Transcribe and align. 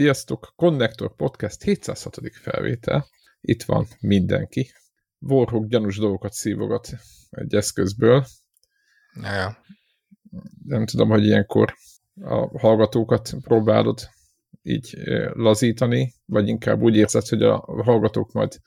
Sziasztok! 0.00 0.52
Connector 0.56 1.14
Podcast 1.16 1.62
706. 1.62 2.18
felvétel. 2.32 3.06
Itt 3.40 3.62
van 3.62 3.86
mindenki. 4.00 4.70
Warhawk 5.18 5.66
gyanús 5.66 5.98
dolgokat 5.98 6.32
szívogat 6.32 6.88
egy 7.30 7.54
eszközből. 7.54 8.24
Ja. 9.22 9.64
Nem 10.64 10.86
tudom, 10.86 11.08
hogy 11.08 11.24
ilyenkor 11.24 11.74
a 12.20 12.58
hallgatókat 12.58 13.30
próbálod 13.40 14.08
így 14.62 14.98
lazítani, 15.32 16.14
vagy 16.24 16.48
inkább 16.48 16.80
úgy 16.80 16.96
érzed, 16.96 17.26
hogy 17.26 17.42
a 17.42 17.82
hallgatók 17.82 18.32
majd 18.32 18.60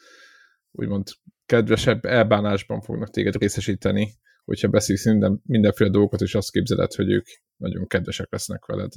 úgymond 0.71 1.07
kedvesebb 1.45 2.05
elbánásban 2.05 2.81
fognak 2.81 3.09
téged 3.09 3.35
részesíteni, 3.35 4.13
hogyha 4.45 4.67
beszélsz 4.67 5.05
minden, 5.05 5.41
mindenféle 5.45 5.89
dolgokat, 5.89 6.21
és 6.21 6.35
azt 6.35 6.51
képzeled, 6.51 6.93
hogy 6.93 7.11
ők 7.11 7.25
nagyon 7.55 7.87
kedvesek 7.87 8.31
lesznek 8.31 8.65
veled. 8.65 8.91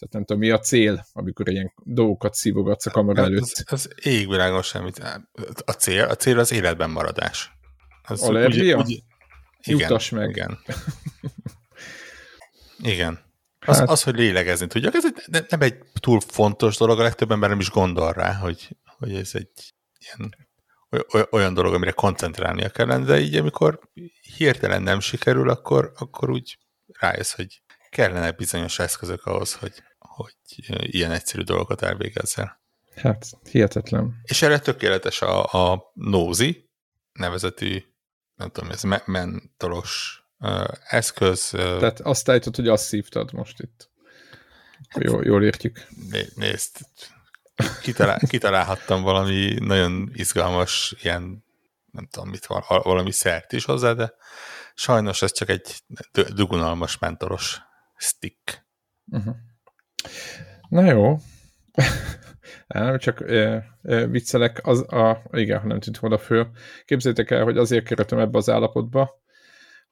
Tehát 0.00 0.14
nem 0.14 0.24
tudom, 0.24 0.38
mi 0.42 0.50
a 0.50 0.58
cél, 0.58 1.06
amikor 1.12 1.48
ilyen 1.48 1.72
dolgokat 1.84 2.34
szívogatsz 2.34 2.86
a 2.86 2.90
kamera 2.90 3.22
előtt. 3.22 3.42
Az, 3.42 3.64
az 3.66 3.92
égvilágon 4.02 4.62
semmit. 4.62 4.98
A 5.64 5.72
cél, 5.72 6.04
a 6.04 6.14
cél 6.14 6.38
az 6.38 6.52
életben 6.52 6.90
maradás. 6.90 7.50
Az 8.02 8.22
Allergia? 8.22 8.76
Úgy, 8.76 8.82
úgy, 8.82 9.02
igen, 9.60 9.80
Jutas 9.80 10.10
meg. 10.10 10.28
Igen. 10.28 10.58
igen. 12.94 13.18
Az, 13.66 13.78
hát, 13.78 13.88
az, 13.88 14.02
hogy 14.02 14.14
lélegezni 14.14 14.66
tudjak, 14.66 14.94
ez 14.94 15.04
egy, 15.04 15.44
nem 15.48 15.60
egy 15.60 15.78
túl 16.00 16.20
fontos 16.20 16.76
dolog, 16.76 16.98
a 16.98 17.02
legtöbb 17.02 17.30
ember 17.30 17.48
nem 17.48 17.60
is 17.60 17.70
gondol 17.70 18.12
rá, 18.12 18.34
hogy, 18.34 18.76
hogy 18.98 19.14
ez 19.14 19.30
egy 19.32 19.74
ilyen 19.98 20.34
olyan 21.30 21.54
dolog, 21.54 21.74
amire 21.74 21.90
koncentrálnia 21.90 22.68
kellene, 22.68 23.04
de 23.04 23.20
így 23.20 23.34
amikor 23.34 23.80
hirtelen 24.36 24.82
nem 24.82 25.00
sikerül, 25.00 25.50
akkor, 25.50 25.92
akkor 25.98 26.30
úgy 26.30 26.58
rájössz, 26.98 27.34
hogy 27.34 27.62
kellene 27.90 28.32
bizonyos 28.32 28.78
eszközök 28.78 29.24
ahhoz, 29.24 29.54
hogy, 29.54 29.82
hogy 30.22 30.34
ilyen 30.82 31.10
egyszerű 31.10 31.42
dolgokat 31.42 31.82
elvégezzel. 31.82 32.60
Hát, 32.94 33.26
hihetetlen. 33.50 34.20
És 34.22 34.42
erre 34.42 34.58
tökéletes 34.58 35.22
a, 35.22 35.44
a 35.72 35.90
Nózi 35.94 36.70
nevezetű, 37.12 37.82
nem 38.34 38.50
tudom, 38.50 38.70
ez 38.70 38.82
me 38.82 39.02
mentolos 39.06 40.22
uh, 40.38 40.68
eszköz. 40.84 41.50
Uh, 41.52 41.60
Tehát 41.60 42.00
azt 42.00 42.28
állítod, 42.28 42.56
hogy 42.56 42.68
azt 42.68 42.84
szívtad 42.84 43.32
most 43.32 43.60
itt. 43.60 43.90
Hát, 44.88 45.02
jól, 45.02 45.24
jól 45.24 45.44
értjük. 45.44 45.86
Né 46.10 46.26
nézd, 46.34 46.76
kitalál, 47.82 48.18
kitalálhattam 48.28 49.02
valami 49.02 49.54
nagyon 49.58 50.10
izgalmas 50.12 50.94
ilyen, 51.02 51.44
nem 51.90 52.06
tudom 52.10 52.28
mit, 52.28 52.46
valami 52.66 53.12
szert 53.12 53.52
is 53.52 53.64
hozzá, 53.64 53.92
de 53.92 54.14
sajnos 54.74 55.22
ez 55.22 55.32
csak 55.32 55.48
egy 55.48 55.82
dugunalmas 56.34 56.98
mentoros 56.98 57.60
stick. 57.96 58.66
Uh-huh. 59.06 59.34
Na 60.68 60.84
jó. 60.84 61.16
Nem, 62.66 62.98
csak 62.98 63.30
e, 63.30 63.64
e, 63.82 64.06
viccelek, 64.06 64.60
az 64.66 64.92
a, 64.92 65.22
igen, 65.32 65.60
ha 65.60 65.66
nem 65.66 65.80
tűnt 65.80 65.98
volna 65.98 66.18
föl. 66.18 66.50
Képzeljétek 66.84 67.30
el, 67.30 67.44
hogy 67.44 67.58
azért 67.58 67.84
kerültem 67.84 68.18
ebbe 68.18 68.38
az 68.38 68.50
állapotba, 68.50 69.20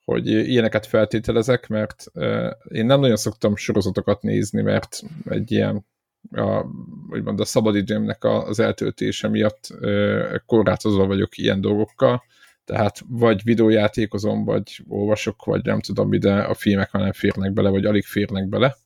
hogy 0.05 0.27
ilyeneket 0.27 0.87
feltételezek, 0.87 1.69
mert 1.69 2.05
e, 2.15 2.57
én 2.69 2.87
nem 2.87 3.01
nagyon 3.01 3.17
szoktam 3.17 3.57
sorozatokat 3.57 4.23
nézni, 4.23 4.63
mert 4.63 5.03
egy 5.29 5.53
ilyen 5.53 5.87
a, 6.31 6.65
úgymond 7.11 7.41
a 7.41 7.45
szabadidőmnek 7.45 8.25
az 8.25 8.61
eltöltése 8.61 9.29
miatt 9.29 9.69
e, 9.81 10.43
korlátozva 10.47 11.07
vagyok 11.07 11.39
ilyen 11.39 11.61
dolgokkal, 11.61 12.23
tehát 12.65 13.01
vagy 13.09 13.43
videójátékozom, 13.45 14.45
vagy 14.45 14.85
olvasok, 14.89 15.45
vagy 15.45 15.65
nem 15.65 15.81
tudom 15.81 16.09
mi, 16.09 16.19
de 16.19 16.35
a 16.35 16.55
filmek 16.55 16.93
már 16.93 17.03
nem 17.03 17.13
férnek 17.13 17.53
bele, 17.53 17.69
vagy 17.69 17.85
alig 17.85 18.05
férnek 18.05 18.49
bele. 18.49 18.77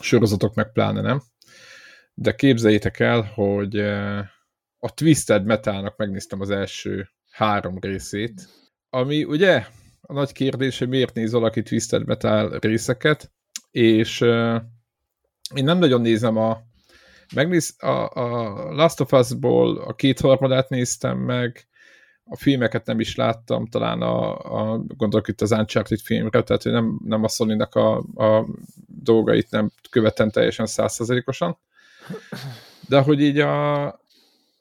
Sorozatok 0.00 0.54
meg 0.54 0.72
pláne 0.72 1.00
nem. 1.00 1.22
De 2.14 2.34
képzeljétek 2.34 3.00
el, 3.00 3.22
hogy 3.34 3.78
eh, 3.78 4.18
a 4.78 4.94
Twisted 4.94 5.44
Metalnak 5.44 5.96
megnéztem 5.96 6.40
az 6.40 6.50
első 6.50 7.08
három 7.30 7.78
részét, 7.80 8.48
ami 8.90 9.24
ugye 9.24 9.66
a 10.00 10.12
nagy 10.12 10.32
kérdés, 10.32 10.78
hogy 10.78 10.88
miért 10.88 11.14
néz 11.14 11.32
valaki 11.32 11.62
Twisted 11.62 12.06
Metal 12.06 12.58
részeket, 12.58 13.32
és 13.70 14.20
uh, 14.20 14.60
én 15.54 15.64
nem 15.64 15.78
nagyon 15.78 16.00
nézem 16.00 16.36
a 16.36 16.58
megnéz, 17.34 17.74
a, 17.78 18.08
a 18.08 18.48
Last 18.72 19.00
of 19.00 19.12
Us-ból 19.12 19.78
a 19.78 19.94
kétharmadát 19.94 20.68
néztem 20.68 21.18
meg, 21.18 21.67
a 22.28 22.36
filmeket 22.36 22.86
nem 22.86 23.00
is 23.00 23.16
láttam, 23.16 23.66
talán 23.66 24.02
a, 24.02 24.36
a 24.72 24.84
gondolok 24.96 25.28
itt 25.28 25.40
az 25.40 25.52
Uncharted 25.52 25.98
filmre, 26.00 26.42
tehát 26.42 26.62
hogy 26.62 26.72
nem, 26.72 27.00
nem 27.04 27.24
a 27.24 27.28
sony 27.28 27.60
a, 27.60 27.96
a 28.24 28.46
dolgait 28.86 29.50
nem 29.50 29.70
követem 29.90 30.30
teljesen 30.30 30.66
százszerzelékosan. 30.66 31.58
De 32.88 33.00
hogy 33.00 33.20
így 33.20 33.38
a, 33.38 34.00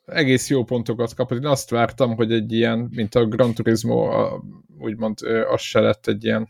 egész 0.06 0.50
jó 0.50 0.64
pontokat 0.64 1.14
kapott. 1.14 1.38
Én 1.38 1.46
azt 1.46 1.70
vártam, 1.70 2.16
hogy 2.16 2.32
egy 2.32 2.54
ilyen, 2.54 2.90
mint 2.92 3.16
a 3.16 3.26
Gran 3.26 3.54
Turismo, 3.54 4.06
a, 4.06 4.44
úgymond 4.80 5.18
az 5.50 5.62
se 5.62 5.80
lett 5.80 6.08
egy 6.08 6.24
ilyen 6.24 6.50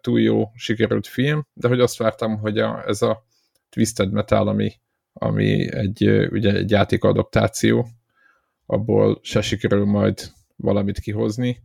túl 0.00 0.20
jó 0.20 0.50
sikerült 0.54 1.06
film, 1.06 1.46
de 1.52 1.68
hogy 1.68 1.80
azt 1.80 1.96
vártam, 1.96 2.38
hogy 2.38 2.58
a, 2.58 2.82
ez 2.86 3.02
a 3.02 3.24
Twisted 3.70 4.12
Metal, 4.12 4.48
ami, 4.48 4.72
ami 5.12 5.72
egy, 5.72 6.08
ugye 6.30 6.54
egy 6.54 6.70
játékadaptáció, 6.70 7.86
abból 8.66 9.18
se 9.22 9.40
sikerül 9.40 9.84
majd 9.84 10.32
valamit 10.60 10.98
kihozni. 10.98 11.62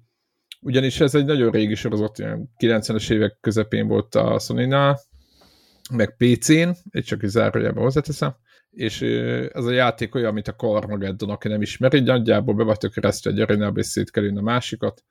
Ugyanis 0.62 1.00
ez 1.00 1.16
egy 1.16 1.26
nagyon 1.26 1.52
régi 1.52 1.76
sorozat, 1.76 2.18
90-es 2.58 3.12
évek 3.12 3.38
közepén 3.42 3.88
volt 3.88 4.16
a 4.16 4.40
sony 4.40 4.74
meg 5.92 6.16
PC-n, 6.18 6.70
egy 6.90 7.04
csak 7.04 7.24
zárójelben 7.24 7.84
hozzáteszem, 7.84 8.36
és 8.70 9.02
ez 9.52 9.66
a 9.66 9.72
játék 9.72 10.16
olyan, 10.16 10.34
mint 10.34 10.48
a 10.48 10.56
Carmageddon, 10.56 11.30
aki 11.30 11.48
nem 11.48 11.62
ismeri, 11.62 12.00
nagyjából 12.00 12.56
be 12.56 12.64
vagytok 12.64 12.92
keresztül 12.92 13.32
egy 13.32 13.40
arénába, 13.40 13.80
és 13.80 13.86
szétkerülni 13.86 14.38
a 14.38 14.42
másikat. 14.42 15.04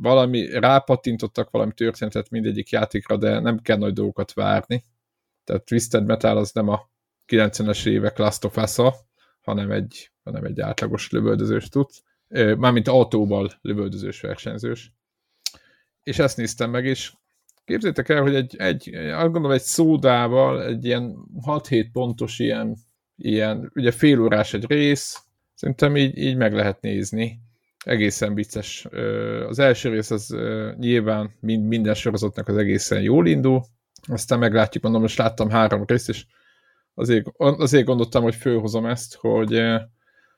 Valami, 0.00 0.50
rápatintottak 0.50 1.50
valami 1.50 1.72
történetet 1.72 2.30
mindegyik 2.30 2.70
játékra, 2.70 3.16
de 3.16 3.40
nem 3.40 3.58
kell 3.58 3.78
nagy 3.78 3.92
dolgokat 3.92 4.32
várni. 4.32 4.84
Tehát 5.44 5.64
Twisted 5.64 6.04
Metal 6.04 6.36
az 6.36 6.52
nem 6.52 6.68
a 6.68 6.90
90-es 7.26 7.86
évek 7.86 8.18
Last 8.18 8.44
of 8.44 8.56
us 8.56 8.76
hanem 9.40 9.70
egy, 9.70 10.10
hanem 10.22 10.44
egy 10.44 10.60
átlagos 10.60 11.10
lövöldözős 11.10 11.68
tudsz 11.68 12.02
mármint 12.56 12.88
autóval 12.88 13.50
lövöldözős 13.60 14.20
versenyzős. 14.20 14.92
És 16.02 16.18
ezt 16.18 16.36
néztem 16.36 16.70
meg, 16.70 16.84
és 16.84 17.12
képzétek 17.64 18.08
el, 18.08 18.22
hogy 18.22 18.34
egy, 18.34 18.56
egy 18.58 18.94
azt 18.94 19.22
gondolom, 19.22 19.50
egy 19.50 19.62
szódával, 19.62 20.64
egy 20.64 20.84
ilyen 20.84 21.16
6-7 21.46 21.86
pontos 21.92 22.38
ilyen, 22.38 22.76
ilyen, 23.16 23.70
ugye 23.74 23.90
fél 23.90 24.20
órás 24.20 24.54
egy 24.54 24.66
rész, 24.66 25.22
szerintem 25.54 25.96
így, 25.96 26.18
így 26.18 26.36
meg 26.36 26.54
lehet 26.54 26.80
nézni. 26.80 27.40
Egészen 27.84 28.34
vicces. 28.34 28.86
Az 29.48 29.58
első 29.58 29.88
rész 29.88 30.10
az 30.10 30.36
nyilván 30.78 31.30
mind, 31.40 31.66
minden 31.66 31.94
sorozatnak 31.94 32.48
az 32.48 32.56
egészen 32.56 33.02
jól 33.02 33.26
indul, 33.26 33.62
aztán 34.08 34.38
meglátjuk, 34.38 34.82
mondom, 34.82 35.02
most 35.02 35.18
láttam 35.18 35.50
három 35.50 35.84
részt, 35.86 36.08
és 36.08 36.24
azért, 36.94 37.26
azért 37.36 37.84
gondoltam, 37.84 38.22
hogy 38.22 38.34
főhozom 38.34 38.86
ezt, 38.86 39.14
hogy 39.14 39.62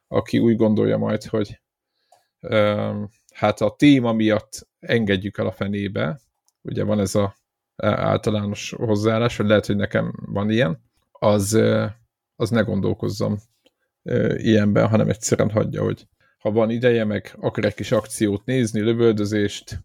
aki 0.09 0.39
úgy 0.39 0.57
gondolja 0.57 0.97
majd, 0.97 1.25
hogy 1.25 1.61
hát 3.33 3.61
a 3.61 3.75
téma 3.77 4.13
miatt 4.13 4.69
engedjük 4.81 5.39
el 5.39 5.47
a 5.47 5.53
fenébe, 5.53 6.21
ugye 6.63 6.85
van 6.85 7.01
ez 7.01 7.15
a 7.15 7.37
általános 7.77 8.75
hozzáállás, 8.77 9.37
vagy 9.37 9.47
lehet, 9.47 9.67
hogy 9.67 9.77
nekem 9.77 10.13
van 10.27 10.51
ilyen, 10.51 10.83
az, 11.11 11.61
az 12.37 12.51
ne 12.51 12.61
gondolkozzam 12.61 13.39
ilyenben, 14.37 14.89
hanem 14.89 15.09
egyszerűen 15.09 15.51
hagyja, 15.51 15.83
hogy 15.83 16.07
ha 16.39 16.51
van 16.51 16.71
ideje, 16.71 17.05
meg 17.05 17.37
akar 17.41 17.65
egy 17.65 17.75
kis 17.75 17.93
akciót 17.93 18.45
nézni, 18.45 18.81
lövöldözést, 18.81 19.85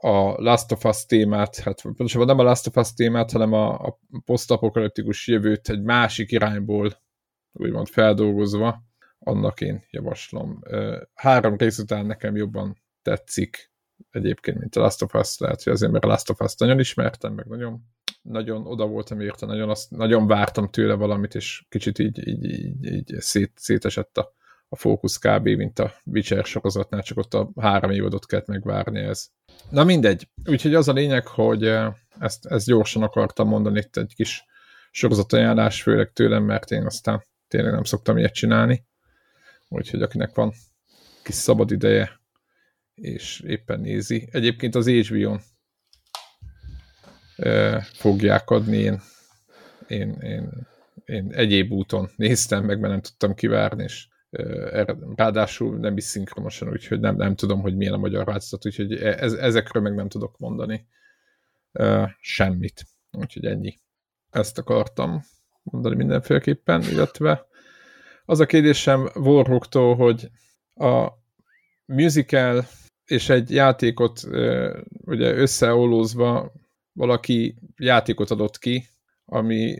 a 0.00 0.42
Last 0.42 0.72
of 0.72 0.84
Us 0.84 1.06
témát, 1.06 1.56
hát 1.56 1.82
pontosabban 1.82 2.26
nem 2.26 2.38
a 2.38 2.42
Last 2.42 2.66
of 2.66 2.76
Us 2.76 2.92
témát, 2.94 3.30
hanem 3.30 3.52
a, 3.52 3.72
a 3.72 3.98
posztapokaliptikus 4.24 5.28
jövőt 5.28 5.68
egy 5.68 5.82
másik 5.82 6.30
irányból 6.30 7.02
úgymond 7.52 7.88
feldolgozva, 7.88 8.82
annak 9.24 9.60
én 9.60 9.84
javaslom. 9.90 10.60
Három 11.14 11.56
rész 11.56 11.78
után 11.78 12.06
nekem 12.06 12.36
jobban 12.36 12.76
tetszik 13.02 13.72
egyébként, 14.10 14.58
mint 14.58 14.76
a 14.76 14.80
Last 14.80 15.02
of 15.02 15.14
Us, 15.14 15.38
lehet, 15.38 15.62
hogy 15.62 15.72
azért, 15.72 15.92
mert 15.92 16.04
a 16.04 16.08
Last 16.08 16.30
of 16.30 16.40
Us 16.40 16.54
nagyon 16.56 16.78
ismertem, 16.78 17.32
meg 17.32 17.46
nagyon, 17.46 17.80
nagyon 18.22 18.66
oda 18.66 18.86
voltam 18.86 19.20
érte, 19.20 19.46
nagyon, 19.46 19.70
azt, 19.70 19.90
nagyon 19.90 20.26
vártam 20.26 20.70
tőle 20.70 20.94
valamit, 20.94 21.34
és 21.34 21.64
kicsit 21.68 21.98
így, 21.98 22.28
így, 22.28 22.44
így, 22.44 22.84
így 22.84 23.14
szét, 23.18 23.52
szétesett 23.54 24.18
a, 24.18 24.34
a 24.68 24.76
fókusz 24.76 25.18
kb. 25.18 25.48
mint 25.48 25.78
a 25.78 25.92
Witcher 26.04 26.44
sorozatnál, 26.44 27.02
csak 27.02 27.18
ott 27.18 27.34
a 27.34 27.50
három 27.60 27.90
évadot 27.90 28.26
kellett 28.26 28.46
megvárni 28.46 29.00
ez. 29.00 29.28
Na 29.70 29.84
mindegy. 29.84 30.28
Úgyhogy 30.44 30.74
az 30.74 30.88
a 30.88 30.92
lényeg, 30.92 31.26
hogy 31.26 31.64
ezt, 32.18 32.46
ezt 32.46 32.66
gyorsan 32.66 33.02
akartam 33.02 33.48
mondani 33.48 33.78
itt 33.78 33.96
egy 33.96 34.14
kis 34.14 34.44
sorozatajánlás, 34.90 35.82
főleg 35.82 36.12
tőlem, 36.12 36.44
mert 36.44 36.70
én 36.70 36.86
aztán 36.86 37.24
tényleg 37.48 37.72
nem 37.72 37.84
szoktam 37.84 38.16
ilyet 38.16 38.34
csinálni 38.34 38.86
úgyhogy 39.74 40.02
akinek 40.02 40.34
van 40.34 40.52
kis 41.22 41.34
szabad 41.34 41.70
ideje, 41.70 42.20
és 42.94 43.40
éppen 43.40 43.80
nézi. 43.80 44.28
Egyébként 44.30 44.74
az 44.74 44.88
HBO-n 44.88 45.40
fogják 47.92 48.50
adni, 48.50 48.78
én, 48.78 49.00
én, 49.86 50.16
én 50.20 50.70
én 51.04 51.32
egyéb 51.32 51.72
úton 51.72 52.10
néztem 52.16 52.64
meg, 52.64 52.80
mert 52.80 52.92
nem 52.92 53.00
tudtam 53.00 53.34
kivárni, 53.34 53.82
és 53.82 54.08
ráadásul 55.14 55.78
nem 55.78 55.96
is 55.96 56.04
szinkronosan, 56.04 56.68
úgyhogy 56.68 57.00
nem, 57.00 57.16
nem 57.16 57.34
tudom, 57.34 57.60
hogy 57.60 57.76
milyen 57.76 57.92
a 57.92 57.98
magyar 57.98 58.24
változat, 58.24 58.66
úgyhogy 58.66 58.92
e, 58.92 59.16
ez, 59.18 59.32
ezekről 59.32 59.82
meg 59.82 59.94
nem 59.94 60.08
tudok 60.08 60.38
mondani 60.38 60.86
semmit. 62.20 62.84
Úgyhogy 63.10 63.44
ennyi. 63.44 63.80
Ezt 64.30 64.58
akartam 64.58 65.22
mondani 65.62 65.94
mindenféleképpen, 65.94 66.82
illetve 66.82 67.46
az 68.32 68.40
a 68.40 68.46
kérdésem 68.46 69.10
Warhawktól, 69.14 69.96
hogy 69.96 70.30
a 70.74 71.08
musical 71.84 72.66
és 73.04 73.28
egy 73.28 73.50
játékot 73.50 74.20
ugye 75.04 75.32
összeolózva 75.34 76.52
valaki 76.92 77.54
játékot 77.76 78.30
adott 78.30 78.58
ki, 78.58 78.88
ami 79.24 79.78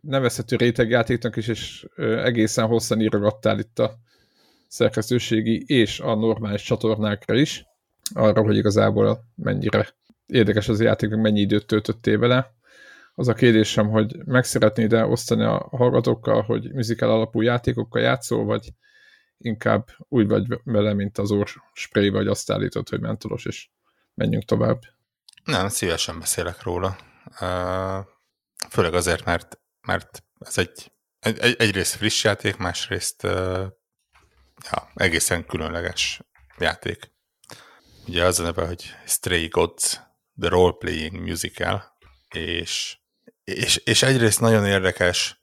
nevezhető 0.00 0.56
rétegjátéknak 0.56 1.36
is, 1.36 1.48
és 1.48 1.86
egészen 1.96 2.66
hosszan 2.66 3.00
írogattál 3.00 3.58
itt 3.58 3.78
a 3.78 3.98
szerkesztőségi 4.68 5.62
és 5.66 6.00
a 6.00 6.14
normális 6.14 6.62
csatornákra 6.62 7.34
is, 7.34 7.64
arra, 8.14 8.42
hogy 8.42 8.56
igazából 8.56 9.24
mennyire 9.36 9.88
érdekes 10.26 10.68
az 10.68 10.80
a 10.80 10.84
játék, 10.84 11.10
mennyi 11.10 11.40
időt 11.40 11.66
töltöttél 11.66 12.18
vele. 12.18 12.54
Az 13.20 13.28
a 13.28 13.34
kérdésem, 13.34 13.88
hogy 13.88 14.16
meg 14.24 14.44
szeretnéd 14.44 14.92
-e 14.92 15.04
osztani 15.04 15.44
a 15.44 15.68
hallgatókkal, 15.70 16.42
hogy 16.42 16.72
musical 16.72 17.10
alapú 17.10 17.40
játékokkal 17.40 18.02
játszol, 18.02 18.44
vagy 18.44 18.72
inkább 19.38 19.88
úgy 20.08 20.28
vagy 20.28 20.46
vele, 20.64 20.94
mint 20.94 21.18
az 21.18 21.30
orr 21.30 21.48
spray, 21.72 22.08
vagy 22.08 22.26
azt 22.26 22.50
állítod, 22.50 22.88
hogy 22.88 23.00
mentolos, 23.00 23.44
és 23.44 23.68
menjünk 24.14 24.44
tovább. 24.44 24.80
Nem, 25.44 25.68
szívesen 25.68 26.18
beszélek 26.18 26.62
róla. 26.62 26.96
Főleg 28.68 28.94
azért, 28.94 29.24
mert, 29.24 29.60
mert 29.86 30.24
ez 30.38 30.58
egy, 30.58 30.92
egy 31.18 31.54
egyrészt 31.58 31.94
friss 31.94 32.24
játék, 32.24 32.56
másrészt 32.56 33.22
ja, 34.70 34.90
egészen 34.94 35.46
különleges 35.46 36.20
játék. 36.58 37.12
Ugye 38.06 38.24
az 38.24 38.38
a 38.38 38.42
neve, 38.42 38.66
hogy 38.66 38.84
Stray 39.06 39.48
Gods, 39.48 40.00
The 40.38 40.48
Role 40.48 40.74
Playing 40.78 41.20
Musical, 41.20 41.98
és, 42.34 42.99
és, 43.50 43.76
és 43.76 44.02
egyrészt 44.02 44.40
nagyon 44.40 44.66
érdekes 44.66 45.42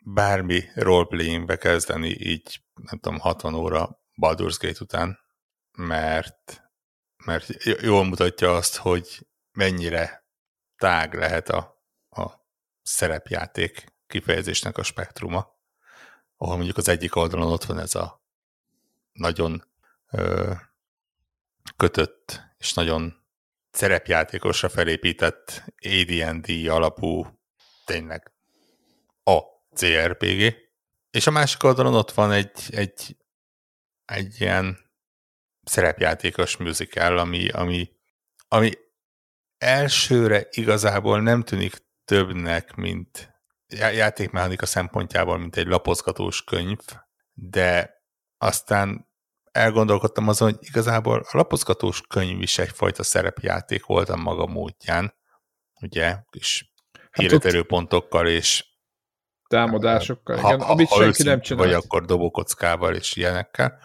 bármi 0.00 0.64
roleplayingbe 0.74 1.56
kezdeni 1.56 2.08
így, 2.08 2.62
nem 2.74 2.98
tudom, 2.98 3.18
60 3.18 3.54
óra 3.54 4.00
Baldur's 4.20 4.56
Gate 4.60 4.78
után, 4.80 5.18
mert, 5.72 6.62
mert 7.24 7.64
jól 7.64 8.04
mutatja 8.04 8.54
azt, 8.54 8.76
hogy 8.76 9.26
mennyire 9.52 10.24
tág 10.76 11.14
lehet 11.14 11.48
a, 11.48 11.84
a 12.08 12.30
szerepjáték 12.82 13.84
kifejezésnek 14.06 14.78
a 14.78 14.82
spektruma, 14.82 15.58
ahol 16.36 16.56
mondjuk 16.56 16.76
az 16.76 16.88
egyik 16.88 17.16
oldalon 17.16 17.52
ott 17.52 17.64
van 17.64 17.78
ez 17.78 17.94
a 17.94 18.22
nagyon 19.12 19.64
ö, 20.10 20.52
kötött 21.76 22.42
és 22.58 22.72
nagyon 22.72 23.24
szerepjátékosra 23.70 24.68
felépített 24.68 25.64
AD&D 25.76 26.68
alapú 26.68 27.39
tényleg. 27.90 28.32
A 29.24 29.38
CRPG, 29.74 30.54
és 31.10 31.26
a 31.26 31.30
másik 31.30 31.62
oldalon 31.62 31.94
ott 31.94 32.10
van 32.10 32.32
egy, 32.32 32.60
egy, 32.70 33.16
egy 34.04 34.40
ilyen 34.40 34.78
szerepjátékos 35.62 36.56
musical, 36.56 37.18
ami, 37.18 37.48
ami, 37.48 37.88
ami 38.48 38.72
elsőre 39.58 40.46
igazából 40.50 41.20
nem 41.20 41.42
tűnik 41.42 41.76
többnek, 42.04 42.74
mint 42.74 43.34
játékmechanika 43.76 44.66
szempontjából, 44.66 45.38
mint 45.38 45.56
egy 45.56 45.66
lapozgatós 45.66 46.44
könyv, 46.44 46.78
de 47.32 48.02
aztán 48.38 49.08
elgondolkodtam 49.52 50.28
azon, 50.28 50.50
hogy 50.52 50.66
igazából 50.66 51.18
a 51.18 51.36
lapozgatós 51.36 52.00
könyv 52.00 52.42
is 52.42 52.58
egyfajta 52.58 53.02
szerepjáték 53.02 53.84
volt 53.84 54.08
a 54.08 54.16
maga 54.16 54.46
módján, 54.46 55.14
ugye, 55.80 56.18
és 56.30 56.69
hát 57.28 57.62
pontokkal 57.62 58.26
és 58.26 58.64
támadásokkal, 59.48 60.36
ha, 60.36 60.48
igen, 60.48 60.60
ha, 60.60 60.72
amit 60.72 60.88
ha 60.88 61.02
senki 61.02 61.22
nem 61.22 61.40
csinál. 61.40 61.64
Vagy 61.64 61.74
akkor 61.74 62.04
dobókockával 62.04 62.94
és 62.94 63.16
ilyenekkel. 63.16 63.78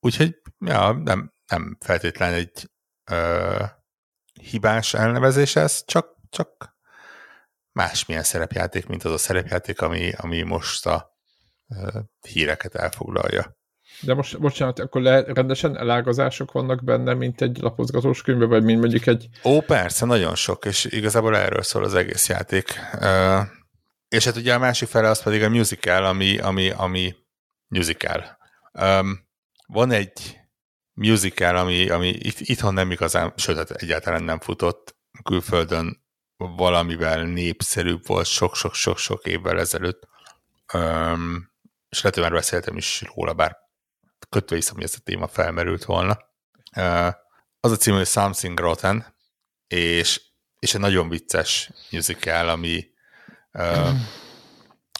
Úgyhogy 0.00 0.42
ja, 0.58 0.92
nem, 0.92 1.32
nem 1.46 1.76
feltétlen 1.80 2.32
egy 2.32 2.70
ö, 3.10 3.64
hibás 4.42 4.94
elnevezés 4.94 5.56
ez, 5.56 5.84
csak, 5.84 6.16
csak 6.30 6.76
másmilyen 7.72 8.22
szerepjáték, 8.22 8.86
mint 8.86 9.04
az 9.04 9.12
a 9.12 9.18
szerepjáték, 9.18 9.80
ami, 9.80 10.12
ami 10.16 10.42
most 10.42 10.86
a 10.86 11.18
ö, 11.68 12.00
híreket 12.28 12.74
elfoglalja. 12.74 13.58
De 14.02 14.14
most, 14.14 14.40
bocsánat, 14.40 14.78
akkor 14.78 15.02
le, 15.02 15.22
rendesen 15.22 15.76
elágazások 15.76 16.52
vannak 16.52 16.84
benne, 16.84 17.14
mint 17.14 17.40
egy 17.40 17.58
lapozgatós 17.60 18.22
könyvben, 18.22 18.48
vagy 18.48 18.62
mint 18.62 18.80
mondjuk 18.80 19.06
egy... 19.06 19.28
Ó, 19.44 19.60
persze, 19.60 20.06
nagyon 20.06 20.34
sok, 20.34 20.64
és 20.64 20.84
igazából 20.84 21.36
erről 21.36 21.62
szól 21.62 21.84
az 21.84 21.94
egész 21.94 22.28
játék. 22.28 22.80
Uh, 22.94 23.40
és 24.08 24.24
hát 24.24 24.36
ugye 24.36 24.54
a 24.54 24.58
másik 24.58 24.88
fele 24.88 25.08
az 25.08 25.22
pedig 25.22 25.42
a 25.42 25.48
musical, 25.48 26.04
ami, 26.04 26.38
ami, 26.38 26.70
ami 26.70 27.14
musical. 27.68 28.38
Um, 28.72 29.28
van 29.66 29.90
egy 29.90 30.38
musical, 30.92 31.56
ami, 31.56 31.88
ami 31.88 32.08
itt, 32.08 32.38
itthon 32.38 32.74
nem 32.74 32.90
igazán, 32.90 33.32
sőt, 33.36 33.56
hát 33.56 33.70
egyáltalán 33.70 34.22
nem 34.22 34.40
futott, 34.40 34.96
külföldön 35.22 36.02
valamivel 36.36 37.24
népszerűbb 37.24 38.06
volt 38.06 38.26
sok-sok-sok-sok 38.26 39.26
évvel 39.26 39.58
ezelőtt. 39.58 40.08
Um, 40.74 41.50
és 41.88 41.96
lehet, 42.02 42.14
hogy 42.14 42.22
már 42.22 42.32
beszéltem 42.32 42.76
is 42.76 43.04
róla, 43.14 43.32
bár 43.32 43.56
kötve 44.28 44.56
hiszem, 44.56 44.74
hogy 44.74 44.84
ez 44.84 44.94
a 44.96 45.02
téma 45.04 45.28
felmerült 45.28 45.84
volna. 45.84 46.18
Az 47.60 47.70
a 47.70 47.76
cím, 47.76 47.94
hogy 47.94 48.06
Something 48.06 48.58
Rotten, 48.58 49.14
és, 49.66 50.20
és 50.58 50.74
egy 50.74 50.80
nagyon 50.80 51.08
vicces 51.08 51.70
musical, 51.90 52.48
ami 52.48 52.88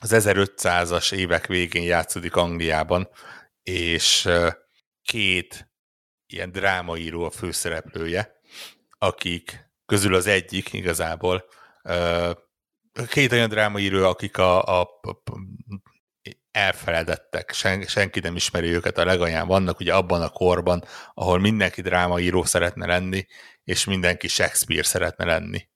az 0.01 0.11
1500-as 0.15 1.13
évek 1.13 1.47
végén 1.47 1.83
játszódik 1.83 2.37
Angliában, 2.37 3.09
és 3.63 4.29
két 5.03 5.71
ilyen 6.27 6.53
drámaíró 6.53 7.25
a 7.25 7.31
főszereplője, 7.31 8.41
akik 8.99 9.71
közül 9.87 10.15
az 10.15 10.27
egyik 10.27 10.73
igazából 10.73 11.45
két 13.09 13.33
olyan 13.33 13.49
drámaíró, 13.49 14.05
akik 14.05 14.39
a, 14.39 14.81
a, 14.81 14.81
a 14.81 15.23
elfeledettek, 16.53 17.53
Sen, 17.53 17.83
senki 17.83 18.21
nem 18.21 18.37
ismeri 18.37 18.69
őket, 18.69 18.99
a 18.99 19.05
legalján 19.05 19.47
vannak 19.47 19.81
ugye 19.81 19.95
abban 19.95 20.23
a 20.23 20.29
korban, 20.29 20.85
ahol 21.15 21.39
mindenki 21.39 21.83
drámaíró 21.83 22.45
szeretne 22.45 22.87
lenni, 22.87 23.27
és 23.65 23.85
mindenki 23.85 24.29
Shakespeare 24.29 24.83
szeretne 24.83 25.25
lenni. 25.25 25.69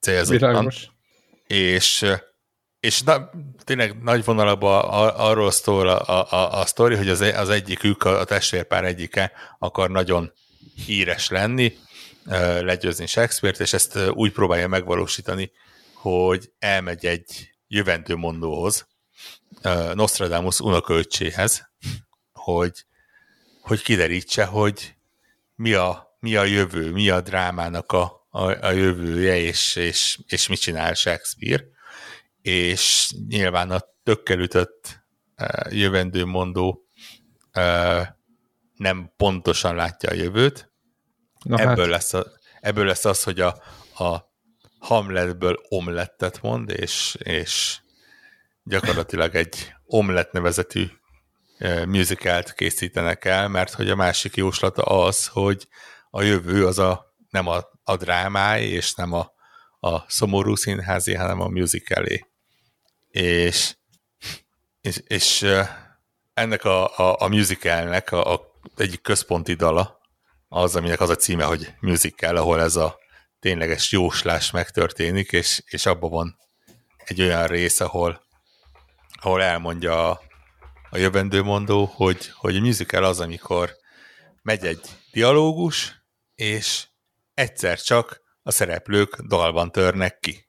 Célzottan. 0.00 0.70
És, 1.46 2.06
és 2.80 3.02
na, 3.02 3.30
tényleg 3.64 4.02
nagy 4.02 4.24
vonalabban 4.24 5.10
arról 5.10 5.50
szól 5.50 5.88
a, 5.88 6.32
a, 6.32 6.60
a, 6.60 6.66
sztori, 6.66 6.96
hogy 6.96 7.08
az, 7.08 7.20
az 7.20 7.48
egyikük, 7.48 8.04
a, 8.04 8.24
testvérpár 8.24 8.84
egyike 8.84 9.32
akar 9.58 9.90
nagyon 9.90 10.32
híres 10.86 11.28
lenni, 11.28 11.76
legyőzni 12.60 13.06
Shakespeare-t, 13.06 13.60
és 13.60 13.72
ezt 13.72 13.98
úgy 14.10 14.32
próbálja 14.32 14.68
megvalósítani, 14.68 15.50
hogy 15.94 16.52
elmegy 16.58 17.06
egy 17.06 17.54
jövendő 17.66 18.14
mondóhoz, 18.14 18.86
Nostradamus 19.94 20.60
unokölcséhez, 20.60 21.70
hogy, 22.32 22.84
hogy 23.60 23.82
kiderítse, 23.82 24.44
hogy 24.44 24.96
mi 25.54 25.72
a, 25.72 26.16
mi 26.20 26.36
a 26.36 26.44
jövő, 26.44 26.92
mi 26.92 27.08
a 27.08 27.20
drámának 27.20 27.92
a, 27.92 28.26
a, 28.30 28.66
a 28.66 28.70
jövője, 28.70 29.36
és, 29.36 29.76
és, 29.76 30.18
és 30.26 30.48
mit 30.48 30.60
csinál 30.60 30.94
Shakespeare. 30.94 31.64
És 32.42 33.12
nyilván 33.28 33.70
a 33.70 33.80
tökkel 34.02 34.38
ütött 34.38 35.04
uh, 35.36 35.72
jövendőmondó 35.72 36.82
nem 38.76 39.12
pontosan 39.16 39.74
látja 39.74 40.10
a 40.10 40.14
jövőt. 40.14 40.72
Na 41.44 41.58
ebből, 41.58 41.76
hát. 41.76 41.86
lesz 41.86 42.14
a, 42.14 42.26
ebből 42.60 42.86
lesz 42.86 43.04
az, 43.04 43.22
hogy 43.22 43.40
a, 43.40 43.62
a 43.98 44.32
Hamletből 44.78 45.60
omlettet 45.68 46.42
mond, 46.42 46.70
és, 46.70 47.16
és 47.18 47.80
gyakorlatilag 48.68 49.34
egy 49.34 49.74
Omlet 49.84 50.32
nevezetű 50.32 50.86
musicalt 51.86 52.52
készítenek 52.52 53.24
el, 53.24 53.48
mert 53.48 53.72
hogy 53.72 53.90
a 53.90 53.96
másik 53.96 54.36
jóslata 54.36 54.82
az, 54.82 55.26
hogy 55.26 55.68
a 56.10 56.22
jövő 56.22 56.66
az 56.66 56.78
a, 56.78 57.14
nem 57.30 57.46
a, 57.46 57.64
a 57.84 57.96
drámáj, 57.96 58.62
és 58.62 58.94
nem 58.94 59.12
a, 59.12 59.32
a 59.80 60.10
szomorú 60.10 60.54
színházi, 60.54 61.14
hanem 61.14 61.40
a 61.40 61.48
musicalé. 61.48 62.26
És, 63.10 63.76
és, 64.80 65.02
és 65.06 65.46
ennek 66.34 66.64
a, 66.64 66.98
a, 66.98 67.16
a 67.20 67.28
musicalnek 67.28 68.12
a, 68.12 68.32
a 68.32 68.40
egyik 68.76 69.00
központi 69.00 69.54
dala 69.54 70.00
az, 70.48 70.76
aminek 70.76 71.00
az 71.00 71.10
a 71.10 71.16
címe, 71.16 71.44
hogy 71.44 71.74
musical, 71.80 72.36
ahol 72.36 72.60
ez 72.60 72.76
a 72.76 72.98
tényleges 73.40 73.92
jóslás 73.92 74.50
megtörténik, 74.50 75.32
és, 75.32 75.62
és 75.66 75.86
abban 75.86 76.10
van 76.10 76.36
egy 77.04 77.20
olyan 77.20 77.46
rész, 77.46 77.80
ahol, 77.80 78.26
ahol 79.20 79.42
elmondja 79.42 80.10
a, 80.10 80.20
a 80.90 80.98
jövendőmondó, 80.98 81.84
hogy, 81.84 82.30
hogy 82.34 82.56
a 82.56 82.60
musical 82.60 83.04
az, 83.04 83.20
amikor 83.20 83.76
megy 84.42 84.66
egy 84.66 84.80
dialógus, 85.12 86.02
és 86.34 86.86
egyszer 87.34 87.80
csak 87.80 88.22
a 88.42 88.50
szereplők 88.50 89.16
dalban 89.16 89.72
törnek 89.72 90.18
ki. 90.18 90.48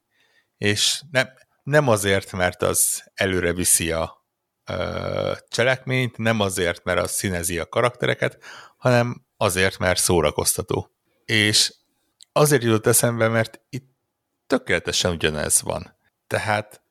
És 0.57 1.01
nem, 1.11 1.29
nem 1.63 1.87
azért, 1.87 2.31
mert 2.31 2.61
az 2.61 3.03
előre 3.13 3.53
viszi 3.53 3.91
a 3.91 4.25
ö, 4.65 5.33
cselekményt, 5.49 6.17
nem 6.17 6.39
azért, 6.39 6.83
mert 6.83 6.99
az 6.99 7.11
színezi 7.11 7.59
a 7.59 7.65
karaktereket, 7.65 8.43
hanem 8.77 9.25
azért, 9.37 9.77
mert 9.77 9.99
szórakoztató. 9.99 10.91
És 11.25 11.73
azért 12.31 12.63
jutott 12.63 12.87
eszembe, 12.87 13.27
mert 13.27 13.61
itt 13.69 13.89
tökéletesen 14.47 15.11
ugyanez 15.11 15.61
van. 15.61 15.97
Tehát 16.27 16.81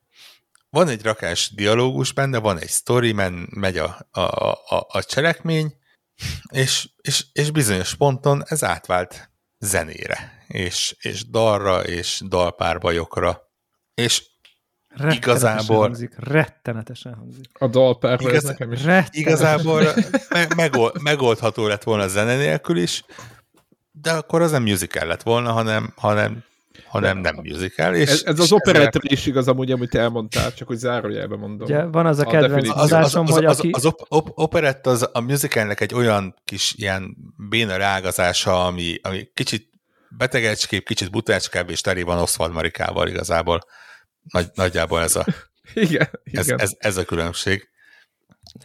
van 0.69 0.87
egy 0.87 1.01
rakás 1.01 1.51
dialógus 1.55 2.11
benne, 2.11 2.37
van 2.37 2.59
egy 2.59 2.69
sztori, 2.69 3.11
men, 3.11 3.47
megy 3.49 3.77
a, 3.77 4.07
a, 4.11 4.21
a, 4.75 4.87
a 4.89 5.03
cselekmény, 5.03 5.73
és, 6.51 6.89
és, 7.01 7.25
és 7.31 7.51
bizonyos 7.51 7.95
ponton 7.95 8.43
ez 8.45 8.63
átvált 8.63 9.31
zenére, 9.59 10.43
és, 10.47 10.95
és 10.99 11.29
dalra, 11.29 11.83
és 11.83 12.21
dalpárbajokra, 12.27 13.51
és 13.93 14.23
rettenetesen 14.87 15.33
igazából... 15.33 15.79
Hangzik, 15.79 16.13
rettenetesen 16.17 17.13
hangzik. 17.13 17.45
A 17.53 17.67
dalpárbaj 17.67 18.31
igaz, 18.31 18.43
nekem 18.43 18.71
is. 18.71 18.81
Igazából 19.09 19.83
me, 20.29 20.47
megold, 20.55 21.01
megoldható 21.01 21.67
lett 21.67 21.83
volna 21.83 22.03
a 22.03 22.07
zene 22.07 22.35
nélkül 22.35 22.77
is, 22.77 23.03
de 23.91 24.11
akkor 24.11 24.41
az 24.41 24.51
nem 24.51 24.63
musical 24.63 25.07
lett 25.07 25.23
volna, 25.23 25.51
hanem, 25.51 25.93
hanem 25.95 26.43
hanem 26.87 27.17
nem 27.17 27.35
musical. 27.43 27.95
És, 27.95 28.09
ez, 28.09 28.21
ez 28.25 28.39
az 28.39 28.51
operettre 28.51 28.99
is 29.03 29.25
igaz 29.25 29.47
amúgy, 29.47 29.71
amit 29.71 29.95
elmondtál, 29.95 30.53
csak 30.53 30.67
hogy 30.67 30.77
zárójelben 30.77 31.39
mondom. 31.39 31.67
Ugye, 31.67 31.83
van 31.83 32.05
az 32.05 32.19
a 32.19 32.25
kedvenc 32.25 32.69
az, 32.69 32.91
az, 32.91 33.15
az, 33.15 33.29
hogy 33.29 33.45
aki... 33.45 33.69
Az, 33.69 33.77
az 33.77 33.85
op, 33.85 34.05
op, 34.07 34.31
operett 34.33 34.87
az 34.87 35.09
a 35.13 35.19
musicalnek 35.19 35.81
egy 35.81 35.93
olyan 35.93 36.35
kis 36.45 36.73
ilyen 36.77 37.17
béna 37.49 37.77
rágazása, 37.77 38.65
ami, 38.65 38.99
ami 39.01 39.29
kicsit 39.33 39.69
betegecskébb, 40.17 40.83
kicsit 40.83 41.11
butácskább, 41.11 41.69
és 41.69 41.81
teli 41.81 42.01
van 42.01 42.17
Oswald 42.17 42.53
Marikával 42.53 43.07
igazából. 43.07 43.61
Nagy, 44.31 44.47
nagyjából 44.53 45.01
ez 45.01 45.15
a, 45.15 45.25
igen, 45.73 46.09
ez, 46.23 46.45
igen. 46.45 46.59
Ez, 46.59 46.71
ez 46.77 46.97
a 46.97 47.05
különbség. 47.05 47.69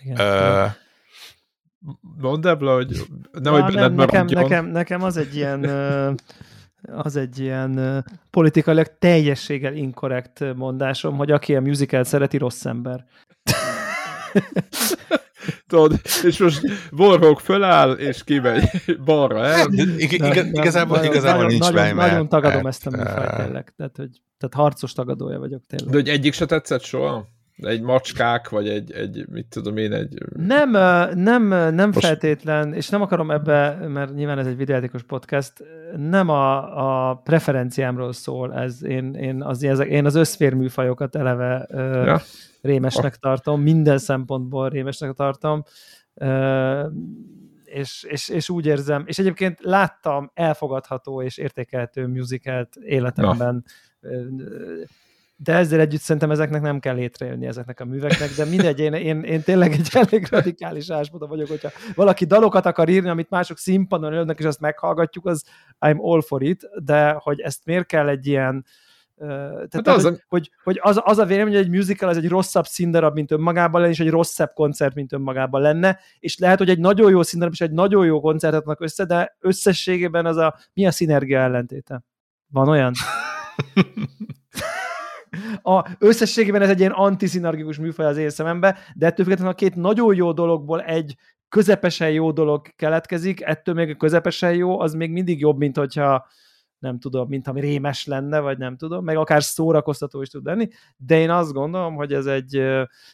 Igen. 0.03 0.21
Uh, 0.65 0.71
Mondd 2.19 2.47
ebből, 2.47 2.75
hogy 2.75 3.07
nehogy 3.33 3.61
benned 3.61 3.95
nem, 3.95 3.95
nekem, 3.95 4.27
nekem, 4.27 4.67
nekem 4.67 5.03
az 5.03 5.17
egy 5.17 5.37
ilyen 5.37 5.61
az 6.93 7.17
egy 7.17 7.39
ilyen 7.39 8.05
politikailag 8.31 8.99
teljességgel 8.99 9.75
inkorrekt 9.75 10.55
mondásom, 10.55 11.17
hogy 11.17 11.31
aki 11.31 11.57
a 11.57 11.61
musical 11.61 12.05
szereti, 12.05 12.39
rossz 12.39 12.65
ember. 12.65 13.05
Tudod, 15.67 16.01
és 16.23 16.39
most 16.39 16.61
Warhawk 16.93 17.41
föláll, 17.41 17.93
és 17.93 18.25
kimegy 18.25 18.69
balra 19.05 19.45
el. 19.47 19.73
Ig- 19.73 20.19
nem, 20.21 20.33
nem, 20.33 20.51
igazából, 20.53 20.97
nem, 20.97 21.07
igazából 21.07 21.43
nagyon, 21.43 21.51
nincs 21.51 21.71
nagyon, 21.73 21.95
mert, 21.95 22.11
nagyon 22.11 22.29
tagadom 22.29 22.63
mert, 22.63 22.67
ezt 22.67 22.87
a 22.87 22.91
műfajt 22.91 23.37
tényleg. 23.37 23.73
Tehát, 23.77 23.97
hogy, 23.97 24.21
tehát 24.39 24.55
harcos 24.55 24.93
tagadója 24.93 25.39
vagyok 25.39 25.63
tényleg. 25.67 25.91
De 25.91 25.97
hogy 25.97 26.09
egyik 26.09 26.33
se 26.33 26.47
tetszett 26.47 26.83
soha? 26.83 27.29
Egy 27.57 27.81
macskák, 27.83 28.49
vagy 28.49 28.69
egy, 28.69 28.93
egy 28.93 29.27
mit 29.31 29.47
tudom 29.47 29.77
én, 29.77 29.93
egy... 29.93 30.19
Nem, 30.37 30.71
nem, 31.19 31.47
nem 31.75 31.91
Most... 31.91 32.07
feltétlen, 32.07 32.73
és 32.73 32.89
nem 32.89 33.03
akarom 33.03 33.31
ebbe, 33.31 33.89
mert 33.89 34.15
nyilván 34.15 34.39
ez 34.39 34.47
egy 34.47 34.57
videójátékos 34.57 35.03
podcast, 35.03 35.53
nem 35.97 36.29
a, 36.29 37.11
a 37.11 37.15
preferenciámról 37.15 38.13
szól 38.13 38.55
ez. 38.55 38.85
Én, 38.85 39.15
én, 39.15 39.43
az, 39.43 39.63
én 39.63 40.05
az 40.05 40.15
összférműfajokat 40.15 41.17
eleve 41.17 41.67
ja. 42.05 42.21
rémesnek 42.63 43.17
tartom, 43.17 43.63
minden 43.63 43.99
szempontból 43.99 44.69
rémesnek 44.69 45.13
tartom, 45.13 45.63
és, 47.65 48.03
és, 48.03 48.29
és 48.29 48.49
úgy 48.49 48.67
érzem, 48.67 49.05
és 49.07 49.19
egyébként 49.19 49.59
láttam 49.63 50.31
elfogadható 50.35 51.23
és 51.23 51.39
értékelhető 51.39 52.07
musicalt 52.07 52.77
életemben, 52.77 53.65
ja 54.01 54.87
de 55.37 55.53
ezzel 55.53 55.81
együtt 55.81 56.01
szerintem 56.01 56.31
ezeknek 56.31 56.63
nem 56.63 56.81
kell 56.81 56.95
létrejönni 56.95 57.47
ezeknek 57.47 57.81
a 57.81 57.85
műveknek, 57.85 58.31
de 58.37 58.45
mindegy, 58.45 58.81
én, 58.81 58.93
én, 58.93 59.23
én 59.23 59.43
tényleg 59.43 59.73
egy 59.73 59.89
elég 60.09 60.27
radikális 60.31 60.91
áspoda 60.91 61.27
vagyok, 61.27 61.49
hogyha 61.49 61.71
valaki 61.95 62.25
dalokat 62.25 62.67
akar 62.67 62.89
írni, 62.89 63.09
amit 63.09 63.31
mások 63.31 63.59
színpadon 63.59 64.13
ölnek, 64.13 64.39
és 64.39 64.45
azt 64.45 64.61
meghallgatjuk, 64.61 65.27
az 65.27 65.45
I'm 65.81 66.01
all 66.01 66.21
for 66.21 66.43
it, 66.43 66.69
de 66.85 67.11
hogy 67.11 67.41
ezt 67.41 67.65
miért 67.65 67.87
kell 67.87 68.09
egy 68.09 68.27
ilyen 68.27 68.65
tehát, 69.19 69.73
hát 69.73 69.87
az, 69.89 70.03
hogy, 70.03 70.23
hogy, 70.29 70.51
hogy 70.63 70.79
az, 70.83 71.01
az 71.05 71.19
a 71.19 71.25
vélemény, 71.25 71.55
hogy 71.55 71.63
egy 71.63 71.71
musical 71.71 72.09
az 72.09 72.17
egy 72.17 72.29
rosszabb 72.29 72.65
színdarab, 72.65 73.15
mint 73.15 73.31
önmagában 73.31 73.81
lenne, 73.81 73.93
és 73.93 74.01
egy 74.01 74.11
rosszabb 74.11 74.53
koncert, 74.55 74.95
mint 74.95 75.13
önmagában 75.13 75.61
lenne, 75.61 75.99
és 76.19 76.39
lehet, 76.39 76.59
hogy 76.59 76.69
egy 76.71 76.79
nagyon 76.79 77.11
jó 77.11 77.23
színdarab 77.23 77.55
és 77.55 77.61
egy 77.61 77.73
nagyon 77.73 78.07
jó 78.07 78.21
koncertet 78.21 78.61
adnak 78.61 78.81
össze, 78.81 79.05
de 79.05 79.37
összességében 79.41 80.27
az 80.27 80.37
a 80.37 80.57
mi 80.73 80.87
a 80.87 80.91
szinergia 80.91 81.39
ellentéte? 81.39 82.03
Van 82.47 82.69
olyan? 82.69 82.93
a, 85.63 85.97
összességében 85.99 86.63
ez 86.63 86.69
egy 86.69 86.79
ilyen 86.79 86.91
antiszinargikus 86.91 87.79
műfaj 87.79 88.07
az 88.07 88.17
én 88.17 88.31
szemembe, 88.31 88.79
de 88.95 89.07
ettől 89.07 89.25
függetlenül 89.25 89.53
a 89.53 89.57
két 89.57 89.75
nagyon 89.75 90.15
jó 90.15 90.33
dologból 90.33 90.83
egy 90.83 91.17
közepesen 91.49 92.11
jó 92.11 92.33
dolog 92.33 92.67
keletkezik, 92.77 93.41
ettől 93.41 93.75
még 93.75 93.91
a 93.91 93.95
közepesen 93.95 94.55
jó, 94.55 94.81
az 94.81 94.95
még 94.95 95.11
mindig 95.11 95.41
jobb, 95.41 95.59
mint 95.59 95.77
hogyha 95.77 96.27
nem 96.79 96.99
tudom, 96.99 97.29
mint 97.29 97.49
ami 97.49 97.61
rémes 97.61 98.07
lenne, 98.07 98.41
vagy 98.41 98.59
nem 98.59 98.77
tudom, 98.77 99.05
meg 99.05 99.17
akár 99.17 99.43
szórakoztató 99.43 100.23
is 100.23 100.29
tud 100.29 100.45
lenni, 100.45 100.69
de 100.97 101.19
én 101.19 101.31
azt 101.31 101.53
gondolom, 101.53 101.95
hogy 101.95 102.13
ez 102.13 102.27
egy 102.27 102.63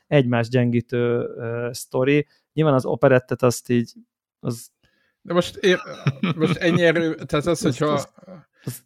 egymás 0.06 0.48
gyengítő 0.48 1.24
uh, 1.24 1.72
sztori. 1.72 2.26
Nyilván 2.52 2.74
az 2.74 2.84
operettet 2.84 3.42
azt 3.42 3.70
így, 3.70 3.92
az 4.40 4.70
de 5.22 5.32
most, 5.32 5.56
én, 5.56 5.76
most 6.36 6.56
ennyi 6.56 6.82
erő, 6.82 7.14
tehát 7.14 7.46
az, 7.46 7.62
hogyha 7.62 8.00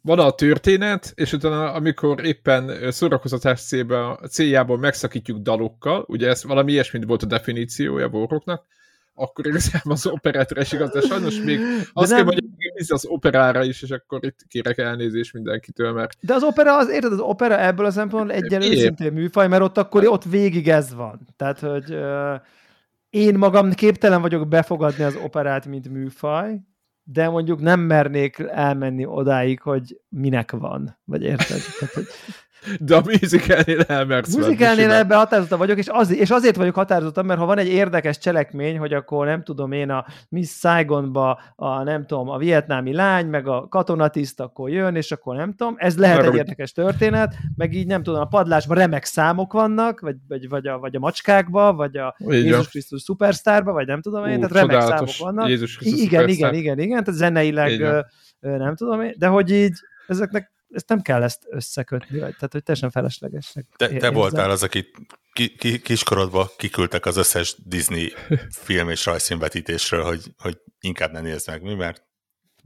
van 0.01 0.19
a 0.19 0.31
történet, 0.31 1.11
és 1.15 1.33
utána, 1.33 1.71
amikor 1.71 2.25
éppen 2.25 2.91
szórakozatás 2.91 3.61
céljából 4.29 4.77
megszakítjuk 4.77 5.37
dalokkal, 5.37 6.05
ugye 6.07 6.27
ez 6.27 6.43
valami 6.43 6.71
ilyesmit 6.71 7.05
volt 7.05 7.23
a 7.23 7.25
definíciója 7.25 8.09
boroknak, 8.09 8.65
akkor 9.15 9.47
igazából 9.47 9.91
az 9.91 10.07
operátra 10.07 10.61
is 10.61 10.71
igaz, 10.71 10.89
de 10.91 11.01
sajnos 11.01 11.41
még 11.41 11.59
azt 11.93 12.09
nem... 12.09 12.17
kell 12.17 12.25
mondjam, 12.25 12.51
hogy 12.57 12.85
az 12.87 13.05
operára 13.05 13.63
is, 13.63 13.81
és 13.81 13.89
akkor 13.89 14.25
itt 14.25 14.39
kérek 14.47 14.77
elnézést 14.77 15.33
mindenkitől, 15.33 15.91
mert... 15.91 16.17
De 16.19 16.33
az 16.33 16.43
opera, 16.43 16.77
az, 16.77 16.89
érted, 16.89 17.11
az 17.11 17.19
opera 17.19 17.59
ebből 17.59 17.85
a 17.85 17.91
szempontból 17.91 18.35
egy 18.35 18.53
őszintén 18.53 19.13
műfaj, 19.13 19.47
mert 19.47 19.63
ott 19.63 19.77
akkor 19.77 20.07
ott 20.07 20.23
végig 20.23 20.69
ez 20.69 20.93
van. 20.93 21.27
Tehát, 21.37 21.59
hogy 21.59 21.93
uh, 21.93 22.41
én 23.09 23.37
magam 23.37 23.73
képtelen 23.73 24.21
vagyok 24.21 24.47
befogadni 24.47 25.03
az 25.03 25.15
operát, 25.23 25.65
mint 25.65 25.89
műfaj, 25.89 26.59
de 27.07 27.29
mondjuk 27.29 27.61
nem 27.61 27.79
mernék 27.79 28.39
elmenni 28.39 29.05
odáig, 29.05 29.61
hogy 29.61 30.01
minek 30.09 30.51
van, 30.51 30.97
vagy 31.03 31.23
érted? 31.23 31.61
Tehát, 31.79 31.93
hogy 31.93 32.07
de 32.79 32.95
a 32.95 33.01
musicalnél 33.05 33.81
elmersz. 33.81 34.35
Musicalnél 34.35 34.91
ebben 34.91 35.17
határozottan 35.17 35.57
vagyok, 35.57 35.77
és, 35.77 35.87
az, 35.89 36.15
és 36.15 36.29
azért 36.29 36.55
vagyok 36.55 36.75
határozottan, 36.75 37.25
mert 37.25 37.39
ha 37.39 37.45
van 37.45 37.57
egy 37.57 37.67
érdekes 37.67 38.17
cselekmény, 38.17 38.77
hogy 38.77 38.93
akkor 38.93 39.25
nem 39.25 39.43
tudom 39.43 39.71
én 39.71 39.89
a 39.89 40.05
Miss 40.29 40.49
Saigonba 40.49 41.41
a 41.55 41.83
nem 41.83 42.05
tudom, 42.05 42.29
a 42.29 42.37
vietnámi 42.37 42.93
lány, 42.93 43.27
meg 43.27 43.47
a 43.47 43.67
katonatiszt 43.67 44.39
akkor 44.39 44.69
jön, 44.69 44.95
és 44.95 45.11
akkor 45.11 45.35
nem 45.35 45.53
tudom, 45.55 45.75
ez 45.77 45.97
lehet 45.97 46.17
Arra, 46.17 46.27
egy 46.27 46.35
érdekes 46.35 46.71
történet, 46.71 47.35
meg 47.55 47.73
így 47.73 47.87
nem 47.87 48.03
tudom, 48.03 48.21
a 48.21 48.25
padlásban 48.25 48.77
remek 48.77 49.05
számok 49.05 49.53
vannak, 49.53 49.99
vagy, 49.99 50.15
vagy, 50.27 50.49
vagy, 50.49 50.67
a, 50.67 50.77
vagy 50.77 50.95
a 50.95 50.99
macskákba, 50.99 51.73
vagy 51.73 51.97
a 51.97 52.15
Jézus 52.17 52.67
Krisztus 52.67 53.03
Superstarba, 53.03 53.71
vagy 53.71 53.87
nem 53.87 54.01
tudom 54.01 54.25
én, 54.25 54.37
Ú, 54.43 54.47
tehát 54.47 54.67
remek 54.67 54.81
számok 54.81 55.17
vannak. 55.19 55.47
Jézus 55.47 55.77
Krisztus 55.77 56.01
igen, 56.01 56.27
igen, 56.29 56.53
igen, 56.53 56.79
igen, 56.79 57.03
tehát 57.03 57.19
zeneileg 57.19 57.79
nem 58.39 58.75
tudom 58.75 59.01
én, 59.01 59.13
de 59.17 59.27
hogy 59.27 59.51
így 59.51 59.73
ezeknek 60.07 60.53
ezt 60.75 60.89
nem 60.89 61.01
kell 61.01 61.23
ezt 61.23 61.45
összekötni, 61.49 62.19
vagy, 62.19 62.33
tehát 62.33 62.51
hogy 62.51 62.63
teljesen 62.63 62.91
feleslegesnek. 62.91 63.65
Te, 63.75 63.97
te 63.97 64.09
voltál 64.09 64.49
az, 64.49 64.63
aki 64.63 64.91
ki, 65.33 65.55
ki, 65.55 65.79
kiskorodva 65.81 66.51
kiküldtek 66.57 67.05
az 67.05 67.17
összes 67.17 67.55
Disney 67.65 68.13
film 68.49 68.89
és 68.89 69.05
rajzfilmvetítésről, 69.05 70.03
hogy, 70.03 70.33
hogy 70.37 70.57
inkább 70.79 71.11
ne 71.11 71.21
nézd 71.21 71.47
meg, 71.47 71.61
mi, 71.61 71.73
mert 71.73 72.04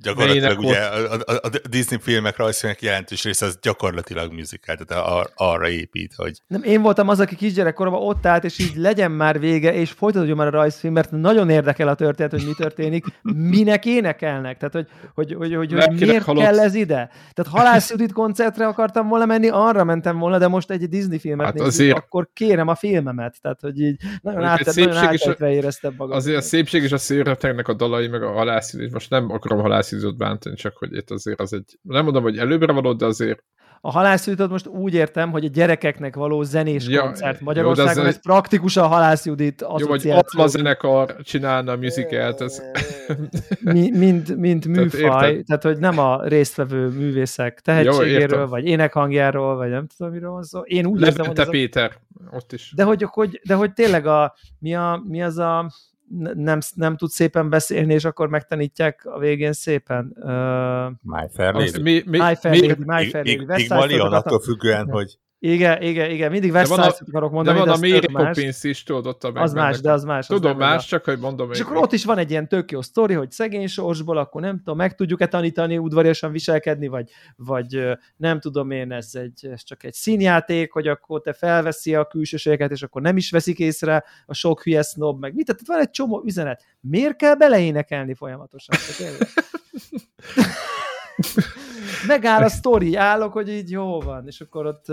Gyakorlatilag 0.02 0.60
ugye 0.60 0.78
a, 0.78 1.14
a, 1.14 1.34
a 1.42 1.50
Disney 1.70 2.00
filmek, 2.02 2.38
rajzfilmek 2.38 2.82
jelentős 2.82 3.24
része 3.24 3.46
az 3.46 3.58
gyakorlatilag 3.62 4.34
musical, 4.34 4.76
tehát 4.76 5.06
ar, 5.08 5.30
arra 5.36 5.70
épít, 5.70 6.14
hogy... 6.16 6.38
Nem, 6.48 6.64
én 6.64 6.82
voltam 6.82 7.10
az, 7.10 7.20
aki 7.20 7.36
kisgyerekkoromban 7.36 8.02
ott 8.02 8.26
állt, 8.26 8.44
és 8.44 8.60
így 8.60 8.76
legyen 8.76 9.12
már 9.12 9.40
vége, 9.40 9.74
és 9.74 9.92
folytatódjon 9.92 10.38
már 10.38 10.48
a 10.48 10.50
rajzfilm, 10.50 10.94
mert 10.94 11.12
nagyon 11.12 11.50
érdekel 11.50 11.88
a 11.88 11.96
történet, 11.96 12.32
hogy 12.32 12.46
mi 12.46 12.54
történik, 12.58 13.06
minek 13.22 13.86
énekelnek, 13.86 14.58
tehát 14.58 14.74
hogy, 14.74 14.88
hogy, 15.14 15.34
hogy, 15.34 15.56
hogy, 15.56 15.74
hogy 15.74 16.00
miért 16.00 16.24
halott. 16.24 16.44
kell 16.44 16.60
ez 16.60 16.76
ide. 16.76 17.10
Tehát 17.34 17.52
Halász 17.52 17.90
Judit 17.90 18.12
koncertre 18.12 18.68
akartam 18.68 19.08
volna 19.08 19.26
menni, 19.26 19.50
arra 19.50 19.84
mentem 19.84 20.18
volna, 20.18 20.38
de 20.38 20.48
most 20.48 20.72
egy 20.72 20.90
Disney 20.90 21.20
filmet 21.20 21.46
hát 21.46 21.54
nézzük, 21.54 21.70
azért... 21.70 21.98
akkor 21.98 22.30
kérem 22.34 22.68
a 22.68 22.76
filmemet, 22.76 23.38
tehát 23.42 23.62
hogy 23.62 23.80
így 23.80 23.98
nagyon, 24.22 24.44
át, 24.44 24.76
nagyon 24.76 25.36
a, 25.40 25.46
éreztem 25.46 25.94
magam. 25.98 26.18
Azért 26.18 26.38
a 26.38 26.42
szépség 26.42 26.84
és 26.84 26.92
a 26.92 26.98
szőrötegnek 26.98 27.68
a 27.68 27.74
dalai, 27.74 28.08
meg 28.08 28.24
a 28.24 28.32
Halász 28.32 28.74
most 28.92 29.10
nem 29.10 29.32
akarom 29.32 29.60
Halász 29.60 29.89
Szizott 29.90 30.16
bántani, 30.16 30.56
csak 30.56 30.78
hogy 30.78 30.96
itt 30.96 31.12
azért 31.12 31.40
az 31.40 31.54
egy, 31.54 31.80
nem 31.82 32.04
mondom, 32.04 32.24
hogy 32.24 32.38
előbbre 32.38 32.72
való, 32.72 32.94
de 32.94 33.06
azért 33.06 33.44
a 33.82 33.92
halászjuditot 33.92 34.50
most 34.50 34.68
úgy 34.68 34.94
értem, 34.94 35.32
hogy 35.32 35.46
a 35.46 35.48
gyerekeknek 35.48 36.16
való 36.16 36.44
zenés 36.44 36.88
ja, 36.88 37.02
koncert 37.02 37.42
Magyarországon, 37.42 38.04
jó, 38.04 38.10
ez, 38.10 38.16
ez 38.16 38.22
praktikusan 38.22 38.84
a 38.84 38.88
halászjudit 38.88 39.66
Jó, 39.78 39.88
hogy 39.88 40.10
a 40.38 40.48
zenekar 40.48 41.16
csinálna 41.22 41.72
a 41.72 41.78
musicalt, 41.78 42.42
ez... 42.42 42.62
Mi, 43.60 43.90
mint, 43.90 44.36
mint 44.36 44.68
műfaj, 44.68 45.02
tehát, 45.02 45.46
tehát, 45.46 45.64
hogy 45.64 45.78
nem 45.78 46.00
a 46.00 46.24
résztvevő 46.24 46.88
művészek 46.88 47.60
tehetségéről, 47.60 48.40
jó, 48.40 48.46
vagy 48.46 48.66
énekhangjáról, 48.66 49.56
vagy 49.56 49.70
nem 49.70 49.88
tudom, 49.98 50.12
miről 50.12 50.32
van 50.32 50.44
szó. 50.44 50.60
Én 50.60 50.86
úgy 50.86 51.02
érzem, 51.02 51.26
hogy... 51.26 51.50
Péter, 51.50 51.92
a... 52.32 52.36
ott 52.36 52.54
is. 52.54 52.74
De 52.76 52.84
hogy, 52.84 53.06
hogy, 53.10 53.42
de 53.44 53.54
hogy 53.54 53.74
tényleg 53.74 54.06
a, 54.06 54.36
mi, 54.60 54.76
a, 54.76 55.04
mi 55.08 55.22
az 55.24 55.38
a 55.38 55.72
nem, 56.34 56.60
nem 56.76 56.98
tud 56.98 57.10
szépen 57.10 57.50
beszélni, 57.50 57.94
és 57.94 58.06
akkor 58.06 58.30
megtanítják 58.30 59.06
a 59.06 59.20
végén 59.20 59.54
szépen. 59.54 60.16
Uh, 60.16 60.32
My 61.02 61.28
Fair 61.34 61.54
Lady. 61.54 61.82
Mi, 61.82 62.04
mi, 62.06 62.18
My 62.18 62.36
Fair 62.36 62.62
Lady, 62.62 62.84
My 62.86 63.10
Fair 63.10 63.90
Lady. 63.90 63.98
attól 64.00 64.40
függően, 64.40 64.90
hogy 64.90 65.18
igen, 65.42 65.82
igen, 65.82 66.10
igen, 66.10 66.32
mindig 66.32 66.52
Side 66.52 66.94
akarok 67.08 67.32
mondani. 67.32 67.58
De 67.58 67.66
van 67.66 67.74
a 67.74 67.78
Mary 67.78 68.08
Poppins 68.12 68.64
is, 68.64 68.84
tudod, 68.84 69.08
ott 69.08 69.24
a 69.24 69.32
Az 69.34 69.54
más, 69.54 69.82
de 69.82 69.92
az 69.92 70.04
más. 70.04 70.28
Tudom 70.28 70.58
más, 70.58 70.86
csak 70.86 71.06
hogy 71.06 71.20
mondom. 71.20 71.52
És 71.52 71.60
akkor 71.60 71.78
ott 71.78 71.94
is 71.94 72.06
van 72.06 72.18
egy 72.18 72.32
ilyen 72.32 72.48
tök 72.48 72.72
jó 72.72 72.82
sztori, 72.82 73.14
hogy 73.14 73.32
szegény 73.32 73.68
sorsból, 73.68 74.18
akkor 74.18 74.42
nem 74.42 74.58
tudom, 74.58 74.78
meg 74.78 74.96
tudjuk-e 74.96 75.28
tanítani 75.28 75.78
udvariasan 75.78 76.32
viselkedni, 76.32 76.88
vagy, 76.88 77.10
vagy 77.36 77.84
nem 78.16 78.40
tudom 78.40 78.72
én, 78.72 78.92
ez, 78.92 79.10
egy, 79.14 79.48
ez 79.52 79.64
csak 79.64 79.84
egy 79.84 79.94
színjáték, 79.94 80.72
hogy 80.72 80.88
akkor 80.88 81.22
te 81.22 81.34
felveszi 81.34 81.96
a 81.96 82.06
külsőségeket, 82.06 82.72
és 82.72 82.84
akkor 82.84 83.02
nem 83.02 83.18
is 83.18 83.32
veszik 83.32 83.60
észre 83.60 84.04
a 84.26 84.34
sok 84.34 84.64
hülye 84.64 84.82
snob, 84.82 85.20
meg 85.20 85.36
mit, 85.36 85.46
tehát 85.46 85.62
van 85.66 85.80
egy 85.80 85.90
csomó 85.90 86.22
üzenet. 86.26 86.64
Miért 86.80 87.16
kell 87.16 87.36
beleénekelni 87.36 88.14
folyamatosan? 88.14 88.78
megáll 92.08 92.44
a 92.44 92.50
sztori, 92.50 92.96
állok, 92.96 93.34
hogy 93.34 93.50
így 93.50 93.72
jó 93.72 94.00
van, 94.00 94.28
és 94.28 94.42
akkor 94.42 94.66
ott, 94.66 94.86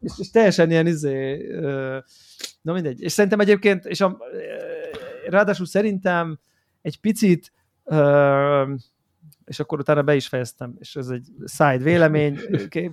és, 0.00 0.12
és 0.16 0.30
teljesen 0.30 0.70
ilyen 0.70 0.86
izé, 0.86 1.46
na 2.62 2.72
mindegy, 2.72 3.02
és 3.02 3.12
szerintem 3.12 3.40
egyébként, 3.40 3.84
és 3.84 4.00
a, 4.00 4.18
ráadásul 5.26 5.66
szerintem 5.66 6.38
egy 6.82 7.00
picit 7.00 7.52
és 9.44 9.60
akkor 9.60 9.78
utána 9.78 10.02
be 10.02 10.14
is 10.14 10.28
fejeztem, 10.28 10.74
és 10.78 10.96
ez 10.96 11.08
egy 11.08 11.26
side 11.44 11.78
vélemény, 11.78 12.38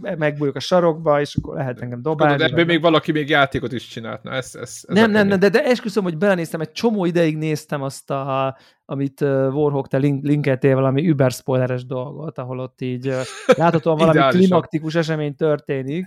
megbújok 0.01 0.55
a 0.55 0.59
sarokba, 0.59 1.21
és 1.21 1.35
akkor 1.35 1.55
lehet 1.55 1.81
engem 1.81 2.01
dobálni. 2.01 2.35
Tudod, 2.35 2.51
ebből 2.51 2.65
még 2.65 2.81
valaki 2.81 3.11
még 3.11 3.29
játékot 3.29 3.71
is 3.71 3.87
csinált. 3.87 4.23
Na, 4.23 4.31
ez, 4.31 4.55
ez, 4.55 4.61
ez 4.61 4.83
nem, 4.87 5.11
nem, 5.11 5.27
nem, 5.27 5.39
de, 5.39 5.49
de 5.49 5.63
esküszöm, 5.63 6.03
hogy 6.03 6.17
belenéztem, 6.17 6.61
egy 6.61 6.71
csomó 6.71 7.05
ideig 7.05 7.37
néztem 7.37 7.81
azt, 7.81 8.11
a, 8.11 8.57
amit 8.85 9.21
Warhawk 9.21 9.87
te 9.87 9.97
link, 9.97 10.23
linkeltél 10.23 10.75
valami 10.75 11.07
über 11.07 11.31
spoileres 11.31 11.85
dolgot, 11.85 12.37
ahol 12.37 12.59
ott 12.59 12.81
így 12.81 13.05
láthatóan 13.57 13.97
valami 13.97 14.19
klimaktikus 14.19 14.95
esemény 14.95 15.35
történik, 15.35 16.05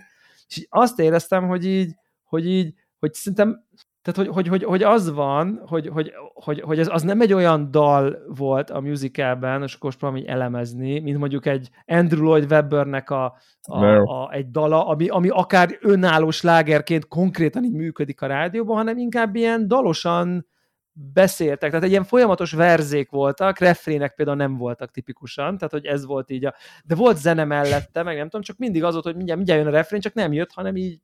és 0.49 0.67
azt 0.69 0.99
éreztem, 0.99 1.47
hogy 1.47 1.67
így, 1.67 1.95
hogy 2.25 2.47
így, 2.47 2.75
hogy 2.99 3.15
szerintem 3.15 3.65
tehát, 4.07 4.31
hogy, 4.33 4.35
hogy, 4.35 4.49
hogy, 4.49 4.65
hogy 4.65 4.83
az 4.83 5.13
van, 5.13 5.63
hogy, 5.67 5.89
hogy, 5.89 6.13
hogy, 6.35 6.61
hogy 6.61 6.79
ez, 6.79 6.89
az 6.91 7.03
nem 7.03 7.21
egy 7.21 7.33
olyan 7.33 7.71
dal 7.71 8.19
volt 8.29 8.71
a 8.71 8.81
musicalben, 8.81 9.63
és 9.63 9.75
akkor 9.75 9.95
most 10.01 10.27
elemezni, 10.27 10.99
mint 10.99 11.19
mondjuk 11.19 11.47
egy 11.47 11.71
Andrew 11.87 12.23
Lloyd 12.23 12.51
Webbernek 12.51 13.11
a, 13.11 13.39
a, 13.63 13.85
a, 13.85 14.33
egy 14.33 14.51
dala, 14.51 14.87
ami, 14.87 15.09
ami 15.09 15.29
akár 15.29 15.79
önálló 15.81 16.31
slágerként 16.31 17.09
konkrétan 17.09 17.65
így 17.65 17.73
működik 17.73 18.23
a 18.23 18.27
rádióban, 18.27 18.77
hanem 18.77 18.99
inkább 18.99 19.35
ilyen 19.35 19.69
dalosan 19.69 20.47
beszéltek, 20.93 21.71
tehát 21.71 21.85
egy 21.85 21.91
ilyen 21.91 22.05
folyamatos 22.05 22.53
verzék 22.53 23.11
voltak, 23.11 23.59
refrének 23.59 24.15
például 24.15 24.37
nem 24.37 24.57
voltak 24.57 24.91
tipikusan, 24.91 25.59
tehát 25.59 25.73
hogy 25.73 25.87
ez 25.87 26.07
volt 26.07 26.31
így 26.31 26.45
a... 26.45 26.55
De 26.85 26.95
volt 26.95 27.17
zene 27.17 27.45
mellette, 27.45 28.03
meg 28.03 28.17
nem 28.17 28.25
tudom, 28.25 28.43
csak 28.43 28.59
mindig 28.59 28.85
az 28.85 28.93
volt, 28.93 29.05
hogy 29.05 29.17
mindjárt, 29.17 29.39
mindjárt 29.39 29.65
jön 29.65 29.73
a 29.73 29.77
refrén, 29.77 30.01
csak 30.01 30.15
nem 30.15 30.33
jött, 30.33 30.53
hanem 30.53 30.77
így 30.77 31.01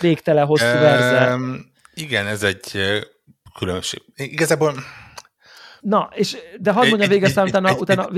végtelen 0.00 0.46
hosszú 0.46 0.78
verze. 0.78 1.34
Um, 1.34 1.76
igen, 2.00 2.26
ez 2.26 2.42
egy 2.42 2.78
különbség. 3.58 4.02
Igazából 4.16 4.74
Na, 5.80 6.08
és, 6.14 6.36
de 6.60 6.72
hadd 6.72 6.88
mondjam 6.88 7.10
végül, 7.10 7.26
aztán 7.26 7.46
utána, 7.46 7.76
utána 7.76 8.08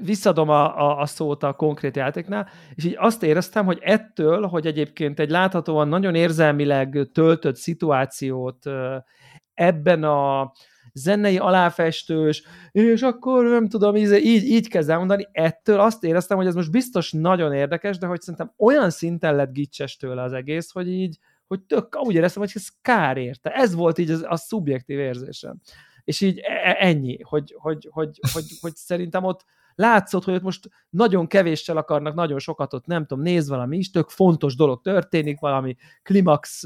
visszadom 0.00 0.48
a, 0.48 0.78
a, 0.78 1.00
a 1.00 1.06
szót 1.06 1.42
a 1.42 1.52
konkrét 1.52 1.96
játéknál, 1.96 2.48
és 2.74 2.84
így 2.84 2.96
azt 2.98 3.22
éreztem, 3.22 3.64
hogy 3.64 3.78
ettől, 3.82 4.46
hogy 4.46 4.66
egyébként 4.66 5.20
egy 5.20 5.30
láthatóan 5.30 5.88
nagyon 5.88 6.14
érzelmileg 6.14 7.08
töltött 7.12 7.56
szituációt 7.56 8.66
ebben 9.54 10.04
a 10.04 10.52
zenei 10.92 11.38
aláfestős, 11.38 12.42
és 12.72 13.02
akkor 13.02 13.44
nem 13.44 13.68
tudom, 13.68 13.96
így, 13.96 14.44
így 14.44 14.68
kezd 14.68 14.90
elmondani, 14.90 15.28
ettől 15.32 15.80
azt 15.80 16.04
éreztem, 16.04 16.36
hogy 16.36 16.46
ez 16.46 16.54
most 16.54 16.70
biztos 16.70 17.12
nagyon 17.12 17.52
érdekes, 17.52 17.98
de 17.98 18.06
hogy 18.06 18.20
szerintem 18.20 18.52
olyan 18.56 18.90
szinten 18.90 19.36
lett 19.36 19.52
gicses 19.52 19.96
tőle 19.96 20.22
az 20.22 20.32
egész, 20.32 20.70
hogy 20.70 20.88
így, 20.88 21.18
hogy 21.48 21.62
tök, 21.62 21.96
úgy 22.00 22.14
éreztem, 22.14 22.42
hogy 22.42 22.52
ez 22.54 22.68
kár 22.82 23.16
érte. 23.16 23.50
Ez 23.50 23.74
volt 23.74 23.98
így 23.98 24.10
az, 24.10 24.24
a 24.28 24.36
szubjektív 24.36 24.98
érzésem. 24.98 25.60
És 26.04 26.20
így 26.20 26.38
e, 26.38 26.52
e, 26.52 26.76
ennyi, 26.78 27.22
hogy, 27.22 27.54
hogy, 27.58 27.88
hogy, 27.90 28.20
hogy, 28.32 28.44
hogy 28.60 28.76
szerintem 28.76 29.24
ott 29.24 29.44
látszott, 29.78 30.24
hogy 30.24 30.34
ott 30.34 30.42
most 30.42 30.68
nagyon 30.90 31.26
kevéssel 31.26 31.76
akarnak 31.76 32.14
nagyon 32.14 32.38
sokat 32.38 32.74
ott, 32.74 32.86
nem 32.86 33.06
tudom, 33.06 33.24
néz 33.24 33.48
valami 33.48 33.76
is, 33.76 33.90
tök 33.90 34.08
fontos 34.08 34.56
dolog 34.56 34.80
történik, 34.80 35.40
valami 35.40 35.76
klimax, 36.02 36.64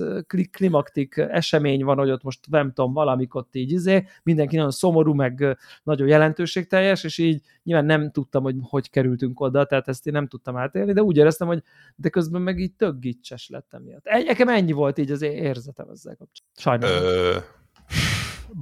klimaktik 0.51 1.17
esemény 1.17 1.85
van, 1.85 1.99
hogy 1.99 2.11
ott 2.11 2.23
most 2.23 2.51
nem 2.51 2.73
tudom, 2.73 2.93
valamik 2.93 3.35
ott 3.35 3.55
így 3.55 3.73
izé, 3.73 4.07
mindenki 4.23 4.57
nagyon 4.57 4.71
szomorú, 4.71 5.15
meg 5.15 5.57
nagyon 5.83 6.09
jelentőségteljes, 6.09 7.05
és 7.05 7.19
így 7.19 7.41
nyilván 7.63 7.85
nem 7.85 8.11
tudtam, 8.11 8.43
hogy 8.43 8.57
hogy 8.61 8.91
kerültünk 8.91 9.41
oda, 9.41 9.65
tehát 9.65 9.89
ezt 9.89 10.07
én 10.07 10.13
nem 10.13 10.27
tudtam 10.27 10.57
átélni, 10.57 10.93
de 10.93 11.03
úgy 11.03 11.17
éreztem, 11.17 11.47
hogy 11.47 11.63
de 11.97 12.09
közben 12.09 12.43
meg 12.43 12.59
így 12.59 12.73
tök 12.73 12.99
gicses 12.99 13.49
lettem 13.49 13.83
miatt. 13.83 14.05
Nekem 14.05 14.49
ennyi 14.49 14.73
volt 14.73 14.99
így 14.99 15.11
az 15.11 15.23
érzetem 15.23 15.89
ezzel 15.89 16.17
kapcsolatban. 16.17 16.91
Sajnálom. 16.91 17.05
Ö... 17.05 17.37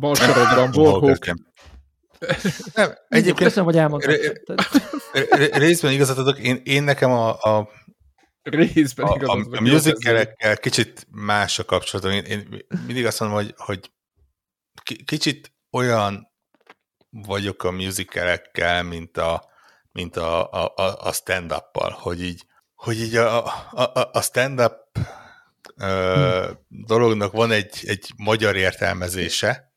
Balsorokban, 0.01 0.71
borhók. 0.83 1.19
Nem, 2.75 2.99
egyébként... 3.09 3.39
Köszönöm, 3.39 3.65
hogy 3.65 3.77
elmondtad. 3.77 4.19
Részben 5.53 5.93
igazat 5.93 6.19
adok, 6.19 6.39
én, 6.39 6.61
én 6.65 6.83
nekem 6.83 7.11
a, 7.11 7.43
a 7.43 7.69
Részben 8.43 9.07
a, 9.07 9.33
a, 9.33 9.47
a 9.51 9.61
musicalekkel 9.61 10.57
kicsit 10.57 11.07
más 11.11 11.59
a 11.59 11.65
kapcsolatom. 11.65 12.11
Én, 12.11 12.25
én 12.25 12.65
mindig 12.87 13.07
azt 13.07 13.21
mondom, 13.21 13.39
hogy, 13.39 13.55
hogy 13.57 13.91
kicsit 15.05 15.53
olyan 15.71 16.29
vagyok 17.11 17.63
a 17.63 17.71
musicalekkel, 17.71 18.83
mint 18.83 19.17
a, 19.17 19.51
mint 19.93 20.17
a, 20.17 20.51
a, 20.51 20.73
a 21.01 21.13
stand-up-pal, 21.13 21.91
hogy 21.91 22.23
így, 22.23 22.47
hogy 22.75 23.01
így 23.01 23.17
a, 23.17 23.47
a, 23.71 24.11
a 24.13 24.23
stand-up 24.23 24.99
hmm. 25.77 26.59
dolognak 26.69 27.33
van 27.33 27.51
egy, 27.51 27.79
egy 27.87 28.13
magyar 28.17 28.57
értelmezése, 28.57 29.73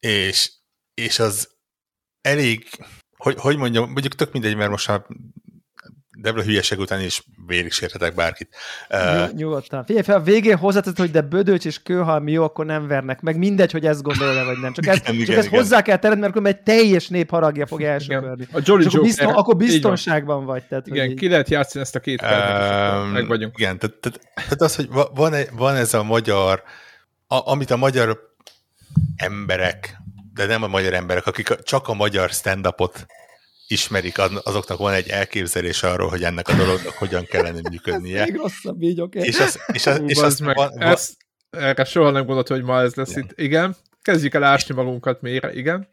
és 0.00 0.52
és 0.98 1.18
az 1.18 1.48
elég, 2.20 2.66
hogy, 3.16 3.34
hogy 3.38 3.56
mondjam, 3.56 3.90
mondjuk 3.90 4.14
tök 4.14 4.32
mindegy, 4.32 4.56
mert 4.56 4.70
most 4.70 4.88
már 4.88 5.02
Debla 6.20 6.42
hülyeség 6.42 6.78
után 6.78 7.00
is 7.00 7.22
vérig 7.46 7.72
sérhetek 7.72 8.14
bárkit. 8.14 8.56
Uh, 8.90 9.32
Nyugodtan. 9.32 9.84
Figyelj 9.84 10.04
fel, 10.04 10.16
a 10.16 10.20
végén 10.20 10.56
hozzátett, 10.56 10.98
hogy 10.98 11.10
de 11.10 11.20
bödöcs 11.20 11.64
és 11.64 11.82
kőhalmi 11.82 12.32
jó, 12.32 12.42
akkor 12.42 12.66
nem 12.66 12.86
vernek. 12.86 13.20
Meg 13.20 13.36
mindegy, 13.36 13.72
hogy 13.72 13.86
ezt 13.86 14.02
gondolod-e, 14.02 14.44
vagy 14.44 14.58
nem. 14.58 14.72
Csak, 14.72 14.86
ezt, 14.86 15.00
igen, 15.00 15.14
csak 15.14 15.22
igen, 15.22 15.38
ezt 15.38 15.46
igen. 15.46 15.60
hozzá 15.60 15.82
kell 15.82 15.96
tenned, 15.96 16.18
mert 16.18 16.36
akkor 16.36 16.46
egy 16.46 16.62
teljes 16.62 17.08
nép 17.08 17.30
haragja 17.30 17.66
fog 17.66 17.82
elsöpörni. 17.82 18.48
A 18.52 18.60
Jolly 18.64 18.84
akkor, 18.84 19.00
bizton, 19.00 19.34
akkor 19.34 19.56
biztonságban 19.56 20.44
vagy. 20.44 20.64
Tehát, 20.64 20.86
igen, 20.86 21.16
ki 21.16 21.28
lehet 21.28 21.48
játszani 21.48 21.84
ezt 21.84 21.94
a 21.94 22.00
két 22.00 22.20
kártyát, 22.20 23.04
um, 23.04 23.10
meg 23.10 23.26
vagyunk. 23.26 23.58
Igen, 23.58 23.78
tehát, 23.78 23.96
tehát, 23.96 24.20
tehát 24.34 24.60
az, 24.60 24.76
hogy 24.76 24.88
van, 25.14 25.34
van 25.52 25.74
ez 25.74 25.94
a 25.94 26.02
magyar, 26.02 26.62
a, 27.26 27.50
amit 27.50 27.70
a 27.70 27.76
magyar 27.76 28.18
emberek 29.16 29.98
de 30.38 30.46
nem 30.46 30.62
a 30.62 30.66
magyar 30.66 30.92
emberek, 30.92 31.26
akik 31.26 31.54
csak 31.62 31.88
a 31.88 31.94
magyar 31.94 32.30
stand-upot 32.30 33.06
ismerik, 33.66 34.18
azoknak 34.42 34.78
van 34.78 34.92
egy 34.92 35.08
elképzelés 35.08 35.82
arról, 35.82 36.08
hogy 36.08 36.24
ennek 36.24 36.48
a 36.48 36.54
dolognak 36.54 36.92
hogyan 36.92 37.24
kellene 37.24 37.60
működnie. 37.70 38.24
Még 38.24 38.36
rosszabb 38.36 38.82
így, 38.82 39.00
oké. 39.00 39.18
Okay. 39.18 39.30
És 39.30 39.40
az, 39.40 39.58
és 39.72 39.86
az, 39.86 40.02
és 40.06 40.18
az 40.18 40.38
meg, 40.38 40.56
van, 40.56 40.82
ezt, 40.82 41.12
erre 41.50 41.84
soha 41.84 42.10
nem 42.10 42.24
gondolt, 42.24 42.48
hogy 42.48 42.62
ma 42.62 42.80
ez 42.80 42.94
lesz 42.94 43.10
igen. 43.10 43.22
itt. 43.22 43.38
Igen, 43.38 43.76
kezdjük 44.02 44.34
el 44.34 44.44
ásni 44.44 44.74
magunkat 44.74 45.20
mélyre, 45.20 45.52
igen. 45.52 45.88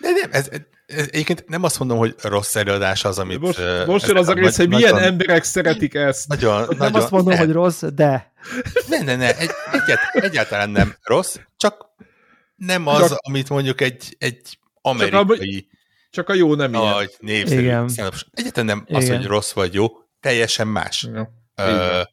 De 0.00 0.10
nem, 0.10 0.30
ez, 0.30 0.48
ez, 0.86 1.08
egyébként 1.10 1.48
nem 1.48 1.62
azt 1.62 1.78
mondom, 1.78 1.98
hogy 1.98 2.14
rossz 2.22 2.56
előadás 2.56 3.04
az, 3.04 3.18
amit... 3.18 3.40
Most, 3.40 3.86
most 3.86 4.06
jön 4.06 4.16
az 4.16 4.28
a 4.28 4.32
rész, 4.32 4.56
hogy 4.56 4.68
milyen 4.68 4.92
nagyon, 4.92 5.06
emberek 5.06 5.44
szeretik 5.44 5.94
ezt. 5.94 6.28
Nagyon, 6.28 6.58
nem 6.58 6.76
nagyon, 6.78 6.94
azt 6.94 7.10
mondom, 7.10 7.32
ne. 7.32 7.38
hogy 7.38 7.52
rossz, 7.52 7.82
de... 7.94 8.32
Ne, 8.88 9.02
ne, 9.02 9.16
ne, 9.16 9.36
egy, 9.36 9.50
egyet, 9.72 9.98
egyáltalán 10.12 10.70
nem 10.70 10.96
rossz, 11.02 11.36
csak 11.56 11.87
nem 12.58 12.86
az, 12.86 13.08
csak, 13.08 13.18
amit 13.20 13.48
mondjuk 13.48 13.80
egy, 13.80 14.16
egy 14.18 14.58
amerikai... 14.80 15.60
Csak 15.60 15.72
a, 15.72 15.76
csak 16.10 16.28
a 16.28 16.34
jó 16.34 16.54
nem 16.54 16.74
ilyen. 16.74 16.84
Nagy, 16.84 17.14
népszerű. 17.18 17.60
Igen. 17.60 17.90
Egyetlen 18.32 18.64
nem 18.64 18.84
Igen. 18.86 19.02
az, 19.02 19.08
hogy 19.08 19.26
rossz 19.26 19.52
vagy 19.52 19.74
jó, 19.74 19.86
teljesen 20.20 20.68
más. 20.68 21.08
Ja. 21.12 21.32
Uh, 21.56 22.06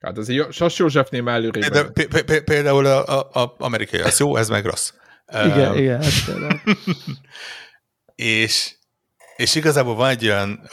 hát 0.00 0.18
az 0.18 0.28
egy 0.28 0.46
Sas 0.50 0.78
Józsefnél 0.78 1.22
már 1.22 1.34
előrébb. 1.34 1.92
Például, 1.92 2.40
például 2.40 2.86
a, 2.86 3.18
a, 3.18 3.42
a 3.42 3.54
amerikai 3.58 4.00
az 4.00 4.18
jó, 4.18 4.36
ez 4.36 4.48
meg 4.48 4.64
rossz. 4.64 4.92
Igen, 5.26 5.70
uh, 5.70 5.78
igen. 5.78 6.02
És, 8.14 8.74
és 9.36 9.54
igazából 9.54 9.94
van 9.94 10.08
egy 10.08 10.24
olyan 10.24 10.68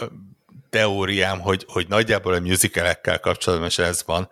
teóriám, 0.70 1.40
hogy, 1.40 1.66
hogy 1.68 1.88
nagyjából 1.88 2.34
a 2.34 2.40
musicalekkel 2.40 3.20
kapcsolatban 3.20 3.68
is 3.68 3.78
ez 3.78 4.04
van. 4.06 4.30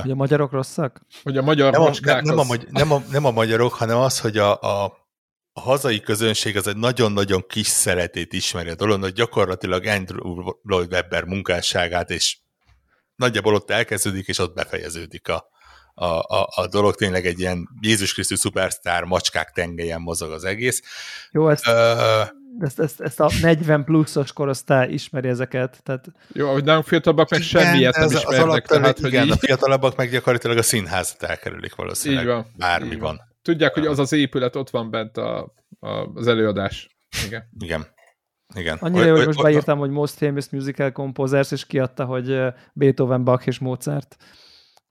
Hogy 0.00 0.10
a 0.10 0.14
magyarok 0.14 0.52
rosszak? 0.52 1.00
Hogy 1.22 1.36
a 1.36 1.42
magyar 1.42 1.72
nem 1.72 1.82
a, 1.82 1.90
nem, 2.02 2.24
nem, 2.24 2.38
a, 2.38 2.54
nem, 2.70 2.92
a, 2.92 3.02
nem 3.10 3.24
a 3.24 3.30
magyarok, 3.30 3.72
hanem 3.72 3.96
az, 3.96 4.20
hogy 4.20 4.38
a, 4.38 4.60
a, 4.60 4.84
a 5.52 5.60
hazai 5.60 6.00
közönség 6.00 6.56
az 6.56 6.66
egy 6.66 6.76
nagyon-nagyon 6.76 7.44
kis 7.48 7.66
szeretét 7.66 8.32
ismeri 8.32 8.68
a 8.68 8.74
dolog, 8.74 9.00
hogy 9.00 9.12
gyakorlatilag 9.12 9.86
Andrew 9.86 10.52
Lloyd 10.62 10.92
Webber 10.92 11.24
munkásságát, 11.24 12.10
és 12.10 12.38
nagyjából 13.14 13.54
ott 13.54 13.70
elkezdődik, 13.70 14.26
és 14.26 14.38
ott 14.38 14.54
befejeződik 14.54 15.28
a, 15.28 15.46
a, 15.94 16.04
a, 16.04 16.48
a 16.54 16.66
dolog. 16.66 16.94
Tényleg 16.94 17.26
egy 17.26 17.40
ilyen 17.40 17.68
Jézus 17.80 18.12
Krisztus 18.12 18.38
szupersztár, 18.38 19.02
macskák 19.04 19.50
tengelyen 19.50 20.00
mozog 20.00 20.30
az 20.30 20.44
egész. 20.44 20.82
Jó, 21.30 21.48
ezt... 21.48 21.68
Uh, 21.68 22.40
ezt, 22.60 22.80
ezt, 22.80 23.00
ezt 23.00 23.20
a 23.20 23.30
40 23.42 23.84
pluszos 23.84 24.32
korosztály 24.32 24.92
ismeri 24.92 25.28
ezeket. 25.28 25.80
Tehát... 25.82 26.06
Jó, 26.32 26.52
hogy 26.52 26.64
nem 26.64 26.82
fiatalabbak 26.82 27.30
meg 27.30 27.40
semmiet 27.40 27.96
nem 27.96 28.10
ismernek. 28.10 28.70
Az 28.70 28.78
tehát, 28.78 28.98
igen, 28.98 29.20
hogy 29.20 29.28
így... 29.28 29.32
a 29.32 29.36
fiatalabbak 29.36 29.96
meg 29.96 30.10
gyakorlatilag 30.10 30.56
a 30.56 30.62
színházat 30.62 31.22
elkerülik 31.22 31.74
valószínűleg. 31.74 32.24
Így 32.24 32.30
van. 32.30 32.46
Bármi 32.56 32.86
így 32.86 32.98
van. 32.98 33.16
van. 33.16 33.20
Tudják, 33.42 33.74
hogy 33.74 33.86
az 33.86 33.98
az 33.98 34.12
épület 34.12 34.56
ott 34.56 34.70
van 34.70 34.90
bent 34.90 35.16
a, 35.16 35.54
a, 35.80 35.88
az 36.14 36.26
előadás. 36.26 36.88
Igen. 37.26 37.48
Igen. 37.58 37.86
Igen. 38.54 38.78
Annyira 38.80 39.04
jó, 39.04 39.16
hogy 39.16 39.26
most 39.26 39.42
beírtam, 39.42 39.78
hogy 39.78 39.90
Most 39.90 40.14
Famous 40.14 40.48
Musical 40.50 40.92
Composers, 40.92 41.50
és 41.50 41.66
kiadta, 41.66 42.04
hogy 42.04 42.40
Beethoven, 42.72 43.24
Bach 43.24 43.46
és 43.46 43.58
Mozart. 43.58 44.16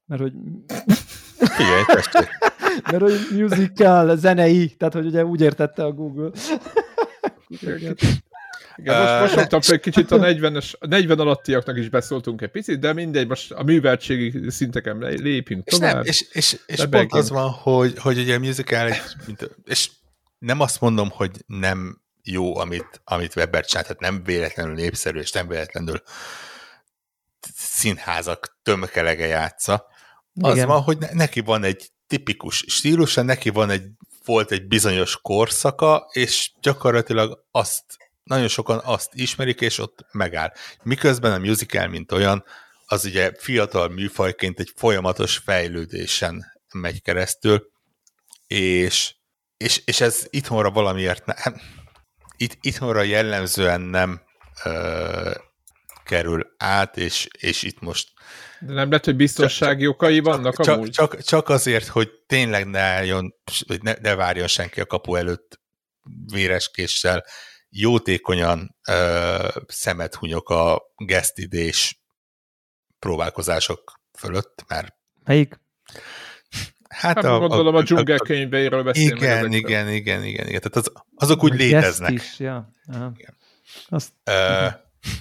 Mert 0.05 0.21
hogy... 0.21 0.33
Figyelj, 1.37 1.83
tessék. 1.85 2.29
Mert 2.91 3.01
hogy 3.01 3.39
musical, 3.39 4.17
zenei, 4.17 4.69
tehát 4.69 4.93
hogy 4.93 5.05
ugye 5.05 5.25
úgy 5.25 5.41
értette 5.41 5.83
a 5.83 5.91
Google. 5.91 6.29
Igen, 8.75 9.01
most, 9.01 9.19
most 9.19 9.35
mondtam, 9.35 9.59
hogy 9.65 9.79
kicsit 9.79 10.11
a 10.11 10.17
40, 10.31 10.61
40 10.79 11.19
alattiaknak 11.19 11.77
is 11.77 11.89
beszóltunk 11.89 12.41
egy 12.41 12.51
picit, 12.51 12.79
de 12.79 12.93
mindegy, 12.93 13.27
most 13.27 13.51
a 13.51 13.63
műveltségi 13.63 14.49
szinteken 14.49 14.97
lépjünk 14.97 15.67
és 15.67 15.73
tovább. 15.73 15.93
Nem, 15.93 16.03
és, 16.03 16.25
és, 16.31 16.57
és 16.65 16.85
pont 16.89 17.13
az 17.13 17.29
van, 17.29 17.49
hogy, 17.49 17.97
hogy 17.97 18.17
ugye 18.17 18.35
a 18.35 18.39
musical, 18.39 18.87
egy, 18.87 19.01
mint, 19.25 19.49
és 19.65 19.89
nem 20.37 20.59
azt 20.59 20.81
mondom, 20.81 21.09
hogy 21.09 21.31
nem 21.45 22.01
jó, 22.23 22.57
amit, 22.57 23.01
amit 23.03 23.35
Weber 23.35 23.65
csinált, 23.65 23.87
tehát 23.87 24.01
nem 24.01 24.23
véletlenül 24.23 24.73
népszerű, 24.73 25.19
és 25.19 25.31
nem 25.31 25.47
véletlenül 25.47 26.01
színházak 27.55 28.59
tömkelege 28.63 29.25
játsza. 29.25 29.87
Az 30.41 30.55
Igen. 30.55 30.67
van, 30.67 30.81
hogy 30.81 30.97
neki 30.97 31.39
van 31.39 31.63
egy 31.63 31.91
tipikus 32.07 32.63
stílusa, 32.67 33.21
neki 33.21 33.49
van 33.49 33.69
egy, 33.69 33.83
volt 34.31 34.51
egy 34.51 34.67
bizonyos 34.67 35.17
korszaka, 35.21 36.09
és 36.11 36.51
gyakorlatilag 36.61 37.45
azt, 37.51 37.83
nagyon 38.23 38.47
sokan 38.47 38.81
azt 38.83 39.09
ismerik, 39.13 39.61
és 39.61 39.77
ott 39.77 40.05
megáll. 40.11 40.51
Miközben 40.83 41.31
a 41.31 41.37
musical, 41.37 41.87
mint 41.87 42.11
olyan, 42.11 42.43
az 42.85 43.05
ugye 43.05 43.31
fiatal 43.37 43.87
műfajként 43.87 44.59
egy 44.59 44.71
folyamatos 44.75 45.37
fejlődésen 45.37 46.45
megy 46.73 47.01
keresztül, 47.01 47.71
és, 48.47 49.15
és, 49.57 49.81
és 49.85 50.01
ez 50.01 50.27
itthonra 50.29 50.71
valamiért 50.71 51.25
nem, 51.25 51.61
itt, 52.37 52.57
itthonra 52.61 53.01
jellemzően 53.01 53.81
nem 53.81 54.21
ö, 54.63 55.31
kerül 56.03 56.55
át, 56.57 56.97
és, 56.97 57.27
és 57.39 57.63
itt 57.63 57.79
most... 57.79 58.09
De 58.61 58.73
nem 58.73 58.89
lehet, 58.89 59.05
hogy 59.05 59.15
biztonsági 59.15 59.83
csak, 59.83 59.93
okai 59.93 60.19
vannak 60.19 60.61
csak, 60.61 60.75
amúgy? 60.75 60.89
Csak, 60.89 61.21
csak 61.21 61.49
azért, 61.49 61.87
hogy 61.87 62.11
tényleg 62.27 62.67
ne 62.67 62.79
álljon, 62.79 63.33
hogy 63.67 63.81
ne, 63.81 63.93
ne 64.01 64.15
várjon 64.15 64.47
senki 64.47 64.79
a 64.81 64.85
kapu 64.85 65.15
előtt 65.15 65.59
véreskéssel, 66.31 67.25
jótékonyan 67.69 68.75
ö, 68.87 69.47
szemet 69.67 70.15
hunyok 70.15 70.49
a 70.49 70.81
gesztidés 70.95 72.01
próbálkozások 72.99 73.99
fölött, 74.17 74.63
mert... 74.67 74.95
Melyik? 75.23 75.59
Hát, 76.89 77.15
hát 77.15 77.25
a, 77.25 77.39
gondolom 77.39 77.75
a, 77.75 77.77
a 77.77 77.83
dzsungelkönyveiről 77.83 78.83
beszélünk. 78.83 79.21
Igen, 79.21 79.51
igen, 79.51 79.89
igen, 79.89 80.23
igen, 80.23 80.47
igen. 80.47 80.61
Tehát 80.61 80.75
az, 80.75 80.91
azok 81.15 81.43
úgy 81.43 81.53
léteznek. 81.53 82.11
Is, 82.11 82.39
ja. 82.39 82.73
Igen. 82.87 83.37
Azt, 83.89 84.11
uh, 84.25 84.73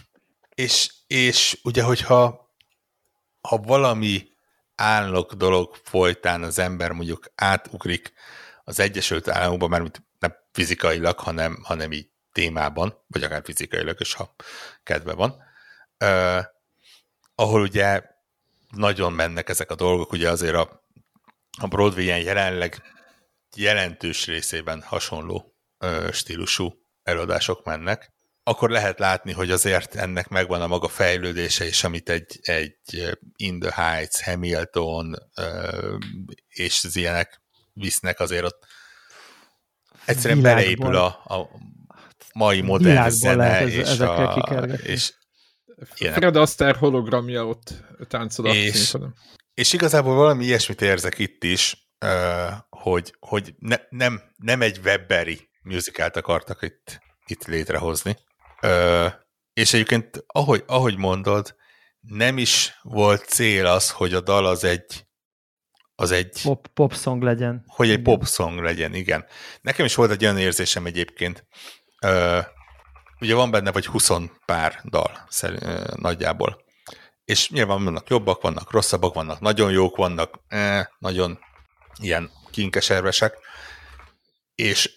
és, 0.65 0.93
és 1.07 1.59
ugye, 1.63 1.83
hogyha 1.83 2.50
ha 3.41 3.57
valami 3.57 4.29
állok 4.75 5.33
dolog 5.33 5.77
folytán 5.83 6.43
az 6.43 6.59
ember 6.59 6.93
mondjuk 6.93 7.33
átugrik 7.35 8.13
az 8.65 8.81
Egyesült 8.81 9.29
Államokban, 9.29 9.71
mert 9.71 10.03
nem 10.19 10.35
fizikailag, 10.53 11.19
hanem, 11.19 11.59
hanem 11.63 11.93
így 11.93 12.11
témában, 12.33 13.05
vagy 13.07 13.23
akár 13.23 13.43
fizikailag 13.45 14.01
is, 14.01 14.15
ha 14.15 14.35
kedve 14.83 15.13
van, 15.13 15.43
uh, 16.05 16.45
ahol 17.35 17.61
ugye 17.61 18.03
nagyon 18.71 19.13
mennek 19.13 19.49
ezek 19.49 19.71
a 19.71 19.75
dolgok, 19.75 20.13
ugye 20.13 20.31
azért 20.31 20.55
a, 20.55 20.85
a 21.61 21.67
Broadway-en 21.67 22.23
jelenleg 22.23 22.83
jelentős 23.57 24.27
részében 24.27 24.83
hasonló 24.83 25.55
uh, 25.79 26.13
stílusú 26.13 26.75
előadások 27.03 27.65
mennek, 27.65 28.13
akkor 28.43 28.71
lehet 28.71 28.99
látni, 28.99 29.33
hogy 29.33 29.51
azért 29.51 29.95
ennek 29.95 30.29
megvan 30.29 30.63
a 30.63 30.67
maga 30.67 30.89
fejlődése, 30.89 31.65
és 31.65 31.85
amit 31.85 32.09
egy, 32.09 32.39
egy 32.43 33.17
In 33.37 33.59
the 33.59 33.83
Heights, 33.83 34.23
Hamilton 34.23 35.15
és 36.49 36.85
az 36.85 36.97
ilyenek 36.97 37.43
visznek, 37.73 38.21
azért 38.21 38.45
ott. 38.45 38.67
Egyszerűen 40.05 40.39
Világban. 40.39 40.63
beleépül 40.63 40.97
a, 40.97 41.37
a 41.37 41.51
mai 42.35 42.61
modern 42.61 42.89
Világban 42.89 43.11
zene, 43.11 43.67
és, 43.67 43.99
a, 43.99 44.65
és 44.83 45.13
Fred 45.95 46.37
Astaire 46.37 46.79
hologramja 46.79 47.47
ott 47.47 47.75
táncol 48.09 48.47
a 48.47 48.55
és, 48.55 48.97
és 49.55 49.73
igazából 49.73 50.15
valami 50.15 50.45
ilyesmit 50.45 50.83
érzek 50.83 51.19
itt 51.19 51.45
is, 51.45 51.91
hogy, 52.69 53.15
hogy 53.19 53.55
ne, 53.59 53.77
nem, 53.89 54.23
nem 54.37 54.63
egy 54.63 54.79
Webberi 54.85 55.51
musicalt 55.63 56.17
akartak 56.17 56.63
itt, 56.63 57.01
itt 57.27 57.45
létrehozni, 57.45 58.17
Ö, 58.61 59.07
és 59.53 59.73
egyébként, 59.73 60.25
ahogy, 60.27 60.65
ahogy 60.67 60.97
mondod, 60.97 61.57
nem 62.01 62.39
is 62.39 62.79
volt 62.83 63.25
cél 63.25 63.67
az, 63.67 63.91
hogy 63.91 64.15
a 64.15 64.21
dal 64.21 64.47
az 64.47 64.65
egy 64.65 65.09
az 65.95 66.11
egy... 66.11 66.41
Pop, 66.43 66.67
pop 66.67 66.95
song 66.95 67.23
legyen. 67.23 67.65
Hogy 67.67 67.91
egy 67.91 67.99
igen. 67.99 68.05
pop 68.05 68.27
song 68.27 68.59
legyen, 68.59 68.95
igen. 68.95 69.25
Nekem 69.61 69.85
is 69.85 69.95
volt 69.95 70.11
egy 70.11 70.23
olyan 70.23 70.39
érzésem 70.39 70.87
egyébként. 70.87 71.47
Ö, 72.03 72.39
ugye 73.21 73.35
van 73.35 73.51
benne 73.51 73.73
vagy 73.73 73.87
20 73.87 74.11
pár 74.47 74.81
dal 74.85 75.27
szerint, 75.29 75.63
ö, 75.63 75.93
nagyjából. 75.97 76.65
És 77.31 77.51
nyilván 77.51 77.85
vannak 77.85 78.09
jobbak, 78.09 78.43
vannak 78.43 78.71
rosszabbak, 78.71 79.15
vannak 79.15 79.41
nagyon 79.41 79.71
jók, 79.71 79.97
vannak 79.97 80.41
eh, 80.49 80.87
nagyon 80.99 81.39
ilyen 82.01 82.31
kinkeservesek. 82.51 83.39
És 84.55 84.91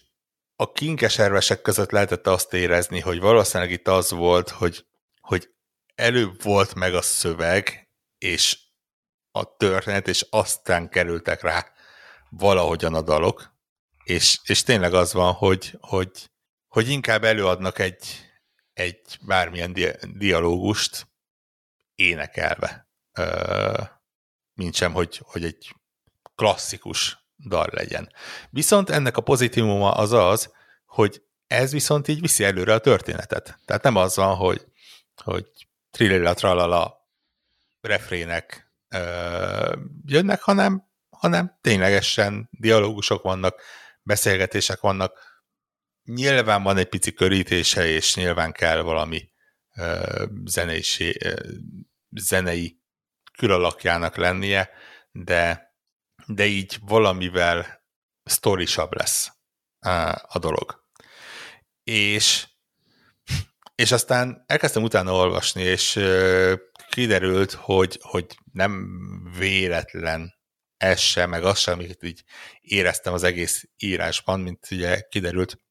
a 0.63 0.71
kinkeservesek 0.71 1.61
között 1.61 1.91
lehetett 1.91 2.27
azt 2.27 2.53
érezni, 2.53 2.99
hogy 2.99 3.19
valószínűleg 3.19 3.71
itt 3.71 3.87
az 3.87 4.11
volt, 4.11 4.49
hogy, 4.49 4.85
hogy 5.21 5.49
előbb 5.95 6.43
volt 6.43 6.73
meg 6.75 6.93
a 6.93 7.01
szöveg, 7.01 7.89
és 8.17 8.59
a 9.31 9.55
történet, 9.55 10.07
és 10.07 10.27
aztán 10.29 10.89
kerültek 10.89 11.41
rá 11.41 11.71
valahogyan 12.29 12.93
a 12.93 13.01
dalok, 13.01 13.55
és, 14.03 14.39
és 14.43 14.63
tényleg 14.63 14.93
az 14.93 15.13
van, 15.13 15.33
hogy, 15.33 15.77
hogy, 15.79 16.31
hogy 16.67 16.89
inkább 16.89 17.23
előadnak 17.23 17.79
egy, 17.79 18.31
egy 18.73 19.17
bármilyen 19.21 19.73
di- 19.73 20.17
dialógust 20.17 21.07
énekelve, 21.95 22.89
sem, 24.71 24.93
hogy, 24.93 25.21
hogy 25.23 25.43
egy 25.43 25.75
klasszikus 26.35 27.22
dal 27.37 27.67
legyen. 27.71 28.11
Viszont 28.49 28.89
ennek 28.89 29.17
a 29.17 29.21
pozitívuma 29.21 29.91
az 29.91 30.11
az, 30.11 30.53
hogy 30.85 31.21
ez 31.47 31.71
viszont 31.71 32.07
így 32.07 32.21
viszi 32.21 32.43
előre 32.43 32.73
a 32.73 32.79
történetet. 32.79 33.59
Tehát 33.65 33.83
nem 33.83 33.95
az 33.95 34.15
van, 34.15 34.35
hogy, 34.35 34.65
hogy 35.23 35.45
trillila 35.91 36.33
tralala 36.33 37.07
refrének 37.81 38.71
ö, 38.89 39.75
jönnek, 40.05 40.41
hanem, 40.41 40.83
hanem 41.09 41.57
ténylegesen 41.61 42.49
dialógusok 42.51 43.23
vannak, 43.23 43.61
beszélgetések 44.01 44.79
vannak, 44.79 45.31
nyilván 46.03 46.63
van 46.63 46.77
egy 46.77 46.89
pici 46.89 47.13
körítése, 47.13 47.85
és 47.85 48.15
nyilván 48.15 48.51
kell 48.51 48.81
valami 48.81 49.29
ö, 49.75 50.25
zenei, 50.45 50.83
ö, 51.19 51.33
zenei 52.09 52.81
külalakjának 53.37 54.15
lennie, 54.15 54.69
de 55.11 55.72
de 56.27 56.45
így 56.45 56.77
valamivel 56.81 57.83
sztorisabb 58.23 58.93
lesz 58.95 59.31
a 60.27 60.39
dolog. 60.39 60.83
És, 61.83 62.47
és 63.75 63.91
aztán 63.91 64.43
elkezdtem 64.47 64.83
utána 64.83 65.13
olvasni, 65.13 65.61
és 65.61 65.99
kiderült, 66.89 67.53
hogy, 67.53 67.99
hogy 68.01 68.37
nem 68.51 68.89
véletlen 69.37 70.33
ez 70.77 70.99
sem, 70.99 71.29
meg 71.29 71.43
az 71.43 71.59
sem, 71.59 71.73
amit 71.73 72.03
így 72.03 72.23
éreztem 72.61 73.13
az 73.13 73.23
egész 73.23 73.69
írásban, 73.77 74.39
mint 74.39 74.67
ugye 74.71 75.01
kiderült. 75.01 75.61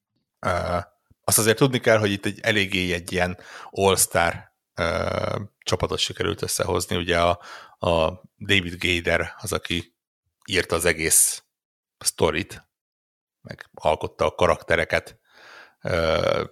Azt 1.23 1.37
azért 1.37 1.57
tudni 1.57 1.79
kell, 1.79 1.97
hogy 1.97 2.11
itt 2.11 2.25
egy 2.25 2.39
eléggé 2.41 2.93
egy 2.93 3.11
ilyen 3.11 3.39
all-star 3.69 4.51
csapatot 5.59 5.99
sikerült 5.99 6.41
összehozni. 6.41 6.95
Ugye 6.95 7.19
a, 7.19 7.39
a 7.79 8.21
David 8.37 8.85
Gader 8.85 9.33
az, 9.37 9.53
aki 9.53 9.92
írta 10.45 10.75
az 10.75 10.85
egész 10.85 11.43
sztorit, 11.97 12.67
meg 13.41 13.69
alkotta 13.73 14.25
a 14.25 14.35
karaktereket, 14.35 15.19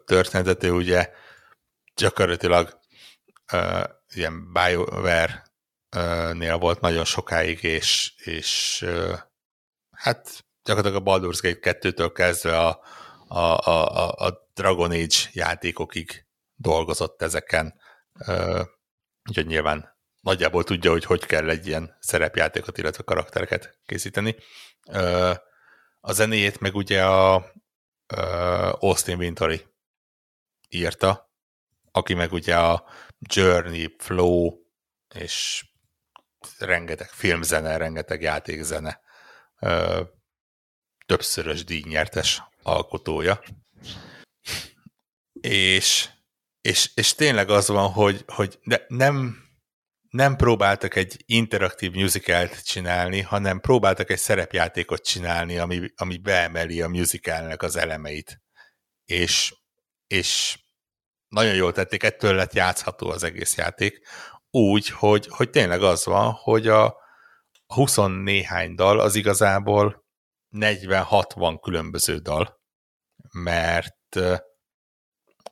történetet, 0.05 0.63
ugye 0.63 1.11
gyakorlatilag 1.95 2.79
ö, 3.53 3.83
ilyen 4.13 4.53
BioWare-nél 4.53 6.57
volt 6.57 6.79
nagyon 6.79 7.05
sokáig, 7.05 7.63
és, 7.63 8.13
és 8.17 8.85
hát 9.91 10.45
gyakorlatilag 10.63 11.07
a 11.07 11.11
Baldur's 11.11 11.39
Gate 11.41 11.79
2-től 11.79 12.11
kezdve 12.13 12.59
a, 12.59 12.81
a, 13.27 13.67
a, 13.67 14.11
a 14.11 14.49
Dragon 14.53 14.91
Age 14.91 15.29
játékokig 15.31 16.25
dolgozott 16.55 17.21
ezeken, 17.21 17.79
úgyhogy 19.29 19.45
nyilván 19.45 19.90
nagyjából 20.21 20.63
tudja, 20.63 20.91
hogy 20.91 21.05
hogy 21.05 21.25
kell 21.25 21.49
egy 21.49 21.67
ilyen 21.67 21.97
szerepjátékot, 21.99 22.77
illetve 22.77 23.03
karaktereket 23.03 23.79
készíteni. 23.85 24.35
A 25.99 26.11
zenéjét 26.13 26.59
meg 26.59 26.75
ugye 26.75 27.05
a 27.05 27.51
Austin 28.79 29.17
Wintory 29.17 29.65
írta, 30.69 31.31
aki 31.91 32.13
meg 32.13 32.31
ugye 32.31 32.57
a 32.57 32.85
Journey, 33.19 33.95
Flow 33.97 34.59
és 35.15 35.65
rengeteg 36.57 37.09
filmzene, 37.09 37.77
rengeteg 37.77 38.21
játékzene 38.21 39.01
többszörös 41.05 41.63
díjnyertes 41.63 42.41
alkotója. 42.63 43.41
És, 45.33 46.09
és, 46.61 46.91
és 46.95 47.15
tényleg 47.15 47.49
az 47.49 47.67
van, 47.67 47.91
hogy, 47.91 48.23
hogy 48.27 48.59
de 48.63 48.85
nem, 48.87 49.37
nem 50.11 50.35
próbáltak 50.35 50.95
egy 50.95 51.23
interaktív 51.25 51.91
musicalt 51.91 52.65
csinálni, 52.65 53.21
hanem 53.21 53.59
próbáltak 53.59 54.09
egy 54.09 54.17
szerepjátékot 54.17 55.05
csinálni, 55.05 55.57
ami, 55.57 55.91
ami 55.95 56.17
beemeli 56.17 56.81
a 56.81 56.87
musicalnek 56.87 57.61
az 57.61 57.75
elemeit. 57.75 58.41
És, 59.05 59.55
és 60.07 60.59
nagyon 61.27 61.55
jól 61.55 61.71
tették, 61.71 62.03
ettől 62.03 62.35
lett 62.35 62.53
játszható 62.53 63.09
az 63.09 63.23
egész 63.23 63.55
játék. 63.55 64.07
Úgy, 64.49 64.87
hogy, 64.87 65.27
hogy 65.29 65.49
tényleg 65.49 65.81
az 65.81 66.05
van, 66.05 66.31
hogy 66.31 66.67
a, 66.67 66.85
a 67.65 67.73
20 67.73 67.95
néhány 68.23 68.75
dal 68.75 68.99
az 68.99 69.15
igazából 69.15 70.05
40-60 70.55 71.57
különböző 71.61 72.17
dal, 72.17 72.61
mert, 73.31 74.19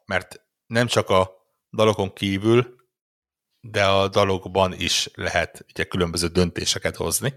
mert 0.06 0.42
nem 0.66 0.88
csak 0.88 1.10
a 1.10 1.32
dalokon 1.72 2.14
kívül, 2.14 2.79
de 3.62 3.86
a 3.86 4.08
dalokban 4.08 4.74
is 4.74 5.10
lehet 5.14 5.66
ugye 5.70 5.84
különböző 5.84 6.28
döntéseket 6.28 6.96
hozni, 6.96 7.34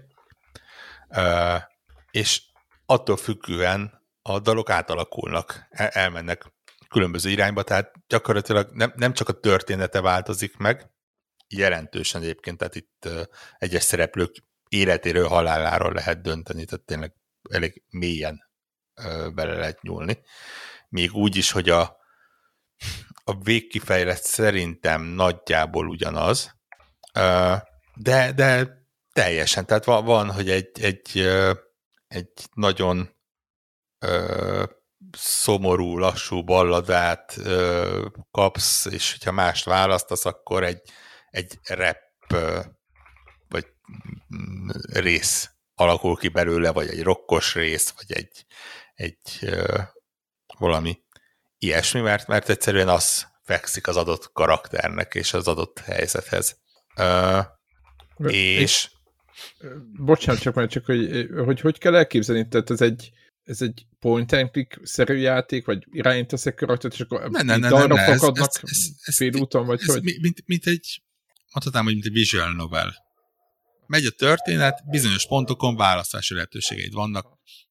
és 2.11 2.41
attól 2.85 3.17
függően 3.17 4.01
a 4.21 4.39
dalok 4.39 4.69
átalakulnak, 4.69 5.67
elmennek 5.69 6.51
különböző 6.89 7.29
irányba, 7.29 7.63
tehát 7.63 7.91
gyakorlatilag 8.07 8.69
nem, 8.71 8.93
nem 8.95 9.13
csak 9.13 9.29
a 9.29 9.39
története 9.39 10.01
változik 10.01 10.57
meg, 10.57 10.91
jelentősen 11.47 12.21
egyébként, 12.21 12.57
tehát 12.57 12.75
itt 12.75 13.09
egyes 13.57 13.83
szereplők 13.83 14.35
életéről, 14.69 15.27
haláláról 15.27 15.93
lehet 15.93 16.21
dönteni, 16.21 16.65
tehát 16.65 16.85
tényleg 16.85 17.13
elég 17.49 17.83
mélyen 17.89 18.49
bele 19.33 19.53
lehet 19.53 19.81
nyúlni. 19.81 20.21
Még 20.89 21.13
úgy 21.13 21.35
is, 21.35 21.51
hogy 21.51 21.69
a, 21.69 21.97
a 23.23 23.37
végkifejlet 23.43 24.23
szerintem 24.23 25.01
nagyjából 25.01 25.87
ugyanaz, 25.87 26.55
de, 27.95 28.31
de 28.35 28.81
teljesen, 29.13 29.65
tehát 29.65 29.85
van, 29.85 30.31
hogy 30.31 30.49
egy, 30.49 30.69
egy, 30.81 31.27
egy 32.07 32.31
nagyon 32.53 33.15
szomorú, 35.17 35.97
lassú 35.97 36.43
balladát 36.43 37.39
kapsz, 38.31 38.85
és 38.85 39.11
hogyha 39.11 39.31
mást 39.31 39.65
választasz, 39.65 40.25
akkor 40.25 40.63
egy, 40.63 40.81
egy 41.29 41.59
rap 41.63 41.97
vagy 43.47 43.65
mm, 44.35 44.69
rész 44.93 45.49
alakul 45.75 46.17
ki 46.17 46.27
belőle, 46.27 46.71
vagy 46.71 46.87
egy 46.87 47.03
rokkos 47.03 47.53
rész, 47.53 47.89
vagy 47.89 48.11
egy, 48.17 48.45
egy 48.93 49.49
valami 50.57 51.03
ilyesmi, 51.63 51.99
mert, 51.99 52.27
mert 52.27 52.49
egyszerűen 52.49 52.87
az 52.87 53.27
fekszik 53.43 53.87
az 53.87 53.95
adott 53.95 54.31
karakternek 54.33 55.15
és 55.15 55.33
az 55.33 55.47
adott 55.47 55.79
helyzethez. 55.79 56.57
Uh, 56.97 57.45
és... 58.31 58.89
Bocsánat, 59.99 60.41
csak 60.41 60.53
már 60.53 60.67
csak, 60.67 60.85
hogy, 60.85 61.27
hogy 61.45 61.61
hogy 61.61 61.77
kell 61.77 61.95
elképzelni, 61.95 62.47
tehát 62.47 62.69
ez 62.69 62.81
egy, 62.81 63.11
ez 63.43 63.61
egy 63.61 63.85
point 63.99 64.31
and 64.31 64.51
click 64.51 64.79
szerű 64.83 65.15
játék, 65.15 65.65
vagy 65.65 65.83
irányítasz 65.91 66.45
egy 66.45 66.53
karaktert, 66.53 66.93
és 66.93 66.99
akkor 66.99 67.29
ne, 67.29 67.41
ne, 67.41 67.57
ne, 67.57 67.69
ne, 67.69 67.85
ne, 67.85 68.05
fakadnak 68.05 68.49
ez, 68.61 68.69
ez, 68.69 68.77
ez, 69.01 69.15
félúton, 69.15 69.65
vagy 69.65 69.79
ez, 69.81 69.93
hogy? 69.93 70.03
Mint, 70.03 70.43
mint 70.45 70.65
egy, 70.65 71.03
mondhatnám, 71.53 71.83
hogy 71.83 71.93
mint 71.93 72.05
egy 72.05 72.11
visual 72.11 72.53
novel 72.53 73.03
megy 73.87 74.05
a 74.05 74.11
történet, 74.11 74.89
bizonyos 74.89 75.27
pontokon 75.27 75.75
választási 75.75 76.33
lehetőségeid 76.33 76.93
vannak, 76.93 77.27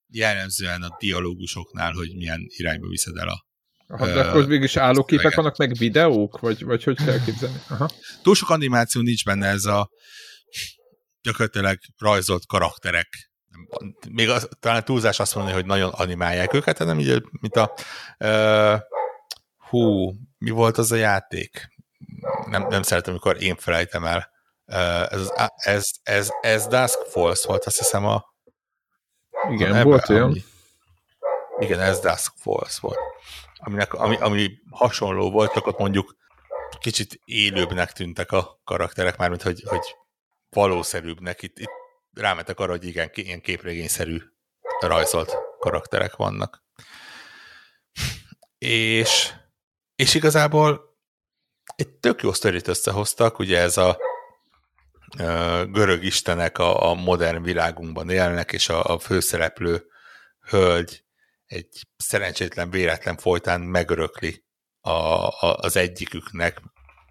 jellemzően 0.09 0.83
a 0.83 0.97
dialógusoknál, 0.99 1.93
hogy 1.93 2.15
milyen 2.17 2.47
irányba 2.47 2.89
viszed 2.89 3.17
el 3.17 3.29
a 3.29 3.47
Aha, 3.93 4.07
de 4.07 4.21
akkor 4.21 4.47
végül 4.47 4.65
is 4.65 4.77
állóképek 4.77 5.35
vannak, 5.35 5.57
meg 5.57 5.73
videók? 5.73 6.41
Vagy, 6.41 6.65
vagy 6.65 6.85
hogy 6.85 7.05
kell 7.05 7.25
képzelni? 7.25 7.61
Aha. 7.69 7.91
Túl 8.23 8.35
sok 8.35 8.51
animáció 8.51 9.01
nincs 9.01 9.25
benne, 9.25 9.47
ez 9.49 9.65
a 9.65 9.91
gyakorlatilag 11.23 11.79
rajzolt 11.99 12.47
karakterek. 12.47 13.31
Még 14.11 14.29
az, 14.29 14.49
talán 14.61 14.85
túlzás 14.85 15.21
azt 15.21 15.35
mondani, 15.35 15.55
hogy 15.57 15.67
nagyon 15.67 15.91
animálják 15.91 16.55
őket, 16.55 16.79
hanem 16.79 16.99
így, 16.99 17.23
mint 17.41 17.57
a 17.57 17.75
uh, 18.19 18.81
hú, 19.57 20.13
mi 20.39 20.51
volt 20.51 20.79
az 20.79 20.93
a 20.93 20.97
játék? 20.97 21.69
Nem, 22.47 22.67
nem 22.69 22.83
szeretem, 22.83 23.13
amikor 23.13 23.43
én 23.43 23.57
felejtem 23.57 24.05
el 24.05 24.31
ez, 24.67 25.33
ez, 25.57 25.91
ez, 26.03 26.31
ez 26.41 26.67
Dusk 26.67 26.99
Falls 27.09 27.45
volt, 27.45 27.65
azt 27.65 27.79
hiszem 27.79 28.05
a... 28.05 28.25
Igen, 29.51 29.77
a 29.77 29.83
volt 29.83 30.09
olyan. 30.09 30.23
Ami, 30.23 30.45
igen, 31.59 31.81
ez 31.81 32.01
Dusk 32.01 32.33
Falls 32.37 32.79
volt. 32.79 32.99
Aminek, 33.65 33.95
ami, 33.95 34.17
ami 34.17 34.59
hasonló 34.71 35.31
volt, 35.31 35.53
csak 35.53 35.67
ott 35.67 35.79
mondjuk 35.79 36.17
kicsit 36.81 37.21
élőbbnek 37.25 37.93
tűntek 37.93 38.33
a 38.33 38.61
karakterek, 38.65 39.17
mármint 39.17 39.43
hogy, 39.43 39.63
hogy 39.67 39.97
valószerűbbnek. 40.51 41.43
Itt, 41.43 41.59
itt 41.59 41.71
rámetek 42.13 42.61
arra, 42.61 42.71
hogy 42.71 42.87
igen, 42.87 43.11
ilyen 43.15 43.41
képregényszerű 43.41 44.23
rajzolt 44.81 45.37
karakterek 45.59 46.17
vannak. 46.17 46.65
És, 48.59 49.33
és 49.95 50.15
igazából 50.15 50.97
egy 51.77 51.89
tök 51.89 52.23
jó 52.23 52.33
sztorit 52.33 52.69
összehoztak, 52.69 53.39
ugye 53.39 53.59
ez 53.59 53.77
a 53.77 53.99
görög 55.67 56.05
istenek 56.05 56.59
a, 56.59 56.91
a 56.91 56.95
modern 56.95 57.43
világunkban 57.43 58.11
élnek, 58.11 58.53
és 58.53 58.69
a, 58.69 58.85
a 58.85 58.99
főszereplő 58.99 59.87
hölgy 60.49 61.05
egy 61.53 61.87
szerencsétlen 61.97 62.71
véletlen 62.71 63.17
folytán 63.17 63.61
megörökli 63.61 64.45
a, 64.81 64.91
a, 64.91 65.57
az 65.57 65.77
egyiküknek 65.77 66.61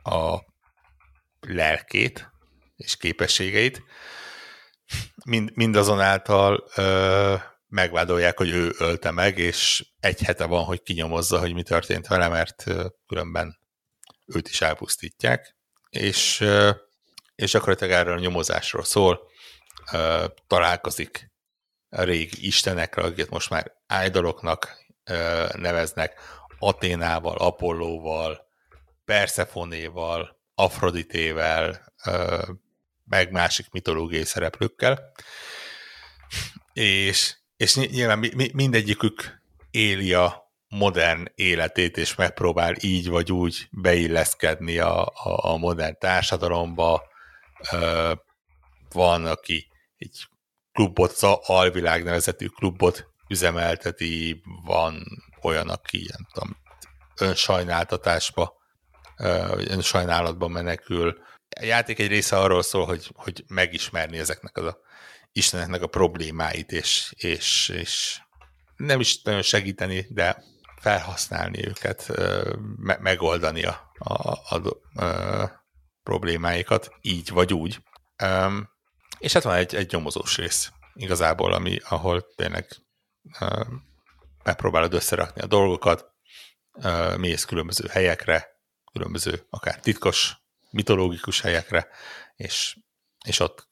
a 0.03 0.39
lelkét 1.39 2.31
és 2.75 2.97
képességeit. 2.97 3.83
Mind, 5.25 5.51
mindazonáltal 5.55 6.69
ö, 6.75 7.35
megvádolják, 7.67 8.37
hogy 8.37 8.49
ő 8.49 8.73
ölte 8.77 9.11
meg, 9.11 9.37
és 9.37 9.85
egy 9.99 10.21
hete 10.21 10.45
van, 10.45 10.63
hogy 10.63 10.81
kinyomozza, 10.81 11.39
hogy 11.39 11.53
mi 11.53 11.63
történt 11.63 12.07
vele, 12.07 12.27
mert 12.27 12.67
ö, 12.67 12.87
különben 13.07 13.59
őt 14.25 14.47
is 14.49 14.61
elpusztítják. 14.61 15.55
És 15.89 16.39
ö, 16.39 16.71
és 17.35 17.51
gyakorlatilag 17.51 17.93
erről 17.93 18.17
a 18.17 18.19
nyomozásról 18.19 18.83
szól, 18.83 19.29
találkozik 20.47 21.30
régi 21.91 22.45
istenekre, 22.45 23.01
akiket 23.01 23.29
most 23.29 23.49
már 23.49 23.71
ájdaloknak 23.87 24.85
neveznek, 25.53 26.19
Aténával, 26.59 27.37
Apollóval, 27.37 28.47
Perszefonéval, 29.05 30.39
Afroditével, 30.55 31.93
meg 33.05 33.31
másik 33.31 33.69
mitológiai 33.71 34.25
szereplőkkel. 34.25 35.11
És, 36.73 37.37
és 37.57 37.75
nyilván 37.75 38.19
mindegyikük 38.53 39.41
éli 39.71 40.13
a 40.13 40.51
modern 40.67 41.31
életét, 41.35 41.97
és 41.97 42.15
megpróbál 42.15 42.75
így 42.79 43.09
vagy 43.09 43.31
úgy 43.31 43.67
beilleszkedni 43.71 44.77
a, 44.77 45.05
a, 45.05 45.51
a 45.51 45.57
modern 45.57 45.95
társadalomba, 45.99 47.03
van, 48.91 49.25
aki 49.25 49.67
egy 49.97 50.27
klubot, 50.73 51.11
az 51.11 51.23
Alvilág 51.45 52.03
nevezetű 52.03 52.45
klubot 52.45 53.07
üzemelteti, 53.27 54.41
van 54.65 55.03
olyan, 55.41 55.69
aki 55.69 56.09
nem 56.11 56.27
tudom, 56.33 56.57
önsajnáltatásba 57.19 58.59
sajnálatban 59.81 60.51
menekül. 60.51 61.21
A 61.59 61.63
játék 61.63 61.99
egy 61.99 62.07
része 62.07 62.37
arról 62.37 62.61
szól, 62.61 62.85
hogy, 62.85 63.11
hogy 63.13 63.43
megismerni 63.47 64.17
ezeknek 64.17 64.57
az 64.57 64.65
a 64.65 64.77
Isteneknek 65.31 65.81
a 65.81 65.87
problémáit, 65.87 66.71
és, 66.71 67.13
és, 67.17 67.69
és 67.69 68.21
nem 68.75 68.99
is 68.99 69.21
nagyon 69.21 69.41
segíteni, 69.41 70.05
de 70.09 70.43
felhasználni 70.81 71.67
őket, 71.67 72.11
me- 72.77 72.99
megoldani 72.99 73.63
a, 73.63 73.91
a, 73.97 74.31
a, 74.31 74.55
a 75.03 75.65
problémáikat, 76.03 76.91
így 77.01 77.29
vagy 77.29 77.53
úgy. 77.53 77.83
És 79.21 79.33
hát 79.33 79.43
van 79.43 79.55
egy, 79.55 79.75
egy 79.75 79.91
nyomozós 79.91 80.37
rész 80.37 80.71
igazából, 80.93 81.53
ami, 81.53 81.77
ahol 81.89 82.33
tényleg 82.35 82.67
um, 83.39 83.83
megpróbálod 84.43 84.93
összerakni 84.93 85.41
a 85.41 85.45
dolgokat, 85.45 86.11
uh, 86.73 87.17
mész 87.17 87.45
különböző 87.45 87.87
helyekre, 87.87 88.47
különböző 88.91 89.45
akár 89.49 89.79
titkos, 89.79 90.35
mitológikus 90.69 91.41
helyekre, 91.41 91.87
és, 92.35 92.77
és 93.25 93.39
ott 93.39 93.67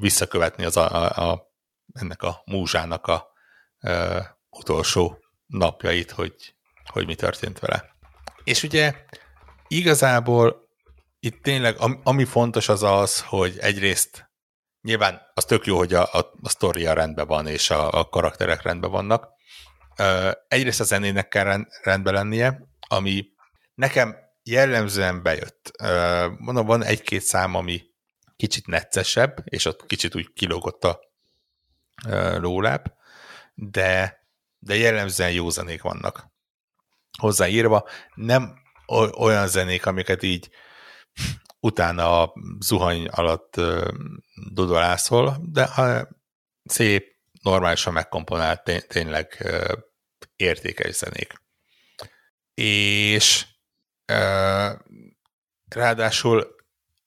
visszakövetni 0.00 0.64
az 0.64 0.76
a, 0.76 0.94
a, 0.94 1.30
a, 1.30 1.52
ennek 1.92 2.22
a 2.22 2.42
múzsának 2.44 3.06
a 3.06 3.26
uh, 3.80 4.24
utolsó 4.50 5.18
napjait, 5.46 6.10
hogy, 6.10 6.54
hogy 6.84 7.06
mi 7.06 7.14
történt 7.14 7.58
vele. 7.58 7.96
És 8.44 8.62
ugye 8.62 9.04
igazából 9.68 10.68
itt 11.18 11.42
tényleg, 11.42 11.76
ami 12.02 12.24
fontos 12.24 12.68
az 12.68 12.82
az, 12.82 13.20
hogy 13.20 13.58
egyrészt 13.58 14.29
nyilván 14.82 15.20
az 15.34 15.44
tök 15.44 15.66
jó, 15.66 15.76
hogy 15.76 15.94
a, 15.94 16.02
a, 16.02 16.32
a 16.42 16.48
sztoria 16.48 16.92
rendben 16.92 17.26
van, 17.26 17.46
és 17.46 17.70
a, 17.70 17.92
a 17.92 18.08
karakterek 18.08 18.62
rendben 18.62 18.90
vannak. 18.90 19.28
Egyrészt 20.48 20.80
a 20.80 20.84
zenének 20.84 21.28
kell 21.28 21.66
rendben 21.82 22.14
lennie, 22.14 22.60
ami 22.88 23.26
nekem 23.74 24.16
jellemzően 24.42 25.22
bejött. 25.22 25.70
Mondom, 26.38 26.66
van 26.66 26.84
egy-két 26.84 27.22
szám, 27.22 27.54
ami 27.54 27.82
kicsit 28.36 28.66
neccesebb, 28.66 29.42
és 29.44 29.64
ott 29.64 29.86
kicsit 29.86 30.14
úgy 30.14 30.32
kilógott 30.32 30.84
a 30.84 31.00
lóláb, 32.38 32.86
de, 33.54 34.24
de 34.58 34.76
jellemzően 34.76 35.32
jó 35.32 35.48
zenék 35.50 35.82
vannak 35.82 36.26
hozzáírva. 37.18 37.88
Nem 38.14 38.58
olyan 39.18 39.48
zenék, 39.48 39.86
amiket 39.86 40.22
így 40.22 40.50
utána 41.60 42.22
a 42.22 42.32
zuhany 42.60 43.06
alatt 43.06 43.60
dudolászol, 44.52 45.36
de 45.42 45.66
ha 45.66 46.08
szép, 46.64 47.18
normálisan 47.42 47.92
megkomponált, 47.92 48.64
tény, 48.64 48.80
tényleg 48.88 49.50
értékes 50.36 50.94
zenék. 50.94 51.32
És 52.54 53.46
ráadásul 55.68 56.58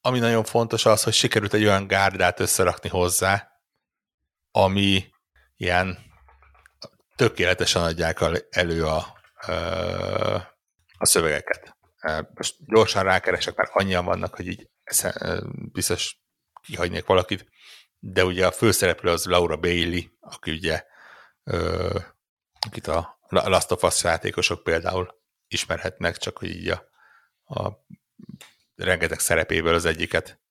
ami 0.05 0.19
nagyon 0.19 0.43
fontos 0.43 0.85
az, 0.85 1.03
hogy 1.03 1.13
sikerült 1.13 1.53
egy 1.53 1.63
olyan 1.63 1.87
gárdát 1.87 2.39
összerakni 2.39 2.89
hozzá, 2.89 3.51
ami 4.51 5.05
ilyen 5.57 5.97
tökéletesen 7.15 7.81
adják 7.81 8.19
elő 8.49 8.85
a, 8.85 8.97
a 10.97 11.05
szövegeket. 11.05 11.77
Most 12.33 12.55
gyorsan 12.65 13.03
rákeresek, 13.03 13.55
mert 13.55 13.71
annyian 13.73 14.05
vannak, 14.05 14.35
hogy 14.35 14.47
így 14.47 14.69
biztos 15.71 16.17
kihagynék 16.61 17.05
valakit, 17.05 17.45
de 17.99 18.25
ugye 18.25 18.45
a 18.45 18.51
főszereplő 18.51 19.11
az 19.11 19.25
Laura 19.25 19.57
Bailey, 19.57 20.01
aki 20.19 20.51
ugye 20.51 20.83
akit 22.59 22.87
a 22.87 23.17
Last 23.27 23.71
of 23.71 23.83
Us 23.83 24.03
játékosok 24.03 24.63
például 24.63 25.21
ismerhetnek, 25.47 26.17
csak 26.17 26.37
hogy 26.37 26.49
így 26.49 26.69
a, 26.69 26.89
a 27.43 27.85
rengeteg 28.75 29.19
szerepéből 29.19 29.73
az 29.73 29.85
egyiket 29.85 30.41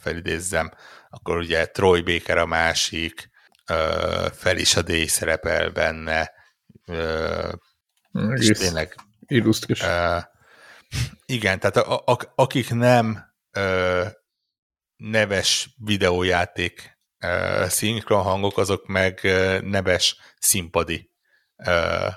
felidézzem. 0.00 0.72
Akkor 1.10 1.36
ugye 1.36 1.66
Troy 1.66 2.00
Baker 2.00 2.38
a 2.38 2.46
másik, 2.46 3.30
Felicia 4.32 4.82
Day 4.82 5.06
szerepel 5.06 5.70
benne, 5.70 6.32
és 8.34 8.48
tényleg 8.48 8.94
illusztris. 9.28 9.82
Uh, 9.82 10.22
igen, 11.26 11.60
tehát 11.60 11.76
a, 11.76 12.02
a, 12.06 12.18
akik 12.34 12.70
nem 12.70 13.34
uh, 13.58 14.06
neves 14.96 15.74
videójáték 15.76 16.98
uh, 17.24 17.66
szinkron 17.66 18.22
hangok, 18.22 18.58
azok 18.58 18.86
meg 18.86 19.20
uh, 19.22 19.60
neves 19.60 20.16
színpadi 20.38 21.10
uh, 21.56 22.12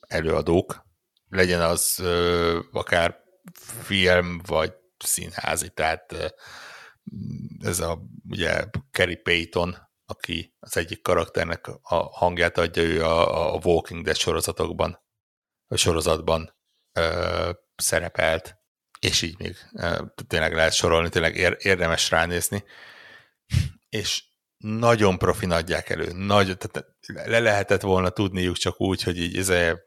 előadók. 0.00 0.86
Legyen 1.28 1.60
az 1.60 1.98
uh, 2.00 2.58
akár 2.72 3.16
film, 3.82 4.40
vagy 4.46 4.72
színházi, 4.98 5.68
tehát 5.68 6.34
ez 7.60 7.80
a 7.80 7.98
ugye 8.28 8.64
Kerry 8.90 9.16
Payton, 9.16 9.76
aki 10.06 10.54
az 10.58 10.76
egyik 10.76 11.02
karakternek 11.02 11.66
a 11.82 11.94
hangját 11.94 12.58
adja, 12.58 12.82
ő 12.82 13.04
a, 13.04 13.54
a 13.54 13.60
Walking 13.62 14.04
Dead 14.04 14.16
sorozatokban 14.16 15.06
sorozatban 15.76 16.56
ö, 16.92 17.50
szerepelt, 17.76 18.56
és 19.00 19.22
így 19.22 19.38
még 19.38 19.56
ö, 19.72 20.04
tényleg 20.26 20.54
lehet 20.54 20.72
sorolni, 20.72 21.08
tényleg 21.08 21.36
érdemes 21.58 22.10
ránézni, 22.10 22.64
és 23.88 24.24
nagyon 24.56 25.18
profin 25.18 25.50
adják 25.50 25.90
elő, 25.90 26.12
nagy, 26.12 26.56
tehát 26.56 26.96
le 27.06 27.38
lehetett 27.38 27.80
volna 27.80 28.08
tudniuk 28.08 28.56
csak 28.56 28.80
úgy, 28.80 29.02
hogy 29.02 29.18
így 29.18 29.36
ezzel 29.36 29.82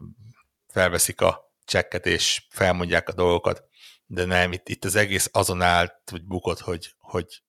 felveszik 0.67 1.21
a 1.21 1.53
csekket, 1.65 2.05
és 2.05 2.45
felmondják 2.49 3.09
a 3.09 3.13
dolgokat, 3.13 3.63
de 4.05 4.25
nem, 4.25 4.51
itt, 4.51 4.69
itt 4.69 4.85
az 4.85 4.95
egész 4.95 5.29
azon 5.31 5.61
állt, 5.61 6.09
hogy 6.11 6.23
bukott, 6.23 6.59
hogy, 6.59 6.95
hogy 6.97 7.43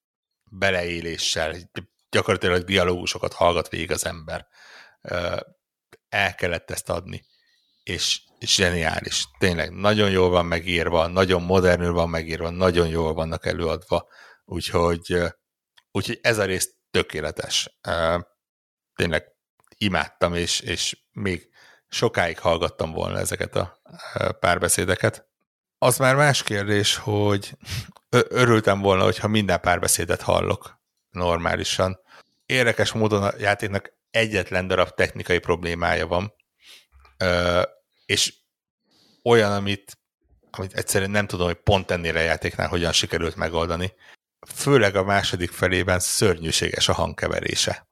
beleéléssel, 0.50 1.56
gyakorlatilag 2.10 2.64
dialógusokat 2.64 3.32
hallgat 3.32 3.68
végig 3.68 3.90
az 3.90 4.06
ember. 4.06 4.46
El 6.08 6.34
kellett 6.34 6.70
ezt 6.70 6.90
adni 6.90 7.24
és 7.82 8.20
zseniális. 8.40 9.24
Tényleg 9.38 9.70
nagyon 9.70 10.10
jól 10.10 10.30
van 10.30 10.46
megírva, 10.46 11.06
nagyon 11.06 11.42
modernül 11.42 11.92
van 11.92 12.08
megírva, 12.08 12.50
nagyon 12.50 12.88
jól 12.88 13.14
vannak 13.14 13.46
előadva, 13.46 14.08
úgyhogy, 14.44 15.16
úgyhogy 15.90 16.18
ez 16.22 16.38
a 16.38 16.44
rész 16.44 16.74
tökéletes. 16.90 17.78
Tényleg 18.94 19.32
imádtam, 19.76 20.34
és, 20.34 20.60
és 20.60 21.02
még 21.12 21.48
sokáig 21.88 22.38
hallgattam 22.38 22.92
volna 22.92 23.18
ezeket 23.18 23.56
a 23.56 23.80
párbeszédeket. 24.40 25.26
Az 25.78 25.98
már 25.98 26.14
más 26.14 26.42
kérdés, 26.42 26.96
hogy 26.96 27.56
örültem 28.28 28.80
volna, 28.80 29.04
hogyha 29.04 29.28
minden 29.28 29.60
párbeszédet 29.60 30.22
hallok 30.22 30.80
normálisan. 31.10 32.00
Érdekes 32.46 32.92
módon 32.92 33.22
a 33.22 33.32
játéknak 33.38 33.92
egyetlen 34.10 34.66
darab 34.66 34.90
technikai 34.90 35.38
problémája 35.38 36.06
van, 36.06 36.34
és 38.06 38.34
olyan, 39.22 39.52
amit, 39.52 39.98
amit 40.50 40.74
egyszerűen 40.74 41.10
nem 41.10 41.26
tudom, 41.26 41.46
hogy 41.46 41.62
pont 41.62 41.90
ennél 41.90 42.16
a 42.16 42.20
játéknál 42.20 42.68
hogyan 42.68 42.92
sikerült 42.92 43.36
megoldani. 43.36 43.92
Főleg 44.54 44.96
a 44.96 45.04
második 45.04 45.50
felében 45.50 45.98
szörnyűséges 46.00 46.88
a 46.88 46.92
hangkeverése. 46.92 47.88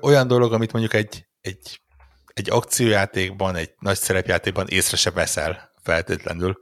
Olyan 0.00 0.26
dolog, 0.26 0.52
amit 0.52 0.72
mondjuk 0.72 0.94
egy, 0.94 1.28
egy, 1.40 1.80
egy 2.26 2.50
akciójátékban, 2.50 3.56
egy 3.56 3.74
nagy 3.78 3.98
szerepjátékban 3.98 4.68
észre 4.68 4.96
se 4.96 5.10
veszel 5.10 5.72
feltétlenül. 5.82 6.60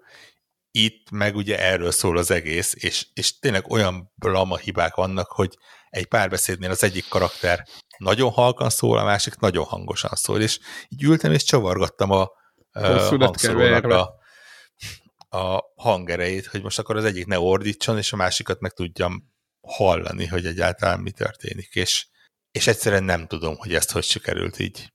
Itt 0.70 1.10
meg 1.10 1.36
ugye 1.36 1.58
erről 1.58 1.90
szól 1.90 2.18
az 2.18 2.30
egész, 2.30 2.74
és, 2.76 3.06
és 3.14 3.38
tényleg 3.38 3.70
olyan 3.70 4.12
blama 4.14 4.56
hibák 4.56 4.94
vannak, 4.94 5.30
hogy 5.30 5.58
egy 5.90 6.06
párbeszédnél 6.06 6.70
az 6.70 6.82
egyik 6.82 7.08
karakter 7.08 7.66
nagyon 7.98 8.30
halkan 8.30 8.70
szól, 8.70 8.98
a 8.98 9.04
másik 9.04 9.36
nagyon 9.36 9.64
hangosan 9.64 10.10
szól, 10.14 10.40
és 10.40 10.58
így 10.88 11.02
ültem 11.02 11.32
és 11.32 11.44
csavargattam 11.44 12.10
a, 12.10 12.30
hangszórónak 12.72 13.84
a, 13.84 14.16
a 15.38 15.64
hangerejét, 15.76 16.46
hogy 16.46 16.62
most 16.62 16.78
akkor 16.78 16.96
az 16.96 17.04
egyik 17.04 17.26
ne 17.26 17.38
ordítson, 17.38 17.96
és 17.96 18.12
a 18.12 18.16
másikat 18.16 18.60
meg 18.60 18.72
tudjam 18.72 19.32
hallani, 19.60 20.26
hogy 20.26 20.46
egyáltalán 20.46 21.00
mi 21.00 21.10
történik, 21.10 21.74
és, 21.74 22.06
és 22.50 22.66
egyszerűen 22.66 23.04
nem 23.04 23.26
tudom, 23.26 23.56
hogy 23.56 23.74
ezt 23.74 23.90
hogy 23.90 24.04
sikerült 24.04 24.58
így. 24.58 24.92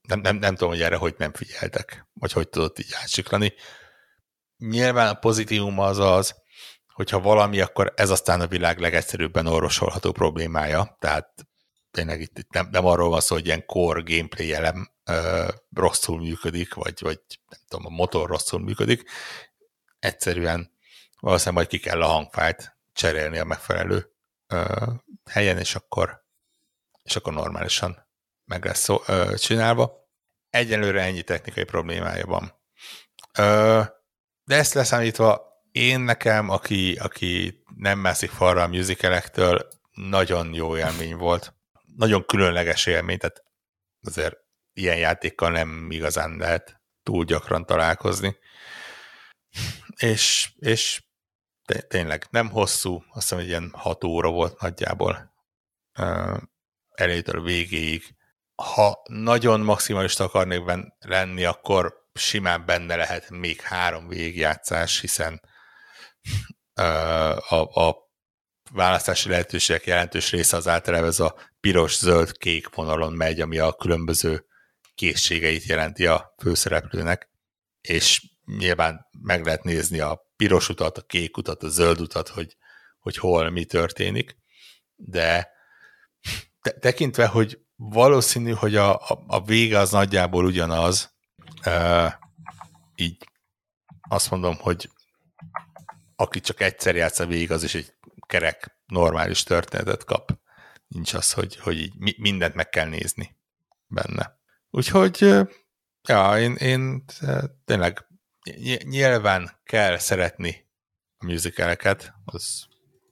Nem, 0.00 0.20
nem, 0.20 0.36
nem 0.36 0.54
tudom, 0.54 0.68
hogy 0.68 0.82
erre 0.82 0.96
hogy 0.96 1.14
nem 1.18 1.32
figyeltek, 1.32 2.06
vagy 2.12 2.32
hogy 2.32 2.48
tudott 2.48 2.78
így 2.78 2.94
átsiklani. 3.02 3.54
Nyilván 4.56 5.08
a 5.08 5.18
pozitívum 5.18 5.78
az 5.78 5.98
az, 5.98 6.34
hogyha 6.96 7.20
valami, 7.20 7.60
akkor 7.60 7.92
ez 7.96 8.10
aztán 8.10 8.40
a 8.40 8.46
világ 8.46 8.78
legegyszerűbben 8.78 9.46
orvosolható 9.46 10.12
problémája, 10.12 10.96
tehát 10.98 11.46
tényleg 11.90 12.20
itt, 12.20 12.38
itt 12.38 12.52
nem, 12.52 12.68
nem 12.70 12.86
arról 12.86 13.08
van 13.08 13.20
szó, 13.20 13.34
hogy 13.34 13.46
ilyen 13.46 13.66
core 13.66 14.02
gameplay 14.04 14.54
elem 14.54 14.90
ö, 15.04 15.48
rosszul 15.74 16.18
működik, 16.18 16.74
vagy, 16.74 17.00
vagy 17.00 17.20
nem 17.48 17.60
tudom, 17.68 17.86
a 17.86 17.96
motor 17.96 18.28
rosszul 18.28 18.60
működik, 18.60 19.10
egyszerűen 19.98 20.72
valószínűleg 21.20 21.54
majd 21.54 21.66
ki 21.68 21.88
kell 21.88 22.02
a 22.02 22.06
hangfájt 22.06 22.76
cserélni 22.92 23.38
a 23.38 23.44
megfelelő 23.44 24.12
ö, 24.46 24.86
helyen, 25.30 25.58
és 25.58 25.74
akkor, 25.74 26.24
és 27.02 27.16
akkor 27.16 27.32
normálisan 27.32 28.08
meg 28.44 28.64
lesz 28.64 28.82
szó, 28.82 29.00
ö, 29.06 29.34
csinálva. 29.36 30.08
egyelőre 30.50 31.02
ennyi 31.02 31.22
technikai 31.22 31.64
problémája 31.64 32.26
van. 32.26 32.54
De 34.44 34.56
ezt 34.56 34.74
leszámítva, 34.74 35.55
én 35.76 36.00
nekem, 36.00 36.48
aki, 36.48 36.94
aki 36.94 37.62
nem 37.76 37.98
mászik 37.98 38.30
falra 38.30 38.62
a 38.62 38.66
musicalektől, 38.66 39.68
nagyon 39.92 40.54
jó 40.54 40.76
élmény 40.76 41.16
volt. 41.16 41.54
Nagyon 41.96 42.26
különleges 42.26 42.86
élmény, 42.86 43.18
tehát 43.18 43.44
azért 44.02 44.36
ilyen 44.72 44.96
játékkal 44.96 45.50
nem 45.50 45.90
igazán 45.90 46.36
lehet 46.36 46.80
túl 47.02 47.24
gyakran 47.24 47.66
találkozni. 47.66 48.36
És, 49.96 50.52
és 50.58 51.02
tényleg 51.88 52.26
nem 52.30 52.50
hosszú, 52.50 52.94
azt 52.94 53.22
hiszem, 53.22 53.38
hogy 53.38 53.46
ilyen 53.46 53.70
hat 53.72 54.04
óra 54.04 54.30
volt 54.30 54.60
nagyjából 54.60 55.34
elétől 56.90 57.42
végéig. 57.42 58.14
Ha 58.54 59.02
nagyon 59.08 59.60
maximalista 59.60 60.24
akarnék 60.24 60.62
lenni, 60.98 61.44
akkor 61.44 61.94
simán 62.14 62.66
benne 62.66 62.96
lehet 62.96 63.30
még 63.30 63.60
három 63.60 64.08
végigjátszás, 64.08 65.00
hiszen 65.00 65.40
a, 67.48 67.80
a 67.80 67.96
választási 68.72 69.28
lehetőségek 69.28 69.86
jelentős 69.86 70.30
része 70.30 70.56
az 70.56 70.68
általában 70.68 71.08
ez 71.08 71.20
a 71.20 71.34
piros-zöld-kék 71.60 72.74
vonalon 72.74 73.12
megy, 73.12 73.40
ami 73.40 73.58
a 73.58 73.72
különböző 73.72 74.46
készségeit 74.94 75.64
jelenti 75.64 76.06
a 76.06 76.34
főszereplőnek, 76.38 77.30
és 77.80 78.26
nyilván 78.44 79.06
meg 79.22 79.44
lehet 79.44 79.62
nézni 79.62 80.00
a 80.00 80.30
piros 80.36 80.68
utat, 80.68 80.98
a 80.98 81.02
kék 81.02 81.36
utat, 81.36 81.62
a 81.62 81.68
zöld 81.68 82.00
utat, 82.00 82.28
hogy, 82.28 82.56
hogy 82.98 83.16
hol 83.16 83.50
mi 83.50 83.64
történik, 83.64 84.36
de 84.94 85.48
te, 86.60 86.70
tekintve, 86.70 87.26
hogy 87.26 87.60
valószínű, 87.76 88.52
hogy 88.52 88.76
a, 88.76 88.94
a, 88.94 89.24
a 89.26 89.44
vége 89.44 89.78
az 89.78 89.90
nagyjából 89.90 90.44
ugyanaz, 90.44 91.14
uh, 91.66 92.12
így 92.94 93.28
azt 94.08 94.30
mondom, 94.30 94.56
hogy 94.56 94.90
aki 96.16 96.40
csak 96.40 96.60
egyszer 96.60 96.96
játsza 96.96 97.26
végig, 97.26 97.50
az 97.50 97.62
is 97.62 97.74
egy 97.74 97.94
kerek, 98.26 98.78
normális 98.86 99.42
történetet 99.42 100.04
kap. 100.04 100.38
Nincs 100.88 101.14
az, 101.14 101.32
hogy, 101.32 101.56
hogy 101.56 101.78
így 101.80 102.18
mindent 102.18 102.54
meg 102.54 102.68
kell 102.68 102.88
nézni 102.88 103.36
benne. 103.86 104.38
Úgyhogy, 104.70 105.20
ja, 106.02 106.38
én, 106.38 106.54
én 106.54 107.04
tényleg 107.64 108.06
nyilván 108.82 109.60
kell 109.64 109.98
szeretni 109.98 110.68
a 111.18 111.24
musicaleket, 111.24 112.14
az 112.24 112.66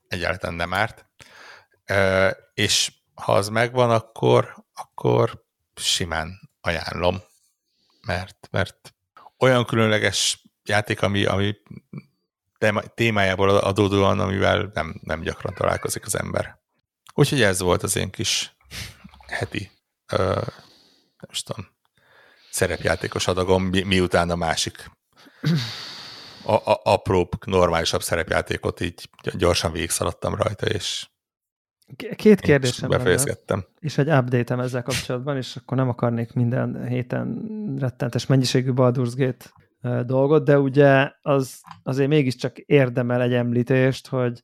egyáltalán 0.09 0.57
nem 0.57 0.75
árt, 0.75 1.07
és 2.55 2.93
ha 3.15 3.33
az 3.33 3.49
megvan, 3.49 3.91
akkor, 3.91 4.65
akkor 4.73 5.45
simán 5.75 6.51
ajánlom, 6.61 7.23
mert, 8.07 8.49
mert 8.51 8.95
olyan 9.39 9.65
különleges 9.65 10.43
játék, 10.65 11.03
ami, 11.03 11.25
ami 11.25 11.57
témájából 12.95 13.49
adódóan, 13.49 14.21
amivel 14.21 14.71
nem, 14.75 15.01
nem 15.03 15.21
gyakran 15.21 15.55
találkozik 15.55 16.07
az 16.07 16.19
ember. 16.19 16.59
Úgyhogy 17.15 17.43
ez 17.43 17.61
volt 17.61 17.83
az 17.83 17.97
én 17.97 18.11
kis 18.11 18.57
heti, 19.27 19.71
ö, 20.13 20.25
nem 21.19 21.31
is 21.31 21.43
tudom, 21.43 21.67
szerepjátékos 22.51 23.27
adagom, 23.27 23.65
mi, 23.65 23.83
miután 23.83 24.31
a 24.31 24.37
másik 24.37 24.91
a, 26.45 26.53
a, 26.53 26.81
apróbb, 26.83 27.45
normálisabb 27.45 28.03
szerepjátékot 28.03 28.81
így 28.81 29.09
gyorsan 29.33 29.73
végigszaladtam 29.73 30.35
rajta, 30.35 30.67
és 30.67 31.07
Két 32.17 32.41
kérdésem 32.41 32.89
befejezgettem. 32.89 33.67
És 33.81 33.99
egy 33.99 34.09
update-em 34.09 34.61
ezzel 34.61 34.83
kapcsolatban, 34.83 35.37
és 35.37 35.57
akkor 35.57 35.77
nem 35.77 35.89
akarnék 35.89 36.33
minden 36.33 36.87
héten 36.87 37.49
rettentes 37.79 38.27
mennyiségű 38.27 38.71
Baldur's 38.75 39.13
Gate 39.17 39.51
dolgot, 40.07 40.45
de 40.45 40.59
ugye 40.59 41.13
az 41.23 41.61
azért 41.83 42.09
mégiscsak 42.09 42.59
érdemel 42.59 43.23
egy 43.23 43.33
említést, 43.33 44.07
hogy 44.09 44.43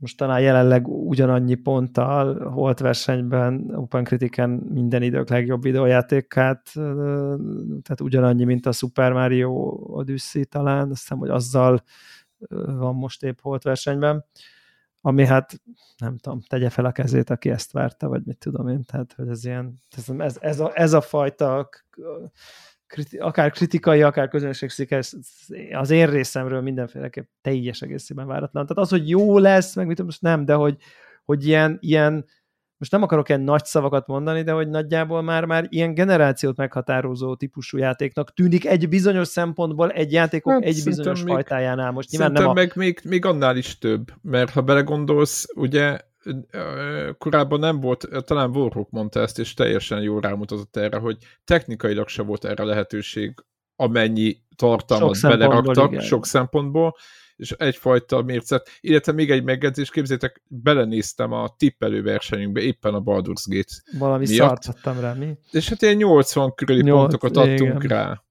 most 0.00 0.16
talán 0.16 0.40
jelenleg 0.40 0.88
ugyanannyi 0.88 1.54
ponttal 1.54 2.50
holt 2.50 2.78
versenyben 2.78 3.74
Open 3.74 4.04
Critiken 4.04 4.50
minden 4.50 5.02
idők 5.02 5.28
legjobb 5.28 5.62
videójátékát, 5.62 6.70
tehát 7.82 8.00
ugyanannyi, 8.00 8.44
mint 8.44 8.66
a 8.66 8.72
Super 8.72 9.12
Mario 9.12 9.50
Odyssey 9.86 10.44
talán, 10.44 10.90
azt 10.90 11.00
hiszem, 11.00 11.18
hogy 11.18 11.28
azzal 11.28 11.82
van 12.66 12.94
most 12.94 13.22
épp 13.22 13.38
holt 13.40 13.62
versenyben, 13.62 14.24
ami 15.00 15.26
hát 15.26 15.60
nem 15.96 16.16
tudom, 16.16 16.40
tegye 16.48 16.70
fel 16.70 16.84
a 16.84 16.92
kezét, 16.92 17.30
aki 17.30 17.50
ezt 17.50 17.72
várta, 17.72 18.08
vagy 18.08 18.22
mit 18.24 18.38
tudom 18.38 18.68
én, 18.68 18.84
tehát 18.84 19.12
hogy 19.12 19.28
ez 19.28 19.44
ilyen, 19.44 19.80
ez, 20.18 20.36
ez, 20.40 20.60
a, 20.60 20.70
ez 20.74 20.92
a 20.92 21.00
fajta 21.00 21.68
kriti, 22.88 23.16
akár 23.16 23.50
kritikai, 23.50 24.02
akár 24.02 24.28
közönségszikes, 24.28 25.14
az 25.72 25.90
én 25.90 26.10
részemről 26.10 26.60
mindenféleképp 26.60 27.28
teljes 27.40 27.82
egészében 27.82 28.26
váratlan. 28.26 28.66
Tehát 28.66 28.82
az, 28.82 28.90
hogy 28.90 29.08
jó 29.08 29.38
lesz, 29.38 29.74
meg 29.74 29.86
mit 29.86 30.02
most 30.02 30.22
nem, 30.22 30.44
de 30.44 30.54
hogy, 30.54 30.76
hogy 31.24 31.46
ilyen, 31.46 31.78
ilyen 31.80 32.26
most 32.78 32.92
nem 32.92 33.02
akarok 33.02 33.28
ilyen 33.28 33.40
nagy 33.40 33.64
szavakat 33.64 34.06
mondani, 34.06 34.42
de 34.42 34.52
hogy 34.52 34.68
nagyjából 34.68 35.22
már, 35.22 35.44
már 35.44 35.66
ilyen 35.68 35.94
generációt 35.94 36.56
meghatározó 36.56 37.34
típusú 37.34 37.78
játéknak 37.78 38.34
tűnik 38.34 38.66
egy 38.66 38.88
bizonyos 38.88 39.28
szempontból 39.28 39.90
egy 39.90 40.12
játékok 40.12 40.52
hát, 40.52 40.62
egy 40.62 40.80
bizonyos 40.84 41.22
még, 41.22 41.32
fajtájánál. 41.32 41.90
Most 41.90 42.10
nyilván 42.10 42.32
nem 42.32 42.48
a... 42.48 42.52
meg 42.52 42.72
még, 42.74 43.00
még 43.04 43.24
annál 43.24 43.56
is 43.56 43.78
több, 43.78 44.12
mert 44.22 44.50
ha 44.50 44.60
belegondolsz, 44.60 45.48
ugye 45.54 45.98
korábban 47.18 47.58
nem 47.58 47.80
volt, 47.80 48.08
talán 48.24 48.56
Warhawk 48.56 48.90
mondta 48.90 49.20
ezt, 49.20 49.38
és 49.38 49.54
teljesen 49.54 50.02
jól 50.02 50.20
rámutatott 50.20 50.76
erre, 50.76 50.98
hogy 50.98 51.16
technikailag 51.44 52.08
se 52.08 52.22
volt 52.22 52.44
erre 52.44 52.64
lehetőség, 52.64 53.34
amennyi 53.76 54.36
tartalmat 54.56 55.14
sok 55.14 55.30
beleraktak, 55.30 55.90
igen. 55.90 56.02
sok 56.02 56.26
szempontból, 56.26 56.96
és 57.36 57.50
egyfajta 57.50 58.22
mércet, 58.22 58.68
illetve 58.80 59.12
még 59.12 59.30
egy 59.30 59.44
megjegyzés, 59.44 59.90
képzétek, 59.90 60.42
belenéztem 60.48 61.32
a 61.32 61.54
tippelő 61.56 62.02
versenyünkbe, 62.02 62.60
éppen 62.60 62.94
a 62.94 63.02
Baldur's 63.02 63.44
Gate 63.44 63.98
Valami 63.98 64.26
miatt. 64.28 64.62
szart 64.62 65.00
rá, 65.00 65.12
mi? 65.12 65.38
És 65.50 65.68
hát 65.68 65.82
ilyen 65.82 65.96
80 65.96 66.54
körüli 66.54 66.82
8, 66.82 67.00
pontokat 67.00 67.36
adtunk 67.36 67.84
igen. 67.84 67.98
rá 67.98 68.22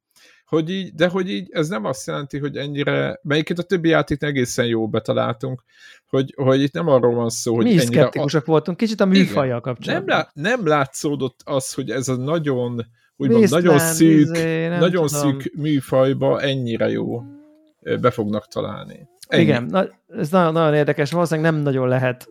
hogy 0.47 0.69
így, 0.69 0.93
de 0.93 1.07
hogy 1.07 1.29
így 1.29 1.47
ez 1.51 1.67
nem 1.67 1.85
azt 1.85 2.07
jelenti, 2.07 2.37
hogy 2.37 2.55
ennyire, 2.55 3.19
melyiket 3.23 3.59
a 3.59 3.63
többi 3.63 3.89
játék 3.89 4.23
egészen 4.23 4.65
jó 4.65 4.87
betaláltunk, 4.87 5.63
hogy, 6.09 6.33
hogy 6.37 6.61
itt 6.61 6.73
nem 6.73 6.87
arról 6.87 7.15
van 7.15 7.29
szó, 7.29 7.55
hogy 7.55 7.63
Mi 7.63 7.69
ennyire... 7.69 7.85
szkeptikusak 7.85 8.41
a... 8.47 8.51
voltunk, 8.51 8.77
kicsit 8.77 9.01
a 9.01 9.05
műfajjal 9.05 9.61
kapcsolatban. 9.61 10.15
Nem, 10.15 10.17
lá, 10.17 10.29
nem 10.33 10.67
látszódott 10.67 11.39
az, 11.43 11.73
hogy 11.73 11.89
ez 11.89 12.07
a 12.07 12.15
nagyon, 12.15 12.85
úgymond, 13.15 13.49
nagyon 13.49 13.79
szűk, 13.79 14.19
izé, 14.19 14.67
nagyon 14.67 15.07
tudom. 15.07 15.07
szűk 15.07 15.53
műfajba 15.55 16.41
ennyire 16.41 16.89
jó 16.89 17.21
be 18.01 18.11
fognak 18.11 18.47
találni. 18.47 19.07
Ennyi. 19.27 19.41
Igen, 19.41 19.63
na, 19.63 19.87
ez 20.07 20.29
nagyon, 20.29 20.53
nagyon 20.53 20.73
érdekes, 20.73 21.11
valószínűleg 21.11 21.51
nem 21.51 21.61
nagyon 21.61 21.87
lehet, 21.87 22.29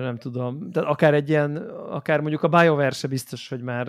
nem 0.00 0.16
tudom, 0.18 0.70
de 0.70 0.80
akár 0.80 1.14
egy 1.14 1.28
ilyen, 1.28 1.56
akár 1.90 2.20
mondjuk 2.20 2.42
a 2.42 2.48
BioWare 2.48 2.90
se 2.90 3.08
biztos, 3.08 3.48
hogy 3.48 3.60
már 3.60 3.86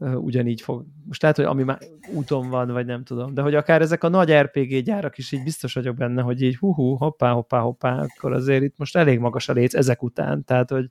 ugyanígy 0.00 0.60
fog. 0.60 0.84
Most 1.06 1.22
lehet, 1.22 1.36
hogy 1.36 1.46
ami 1.46 1.62
már 1.62 1.78
úton 2.14 2.48
van, 2.48 2.72
vagy 2.72 2.86
nem 2.86 3.04
tudom, 3.04 3.34
de 3.34 3.42
hogy 3.42 3.54
akár 3.54 3.80
ezek 3.80 4.04
a 4.04 4.08
nagy 4.08 4.32
RPG 4.32 4.82
gyárak 4.82 5.18
is 5.18 5.32
így 5.32 5.42
biztos 5.42 5.74
vagyok 5.74 5.96
benne, 5.96 6.22
hogy 6.22 6.42
így 6.42 6.56
hú, 6.56 6.96
hoppá, 6.96 7.30
hoppá, 7.32 7.60
hoppá, 7.60 8.02
akkor 8.02 8.32
azért 8.32 8.62
itt 8.62 8.78
most 8.78 8.96
elég 8.96 9.18
magas 9.18 9.48
a 9.48 9.52
léc 9.52 9.74
ezek 9.74 10.02
után, 10.02 10.44
tehát 10.44 10.70
hogy 10.70 10.86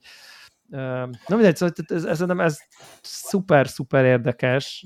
nem 0.69 1.09
mindegy, 1.27 1.55
szóval 1.55 1.75
ez, 1.87 2.03
ez, 2.03 2.21
ez, 2.21 2.29
ez 2.29 2.59
szuper, 3.01 3.67
szuper 3.67 4.05
érdekes, 4.05 4.85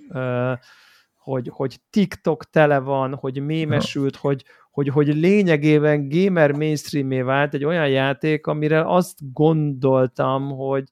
hogy, 1.15 1.49
hogy 1.51 1.79
TikTok 1.89 2.49
tele 2.49 2.79
van, 2.79 3.15
hogy 3.15 3.39
mémesült, 3.39 4.15
hogy, 4.15 4.45
hogy, 4.71 4.87
hogy 4.87 5.07
lényegében 5.07 6.09
gamer 6.09 6.51
mainstreamé 6.51 7.21
vált 7.21 7.53
egy 7.53 7.65
olyan 7.65 7.89
játék, 7.89 8.47
amire 8.47 8.93
azt 8.93 9.33
gondoltam, 9.33 10.49
hogy, 10.49 10.91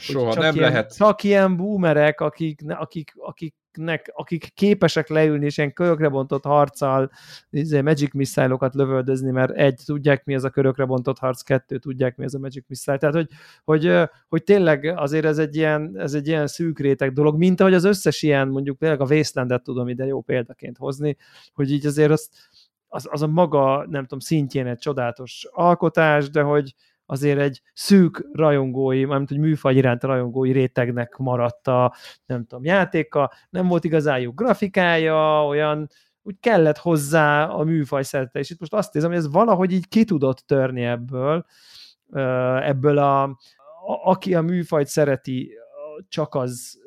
Soha 0.00 0.34
nem 0.34 0.54
ilyen, 0.54 0.70
lehet. 0.70 0.96
Csak 0.96 1.22
ilyen 1.22 1.56
boomerek, 1.56 2.20
akik, 2.20 2.60
akik, 2.66 3.12
akiknek, 3.16 4.10
akik 4.14 4.50
képesek 4.54 5.08
leülni 5.08 5.44
és 5.44 5.56
ilyen 5.56 5.72
körökre 5.72 6.08
bontott 6.08 6.44
harccal 6.44 7.10
izé, 7.50 7.80
Magic 7.80 8.14
missile 8.14 8.58
lövöldözni, 8.72 9.30
mert 9.30 9.56
egy, 9.56 9.80
tudják 9.84 10.24
mi 10.24 10.34
ez 10.34 10.44
a 10.44 10.50
körökre 10.50 10.84
bontott 10.84 11.18
harc, 11.18 11.42
kettő, 11.42 11.78
tudják 11.78 12.16
mi 12.16 12.24
ez 12.24 12.34
a 12.34 12.38
Magic 12.38 12.64
Missile. 12.68 12.98
Tehát, 12.98 13.14
hogy, 13.14 13.28
hogy, 13.64 14.08
hogy 14.28 14.42
tényleg 14.42 14.84
azért 14.84 15.24
ez 15.24 15.38
egy, 15.38 15.56
ilyen, 15.56 15.92
ez 15.98 16.14
egy 16.14 16.26
ilyen 16.26 16.46
szűk 16.46 16.78
réteg 16.78 17.12
dolog, 17.12 17.38
mint 17.38 17.60
ahogy 17.60 17.74
az 17.74 17.84
összes 17.84 18.22
ilyen, 18.22 18.48
mondjuk 18.48 18.78
tényleg 18.78 19.00
a 19.00 19.06
Wastelandet 19.10 19.62
tudom 19.62 19.88
ide 19.88 20.06
jó 20.06 20.20
példaként 20.20 20.76
hozni, 20.76 21.16
hogy 21.52 21.72
így 21.72 21.86
azért 21.86 22.10
az, 22.10 22.30
az, 22.88 23.08
az 23.10 23.22
a 23.22 23.26
maga, 23.26 23.86
nem 23.88 24.02
tudom, 24.02 24.18
szintjén 24.18 24.66
egy 24.66 24.78
csodálatos 24.78 25.46
alkotás, 25.50 26.30
de 26.30 26.42
hogy, 26.42 26.74
azért 27.10 27.38
egy 27.38 27.62
szűk 27.74 28.28
rajongói, 28.32 29.04
mármint 29.04 29.28
hogy 29.28 29.38
műfaj 29.38 29.74
iránt 29.74 30.02
rajongói 30.02 30.52
rétegnek 30.52 31.16
maradt 31.16 31.68
a, 31.68 31.94
nem 32.26 32.44
tudom, 32.46 32.64
játéka, 32.64 33.32
nem 33.50 33.66
volt 33.66 33.84
igazán 33.84 34.20
jó 34.20 34.32
grafikája, 34.32 35.46
olyan, 35.46 35.88
úgy 36.22 36.36
kellett 36.40 36.78
hozzá 36.78 37.44
a 37.44 37.64
műfaj 37.64 38.02
szerete, 38.02 38.38
és 38.38 38.50
itt 38.50 38.60
most 38.60 38.74
azt 38.74 38.94
érzem, 38.94 39.10
hogy 39.10 39.18
ez 39.18 39.30
valahogy 39.30 39.72
így 39.72 39.88
ki 39.88 40.04
tudott 40.04 40.38
törni 40.38 40.84
ebből, 40.84 41.44
ebből 42.62 42.98
a, 42.98 43.22
a 43.22 43.36
aki 44.04 44.34
a 44.34 44.40
műfajt 44.42 44.86
szereti, 44.86 45.52
csak 46.08 46.34
az 46.34 46.78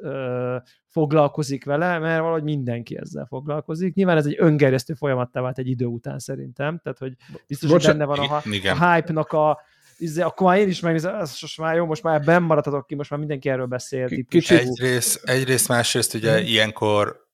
foglalkozik 0.88 1.65
vele, 1.65 1.99
mert 1.99 2.19
valahogy 2.19 2.43
mindenki 2.43 2.97
ezzel 2.97 3.26
foglalkozik. 3.26 3.93
Nyilván 3.93 4.17
ez 4.17 4.26
egy 4.26 4.36
öngerjesztő 4.38 4.93
folyamattá 4.93 5.41
vált 5.41 5.57
egy 5.57 5.67
idő 5.67 5.86
után 5.86 6.19
szerintem, 6.19 6.80
tehát 6.84 6.97
hogy 6.97 7.13
biztos, 7.47 7.71
hogy 7.71 7.86
benne 7.86 8.05
van 8.05 8.19
a, 8.19 8.36
a 8.69 8.93
hype-nak 8.93 9.32
a, 9.32 9.59
izé, 10.04 10.22
akkor 10.22 10.47
már 10.47 10.58
én 10.58 10.68
is 10.68 10.80
megnézem, 10.80 11.16
ez 11.16 11.38
most 11.41 11.58
már 11.58 11.76
jó, 11.76 11.86
most 11.86 12.04
már 12.04 12.24
benn 12.24 12.43
maradhatok 12.43 12.88
ki, 12.88 12.95
most 12.95 13.10
már 13.10 13.20
mindenki 13.20 13.49
erről 13.49 13.66
beszél. 13.66 14.26
Kicsit. 14.28 14.60
Egyrészt, 14.60 15.24
egyrészt, 15.24 15.68
másrészt 15.68 16.14
ugye 16.14 16.38
hmm. 16.38 16.45
ilyenkor 16.45 17.28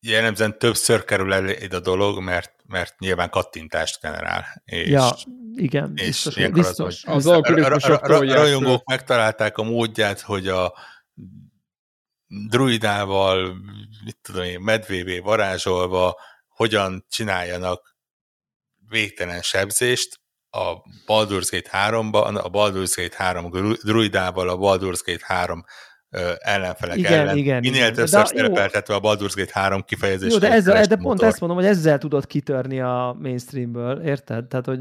jellemzően 0.00 0.58
többször 0.58 1.04
kerül 1.04 1.32
el 1.32 1.48
ide 1.48 1.76
a 1.76 1.80
dolog, 1.80 2.22
mert, 2.22 2.52
mert 2.66 2.98
nyilván 2.98 3.30
kattintást 3.30 4.00
generál. 4.00 4.62
És, 4.64 4.88
ja, 4.88 5.10
igen, 5.54 5.92
és 5.94 6.02
biztos. 6.04 6.50
biztos. 6.50 7.04
Az, 7.04 7.26
az, 7.26 7.42
az 7.42 8.32
rajongók 8.32 8.88
megtalálták 8.88 9.58
a 9.58 9.62
módját, 9.62 10.20
hogy 10.20 10.48
a 10.48 10.74
druidával, 12.26 13.54
mit 14.04 14.18
tudom 14.22 14.42
én, 14.42 14.60
medvévé 14.60 15.18
varázsolva, 15.18 16.20
hogyan 16.48 17.06
csináljanak 17.08 17.96
végtelen 18.88 19.42
sebzést, 19.42 20.20
a 20.56 20.82
Baldur's 21.06 21.48
Gate 21.50 21.70
3-ba, 21.72 22.42
a 22.42 22.50
Baldur's 22.50 22.92
Gate 22.96 23.16
3 23.16 23.50
druidával, 23.82 24.48
a 24.48 24.56
Baldur's 24.56 25.00
Gate 25.04 25.24
3 25.24 25.64
ellenfelek 26.38 26.96
igen, 26.96 27.12
ellen. 27.12 27.36
Igen, 27.36 27.60
Minél 27.60 27.76
igen. 27.76 27.94
többször 27.94 28.26
szerepeltetve 28.26 28.94
a 28.94 29.00
Baldur's 29.00 29.32
Gate 29.34 29.60
3 29.60 29.82
kifejezést. 29.82 30.32
Jó, 30.32 30.38
de, 30.38 30.52
ezzel, 30.52 30.84
de 30.84 30.96
pont 30.96 31.22
ezt 31.22 31.40
mondom, 31.40 31.58
hogy 31.58 31.66
ezzel 31.66 31.98
tudod 31.98 32.26
kitörni 32.26 32.80
a 32.80 33.16
mainstreamből, 33.18 34.00
érted? 34.00 34.44
Tehát, 34.44 34.66
hogy... 34.66 34.80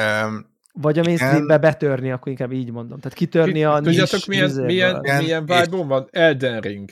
Um, 0.00 0.48
vagy 0.72 0.98
a 0.98 1.02
mainstreambe 1.02 1.58
betörni, 1.58 2.10
akkor 2.10 2.28
inkább 2.28 2.52
így 2.52 2.72
mondom. 2.72 3.00
Tehát 3.00 3.18
kitörni 3.18 3.64
a 3.64 3.80
Tudjátok, 3.82 4.26
milyen, 4.26 4.50
milyen, 4.50 5.00
milyen 5.18 5.40
vibe 5.40 5.84
van? 5.84 6.08
Elden 6.10 6.60
Ring. 6.60 6.90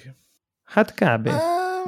Hát 0.64 0.95
kb. 0.95 1.31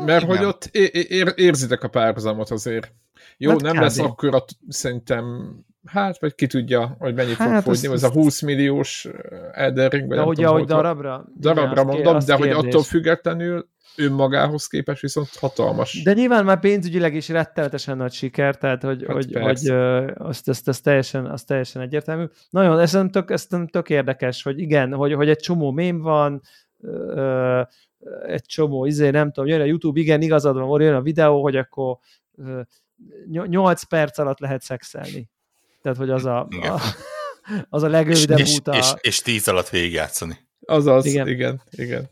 Mert 0.04 0.24
hogy 0.24 0.44
ott 0.44 0.64
ér, 0.64 1.32
érzitek 1.36 1.82
a 1.82 1.88
párhuzamot 1.88 2.50
azért. 2.50 2.92
Jó, 3.36 3.50
hát 3.50 3.60
nem 3.60 3.74
kb. 3.74 3.80
lesz 3.80 3.98
akkor 3.98 4.44
szerintem, 4.68 5.54
hát 5.86 6.20
vagy 6.20 6.34
ki 6.34 6.46
tudja, 6.46 6.96
hogy 6.98 7.14
mennyit 7.14 7.36
hát 7.36 7.62
fog 7.62 7.74
fogyni, 7.74 7.94
ez 7.94 8.02
a 8.02 8.10
20 8.10 8.40
milliós 8.40 9.08
Elden 9.52 9.88
Ring. 9.88 10.14
De 10.14 10.20
hogy 10.20 10.44
ahogy 10.44 10.64
darabra? 10.64 11.24
Darabra 11.36 11.82
igen, 11.82 11.86
mondom, 11.86 12.18
de 12.18 12.36
kérdés. 12.36 12.54
hogy 12.54 12.66
attól 12.66 12.82
függetlenül 12.82 13.68
önmagához 13.96 14.66
képest 14.66 15.00
viszont 15.00 15.28
hatalmas. 15.36 16.02
De 16.02 16.12
nyilván 16.12 16.44
már 16.44 16.60
pénzügyileg 16.60 17.14
is 17.14 17.28
rettenetesen 17.28 17.96
nagy 17.96 18.12
siker, 18.12 18.56
tehát 18.56 18.82
hogy, 18.82 19.04
hát 19.06 19.16
hogy, 19.16 19.32
hogy 19.32 19.68
azt, 20.14 20.48
azt, 20.48 20.68
azt, 20.68 20.82
teljesen, 20.82 21.26
azt 21.26 21.46
teljesen 21.46 21.82
egyértelmű. 21.82 22.24
Nagyon, 22.50 22.78
ez 22.78 22.92
nem 22.92 23.10
tök, 23.10 23.30
ez 23.30 23.46
nem 23.48 23.66
tök 23.66 23.90
érdekes, 23.90 24.42
hogy 24.42 24.58
igen, 24.58 24.92
hogy, 24.94 25.12
hogy 25.12 25.28
egy 25.28 25.38
csomó 25.38 25.70
mém 25.70 26.00
van, 26.00 26.42
ö, 26.80 27.62
egy 28.26 28.44
csomó, 28.44 28.84
izé, 28.84 29.10
nem 29.10 29.32
tudom, 29.32 29.48
jön 29.48 29.60
a 29.60 29.64
YouTube, 29.64 30.00
igen, 30.00 30.22
igazad 30.22 30.56
van, 30.56 30.80
jön 30.80 30.94
a 30.94 31.02
videó, 31.02 31.42
hogy 31.42 31.56
akkor 31.56 31.98
ö, 32.36 32.60
8 33.26 33.82
perc 33.82 34.18
alatt 34.18 34.38
lehet 34.38 34.62
szexelni. 34.62 35.28
Tehát, 35.82 35.98
hogy 35.98 36.10
az 36.10 36.24
a, 36.24 36.40
a 36.40 36.80
az 37.68 37.82
a 37.82 37.88
legrövidebb 37.88 38.38
és, 38.38 38.54
út 38.54 38.68
a... 38.68 38.76
És, 38.76 38.92
és 39.00 39.22
10 39.22 39.48
alatt 39.48 39.68
végigjátszani. 39.68 40.38
Azaz, 40.66 41.04
igen, 41.04 41.28
igen. 41.28 41.62
igen. 41.70 42.10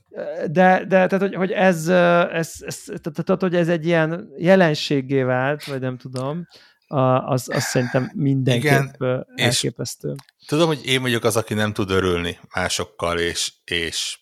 De, 0.51 0.85
de 0.85 1.07
tehát, 1.07 1.19
hogy, 1.19 1.35
hogy 1.35 1.51
ez, 1.51 1.89
ez, 1.89 2.53
ez, 2.61 2.85
tehát, 3.25 3.41
hogy 3.41 3.55
ez 3.55 3.69
egy 3.69 3.87
ilyen 3.87 4.29
jelenségé 4.37 5.23
vált, 5.23 5.65
vagy 5.65 5.81
nem 5.81 5.97
tudom, 5.97 6.47
az, 6.87 7.49
az 7.49 7.63
szerintem 7.63 8.11
mindenképp 8.15 8.95
igen, 8.95 9.27
elképesztő. 9.35 10.15
Tudom, 10.47 10.67
hogy 10.67 10.87
én 10.87 11.01
vagyok 11.01 11.25
az, 11.25 11.37
aki 11.37 11.55
nem 11.55 11.73
tud 11.73 11.91
örülni 11.91 12.39
másokkal, 12.55 13.19
és, 13.19 13.53
és 13.65 14.19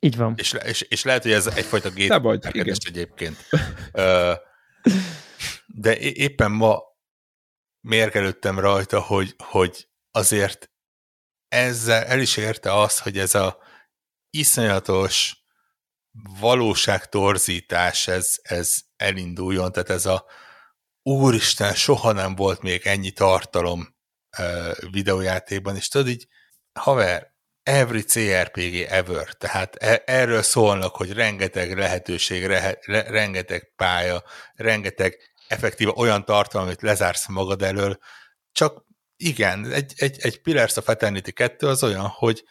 így 0.00 0.16
van. 0.16 0.34
És, 0.36 0.56
és, 0.64 0.80
és 0.80 1.04
lehet, 1.04 1.22
hogy 1.22 1.32
ez 1.32 1.46
egyfajta 1.46 1.90
gétkerkedés 1.90 2.76
egyébként. 2.86 3.36
De 5.66 5.98
éppen 5.98 6.50
ma 6.50 6.78
mérgelődtem 7.84 8.58
rajta, 8.58 9.00
hogy, 9.00 9.34
hogy 9.38 9.88
azért 10.10 10.70
ezzel 11.48 12.04
el 12.04 12.20
is 12.20 12.36
érte 12.36 12.80
azt, 12.80 12.98
hogy 12.98 13.18
ez 13.18 13.34
a 13.34 13.58
iszonyatos 14.30 15.44
valóságtorzítás, 16.40 18.08
ez, 18.08 18.38
ez 18.42 18.76
elinduljon, 18.96 19.72
tehát 19.72 19.90
ez 19.90 20.06
a 20.06 20.26
úristen, 21.02 21.74
soha 21.74 22.12
nem 22.12 22.34
volt 22.34 22.62
még 22.62 22.86
ennyi 22.86 23.10
tartalom 23.10 23.96
uh, 24.38 24.90
videójátékban, 24.90 25.76
és 25.76 25.88
tudod 25.88 26.08
így, 26.08 26.26
haver, 26.72 27.34
every 27.62 28.02
CRPG 28.02 28.74
ever, 28.88 29.28
tehát 29.28 29.74
e, 29.74 30.02
erről 30.06 30.42
szólnak, 30.42 30.96
hogy 30.96 31.12
rengeteg 31.12 31.76
lehetőség, 31.78 32.46
re, 32.46 32.78
re, 32.80 33.02
rengeteg 33.02 33.72
pálya, 33.76 34.22
rengeteg 34.54 35.33
effektíve 35.54 35.92
olyan 35.96 36.24
tartalom, 36.24 36.66
amit 36.66 36.82
lezársz 36.82 37.28
magad 37.28 37.62
elől, 37.62 37.98
csak 38.52 38.84
igen, 39.16 39.64
egy, 39.72 39.92
egy, 39.96 40.16
egy 40.20 40.40
Pillars 40.40 40.76
of 40.76 40.88
Eternity 40.88 41.30
2 41.30 41.66
az 41.66 41.82
olyan, 41.82 42.06
hogy 42.06 42.44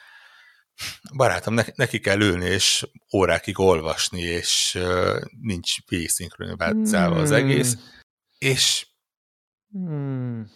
barátom, 1.16 1.54
ne, 1.54 1.64
neki 1.76 2.00
kell 2.00 2.22
ülni, 2.22 2.46
és 2.46 2.88
órákig 3.16 3.60
olvasni, 3.60 4.22
és 4.22 4.78
uh, 4.80 5.22
nincs 5.42 5.76
végigszintronizálva 5.88 7.16
az 7.16 7.32
egész, 7.32 7.78
és 8.38 8.88
hmm. 9.72 10.52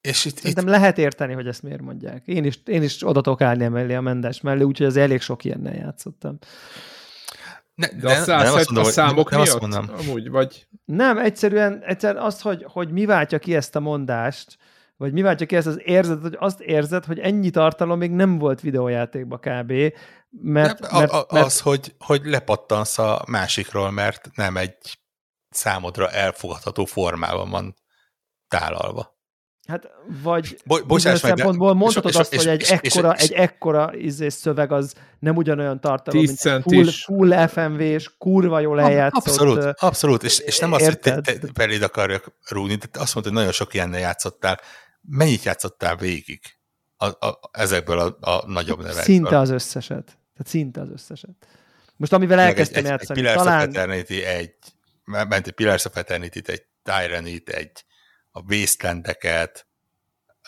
és 0.00 0.24
itt, 0.24 0.36
Szerintem 0.36 0.64
itt... 0.64 0.70
lehet 0.70 0.98
érteni, 0.98 1.32
hogy 1.32 1.46
ezt 1.46 1.62
miért 1.62 1.80
mondják. 1.80 2.26
Én 2.26 2.44
is, 2.44 2.60
én 2.64 2.82
is 2.82 3.02
oda 3.02 3.20
tudok 3.20 3.40
állni 3.40 3.68
mellé 3.68 3.94
a 3.94 4.00
mendes 4.00 4.40
mellé, 4.40 4.62
úgyhogy 4.62 4.86
az 4.86 4.96
elég 4.96 5.20
sok 5.20 5.44
ilyennel 5.44 5.74
játszottam. 5.74 6.38
Ne, 7.74 7.88
de 7.88 8.10
a, 8.10 8.14
száz, 8.14 8.42
nem 8.42 8.54
azt 8.54 8.70
mondom, 8.70 8.84
a 8.84 8.92
számok 8.92 9.30
nem, 9.30 9.40
miatt? 9.40 10.00
Amúgy, 10.00 10.30
vagy? 10.30 10.68
Nem, 10.84 11.18
egyszerűen, 11.18 11.82
egyszerűen 11.82 12.22
az, 12.22 12.40
hogy, 12.40 12.66
hogy 12.68 12.90
mi 12.90 13.04
váltja 13.04 13.38
ki 13.38 13.54
ezt 13.54 13.76
a 13.76 13.80
mondást, 13.80 14.58
vagy 14.96 15.12
mi 15.12 15.22
váltja 15.22 15.46
ki 15.46 15.56
ezt 15.56 15.66
az 15.66 15.80
érzet, 15.84 16.20
hogy 16.20 16.36
azt 16.38 16.60
érzed, 16.60 17.04
hogy 17.04 17.18
ennyi 17.18 17.50
tartalom 17.50 17.98
még 17.98 18.10
nem 18.10 18.38
volt 18.38 18.60
videójátékba 18.60 19.38
kb. 19.38 19.72
Mert, 20.28 20.80
nem, 20.80 20.90
mert, 20.98 21.12
a, 21.12 21.18
a, 21.18 21.26
mert... 21.30 21.46
Az, 21.46 21.60
hogy, 21.60 21.94
hogy 21.98 22.24
lepattansz 22.24 22.98
a 22.98 23.24
másikról, 23.26 23.90
mert 23.90 24.30
nem 24.34 24.56
egy 24.56 24.98
számodra 25.50 26.10
elfogadható 26.10 26.84
formában 26.84 27.50
van 27.50 27.74
tálalva. 28.48 29.13
Hát, 29.66 29.88
vagy 30.22 30.56
Bo- 30.64 30.86
bocsáss 30.86 31.22
meg, 31.22 31.36
szempontból 31.36 31.72
de... 31.72 31.78
mondhatod 31.78 32.10
és, 32.10 32.16
azt, 32.16 32.32
és, 32.32 32.38
hogy 32.38 32.48
egy 32.48 32.60
és, 32.60 32.70
ekkora, 32.70 33.10
és, 33.10 33.22
egy 33.22 33.32
ekkora 33.32 33.94
izé 33.94 34.28
szöveg 34.28 34.72
az 34.72 34.94
nem 35.18 35.36
ugyanolyan 35.36 35.80
tartalom, 35.80 36.22
mint 36.22 36.38
full, 36.38 36.86
full 36.86 37.46
FMV 37.46 37.80
és 37.80 38.10
kurva 38.18 38.60
jól 38.60 38.80
eljátszott. 38.80 39.26
Abszolút, 39.26 39.64
abszolút, 39.64 40.22
és, 40.22 40.38
és 40.38 40.58
nem 40.58 40.72
azt, 40.72 40.84
hogy 40.84 40.98
te, 40.98 41.20
te 41.20 41.34
beléd 41.54 41.82
akarjak 41.82 42.32
rúgni, 42.48 42.74
de 42.74 42.86
azt 42.92 43.14
mondta, 43.14 43.32
hogy 43.32 43.32
nagyon 43.32 43.52
sok 43.52 43.74
ilyennel 43.74 44.00
játszottál. 44.00 44.60
Mennyit 45.00 45.42
játszottál 45.42 45.96
végig 45.96 46.40
a, 46.96 47.26
a, 47.26 47.40
ezekből 47.52 47.98
a, 47.98 48.16
a 48.20 48.46
nagyobb 48.46 48.78
nevekből? 48.78 49.02
Szinte 49.02 49.38
az 49.38 49.50
összeset. 49.50 50.04
Tehát 50.04 50.46
szinte 50.46 50.80
az 50.80 50.90
összeset. 50.90 51.46
Most 51.96 52.12
amivel 52.12 52.38
elkezdtem 52.38 52.84
játszani, 52.84 53.26
egy 53.26 53.34
talán... 53.34 53.60
Egy 53.60 53.76
Eternity, 53.76 54.24
egy, 54.24 54.54
ment 55.04 55.46
egy 55.46 55.52
Pillars 55.52 55.84
of 55.84 55.96
Eternity, 55.96 56.40
egy 56.44 56.62
Tyrannit, 56.82 57.48
egy 57.48 57.84
a 58.36 58.40
wastelandeket. 58.48 59.66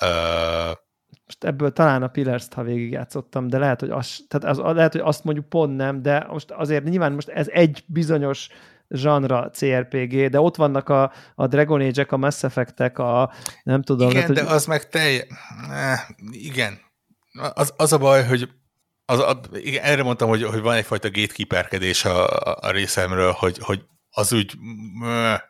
Uh, 0.00 0.76
most 1.24 1.44
ebből 1.44 1.72
talán 1.72 2.02
a 2.02 2.08
Pillars-t, 2.08 2.52
ha 2.52 2.62
végigjátszottam, 2.62 3.48
de 3.48 3.58
lehet, 3.58 3.80
hogy, 3.80 3.90
az, 3.90 4.24
tehát 4.28 4.58
az, 4.58 4.74
lehet, 4.74 4.92
hogy 4.92 5.00
azt 5.00 5.24
mondjuk 5.24 5.48
pont 5.48 5.76
nem, 5.76 6.02
de 6.02 6.26
most 6.30 6.50
azért 6.50 6.84
nyilván 6.84 7.12
most 7.12 7.28
ez 7.28 7.48
egy 7.48 7.84
bizonyos 7.86 8.48
zsanra 8.88 9.50
CRPG, 9.50 10.28
de 10.28 10.40
ott 10.40 10.56
vannak 10.56 10.88
a, 10.88 11.12
a 11.34 11.46
Dragon 11.46 11.80
Age-ek, 11.80 12.12
a 12.12 12.16
Mass 12.16 12.42
Effect-ek, 12.42 12.98
a 12.98 13.32
nem 13.62 13.82
tudom. 13.82 14.10
Igen, 14.10 14.20
tehát, 14.20 14.36
de 14.36 14.42
hogy... 14.42 14.52
az 14.52 14.66
meg 14.66 14.88
telj... 14.88 15.20
Igen. 16.30 16.78
Az, 17.54 17.74
az 17.76 17.92
a 17.92 17.98
baj, 17.98 18.24
hogy 18.24 18.48
az, 19.04 19.18
a, 19.18 19.40
igen, 19.52 19.84
erre 19.84 20.02
mondtam, 20.02 20.28
hogy, 20.28 20.42
hogy 20.42 20.60
van 20.60 20.74
egyfajta 20.74 21.10
gatekeeperkedés 21.10 22.04
a, 22.04 22.26
a, 22.26 22.58
a 22.60 22.70
részemről, 22.70 23.32
hogy, 23.32 23.58
hogy 23.58 23.84
az 24.18 24.32
úgy 24.32 24.54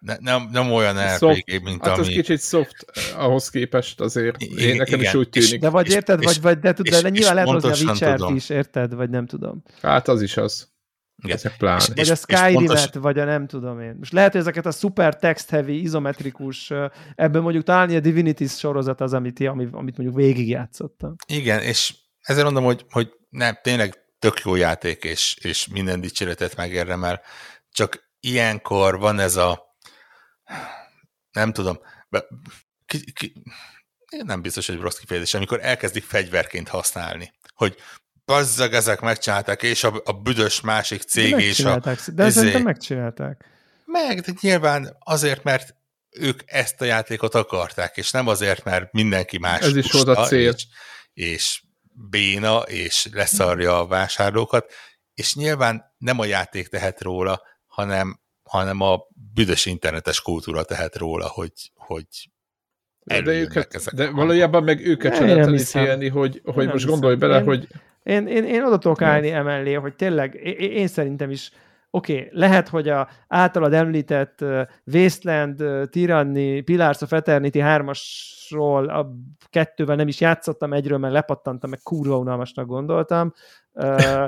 ne, 0.01 0.17
nem, 0.19 0.49
nem 0.53 0.73
olyan 0.73 0.97
RPG, 1.15 1.63
mint 1.63 1.87
hát 1.87 1.99
ami... 1.99 2.07
az 2.07 2.13
kicsit 2.13 2.41
soft 2.41 2.85
eh, 2.93 3.25
ahhoz 3.25 3.51
képest 3.51 4.01
azért. 4.01 4.43
Én, 4.43 4.77
nekem 4.77 4.99
igen, 4.99 5.11
is 5.11 5.15
úgy 5.15 5.29
tűnik. 5.29 5.61
De 5.61 5.69
vagy 5.69 5.91
érted, 5.91 6.23
és, 6.23 6.27
vagy, 6.27 6.41
vagy 6.41 6.59
de, 6.59 6.73
tud, 6.73 6.89
de 6.89 7.09
nyilván 7.09 7.35
lehet 7.35 7.51
hozni 7.51 7.87
a 7.87 7.91
witcher 7.91 8.21
is, 8.35 8.49
érted? 8.49 8.95
Vagy 8.95 9.11
nem 9.11 9.27
tudom. 9.27 9.63
Hát 9.83 10.09
az 10.09 10.23
is 10.23 10.37
az. 10.37 10.69
Igen. 11.23 11.37
Ezek 11.37 11.57
pláne. 11.57 11.85
És, 11.95 11.95
vagy 11.95 12.11
a 12.11 12.15
Skyrim-et, 12.15 12.67
pontos... 12.67 13.03
vagy 13.03 13.19
a 13.19 13.25
nem 13.25 13.47
tudom 13.47 13.81
én. 13.81 13.97
Most 13.99 14.13
lehet, 14.13 14.33
hogy 14.33 14.41
ezeket 14.41 14.67
a 14.67 14.71
super 14.71 15.17
text-heavy, 15.17 15.81
izometrikus, 15.81 16.73
ebben 17.15 17.43
mondjuk 17.43 17.65
találni 17.65 17.97
a 17.97 18.01
Divinity 18.01 18.47
sorozat 18.47 19.01
az, 19.01 19.13
amit, 19.13 19.41
amit 19.49 19.73
mondjuk 19.73 20.15
végigjátszottam. 20.15 21.15
Igen, 21.27 21.63
és 21.63 21.95
ezért 22.21 22.45
mondom, 22.45 22.65
hogy, 22.65 22.85
hogy 22.91 23.13
nem, 23.29 23.59
tényleg 23.63 23.95
tök 24.19 24.41
jó 24.45 24.55
játék, 24.55 25.05
és, 25.05 25.37
és 25.41 25.69
minden 25.69 26.01
dicséretet 26.01 26.57
megérdemel, 26.57 27.21
csak 27.71 28.06
ilyenkor 28.27 28.99
van 28.99 29.19
ez 29.19 29.37
a 29.37 29.75
nem 31.33 31.53
tudom, 31.53 31.81
be, 32.09 32.25
ki, 32.87 33.13
ki, 33.13 33.33
nem 34.25 34.43
biztos, 34.43 34.67
hogy 34.67 34.81
rossz 34.81 34.97
kifejezés, 34.97 35.35
amikor 35.35 35.59
elkezdik 35.63 36.05
fegyverként 36.05 36.69
használni, 36.69 37.33
hogy 37.55 37.77
bazzag, 38.25 38.73
ezek 38.73 39.01
megcsinálták, 39.01 39.63
és 39.63 39.85
a, 39.85 40.03
a 40.05 40.13
büdös 40.13 40.61
másik 40.61 41.03
cég 41.03 41.35
de 41.35 41.41
és 41.41 41.61
a... 41.61 41.79
De 42.07 42.25
ezért 42.25 42.47
izé- 42.47 42.63
megcsinálták. 42.63 43.45
Meg, 43.85 44.21
de 44.21 44.33
nyilván 44.41 44.97
azért, 44.99 45.43
mert 45.43 45.75
ők 46.11 46.41
ezt 46.47 46.81
a 46.81 46.85
játékot 46.85 47.35
akarták, 47.35 47.97
és 47.97 48.11
nem 48.11 48.27
azért, 48.27 48.65
mert 48.65 48.93
mindenki 48.93 49.39
más 49.39 49.61
Ez 49.61 49.77
is 49.77 49.93
volt 49.93 50.09
a 50.09 50.27
cél. 50.27 50.53
És, 50.53 50.67
és 51.13 51.63
béna, 52.11 52.59
és 52.59 53.09
leszarja 53.13 53.79
a 53.79 53.87
vásárlókat, 53.87 54.73
és 55.15 55.35
nyilván 55.35 55.95
nem 55.99 56.19
a 56.19 56.25
játék 56.25 56.69
tehet 56.69 57.03
róla, 57.03 57.43
hanem, 57.77 58.19
hanem 58.43 58.81
a 58.81 59.07
büdös 59.35 59.67
internetes 59.67 60.23
kultúra 60.23 60.63
tehet 60.63 60.97
róla, 60.97 61.29
hogy, 61.29 61.53
hogy 61.75 62.07
de, 63.05 63.33
őket, 63.33 63.95
de 63.95 64.11
valójában 64.11 64.65
meg 64.65 64.87
őket 64.87 65.17
sem 65.17 65.27
lehet 65.27 65.47
elítélni, 65.47 66.09
hogy, 66.09 66.41
hogy 66.45 66.69
most 66.69 66.87
gondolj 66.87 67.17
bele, 67.17 67.39
én, 67.39 67.45
hogy... 67.45 67.69
Én, 68.03 68.27
én, 68.27 68.45
én 68.45 68.65
oda 68.65 68.79
tudok 68.79 69.03
állni 69.03 69.31
emellé, 69.31 69.73
hogy 69.73 69.97
tényleg, 69.97 70.35
én, 70.35 70.71
én 70.71 70.87
szerintem 70.87 71.31
is 71.31 71.51
oké, 71.91 72.15
okay, 72.15 72.29
lehet, 72.33 72.69
hogy 72.69 72.89
a 72.89 73.09
általad 73.29 73.73
említett 73.73 74.41
uh, 74.41 74.61
Wasteland, 74.85 75.63
uh, 75.63 75.85
Tyranny, 75.85 76.65
Pillars 76.65 77.01
of 77.01 77.13
Eternity 77.13 77.59
3-asról 77.61 78.89
a 78.89 79.07
kettővel 79.51 79.97
nem 79.97 80.09
is 80.09 80.21
játszottam 80.21 80.73
egyről, 80.73 80.99
mert 80.99 81.13
lepattantam, 81.13 81.71
meg 81.71 81.81
kurva 81.83 82.19
unalmasnak 82.19 82.67
gondoltam. 82.67 83.33
Uh, 83.73 84.25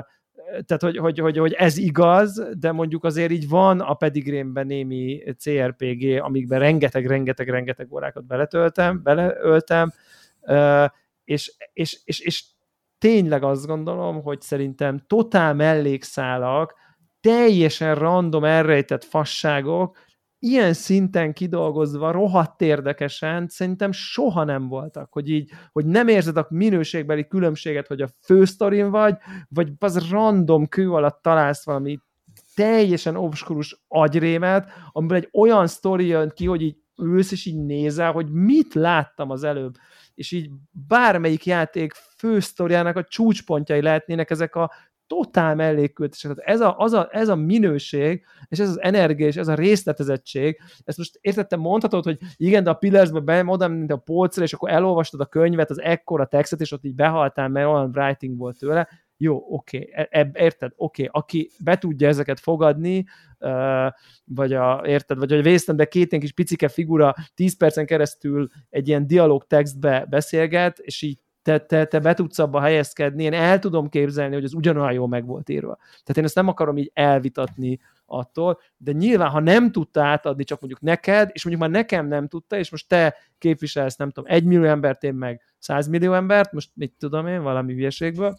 tehát, 0.49 0.81
hogy, 0.81 0.97
hogy, 0.97 1.19
hogy, 1.19 1.37
hogy 1.37 1.53
ez 1.53 1.77
igaz, 1.77 2.47
de 2.59 2.71
mondjuk 2.71 3.03
azért 3.03 3.31
így 3.31 3.49
van 3.49 3.79
a 3.79 3.93
pedigrémben 3.93 4.65
némi 4.65 5.23
CRPG, 5.37 6.21
amikben 6.21 6.59
rengeteg, 6.59 7.05
rengeteg, 7.05 7.49
rengeteg 7.49 7.93
órákat 7.93 8.25
beletöltem, 8.25 9.03
beleöltem, 9.03 9.93
és, 11.23 11.53
és, 11.73 11.99
és, 12.03 12.19
és 12.19 12.43
tényleg 12.97 13.43
azt 13.43 13.65
gondolom, 13.65 14.21
hogy 14.21 14.41
szerintem 14.41 15.03
totál 15.07 15.53
mellékszálak, 15.53 16.73
teljesen 17.21 17.95
random 17.95 18.43
elrejtett 18.43 19.03
fasságok, 19.03 19.97
ilyen 20.39 20.73
szinten 20.73 21.33
kidolgozva, 21.33 22.11
rohadt 22.11 22.61
érdekesen, 22.61 23.47
szerintem 23.47 23.91
soha 23.91 24.43
nem 24.43 24.67
voltak, 24.67 25.13
hogy 25.13 25.29
így, 25.29 25.51
hogy 25.71 25.85
nem 25.85 26.07
érzed 26.07 26.37
a 26.37 26.47
minőségbeli 26.49 27.27
különbséget, 27.27 27.87
hogy 27.87 28.01
a 28.01 28.09
fősztorin 28.21 28.89
vagy, 28.89 29.17
vagy 29.49 29.71
az 29.79 30.09
random 30.09 30.67
kő 30.67 30.91
alatt 30.91 31.21
találsz 31.21 31.65
valami 31.65 31.99
teljesen 32.55 33.15
obskurus 33.15 33.83
agyrémet, 33.87 34.71
amiből 34.91 35.17
egy 35.17 35.29
olyan 35.31 35.67
sztori 35.67 36.05
jön 36.05 36.31
ki, 36.35 36.45
hogy 36.45 36.61
így 36.61 36.77
ülsz, 37.01 37.31
és 37.31 37.45
így 37.45 37.59
nézel, 37.65 38.11
hogy 38.11 38.31
mit 38.31 38.73
láttam 38.73 39.29
az 39.29 39.43
előbb. 39.43 39.73
És 40.13 40.31
így 40.31 40.49
bármelyik 40.87 41.45
játék 41.45 41.93
fősztoriának 42.17 42.95
a 42.95 43.03
csúcspontjai 43.03 43.81
lehetnének 43.81 44.29
ezek 44.29 44.55
a 44.55 44.71
totál 45.09 45.55
mellékkültések. 45.55 46.33
Tehát 46.33 46.49
ez 46.49 46.61
a, 46.61 46.75
az 46.77 46.93
a, 46.93 47.09
ez 47.11 47.27
a 47.27 47.35
minőség, 47.35 48.23
és 48.47 48.59
ez 48.59 48.69
az 48.69 48.81
energia, 48.81 49.27
és 49.27 49.35
ez 49.35 49.47
a 49.47 49.53
részletezettség, 49.53 50.59
ezt 50.83 50.97
most 50.97 51.17
értettem, 51.21 51.59
mondhatod, 51.59 52.03
hogy 52.03 52.17
igen, 52.37 52.63
de 52.63 52.69
a 52.69 52.73
Pillarsbe 52.73 53.19
be 53.19 53.43
oda, 53.45 53.67
mint 53.67 53.91
a 53.91 53.97
polcra, 53.97 54.43
és 54.43 54.53
akkor 54.53 54.69
elolvastad 54.69 55.19
a 55.19 55.25
könyvet, 55.25 55.69
az 55.69 55.81
ekkora 55.81 56.25
textet, 56.25 56.61
és 56.61 56.71
ott 56.71 56.85
így 56.85 56.95
behaltál, 56.95 57.49
mert 57.49 57.67
olyan 57.67 57.89
writing 57.95 58.37
volt 58.37 58.57
tőle, 58.57 58.87
jó, 59.21 59.45
oké, 59.49 59.77
okay, 59.77 60.07
e, 60.09 60.31
érted, 60.33 60.71
oké, 60.75 61.07
okay, 61.07 61.21
aki 61.21 61.51
be 61.63 61.77
tudja 61.77 62.07
ezeket 62.07 62.39
fogadni, 62.39 63.05
vagy 64.25 64.53
a, 64.53 64.81
érted, 64.85 65.17
vagy 65.17 65.31
hogy 65.31 65.43
vésztem, 65.43 65.75
de 65.75 65.85
két 65.85 66.09
ilyen 66.09 66.21
kis 66.21 66.31
picike 66.31 66.67
figura 66.67 67.15
10 67.35 67.57
percen 67.57 67.85
keresztül 67.85 68.49
egy 68.69 68.87
ilyen 68.87 69.07
dialog 69.07 69.47
textbe 69.47 70.05
beszélget, 70.09 70.79
és 70.79 71.01
így 71.01 71.19
te, 71.49 71.65
te, 71.65 71.85
te 71.85 71.99
be 71.99 72.13
tudsz 72.13 72.39
abba 72.39 72.61
helyezkedni, 72.61 73.23
én 73.23 73.33
el 73.33 73.59
tudom 73.59 73.89
képzelni, 73.89 74.33
hogy 74.33 74.43
az 74.43 74.53
ugyanolyan 74.53 74.93
jól 74.93 75.07
meg 75.07 75.25
volt 75.25 75.49
írva. 75.49 75.75
Tehát 75.75 76.17
én 76.17 76.23
ezt 76.23 76.35
nem 76.35 76.47
akarom 76.47 76.77
így 76.77 76.91
elvitatni 76.93 77.79
attól, 78.05 78.59
de 78.77 78.91
nyilván, 78.91 79.29
ha 79.29 79.39
nem 79.39 79.71
tudta 79.71 80.03
átadni 80.03 80.43
csak 80.43 80.59
mondjuk 80.59 80.81
neked, 80.81 81.29
és 81.33 81.43
mondjuk 81.45 81.65
már 81.65 81.81
nekem 81.81 82.07
nem 82.07 82.27
tudta, 82.27 82.57
és 82.57 82.71
most 82.71 82.87
te 82.87 83.15
képviselsz, 83.37 83.95
nem 83.95 84.09
tudom, 84.09 84.31
egy 84.31 84.43
millió 84.43 84.63
embert, 84.63 85.03
én 85.03 85.13
meg 85.13 85.41
százmillió 85.57 86.13
embert, 86.13 86.51
most 86.51 86.69
mit 86.73 86.93
tudom 86.99 87.27
én, 87.27 87.41
valami 87.41 87.73
hülyeségből, 87.73 88.37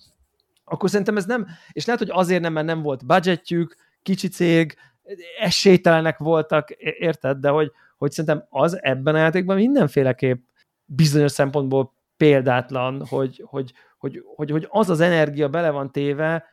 akkor 0.64 0.90
szerintem 0.90 1.16
ez 1.16 1.24
nem, 1.24 1.46
és 1.72 1.84
lehet, 1.84 2.00
hogy 2.00 2.10
azért 2.12 2.42
nem, 2.42 2.52
mert 2.52 2.66
nem 2.66 2.82
volt 2.82 3.06
budgetjük, 3.06 3.76
kicsi 4.02 4.28
cég, 4.28 4.76
esélytelenek 5.38 6.18
voltak, 6.18 6.70
érted, 6.80 7.38
de 7.38 7.48
hogy, 7.48 7.72
hogy 7.98 8.10
szerintem 8.10 8.46
az 8.48 8.82
ebben 8.82 9.14
a 9.14 9.18
játékban 9.18 9.56
mindenféleképp 9.56 10.42
bizonyos 10.84 11.32
szempontból 11.32 11.92
példátlan, 12.20 13.06
hogy, 13.06 13.42
hogy, 13.44 13.72
hogy, 13.98 14.22
hogy, 14.36 14.50
hogy 14.50 14.66
az 14.68 14.90
az 14.90 15.00
energia 15.00 15.48
bele 15.48 15.70
van 15.70 15.92
téve 15.92 16.44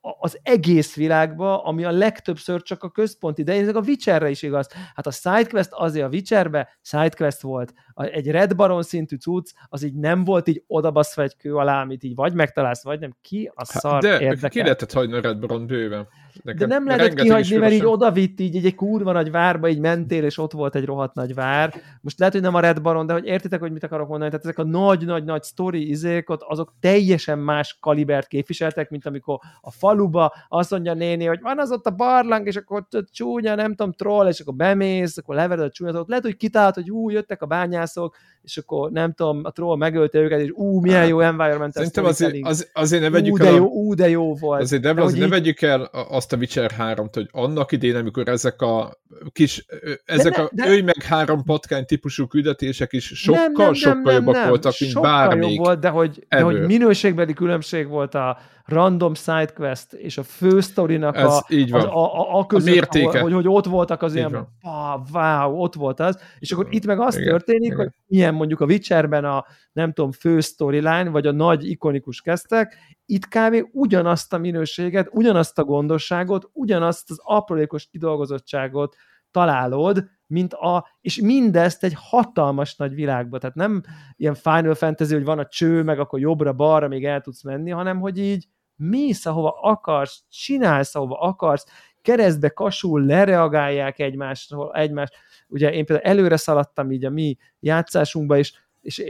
az 0.00 0.38
egész 0.42 0.94
világba, 0.94 1.62
ami 1.64 1.84
a 1.84 1.90
legtöbbször 1.90 2.62
csak 2.62 2.82
a 2.82 2.90
központi, 2.90 3.42
de 3.42 3.52
ez 3.52 3.74
a 3.74 3.80
Witcherre 3.80 4.30
is 4.30 4.42
igaz. 4.42 4.68
Hát 4.94 5.06
a 5.06 5.10
sidequest 5.10 5.68
azért 5.72 6.06
a 6.06 6.08
Witcherbe 6.08 6.78
sidequest 6.82 7.40
volt. 7.40 7.72
Egy 7.94 8.30
Red 8.30 8.56
Baron 8.56 8.82
szintű 8.82 9.16
cucc, 9.16 9.50
az 9.68 9.82
így 9.82 9.94
nem 9.94 10.24
volt 10.24 10.48
így 10.48 10.62
odabaszva 10.66 11.22
egy 11.22 11.36
kő 11.36 11.54
alá, 11.54 11.80
amit 11.80 12.02
így 12.02 12.14
vagy 12.14 12.34
megtalálsz, 12.34 12.82
vagy 12.82 13.00
nem. 13.00 13.16
Ki 13.20 13.50
a 13.54 13.64
szar 13.64 14.02
De 14.02 14.20
érdekel? 14.20 14.48
ki 14.50 14.62
lehetett 14.62 14.92
hagyni 14.92 15.16
a 15.16 15.20
Red 15.20 15.38
Baron 15.38 15.66
bőven. 15.66 16.08
Nekem 16.42 16.68
De 16.68 16.74
nem 16.74 16.86
lehetett 16.86 17.14
kihagyni, 17.14 17.56
mert 17.56 17.72
így 17.72 17.84
odavitt, 17.84 18.40
így 18.40 18.56
egy, 18.56 18.66
egy 18.66 18.74
kurva 18.74 19.12
nagy 19.12 19.30
várba, 19.30 19.68
így 19.68 19.78
mentél, 19.78 20.24
és 20.24 20.38
ott 20.38 20.52
volt 20.52 20.74
egy 20.74 20.84
rohadt 20.84 21.14
nagy 21.14 21.34
vár. 21.34 21.74
Most 22.00 22.18
lehet, 22.18 22.34
hogy 22.34 22.42
nem 22.42 22.54
a 22.54 22.60
Red 22.60 22.82
Baron, 22.82 23.06
de 23.06 23.12
hogy 23.12 23.26
értitek, 23.26 23.60
hogy 23.60 23.72
mit 23.72 23.84
akarok 23.84 24.08
mondani, 24.08 24.30
tehát 24.30 24.44
ezek 24.44 24.58
a 24.58 24.64
nagy-nagy-nagy 24.64 25.42
sztori 25.42 25.88
izék, 25.88 26.30
ott 26.30 26.42
azok 26.42 26.74
teljesen 26.80 27.38
más 27.38 27.76
kalibert 27.80 28.26
képviseltek, 28.26 28.90
mint 28.90 29.06
amikor 29.06 29.38
a 29.60 29.70
faluba 29.70 30.34
azt 30.48 30.70
mondja 30.70 30.94
néni, 30.94 31.24
hogy 31.24 31.40
van 31.40 31.58
az 31.58 31.70
ott 31.70 31.86
a 31.86 31.90
barlang, 31.90 32.46
és 32.46 32.56
akkor 32.56 32.86
ott 32.90 33.08
csúnya, 33.12 33.54
nem 33.54 33.74
tudom, 33.74 33.92
troll, 33.92 34.28
és 34.28 34.40
akkor 34.40 34.54
bemész, 34.54 35.18
akkor 35.18 35.34
levered 35.34 35.64
a 35.64 35.70
csúnyát, 35.70 35.94
ott 35.94 36.08
lehet, 36.08 36.24
hogy 36.24 36.36
kitált, 36.36 36.74
hogy 36.74 36.90
ú, 36.90 37.10
jöttek 37.10 37.42
a 37.42 37.46
bányászok, 37.46 38.16
és 38.48 38.56
akkor 38.56 38.90
nem 38.90 39.12
tudom, 39.12 39.40
a 39.44 39.50
troll 39.50 39.76
megölte 39.76 40.18
őket, 40.18 40.40
és 40.40 40.50
ú, 40.54 40.80
milyen 40.80 41.06
jó 41.06 41.20
environment. 41.20 41.72
Szerintem 41.72 42.04
azért, 42.04 42.36
az, 42.40 42.70
azért 42.72 43.02
ne 43.02 43.10
vegyük 43.10 43.32
ú, 43.32 43.36
de 43.36 43.46
el. 43.46 43.54
Jó, 43.54 43.66
ú, 43.66 43.94
de 43.94 44.08
jó 44.08 44.34
volt. 44.34 44.60
Azért, 44.60 44.82
de, 44.82 44.92
de 44.92 45.02
azért 45.02 45.20
ne 45.20 45.28
vegyük 45.28 45.62
el 45.62 45.82
azt 46.10 46.32
a 46.32 46.36
Witcher 46.36 46.70
3-t, 46.78 47.10
hogy 47.12 47.28
annak 47.30 47.72
idén, 47.72 47.96
amikor 47.96 48.28
ezek 48.28 48.62
a 48.62 49.00
kis, 49.32 49.66
ezek 50.04 50.34
de, 50.34 50.42
a 50.42 50.50
de, 50.52 50.68
őj 50.68 50.80
meg 50.80 51.02
három 51.02 51.44
patkány 51.44 51.84
típusú 51.84 52.26
küldetések 52.26 52.92
is 52.92 53.04
sokkal, 53.04 53.42
nem, 53.42 53.52
nem, 53.56 53.72
sokkal 53.72 54.02
nem, 54.02 54.14
jobbak 54.14 54.34
nem, 54.34 54.48
voltak, 54.48 54.74
mint 54.78 54.92
sokkal 54.92 55.10
bármelyik. 55.10 55.56
Jobb 55.56 55.64
volt, 55.64 55.80
de 55.80 55.88
hogy, 55.88 56.26
de 56.28 56.40
hogy 56.40 56.60
minőségbeli 56.60 57.32
különbség 57.32 57.88
volt 57.88 58.14
a 58.14 58.38
random 58.68 59.14
sidequest 59.14 59.92
és 59.92 60.18
a 60.18 60.22
fő 60.22 60.60
sztorinak 60.60 61.16
a, 61.16 61.44
így 61.48 61.70
van. 61.70 61.80
a, 61.80 62.20
a, 62.20 62.38
a, 62.38 62.46
között, 62.46 62.68
a 62.68 62.70
mértéke. 62.70 63.08
Ahol, 63.08 63.20
hogy, 63.20 63.32
hogy 63.32 63.48
ott 63.48 63.64
voltak 63.64 64.02
az 64.02 64.12
így 64.12 64.16
ilyen, 64.16 64.48
ah, 64.60 65.00
wow, 65.12 65.62
ott 65.62 65.74
volt 65.74 66.00
az, 66.00 66.18
és 66.38 66.52
akkor 66.52 66.66
itt 66.70 66.86
meg 66.86 67.00
az 67.00 67.16
igen, 67.16 67.28
történik, 67.28 67.62
igen. 67.62 67.76
hogy 67.76 67.90
milyen 68.06 68.34
mondjuk 68.34 68.60
a 68.60 68.64
Witcherben 68.64 69.24
a 69.24 69.44
nem 69.72 69.92
tudom, 69.92 70.12
fő 70.12 70.40
storyline, 70.40 71.08
vagy 71.08 71.26
a 71.26 71.32
nagy 71.32 71.70
ikonikus 71.70 72.20
kezdtek, 72.20 72.76
itt 73.06 73.28
kb. 73.28 73.68
ugyanazt 73.72 74.32
a 74.32 74.38
minőséget, 74.38 75.08
ugyanazt 75.10 75.58
a 75.58 75.64
gondosságot, 75.64 76.50
ugyanazt 76.52 77.10
az 77.10 77.20
aprólékos 77.22 77.86
kidolgozottságot 77.86 78.96
találod, 79.30 80.04
mint 80.26 80.54
a, 80.54 80.88
és 81.00 81.20
mindezt 81.20 81.84
egy 81.84 81.94
hatalmas 81.96 82.76
nagy 82.76 82.94
világba, 82.94 83.38
tehát 83.38 83.56
nem 83.56 83.82
ilyen 84.16 84.34
Final 84.34 84.74
Fantasy, 84.74 85.14
hogy 85.14 85.24
van 85.24 85.38
a 85.38 85.46
cső, 85.46 85.82
meg 85.82 85.98
akkor 85.98 86.20
jobbra-balra 86.20 86.88
még 86.88 87.04
el 87.04 87.20
tudsz 87.20 87.42
menni, 87.42 87.70
hanem 87.70 88.00
hogy 88.00 88.18
így 88.18 88.48
mész, 88.78 89.26
ahova 89.26 89.58
akarsz, 89.60 90.22
csinálsz, 90.30 90.94
ahova 90.94 91.18
akarsz, 91.18 91.66
keresztbe 92.02 92.48
kasul, 92.48 93.04
lereagálják 93.04 93.98
egymásról, 93.98 94.74
egymást. 94.74 95.14
Ugye 95.48 95.72
én 95.72 95.84
például 95.84 96.08
előre 96.08 96.36
szaladtam 96.36 96.90
így 96.90 97.04
a 97.04 97.10
mi 97.10 97.36
játszásunkba, 97.60 98.38
és, 98.38 98.52
és 98.80 99.02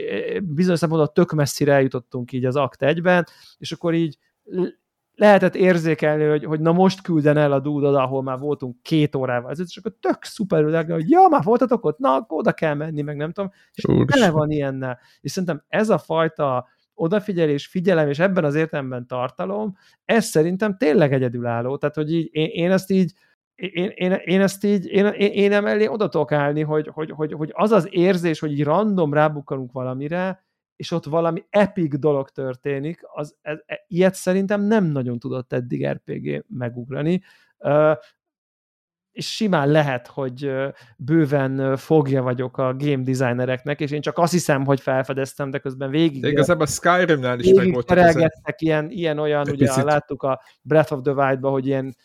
bizonyos 0.42 0.78
szempontból 0.78 1.12
tök 1.12 1.32
messzire 1.32 1.72
eljutottunk 1.72 2.32
így 2.32 2.44
az 2.44 2.56
akt 2.56 2.82
egyben, 2.82 3.26
és 3.58 3.72
akkor 3.72 3.94
így 3.94 4.18
lehetett 5.18 5.54
érzékelni, 5.54 6.24
hogy, 6.24 6.44
hogy 6.44 6.60
na 6.60 6.72
most 6.72 7.02
külden 7.02 7.36
el 7.36 7.52
a 7.52 7.60
dúd 7.60 7.84
oda, 7.84 8.02
ahol 8.02 8.22
már 8.22 8.38
voltunk 8.38 8.82
két 8.82 9.14
órával 9.14 9.50
ez 9.50 9.60
és 9.60 9.76
akkor 9.76 9.94
tök 10.00 10.24
szuper, 10.24 10.86
hogy 10.88 11.10
ja, 11.10 11.26
már 11.30 11.42
voltatok 11.42 11.84
ott, 11.84 11.98
na, 11.98 12.14
akkor 12.14 12.38
oda 12.38 12.52
kell 12.52 12.74
menni, 12.74 13.02
meg 13.02 13.16
nem 13.16 13.32
tudom, 13.32 13.50
és 13.72 13.84
tele 14.06 14.30
van 14.30 14.50
ilyennel. 14.50 14.98
És 15.20 15.30
szerintem 15.30 15.64
ez 15.68 15.88
a 15.88 15.98
fajta 15.98 16.68
odafigyelés, 16.98 17.66
figyelem, 17.66 18.08
és 18.08 18.18
ebben 18.18 18.44
az 18.44 18.54
értelemben 18.54 19.06
tartalom, 19.06 19.76
ez 20.04 20.24
szerintem 20.24 20.76
tényleg 20.76 21.12
egyedülálló. 21.12 21.76
Tehát, 21.76 21.94
hogy 21.94 22.12
így, 22.12 22.28
én, 22.32 22.48
én 22.52 22.70
ezt 22.70 22.90
így, 22.90 23.12
én, 23.54 23.92
én, 23.94 24.12
én 24.12 24.40
ezt 24.40 24.64
így, 24.64 24.86
én, 24.86 25.06
én, 25.06 25.32
én 25.32 25.52
emellé 25.52 25.86
oda 25.86 26.08
tudok 26.08 26.32
állni, 26.32 26.62
hogy, 26.62 26.88
hogy, 26.92 27.10
hogy, 27.10 27.32
hogy 27.32 27.50
az 27.54 27.70
az 27.70 27.88
érzés, 27.90 28.38
hogy 28.38 28.52
így 28.52 28.64
random 28.64 29.14
rábukkanunk 29.14 29.72
valamire, 29.72 30.46
és 30.76 30.90
ott 30.90 31.04
valami 31.04 31.44
epic 31.50 31.98
dolog 31.98 32.30
történik, 32.30 33.00
az, 33.12 33.36
ez, 33.40 33.58
e, 33.66 33.84
ilyet 33.88 34.14
szerintem 34.14 34.62
nem 34.62 34.84
nagyon 34.84 35.18
tudott 35.18 35.52
eddig 35.52 35.86
RPG 35.86 36.44
megugrani. 36.48 37.22
És 39.18 39.34
simán 39.34 39.68
lehet, 39.68 40.06
hogy 40.06 40.50
bőven 40.96 41.76
fogja 41.76 42.22
vagyok 42.22 42.58
a 42.58 42.74
game 42.76 43.02
designereknek, 43.02 43.80
és 43.80 43.90
én 43.90 44.00
csak 44.00 44.18
azt 44.18 44.32
hiszem, 44.32 44.64
hogy 44.64 44.80
felfedeztem, 44.80 45.50
de 45.50 45.58
közben 45.58 45.90
végig... 45.90 46.22
De 46.22 46.28
igazából 46.28 46.62
a 46.62 46.66
Skyrimnál 46.66 47.38
is 47.38 47.52
meg 47.52 47.72
volt. 47.72 47.86
ilyen, 48.56 48.90
ilyen 48.90 49.18
olyan, 49.18 49.48
ugye 49.48 49.66
picit. 49.66 49.84
láttuk 49.84 50.22
a 50.22 50.40
Breath 50.62 50.92
of 50.92 51.00
the 51.02 51.12
Wild-ba, 51.12 51.50
hogy 51.50 51.66
ilyen 51.66 51.96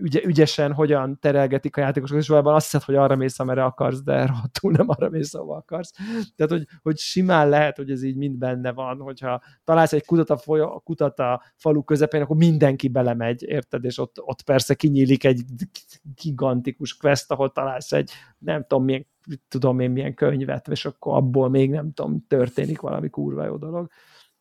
ügy, 0.00 0.22
ügyesen 0.24 0.72
hogyan 0.72 1.18
terelgetik 1.20 1.76
a 1.76 1.80
játékosokat, 1.80 2.22
és 2.22 2.28
valójában 2.28 2.54
azt 2.54 2.64
hiszed, 2.64 2.82
hogy 2.82 2.94
arra 2.94 3.16
mész, 3.16 3.38
amire 3.38 3.64
akarsz, 3.64 4.02
de 4.02 4.26
rohadtul 4.26 4.72
nem 4.72 4.88
arra 4.88 5.08
mész, 5.08 5.34
ahol 5.34 5.56
akarsz. 5.56 5.92
Tehát, 6.36 6.52
hogy, 6.52 6.66
hogy 6.82 6.98
simán 6.98 7.48
lehet, 7.48 7.76
hogy 7.76 7.90
ez 7.90 8.02
így 8.02 8.16
mind 8.16 8.38
benne 8.38 8.72
van, 8.72 9.00
hogyha 9.00 9.42
találsz 9.64 9.92
egy 9.92 10.04
kutat 10.04 10.30
a, 10.30 10.36
folyó, 10.36 10.80
kutat 10.84 11.18
a 11.18 11.42
falu 11.56 11.82
közepén, 11.82 12.22
akkor 12.22 12.36
mindenki 12.36 12.88
belemegy, 12.88 13.42
érted? 13.42 13.84
És 13.84 13.98
ott, 13.98 14.20
ott 14.20 14.42
persze 14.42 14.74
kinyílik 14.74 15.24
egy 15.24 15.42
gigantikus 16.22 16.96
quest, 16.96 17.30
ahol 17.30 17.52
találsz 17.52 17.92
egy 17.92 18.10
nem 18.38 18.64
tudom 18.66 18.84
milyen 18.84 19.06
tudom 19.48 19.80
én 19.80 19.90
milyen 19.90 20.14
könyvet, 20.14 20.68
és 20.68 20.84
akkor 20.84 21.16
abból 21.16 21.48
még 21.48 21.70
nem 21.70 21.92
tudom, 21.92 22.24
történik 22.28 22.80
valami 22.80 23.08
kurva 23.08 23.44
jó 23.44 23.56
dolog. 23.56 23.90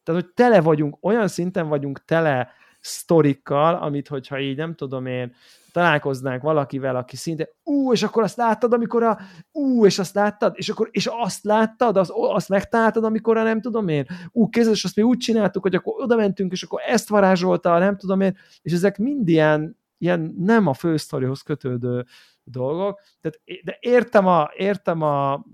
Tehát, 0.04 0.22
hogy 0.22 0.34
tele 0.34 0.62
vagyunk, 0.62 0.98
olyan 1.02 1.28
szinten 1.28 1.68
vagyunk 1.68 2.06
tele 2.06 2.50
sztorikkal, 2.88 3.76
amit 3.76 4.08
hogyha 4.08 4.40
így 4.40 4.58
nem 4.58 4.76
tudom 4.76 5.06
én, 5.06 5.34
találkoznánk 5.72 6.42
valakivel, 6.42 6.96
aki 6.96 7.16
szinte, 7.16 7.50
ú, 7.64 7.92
és 7.94 8.04
akkor 8.04 8.24
azt 8.24 8.38
láttad, 8.38 8.74
amikor 8.74 9.04
a, 9.04 9.18
ú, 9.52 9.86
és 9.86 10.00
azt 10.00 10.16
láttad, 10.16 10.54
és 10.56 10.70
akkor, 10.70 10.90
és 10.92 11.10
azt 11.12 11.44
láttad, 11.44 11.98
az, 11.98 12.12
azt 12.14 12.50
megtaláltad, 12.50 13.04
amikor 13.04 13.38
a 13.38 13.44
nem 13.44 13.62
tudom 13.62 13.88
én, 13.88 14.06
ú, 14.32 14.50
kézzel, 14.50 14.74
és 14.74 14.84
azt 14.84 14.96
mi 14.96 15.02
úgy 15.02 15.18
csináltuk, 15.18 15.62
hogy 15.62 15.76
akkor 15.76 16.04
oda 16.04 16.16
mentünk, 16.16 16.52
és 16.52 16.64
akkor 16.64 16.82
ezt 16.86 17.10
varázsolta, 17.10 17.78
nem 17.78 17.98
tudom 17.98 18.22
én, 18.22 18.38
és 18.62 18.74
ezek 18.74 18.98
mind 18.98 19.28
ilyen, 19.28 19.78
ilyen 19.98 20.34
nem 20.38 20.68
a 20.68 20.74
fősztorihoz 20.74 21.42
kötődő 21.42 22.06
dolgok, 22.44 23.00
tehát, 23.22 23.64
de 23.64 23.78
értem 23.80 24.28
a, 24.28 24.50
értem 24.56 25.02
a 25.02 25.46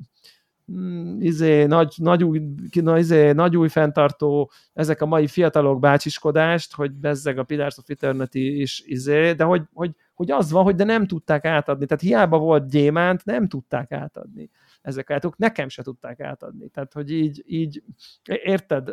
izé, 1.20 1.66
nagy, 1.66 1.94
nagy, 1.98 2.24
új, 2.24 2.42
na, 2.82 2.98
izé, 2.98 3.32
nagy 3.32 3.58
új 3.58 3.68
fenntartó, 3.68 4.52
ezek 4.74 5.02
a 5.02 5.06
mai 5.06 5.28
fiatalok 5.28 5.80
bácsiskodást, 5.80 6.74
hogy 6.76 6.92
bezzeg 6.92 7.38
a 7.38 7.44
Pillars 7.44 7.78
of 7.78 7.90
Eternity 7.90 8.62
is, 8.62 8.84
izé, 8.86 9.34
de 9.34 9.44
hogy, 9.44 9.62
hogy, 9.74 9.92
hogy 10.14 10.32
az 10.32 10.52
van, 10.52 10.64
hogy 10.64 10.76
de 10.76 10.84
nem 10.84 11.08
tudták 11.08 11.46
átadni. 11.46 11.86
Tehát 11.86 12.04
hiába 12.04 12.38
volt 12.38 12.70
gyémánt, 12.70 13.26
nem 13.26 13.48
tudták 13.48 13.92
átadni 13.92 14.50
ezeket, 14.82 15.38
nekem 15.38 15.70
se 15.70 15.84
tudták 15.84 16.20
átadni. 16.20 16.68
Tehát, 16.68 16.94
hogy 16.94 17.12
így, 17.12 17.44
így 17.46 17.84
érted, 18.26 18.90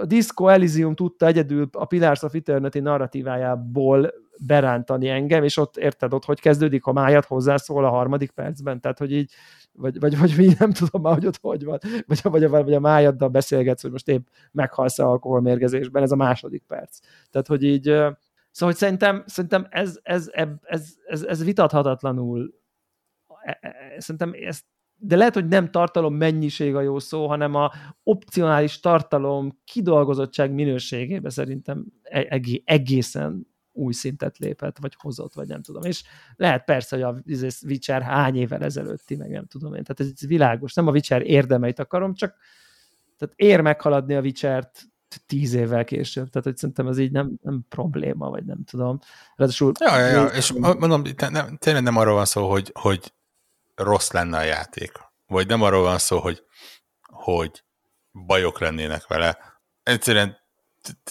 a 0.00 0.04
Disco 0.04 0.48
Elysium 0.48 0.94
tudta 0.94 1.26
egyedül 1.26 1.68
a 1.72 1.84
Pillars 1.84 2.22
of 2.22 2.34
Eternity 2.34 2.78
narratívájából 2.78 4.12
berántani 4.46 5.08
engem, 5.08 5.44
és 5.44 5.56
ott 5.56 5.76
érted 5.76 6.12
ott, 6.12 6.24
hogy 6.24 6.40
kezdődik, 6.40 6.82
ha 6.82 6.92
májat 6.92 7.24
hozzászól 7.24 7.84
a 7.84 7.90
harmadik 7.90 8.30
percben, 8.30 8.80
tehát, 8.80 8.98
hogy 8.98 9.12
így 9.12 9.32
vagy, 9.78 10.00
vagy, 10.00 10.18
vagy 10.18 10.34
mi 10.36 10.52
nem 10.58 10.72
tudom 10.72 11.02
már, 11.02 11.14
hogy 11.14 11.26
ott 11.26 11.38
hogy 11.40 11.64
van, 11.64 11.78
vagy, 12.06 12.20
vagy, 12.22 12.48
vagy, 12.48 12.64
vagy 12.64 12.74
a 12.74 12.80
májaddal 12.80 13.28
beszélgetsz, 13.28 13.82
hogy 13.82 13.90
most 13.90 14.08
épp 14.08 14.26
meghalsz 14.52 14.98
a 14.98 15.06
alkoholmérgezésben, 15.06 16.02
ez 16.02 16.12
a 16.12 16.16
második 16.16 16.62
perc. 16.66 16.98
Tehát, 17.30 17.46
hogy 17.46 17.62
így, 17.62 17.82
szóval, 17.82 18.14
hogy 18.60 18.76
szerintem, 18.76 19.22
szerintem 19.26 19.66
ez, 19.70 19.98
ez, 20.02 20.28
ez, 20.32 20.48
ez, 20.62 20.94
ez, 21.06 21.22
ez 21.22 21.44
vitathatatlanul 21.44 22.54
e, 23.42 23.58
e, 23.60 24.00
szerintem 24.00 24.32
ezt 24.44 24.64
de 25.00 25.16
lehet, 25.16 25.34
hogy 25.34 25.48
nem 25.48 25.70
tartalom 25.70 26.14
mennyiség 26.14 26.74
a 26.74 26.80
jó 26.80 26.98
szó, 26.98 27.26
hanem 27.26 27.54
a 27.54 27.72
opcionális 28.02 28.80
tartalom 28.80 29.60
kidolgozottság 29.64 30.52
minőségében 30.52 31.30
szerintem 31.30 31.86
e, 32.02 32.42
egészen 32.64 33.46
új 33.78 33.92
szintet 33.92 34.38
lépett, 34.38 34.78
vagy 34.78 34.94
hozott, 34.98 35.34
vagy 35.34 35.46
nem 35.46 35.62
tudom. 35.62 35.82
És 35.82 36.02
lehet 36.36 36.64
persze, 36.64 36.96
hogy 36.96 37.04
a 37.04 37.20
izé, 37.24 37.48
Witcher 37.66 38.02
hány 38.02 38.36
évvel 38.36 38.62
ezelőtti, 38.62 39.16
meg 39.16 39.30
nem 39.30 39.46
tudom 39.46 39.74
én. 39.74 39.82
Tehát 39.84 40.12
ez 40.12 40.26
világos. 40.26 40.74
Nem 40.74 40.86
a 40.86 40.90
Witcher 40.90 41.22
érdemeit 41.22 41.78
akarom, 41.78 42.14
csak 42.14 42.36
tehát 43.18 43.34
ér 43.36 43.60
meghaladni 43.60 44.14
a 44.14 44.20
Witcher-t 44.20 44.88
tíz 45.26 45.54
évvel 45.54 45.84
később. 45.84 46.28
Tehát, 46.28 46.46
hogy 46.46 46.56
szerintem 46.56 46.86
ez 46.86 46.98
így 46.98 47.12
nem, 47.12 47.32
nem 47.42 47.64
probléma, 47.68 48.30
vagy 48.30 48.44
nem 48.44 48.64
tudom. 48.64 48.98
Ráadásul... 49.36 49.72
Ja, 49.80 49.98
ja, 49.98 50.06
ja. 50.06 50.24
és 50.24 50.52
mondom, 50.52 51.02
nem, 51.30 51.56
tényleg 51.56 51.82
nem 51.82 51.96
arról 51.96 52.14
van 52.14 52.24
szó, 52.24 52.50
hogy, 52.50 52.70
hogy 52.74 53.12
rossz 53.74 54.10
lenne 54.10 54.38
a 54.38 54.42
játék. 54.42 54.92
Vagy 55.26 55.46
nem 55.46 55.62
arról 55.62 55.82
van 55.82 55.98
szó, 55.98 56.18
hogy, 56.18 56.44
hogy 57.02 57.64
bajok 58.12 58.60
lennének 58.60 59.06
vele. 59.06 59.38
Egyszerűen 59.82 60.37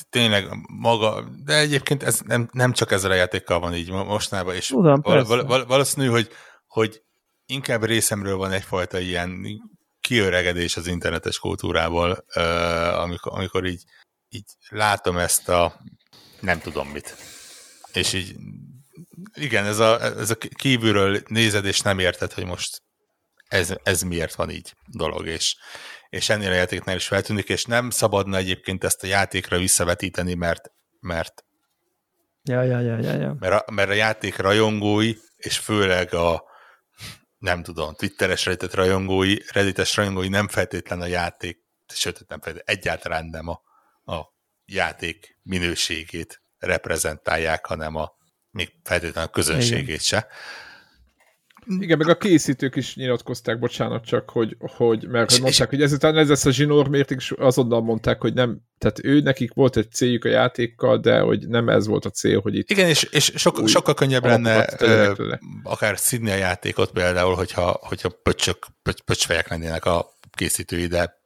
tényleg 0.10 0.48
maga, 0.80 1.30
de 1.44 1.58
egyébként 1.58 2.04
ez 2.04 2.20
nem, 2.26 2.50
nem 2.52 2.72
csak 2.72 2.92
ezzel 2.92 3.12
a 3.12 3.16
játékkal 3.16 3.60
van 3.60 3.76
így 3.76 3.92
mostanában, 3.92 4.56
és 4.56 4.68
Tudom, 4.68 5.02
val, 5.02 5.46
val, 5.46 5.66
valószínű, 5.66 6.08
hogy, 6.08 6.30
hogy 6.68 7.02
inkább 7.46 7.84
részemről 7.84 8.38
van 8.38 8.52
egyfajta 8.52 9.00
ilyen 9.00 9.46
kiöregedés 10.02 10.78
az 10.78 10.88
internetes 10.88 11.40
kultúrából, 11.40 12.26
amikor, 12.98 13.34
amikor 13.34 13.66
így, 13.66 13.84
így 14.30 14.46
látom 14.70 15.18
ezt 15.18 15.50
a 15.50 15.82
nem 16.40 16.60
tudom 16.60 16.88
mit. 16.88 17.16
És 17.94 18.14
így 18.14 18.36
igen, 19.34 19.66
ez 19.66 19.80
a, 19.80 20.02
ez 20.02 20.30
a 20.30 20.36
kívülről 20.36 21.22
nézed, 21.28 21.66
és 21.66 21.80
nem 21.80 22.00
érted, 22.00 22.34
hogy 22.34 22.46
most 22.46 22.82
ez, 23.48 23.74
ez 23.84 24.02
miért 24.02 24.36
van 24.36 24.50
így 24.50 24.74
dolog, 24.86 25.28
és, 25.28 25.56
és 26.10 26.30
ennél 26.30 26.52
a 26.52 26.56
játéknál 26.56 26.96
is 26.96 27.08
feltűnik, 27.08 27.50
és 27.50 27.66
nem 27.66 27.90
szabadna 27.90 28.38
egyébként 28.38 28.84
ezt 28.84 29.04
a 29.04 29.08
játékra 29.08 29.58
visszavetíteni, 29.58 30.34
mert 30.34 30.72
mert 31.00 31.46
ja, 32.44 32.64
ja, 32.64 32.80
ja, 32.80 32.98
ja, 32.98 33.14
ja. 33.14 33.36
Mert, 33.40 33.54
a, 33.54 33.72
mert 33.72 33.90
a 33.90 33.94
játék 33.94 34.38
rajongói, 34.38 35.14
és 35.36 35.58
főleg 35.58 36.14
a 36.14 36.44
nem 37.38 37.64
tudom, 37.64 37.94
Twitteres 37.94 38.46
Reddit 38.46 38.74
rajongói, 38.74 39.36
Reddites 39.52 39.96
rajongói 39.96 40.28
nem 40.28 40.48
feltétlen 40.48 41.02
a 41.02 41.06
játék, 41.06 41.58
sőt, 41.94 42.28
nem 42.28 42.42
feltétlen, 42.42 42.78
egyáltalán 42.78 43.26
nem 43.26 43.48
a, 43.48 43.62
a 44.14 44.34
játék 44.66 45.40
minőségét 45.44 46.42
reprezentálják, 46.58 47.66
hanem 47.66 47.96
a 47.96 48.16
még 48.52 48.74
feltétlenül 48.84 49.30
a 49.30 49.32
közönségét 49.32 49.86
Igen. 49.86 49.98
se. 49.98 50.28
Igen, 51.80 51.98
meg 51.98 52.08
a 52.08 52.18
készítők 52.18 52.76
is 52.76 52.96
nyilatkozták, 52.96 53.60
bocsánat 53.60 54.06
csak, 54.06 54.30
hogy, 54.30 54.58
hogy 54.60 55.08
mert 55.08 55.32
hogy 55.32 55.42
mondták, 55.42 55.70
hogy 55.70 55.82
ezután 55.82 56.18
ez 56.18 56.30
lesz 56.30 56.46
a 56.46 56.52
zsinór 56.52 56.88
mérték, 56.88 57.18
és 57.18 57.32
azonnal 57.32 57.82
mondták, 57.82 58.22
hogy 58.22 58.34
nem, 58.34 58.60
tehát 58.78 59.04
ő 59.04 59.20
nekik 59.20 59.54
volt 59.54 59.78
egy 59.78 59.92
céljuk 59.92 60.26
a 60.26 60.30
játékkal, 60.30 60.98
de 60.98 61.20
hogy 61.20 61.48
nem 61.48 61.70
ez 61.70 61.88
volt 61.88 62.06
a 62.06 62.10
cél, 62.10 62.40
hogy 62.40 62.56
itt... 62.56 62.70
Igen, 62.70 62.88
és, 62.88 63.04
és 63.04 63.32
sok, 63.36 63.68
sokkal 63.68 63.94
könnyebb 63.94 64.26
lenne 64.26 64.68
ö, 64.80 65.14
akár 65.64 65.98
szidni 65.98 66.32
a 66.32 66.36
játékot 66.36 66.92
például, 66.92 67.36
hogyha, 67.36 67.80
hogyha 67.82 68.10
pöcsök, 68.24 68.68
pöcs, 68.84 69.02
pöcsfejek 69.02 69.50
lennének 69.50 69.86
a 69.86 70.14
készítői, 70.32 70.88
de 70.88 71.22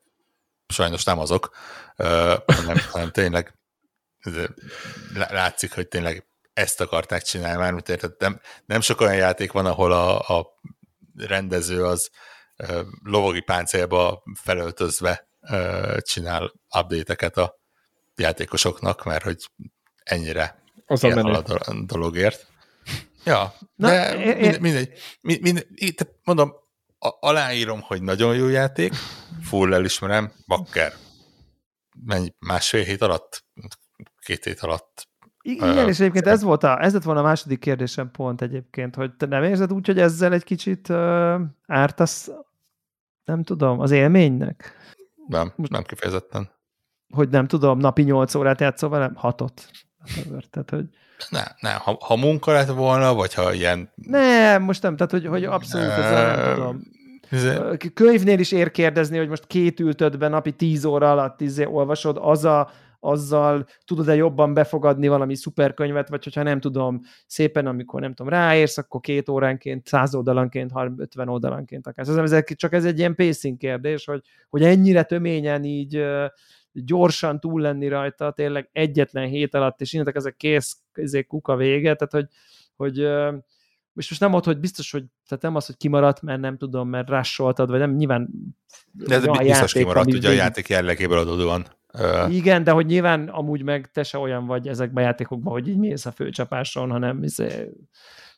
sajnos 0.67 1.03
nem 1.03 1.19
azok, 1.19 1.55
ö, 1.95 2.33
hanem, 2.45 2.77
hanem 2.91 3.11
tényleg 3.11 3.53
látszik, 5.13 5.73
hogy 5.73 5.87
tényleg 5.87 6.25
ezt 6.53 6.81
akarták 6.81 7.21
csinálni, 7.21 7.57
mármint 7.57 7.89
érted, 7.89 8.13
nem, 8.19 8.41
nem 8.65 8.81
sok 8.81 9.01
olyan 9.01 9.15
játék 9.15 9.51
van, 9.51 9.65
ahol 9.65 9.91
a, 9.91 10.19
a 10.19 10.59
rendező 11.15 11.85
az 11.85 12.09
uh, 12.57 12.81
lovogi 13.03 13.41
páncélba 13.41 14.23
felöltözve 14.33 15.27
uh, 15.41 15.97
csinál 15.97 16.53
update-eket 16.79 17.37
a 17.37 17.59
játékosoknak, 18.15 19.03
mert 19.03 19.23
hogy 19.23 19.49
ennyire 20.03 20.63
az 20.85 21.03
ilyen 21.03 21.17
a 21.17 21.43
a 21.45 21.83
dologért. 21.85 22.47
Ja, 23.23 23.53
Na, 23.75 23.89
de 23.89 24.15
mindegy, 24.15 24.59
mindegy, 24.59 24.91
mindegy, 25.21 25.41
mindegy, 25.41 26.07
mondom, 26.23 26.53
aláírom, 26.99 27.81
hogy 27.81 28.01
nagyon 28.01 28.35
jó 28.35 28.47
játék, 28.47 28.93
full 29.43 29.73
elismerem, 29.73 30.33
bakker. 30.47 30.93
Mennyi, 32.05 32.33
másfél 32.39 32.83
hét 32.83 33.01
alatt? 33.01 33.45
Két 34.19 34.43
hét 34.43 34.59
alatt 34.59 35.10
igen, 35.41 35.87
és 35.87 35.99
egyébként 35.99 36.27
ez 36.27 36.43
volt 36.43 36.63
a, 36.63 36.83
ez 36.83 36.93
lett 36.93 37.03
volna 37.03 37.19
a 37.19 37.23
második 37.23 37.59
kérdésem 37.59 38.11
pont 38.11 38.41
egyébként, 38.41 38.95
hogy 38.95 39.13
te 39.13 39.25
nem 39.25 39.43
érzed 39.43 39.73
úgy, 39.73 39.85
hogy 39.85 39.99
ezzel 39.99 40.33
egy 40.33 40.43
kicsit 40.43 40.89
uh, 40.89 41.41
ártasz, 41.67 42.31
nem 43.25 43.43
tudom, 43.43 43.79
az 43.79 43.91
élménynek? 43.91 44.75
Nem, 45.27 45.53
Most, 45.55 45.71
nem 45.71 45.83
kifejezetten. 45.83 46.49
Hogy 47.09 47.29
nem 47.29 47.47
tudom, 47.47 47.79
napi 47.79 48.01
8 48.01 48.35
órát 48.35 48.59
játszol 48.59 48.89
velem? 48.89 49.15
Hatot. 49.15 49.69
Tehát, 50.49 50.69
hogy... 50.69 50.85
Ne, 51.29 51.43
ne, 51.59 51.73
ha, 51.73 51.97
ha 51.99 52.15
munka 52.15 52.51
lett 52.51 52.69
volna, 52.69 53.13
vagy 53.13 53.33
ha 53.33 53.53
ilyen... 53.53 53.91
Ne, 53.95 54.57
most 54.57 54.81
nem, 54.81 54.95
tehát 54.95 55.11
hogy, 55.11 55.25
hogy 55.25 55.43
abszolút 55.43 55.87
ne, 55.87 55.93
ezzel 55.93 56.35
nem 56.35 56.55
tudom. 56.55 56.81
Ez... 57.29 57.59
Könyvnél 57.93 58.39
is 58.39 58.51
ér 58.51 58.71
kérdezni, 58.71 59.17
hogy 59.17 59.29
most 59.29 59.47
két 59.47 59.79
ültödben 59.79 60.31
napi 60.31 60.51
10 60.51 60.85
óra 60.85 61.11
alatt 61.11 61.41
izé 61.41 61.65
olvasod, 61.65 62.17
az 62.21 62.45
a 62.45 62.69
azzal 63.03 63.65
tudod-e 63.85 64.15
jobban 64.15 64.53
befogadni 64.53 65.07
valami 65.07 65.35
szuperkönyvet, 65.35 66.09
vagy 66.09 66.23
hogyha 66.23 66.43
nem 66.43 66.59
tudom, 66.59 67.01
szépen, 67.27 67.67
amikor 67.67 68.01
nem 68.01 68.13
tudom, 68.13 68.31
ráérsz, 68.31 68.77
akkor 68.77 68.99
két 68.99 69.29
óránként, 69.29 69.87
száz 69.87 70.15
oldalanként, 70.15 70.71
50 70.97 71.29
oldalanként 71.29 71.87
akár. 71.87 72.07
Ez, 72.07 72.31
ez, 72.31 72.43
csak 72.55 72.73
ez 72.73 72.85
egy 72.85 72.97
ilyen 72.99 73.15
pacing 73.15 73.57
kérdés, 73.57 74.05
hogy, 74.05 74.21
hogy 74.49 74.63
ennyire 74.63 75.03
töményen 75.03 75.63
így 75.63 76.03
gyorsan 76.73 77.39
túl 77.39 77.61
lenni 77.61 77.87
rajta, 77.87 78.31
tényleg 78.31 78.69
egyetlen 78.71 79.27
hét 79.27 79.55
alatt, 79.55 79.81
és 79.81 79.93
innentől 79.93 80.15
ezek 80.15 80.35
kész, 80.35 80.77
ezek 80.93 81.27
kuka 81.27 81.55
vége, 81.55 81.95
tehát 81.95 82.11
hogy, 82.11 82.27
hogy 82.75 82.97
és 83.95 84.09
most 84.09 84.21
nem 84.21 84.33
ott, 84.33 84.45
hogy 84.45 84.59
biztos, 84.59 84.91
hogy 84.91 85.03
tehát 85.27 85.43
nem 85.43 85.55
az, 85.55 85.65
hogy 85.65 85.77
kimaradt, 85.77 86.21
mert 86.21 86.39
nem 86.39 86.57
tudom, 86.57 86.89
mert 86.89 87.09
rásoltad, 87.09 87.69
vagy 87.69 87.79
nem, 87.79 87.95
nyilván 87.95 88.29
de 88.91 89.15
ez 89.15 89.25
biztos 89.25 89.47
játék, 89.47 89.73
kimaradt, 89.73 90.13
ugye 90.13 90.29
a 90.29 90.31
játék 90.31 90.67
jellegéből 90.67 91.17
adódóan. 91.17 91.65
Igen, 92.29 92.63
de 92.63 92.71
hogy 92.71 92.85
nyilván 92.85 93.29
amúgy 93.29 93.63
meg 93.63 93.91
te 93.91 94.03
se 94.03 94.17
olyan 94.17 94.45
vagy 94.45 94.67
ezekben 94.67 95.03
a 95.03 95.07
játékokban, 95.07 95.53
hogy 95.53 95.67
így 95.67 95.77
mész 95.77 96.05
a 96.05 96.11
főcsapáson, 96.11 96.89
hanem 96.89 97.23
izé, 97.23 97.69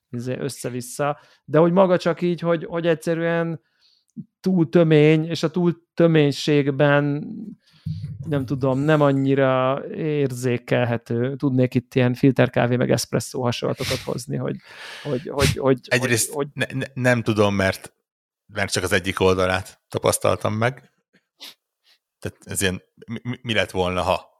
izé 0.10 0.38
össze-vissza. 0.40 1.20
De 1.46 1.58
hogy 1.58 1.72
maga 1.72 1.98
csak 1.98 2.22
így, 2.22 2.40
hogy, 2.40 2.66
hogy 2.66 2.88
egyszerűen 2.88 3.62
túl 4.40 4.70
tömény, 4.70 5.26
és 5.26 5.44
a 5.44 5.52
túl 5.52 5.74
töménységben 5.94 7.28
nem 8.28 8.46
tudom, 8.46 8.80
nem 8.80 9.02
annyira 9.02 9.84
érzékelhető. 9.96 11.36
Tudnék 11.36 11.76
itt 11.76 11.96
ilyen 11.96 12.14
filterkávé 12.14 12.76
meg 12.76 12.92
espresszó 12.92 13.42
hasonlatokat 13.42 13.98
hozni, 13.98 14.38
hogy, 14.38 14.56
hogy, 15.04 15.28
hogy, 15.28 15.58
hogy 15.58 15.80
Egyrészt 15.88 16.34
hogy, 16.34 16.48
ne, 16.54 16.66
ne, 16.74 16.86
nem 16.94 17.22
tudom, 17.22 17.56
mert, 17.56 17.94
mert 18.46 18.72
csak 18.72 18.84
az 18.84 18.92
egyik 18.92 19.20
oldalát 19.20 19.82
tapasztaltam 19.88 20.54
meg. 20.54 20.93
Tehát 22.24 22.38
ez 22.46 22.62
ilyen, 22.62 22.82
mi, 23.24 23.40
mi 23.42 23.54
lett 23.54 23.72
volna, 23.72 24.02
ha 24.02 24.32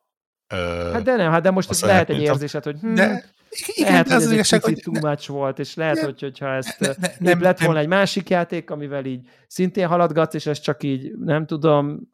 Ö, 0.48 0.90
hát 0.94 1.04
de 1.04 1.16
nem, 1.16 1.32
hát 1.32 1.42
de 1.42 1.52
most 1.52 1.70
ez 1.70 1.82
lehet 1.82 2.10
egy 2.10 2.22
érzésed, 2.22 2.64
hogy 2.64 2.80
hm, 2.80 2.94
de, 2.94 3.26
igen, 3.66 3.92
lehet, 3.92 4.08
hogy 4.08 4.16
ez 4.16 4.32
egy 4.32 4.38
picit 4.38 4.64
hogy 4.64 4.82
too 4.84 5.10
much 5.10 5.28
volt, 5.28 5.60
és 5.60 5.76
lehet, 5.76 5.96
ne, 5.96 6.04
hogy, 6.04 6.22
hogyha 6.22 6.54
ezt 6.54 6.80
ne, 6.80 6.88
ne, 6.88 7.08
nem, 7.20 7.42
lett 7.42 7.60
volna 7.60 7.74
nem. 7.74 7.84
egy 7.84 7.88
másik 7.88 8.30
játék, 8.30 8.70
amivel 8.70 9.06
így 9.06 9.28
szintén 9.48 9.88
haladgatsz, 9.88 10.34
és 10.34 10.46
ez 10.46 10.60
csak 10.60 10.84
így, 10.84 11.12
nem 11.18 11.46
tudom, 11.46 12.12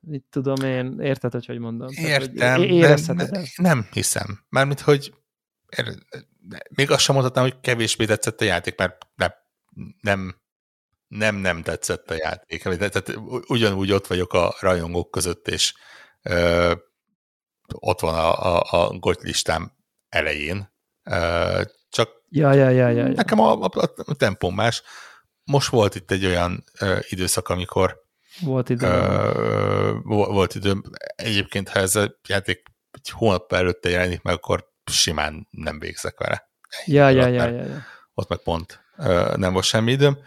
mit 0.00 0.24
tudom 0.30 0.64
én, 0.64 1.00
érted, 1.00 1.32
hogy 1.32 1.46
hogy 1.46 1.58
mondom? 1.58 1.88
Értem, 1.90 2.34
Tehát, 2.34 2.58
hogy 2.58 2.70
érezheted 2.70 3.30
nem, 3.30 3.44
nem 3.56 3.88
hiszem. 3.92 4.44
Mármint, 4.48 4.80
hogy 4.80 5.14
még 6.70 6.90
azt 6.90 7.02
sem 7.02 7.14
mondhatnám, 7.14 7.44
hogy 7.44 7.60
kevésbé 7.60 8.04
tetszett 8.04 8.40
a 8.40 8.44
játék, 8.44 8.78
mert 8.78 9.06
nem, 9.14 9.32
nem, 10.00 10.40
nem, 11.08 11.36
nem 11.36 11.62
tetszett 11.62 12.10
a 12.10 12.14
játék. 12.14 12.62
Tehát 12.62 13.14
ugyanúgy 13.46 13.92
ott 13.92 14.06
vagyok 14.06 14.32
a 14.32 14.54
rajongók 14.60 15.10
között, 15.10 15.48
és 15.48 15.74
ö, 16.22 16.72
ott 17.74 18.00
van 18.00 18.14
a, 18.14 18.56
a, 18.56 18.64
a 18.70 18.98
goty 18.98 19.26
listám 19.26 19.72
elején. 20.08 20.72
Ö, 21.10 21.62
csak 21.88 22.10
ja, 22.28 22.52
ja, 22.52 22.68
ja, 22.68 22.88
ja, 22.88 23.06
ja. 23.06 23.12
nekem 23.12 23.40
a, 23.40 23.52
a, 23.52 23.70
a 24.04 24.14
tempom 24.14 24.54
más. 24.54 24.82
Most 25.44 25.68
volt 25.68 25.94
itt 25.94 26.10
egy 26.10 26.26
olyan 26.26 26.64
ö, 26.80 26.98
időszak, 27.08 27.48
amikor 27.48 28.06
volt 28.40 28.68
időm. 28.68 28.90
Uh, 28.90 30.04
volt 30.04 30.54
időm. 30.54 30.82
Egyébként, 31.16 31.68
ha 31.68 31.78
ez 31.78 31.96
a 31.96 32.18
játék 32.28 32.62
egy 32.90 33.10
hónap 33.10 33.52
előtte 33.52 33.88
jelenik 33.88 34.22
meg, 34.22 34.34
akkor 34.34 34.68
simán 34.90 35.48
nem 35.50 35.78
végzek 35.78 36.18
vele. 36.18 36.50
Ja, 36.84 37.08
ja, 37.08 37.26
ja, 37.26 37.48
ja, 37.48 37.64
ja. 37.64 37.82
Ott 38.14 38.28
meg 38.28 38.38
pont 38.38 38.84
uh, 38.96 39.36
nem 39.36 39.52
volt 39.52 39.64
semmi 39.64 39.92
időm. 39.92 40.18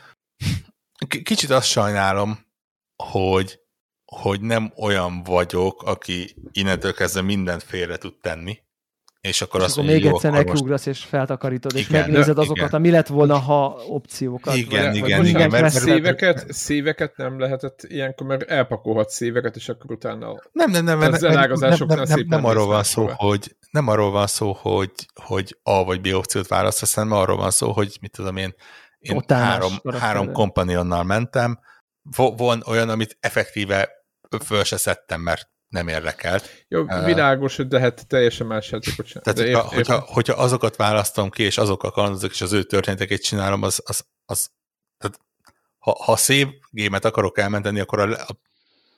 K 1.08 1.24
kicsit 1.24 1.50
azt 1.50 1.68
sajnálom, 1.68 2.40
hogy, 3.04 3.60
hogy 4.06 4.42
nem 4.42 4.74
olyan 4.78 5.24
vagyok, 5.24 5.84
aki 5.84 6.36
innentől 6.52 6.94
kezdve 6.94 7.22
mindent 7.22 7.64
félre 7.64 7.98
tud 7.98 8.14
tenni, 8.22 8.60
és 9.22 9.42
akkor 9.42 9.60
és 9.60 9.66
azt 9.66 9.78
akkor 9.78 9.90
még 9.90 10.06
egyszer 10.06 10.32
nekiugrasz, 10.32 10.86
és 10.86 11.00
feltakarítod, 11.00 11.72
igen, 11.72 11.84
és 11.84 11.90
megnézed 11.90 12.36
de, 12.36 12.42
azokat, 12.42 12.68
igen. 12.68 12.80
ami 12.80 12.90
lett 12.90 13.08
volna, 13.08 13.38
ha 13.38 13.82
opciókat. 13.88 14.56
Igen, 14.56 14.86
vagy, 14.86 14.96
igen, 14.96 15.18
vagy 15.18 15.28
igen. 15.28 15.50
Mert, 15.50 15.62
mert 15.62 15.74
szíveket, 15.74 16.54
szíveket 16.54 17.18
nem 17.18 17.40
lehetett 17.40 17.84
ilyenkor, 17.84 18.28
mert 18.28 18.42
elpakolhat 18.50 19.10
szíveket, 19.10 19.56
és 19.56 19.70
akkor 19.70 19.92
utána 19.92 20.42
nem, 20.52 20.72
nem, 20.72 20.84
nem, 20.84 21.00
nem, 21.00 21.12
nem, 21.12 21.20
nem, 21.22 21.78
nem, 21.88 22.02
nem, 22.04 22.24
nem 22.28 22.46
arról 22.46 22.66
van 22.66 22.84
szó, 22.84 23.10
hogy 23.16 23.56
nem 23.72 23.88
arról 23.88 24.12
van 24.12 24.28
szó, 24.28 24.54
hogy, 24.54 24.92
hogy 25.24 25.58
A 25.64 25.84
vagy 25.84 26.02
B 26.02 26.08
opciót 26.14 26.48
választasz, 26.48 26.94
hanem 26.94 27.12
arról 27.12 27.38
van 27.38 27.52
szó, 27.52 27.72
hogy 27.72 27.98
mit 28.02 28.12
tudom 28.12 28.38
én, 28.38 28.56
én 29.02 29.24
három, 29.28 29.74
három 30.00 30.32
kompanionnal 30.32 31.04
mentem, 31.04 31.60
van 32.16 32.64
olyan, 32.66 32.90
amit 32.90 33.18
effektíve 33.20 33.90
föl 34.46 34.64
se 34.64 34.78
szedtem, 34.78 35.22
mert 35.22 35.50
nem 35.68 35.88
érdekelt. 35.88 36.66
Jó, 36.68 36.86
világos, 37.06 37.56
de 37.56 37.80
hát 37.80 38.08
teljesen 38.08 38.48
más 38.48 38.72
játékot 38.72 39.06
sem. 39.06 39.22
Tehát, 39.22 39.40
ért, 39.40 39.56
hogyha, 39.56 39.76
hogyha, 39.76 40.00
hogyha 40.00 40.34
azokat 40.34 40.76
választom 40.76 41.30
ki, 41.30 41.44
és 41.44 41.58
azokkal 41.58 41.92
kalandozok, 41.92 42.32
és 42.32 42.42
az 42.42 42.54
ő 42.54 42.64
történeteket 42.64 43.22
csinálom, 43.22 43.64
az, 43.64 43.82
az, 43.86 44.06
az 44.26 44.52
tehát, 44.98 45.20
ha, 45.78 46.04
ha 46.04 46.16
szép 46.16 46.50
gémet 46.70 47.06
akarok 47.06 47.38
elmenteni, 47.38 47.80
akkor 47.80 48.00
a, 48.00 48.12
a 48.12 48.40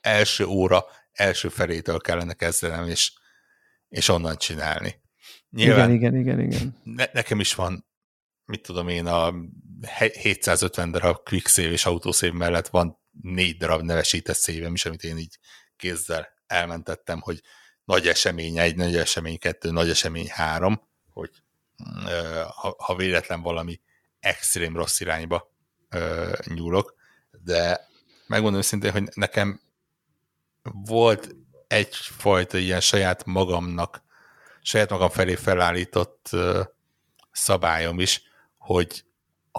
első 0.02 0.46
óra 0.46 0.86
első 1.12 1.50
felétől 1.50 2.00
kellene 2.00 2.34
kezdenem, 2.34 2.88
és, 2.88 3.14
és 3.90 4.08
onnan 4.10 4.38
csinálni. 4.38 5.02
Nyilván 5.50 5.92
igen, 5.92 6.16
igen, 6.16 6.40
igen, 6.40 6.52
igen. 6.52 6.78
Ne, 6.84 7.06
nekem 7.14 7.40
is 7.40 7.56
van, 7.56 7.86
mit 8.46 8.62
tudom 8.62 8.88
én, 8.88 9.06
a 9.06 9.34
750 9.88 10.92
darab 10.92 11.24
quick 11.24 11.48
save 11.48 11.72
és 11.72 11.86
autosave 11.86 12.34
mellett 12.34 12.68
van 12.68 13.00
négy 13.22 13.58
darab 13.58 13.82
nevesített 13.82 14.36
szívem 14.36 14.74
is, 14.74 14.86
amit 14.86 15.04
én 15.04 15.18
így 15.18 15.38
kézzel 15.76 16.28
elmentettem, 16.48 17.22
hogy 17.22 17.42
nagy 17.86 18.08
esemény 18.08 18.58
egy, 18.58 18.76
nagy 18.76 18.96
esemény 18.96 19.40
kettő, 19.40 19.72
nagy 19.72 19.90
esemény 19.90 20.30
három, 20.30 20.82
hogy 21.10 21.30
ha, 22.56 22.76
ha 22.78 22.96
véletlen 22.96 23.42
valami 23.42 23.82
extrém 24.20 24.76
rossz 24.76 25.00
irányba 25.00 25.54
ö, 25.90 26.34
nyúlok, 26.46 26.96
de 27.32 27.88
megmondom 28.28 28.60
őszintén, 28.60 28.92
hogy 28.92 29.10
nekem 29.14 29.62
volt 30.72 31.36
egyfajta 31.68 32.58
ilyen 32.58 32.80
saját 32.80 33.26
magamnak, 33.26 34.04
saját 34.62 34.90
magam 34.90 35.10
felé 35.10 35.36
felállított 35.36 36.28
ö, 36.32 36.62
szabályom 37.32 38.00
is, 38.00 38.22
hogy 38.58 39.06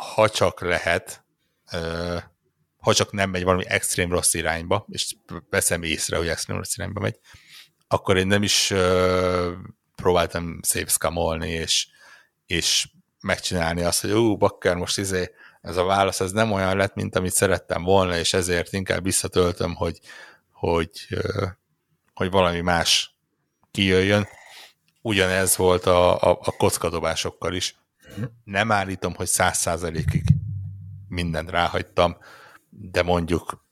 ha 0.00 0.28
csak 0.28 0.60
lehet, 0.60 1.24
ha 2.76 2.94
csak 2.94 3.12
nem 3.12 3.30
megy 3.30 3.44
valami 3.44 3.64
extrém 3.66 4.10
rossz 4.10 4.34
irányba, 4.34 4.86
és 4.88 5.14
veszem 5.50 5.82
észre, 5.82 6.16
hogy 6.16 6.28
extrém 6.28 6.56
rossz 6.56 6.76
irányba 6.76 7.00
megy, 7.00 7.18
akkor 7.88 8.16
én 8.16 8.26
nem 8.26 8.42
is 8.42 8.72
próbáltam 9.94 10.60
szép 10.62 10.90
skamolni, 10.90 11.50
és, 11.50 11.86
és 12.46 12.88
megcsinálni 13.20 13.82
azt, 13.82 14.00
hogy 14.00 14.10
ú, 14.10 14.36
bakker, 14.36 14.76
most 14.76 14.98
izé, 14.98 15.30
ez 15.60 15.76
a 15.76 15.84
válasz 15.84 16.20
ez 16.20 16.32
nem 16.32 16.52
olyan 16.52 16.76
lett, 16.76 16.94
mint 16.94 17.16
amit 17.16 17.32
szerettem 17.32 17.82
volna, 17.82 18.16
és 18.16 18.34
ezért 18.34 18.72
inkább 18.72 19.02
visszatöltöm, 19.02 19.74
hogy, 19.74 20.00
hogy, 20.52 20.90
hogy 22.14 22.30
valami 22.30 22.60
más 22.60 23.14
kijöjjön. 23.70 24.28
Ugyanez 25.02 25.56
volt 25.56 25.86
a, 25.86 26.22
a, 26.22 26.30
a 26.30 26.56
kockadobásokkal 26.56 27.54
is. 27.54 27.76
Nem 28.44 28.72
állítom, 28.72 29.14
hogy 29.14 29.26
száz 29.26 29.58
százalékig 29.58 30.22
mindent 31.08 31.50
ráhagytam, 31.50 32.16
de 32.70 33.02
mondjuk 33.02 33.64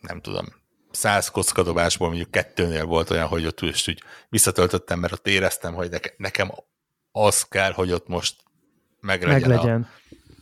nem 0.00 0.20
tudom, 0.20 0.46
száz 0.90 1.28
kockadobásból 1.28 2.08
mondjuk 2.08 2.30
kettőnél 2.30 2.84
volt 2.84 3.10
olyan, 3.10 3.26
hogy 3.26 3.46
ott 3.46 3.60
is 3.60 3.88
úgy 3.88 4.02
visszatöltöttem, 4.28 4.98
mert 4.98 5.12
ott 5.12 5.26
éreztem, 5.26 5.74
hogy 5.74 6.14
nekem 6.16 6.50
az 7.12 7.42
kell, 7.42 7.72
hogy 7.72 7.92
ott 7.92 8.08
most 8.08 8.36
meglegyen, 9.00 9.48
meglegyen. 9.48 9.88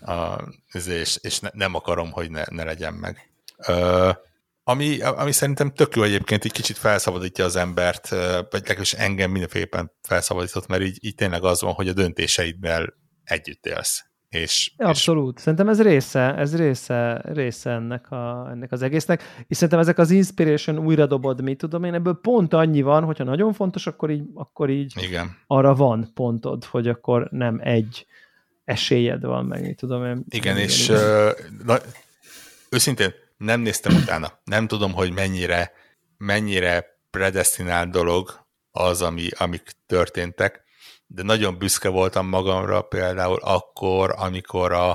A, 0.01 0.13
a, 0.13 0.49
és, 0.73 1.19
és 1.21 1.41
ne, 1.41 1.49
nem 1.53 1.75
akarom, 1.75 2.11
hogy 2.11 2.31
ne, 2.31 2.43
ne 2.51 2.65
legyen 2.65 2.95
meg. 2.95 3.31
Ö, 3.67 4.11
ami, 4.65 5.01
ami 5.01 5.33
szerintem 5.33 5.73
tök 5.73 5.97
jó 5.97 6.03
egyébként, 6.03 6.45
egy 6.45 6.53
kicsit 6.53 6.79
felszabadítja 6.79 7.45
az 7.45 7.57
embert, 7.57 8.09
vagy 8.09 8.49
legalábbis 8.51 8.93
engem 8.93 9.31
mindenféleképpen 9.31 9.93
felszabadított, 10.03 10.67
mert 10.67 10.83
így, 10.83 10.99
így 11.01 11.15
tényleg 11.15 11.45
az 11.45 11.61
van, 11.61 11.73
hogy 11.73 11.89
a 11.89 11.93
döntéseidvel 11.93 12.95
együtt 13.29 13.67
élsz. 13.67 14.09
És, 14.29 14.73
Abszolút. 14.77 15.37
És... 15.37 15.43
Szerintem 15.43 15.69
ez 15.69 15.83
része, 15.83 16.35
ez 16.35 16.57
része, 16.57 17.23
része 17.25 17.71
ennek, 17.71 18.11
a, 18.11 18.49
ennek 18.51 18.73
az 18.73 18.83
egésznek. 18.83 19.23
És 19.47 19.57
szerintem 19.57 19.79
ezek 19.79 19.99
az 19.99 20.11
inspiration 20.11 20.79
újra 20.79 21.07
dobod, 21.07 21.43
mit 21.43 21.59
tudom 21.59 21.85
én, 21.85 21.95
ebből 21.95 22.19
pont 22.23 22.53
annyi 22.55 22.83
van, 22.83 23.05
hogyha 23.05 23.25
nagyon 23.25 23.53
fontos, 23.53 23.87
akkor 23.87 24.11
így, 24.11 24.25
akkor 24.35 24.71
így 24.71 24.93
Igen. 25.03 25.37
arra 25.47 25.75
van 25.75 26.11
pontod, 26.15 26.65
hogy 26.65 26.89
akkor 26.89 27.29
nem 27.31 27.61
egy 27.63 28.07
esélyed 28.65 29.25
van, 29.25 29.45
meg 29.45 29.63
mit 29.63 29.77
tudom 29.77 30.05
én. 30.05 30.25
Igen, 30.29 30.57
és 30.57 30.89
igen. 30.89 31.01
Uh, 31.01 31.31
na, 31.65 31.79
őszintén 32.71 33.15
nem 33.37 33.61
néztem 33.61 33.97
utána. 33.97 34.41
Nem 34.45 34.67
tudom, 34.67 34.93
hogy 34.93 35.13
mennyire, 35.13 35.73
mennyire 36.17 37.01
predestinált 37.11 37.91
dolog 37.91 38.47
az, 38.71 39.03
ami, 39.03 39.29
amik 39.39 39.73
történtek 39.87 40.63
de 41.11 41.23
nagyon 41.23 41.59
büszke 41.59 41.89
voltam 41.89 42.27
magamra 42.27 42.83
például 42.83 43.39
akkor, 43.43 44.15
amikor 44.17 44.73
a, 44.73 44.91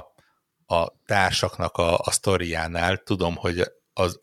a 0.66 0.92
társaknak 1.06 1.78
a, 1.78 1.98
a 1.98 2.12
sztoriánál 2.12 2.98
tudom, 2.98 3.36
hogy 3.36 3.72
az 3.94 4.20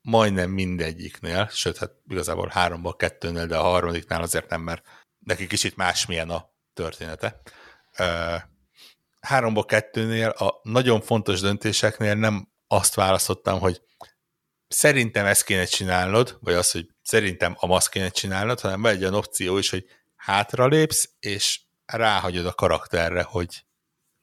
majdnem 0.00 0.50
mindegyiknél, 0.50 1.48
sőt, 1.52 1.78
hát 1.78 1.90
igazából 2.08 2.48
háromból 2.48 2.96
kettőnél, 2.96 3.46
de 3.46 3.56
a 3.56 3.62
harmadiknál 3.62 4.22
azért 4.22 4.48
nem, 4.48 4.60
mert 4.60 4.86
neki 5.18 5.46
kicsit 5.46 5.76
másmilyen 5.76 6.30
a 6.30 6.50
története. 6.74 7.40
Háromból 9.20 9.64
kettőnél 9.64 10.28
a 10.28 10.60
nagyon 10.62 11.00
fontos 11.00 11.40
döntéseknél 11.40 12.14
nem 12.14 12.48
azt 12.66 12.94
választottam, 12.94 13.60
hogy 13.60 13.82
szerintem 14.68 15.26
ezt 15.26 15.44
kéne 15.44 15.64
csinálnod, 15.64 16.38
vagy 16.40 16.54
az, 16.54 16.70
hogy 16.70 16.86
szerintem 17.02 17.56
a 17.58 17.68
azt 17.68 17.88
kéne 17.88 18.08
csinálnod, 18.08 18.60
hanem 18.60 18.82
van 18.82 18.92
egy 18.92 19.00
olyan 19.00 19.14
opció 19.14 19.58
is, 19.58 19.70
hogy 19.70 19.86
hátralépsz, 20.24 21.10
és 21.20 21.60
ráhagyod 21.86 22.46
a 22.46 22.52
karakterre, 22.52 23.22
hogy, 23.22 23.64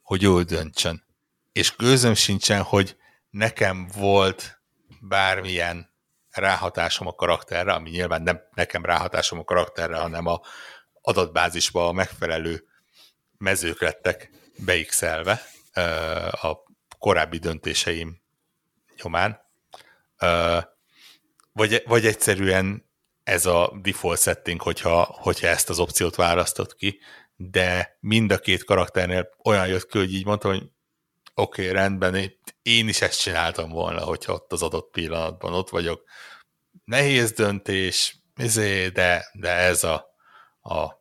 hogy 0.01 0.21
jól 0.21 0.43
döntsön. 0.43 1.05
És 1.51 1.75
gőzöm 1.75 2.13
sincsen, 2.13 2.61
hogy 2.61 2.97
nekem 3.29 3.87
volt 3.95 4.61
bármilyen 5.01 5.93
ráhatásom 6.29 7.07
a 7.07 7.13
karakterre, 7.13 7.73
ami 7.73 7.89
nyilván 7.89 8.21
nem 8.21 8.41
nekem 8.53 8.85
ráhatásom 8.85 9.39
a 9.39 9.43
karakterre, 9.43 9.97
hanem 9.97 10.25
a 10.25 10.41
adatbázisba 11.01 11.87
a 11.87 11.91
megfelelő 11.91 12.67
mezők 13.37 13.81
lettek 13.81 14.29
beixelve 14.57 15.41
a 16.31 16.57
korábbi 16.99 17.37
döntéseim 17.37 18.21
nyomán. 19.03 19.39
Vagy, 21.51 21.83
vagy 21.85 22.05
egyszerűen 22.05 22.90
ez 23.23 23.45
a 23.45 23.79
default 23.81 24.19
setting, 24.19 24.61
hogyha, 24.61 25.03
hogyha 25.03 25.47
ezt 25.47 25.69
az 25.69 25.79
opciót 25.79 26.15
választott 26.15 26.75
ki, 26.75 26.99
de 27.35 27.97
mind 27.99 28.31
a 28.31 28.37
két 28.37 28.63
karakternél 28.63 29.29
olyan 29.43 29.67
jött 29.67 29.85
ki, 29.85 29.97
hogy 29.97 30.13
így 30.13 30.25
mondtam, 30.25 30.51
hogy 30.51 30.63
oké, 31.33 31.61
okay, 31.61 31.73
rendben, 31.73 32.33
én 32.61 32.87
is 32.87 33.01
ezt 33.01 33.21
csináltam 33.21 33.69
volna, 33.69 34.01
hogyha 34.01 34.33
ott 34.33 34.51
az 34.51 34.61
adott 34.61 34.91
pillanatban 34.91 35.53
ott 35.53 35.69
vagyok. 35.69 36.03
Nehéz 36.85 37.31
döntés, 37.31 38.17
izé, 38.37 38.87
de, 38.87 39.29
de 39.33 39.49
ez 39.49 39.83
a, 39.83 40.15
a, 40.61 40.77
a 40.77 40.99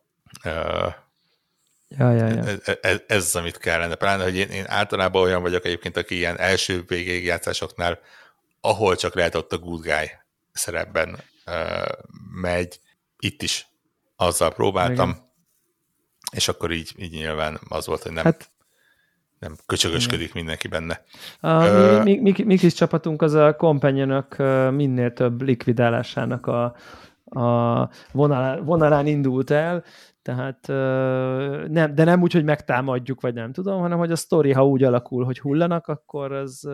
ja, 1.97 2.11
ja, 2.11 2.27
ja. 2.27 2.43
Ez, 2.43 2.77
ez, 2.81 2.99
ez 3.07 3.23
az, 3.25 3.35
amit 3.35 3.57
kellene. 3.57 3.95
Pláne, 3.95 4.23
hogy 4.23 4.35
én, 4.35 4.49
én 4.49 4.65
általában 4.67 5.21
olyan 5.21 5.41
vagyok 5.41 5.65
egyébként, 5.65 5.97
aki 5.97 6.15
ilyen 6.15 6.39
első 6.39 6.83
végigjátszásoknál, 6.87 7.99
ahol 8.61 8.95
csak 8.95 9.15
lehet 9.15 9.35
ott 9.35 9.53
a 9.53 9.57
good 9.57 9.81
guy 9.81 10.11
szerepben 10.53 11.19
megy, 12.41 12.79
itt 13.19 13.41
is 13.41 13.67
azzal 14.15 14.53
próbáltam, 14.53 15.09
Igen. 15.09 15.31
és 16.31 16.47
akkor 16.47 16.71
így, 16.71 16.93
így 16.97 17.11
nyilván 17.11 17.59
az 17.69 17.85
volt, 17.85 18.03
hogy 18.03 18.11
nem, 18.11 18.23
hát, 18.23 18.49
nem 19.39 19.55
köcsögösködik 19.65 20.33
mindenki 20.33 20.67
benne. 20.67 21.03
A, 21.39 21.65
uh, 21.65 22.03
mi, 22.03 22.19
mi, 22.19 22.33
mi 22.45 22.57
kis 22.57 22.73
csapatunk 22.73 23.21
az 23.21 23.33
a 23.33 23.55
companionok 23.55 24.35
minél 24.71 25.13
több 25.13 25.41
likvidálásának 25.41 26.47
a, 26.47 26.63
a 27.25 27.89
vonalán, 28.11 28.65
vonalán 28.65 29.07
indult 29.07 29.49
el, 29.49 29.83
tehát 30.21 30.67
nem, 31.67 31.95
de 31.95 32.03
nem 32.03 32.21
úgy, 32.21 32.33
hogy 32.33 32.43
megtámadjuk, 32.43 33.21
vagy 33.21 33.33
nem 33.33 33.51
tudom, 33.51 33.79
hanem 33.79 33.97
hogy 33.97 34.11
a 34.11 34.15
sztori, 34.15 34.51
ha 34.51 34.67
úgy 34.67 34.83
alakul, 34.83 35.23
hogy 35.23 35.39
hullanak, 35.39 35.87
akkor, 35.87 36.31
az, 36.31 36.65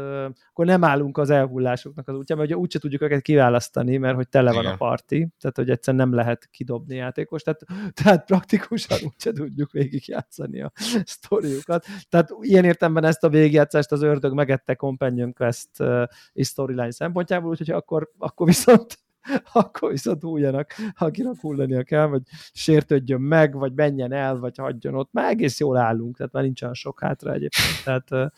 akkor 0.50 0.66
nem 0.66 0.84
állunk 0.84 1.18
az 1.18 1.30
elhullásoknak 1.30 2.08
az 2.08 2.16
útjában, 2.16 2.45
hogy 2.45 2.56
úgyse 2.56 2.80
tudjuk 2.80 3.02
őket 3.02 3.22
kiválasztani, 3.22 3.98
mert 3.98 4.16
hogy 4.16 4.30
tele 4.30 4.52
van 4.52 4.62
Igen. 4.62 4.74
a 4.74 4.78
parti, 4.78 5.28
tehát 5.39 5.56
hogy 5.56 5.70
egyszerűen 5.70 6.08
nem 6.08 6.18
lehet 6.18 6.48
kidobni 6.52 6.95
játékos, 6.95 7.41
tehát, 7.41 7.62
tehát 8.04 8.26
praktikusan 8.26 8.98
úgyse 9.06 9.32
tudjuk 9.32 9.72
végigjátszani 9.72 10.62
a 10.62 10.72
sztoriukat. 11.04 11.86
Tehát 12.10 12.30
ilyen 12.39 12.66
értemben 12.66 13.04
ezt 13.04 13.24
a 13.24 13.30
végigjátszást 13.30 13.91
az 13.91 14.02
ördög 14.02 14.34
megette 14.34 14.76
Companion 14.76 15.34
Quest 15.34 15.70
és 16.34 16.48
storyline 16.48 16.91
szempontjából, 16.91 17.50
úgyhogy 17.50 17.70
akkor, 17.70 18.12
akkor 18.18 18.45
viszont 18.45 19.06
akkor 19.53 19.91
viszont 19.91 20.21
hújjanak, 20.21 20.73
akinek 20.97 21.39
hullania 21.41 21.84
kell, 21.84 22.05
vagy 22.05 22.21
sértődjön 22.53 23.21
meg, 23.21 23.53
vagy 23.53 23.73
menjen 23.73 24.11
el, 24.11 24.38
vagy 24.38 24.57
hagyjon 24.57 24.95
ott. 24.95 25.09
Már 25.11 25.30
egész 25.30 25.59
jól 25.59 25.78
állunk, 25.78 26.17
tehát 26.17 26.32
már 26.32 26.43
nincsen 26.43 26.73
sok 26.73 26.99
hátra 26.99 27.34
egyébként. 27.34 27.84
Tehát, 27.84 28.34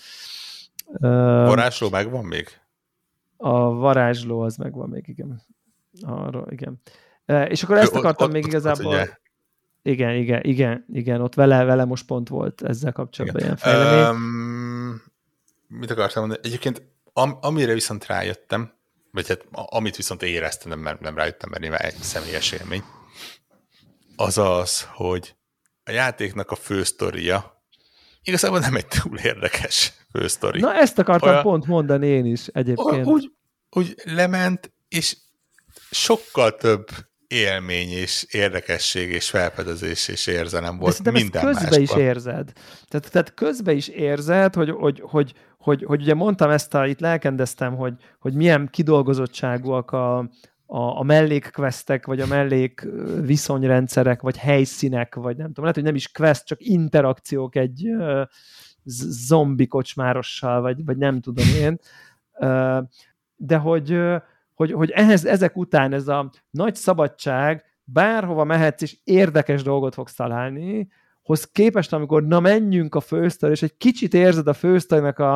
uh, 0.85 1.47
varázsló 1.47 1.89
megvan 1.89 2.25
még? 2.25 2.47
A 3.37 3.59
varázsló 3.59 4.39
az 4.39 4.57
megvan 4.57 4.89
még, 4.89 5.07
igen. 5.07 5.41
Arról, 6.01 6.47
igen. 6.49 6.81
Uh, 7.27 7.49
és 7.49 7.63
akkor 7.63 7.77
ezt 7.77 7.95
akartam 7.95 8.27
ott, 8.27 8.33
még 8.33 8.43
ott, 8.43 8.49
igazából... 8.49 8.93
Ott, 8.93 9.21
igen, 9.81 10.15
igen, 10.15 10.41
igen, 10.43 10.85
igen, 10.93 11.21
ott 11.21 11.33
vele, 11.33 11.63
vele 11.63 11.85
most 11.85 12.05
pont 12.05 12.29
volt 12.29 12.61
ezzel 12.61 12.91
kapcsolatban 12.91 13.41
igen. 13.41 13.57
ilyen 13.57 13.57
fejlemény. 13.57 14.15
Um, 14.15 15.01
mit 15.67 15.91
akartam 15.91 16.21
mondani? 16.21 16.47
Egyébként 16.47 16.81
am, 17.13 17.37
amire 17.41 17.73
viszont 17.73 18.05
rájöttem, 18.05 18.73
vagy 19.11 19.27
hát 19.27 19.45
amit 19.51 19.95
viszont 19.95 20.23
éreztem, 20.23 20.81
nem, 20.81 20.97
nem 20.99 21.15
rájöttem, 21.15 21.49
mert 21.49 21.61
nyilván 21.61 21.81
egy 21.81 21.95
személyes 21.95 22.51
élmény, 22.51 22.83
az 24.15 24.37
az, 24.37 24.87
hogy 24.93 25.35
a 25.83 25.91
játéknak 25.91 26.51
a 26.51 26.55
fősztoria 26.55 27.63
igazából 28.23 28.59
nem 28.59 28.75
egy 28.75 28.87
túl 28.87 29.17
érdekes 29.17 29.93
fősztori. 30.11 30.59
Na 30.59 30.73
ezt 30.73 30.99
akartam 30.99 31.29
Olyan, 31.29 31.41
pont 31.41 31.65
mondani 31.65 32.07
én 32.07 32.25
is 32.25 32.47
egyébként. 32.47 33.05
Úgy, 33.05 33.31
úgy 33.69 33.95
lement, 34.03 34.73
és 34.87 35.17
sokkal 35.91 36.55
több 36.55 36.87
élmény 37.29 37.89
és 37.89 38.25
érdekesség 38.31 39.09
és 39.09 39.29
felfedezés 39.29 40.07
és 40.07 40.27
érzelem 40.27 40.77
volt 40.77 41.01
De 41.01 41.11
minden 41.11 41.43
közben 41.43 41.63
másban. 41.63 41.81
is 41.81 41.95
érzed. 41.95 42.51
Tehát, 42.87 43.11
tehát 43.11 43.33
közben 43.33 43.75
is 43.75 43.87
érzed, 43.87 44.53
hogy, 44.53 44.69
hogy, 44.69 45.01
hogy, 45.05 45.33
hogy, 45.57 45.83
hogy 45.83 46.01
ugye 46.01 46.13
mondtam 46.13 46.49
ezt, 46.49 46.73
a, 46.73 46.85
itt 46.85 46.99
lelkendeztem, 46.99 47.75
hogy, 47.75 47.93
hogy 48.19 48.33
milyen 48.33 48.67
kidolgozottságúak 48.71 49.91
a, 49.91 50.17
a, 50.65 50.99
a 50.99 51.03
mellékquestek, 51.03 52.05
vagy 52.05 52.19
a 52.19 52.27
mellék 52.27 52.87
viszonyrendszerek, 53.21 54.21
vagy 54.21 54.37
helyszínek, 54.37 55.15
vagy 55.15 55.37
nem 55.37 55.47
tudom, 55.47 55.61
lehet, 55.63 55.75
hogy 55.75 55.85
nem 55.85 55.95
is 55.95 56.11
quest, 56.11 56.45
csak 56.45 56.61
interakciók 56.61 57.55
egy 57.55 57.87
uh, 57.87 58.21
zombi 59.27 59.67
kocsmárossal, 59.67 60.61
vagy, 60.61 60.85
vagy 60.85 60.97
nem 60.97 61.21
tudom 61.21 61.45
én. 61.55 61.79
Uh, 62.33 62.83
de 63.35 63.57
hogy, 63.57 63.99
hogy, 64.59 64.71
hogy 64.71 64.89
ehhez, 64.89 65.25
ezek 65.25 65.57
után 65.57 65.93
ez 65.93 66.07
a 66.07 66.29
nagy 66.49 66.75
szabadság, 66.75 67.65
bárhova 67.83 68.43
mehetsz, 68.43 68.81
és 68.81 68.97
érdekes 69.03 69.63
dolgot 69.63 69.93
fogsz 69.93 70.13
találni, 70.13 70.87
hoz 71.21 71.45
képest, 71.45 71.93
amikor 71.93 72.23
na 72.23 72.39
menjünk 72.39 72.95
a 72.95 72.99
fősztor, 72.99 73.49
és 73.49 73.61
egy 73.61 73.77
kicsit 73.77 74.13
érzed 74.13 74.47
a 74.47 74.53
fősztornak 74.53 75.19
a, 75.19 75.35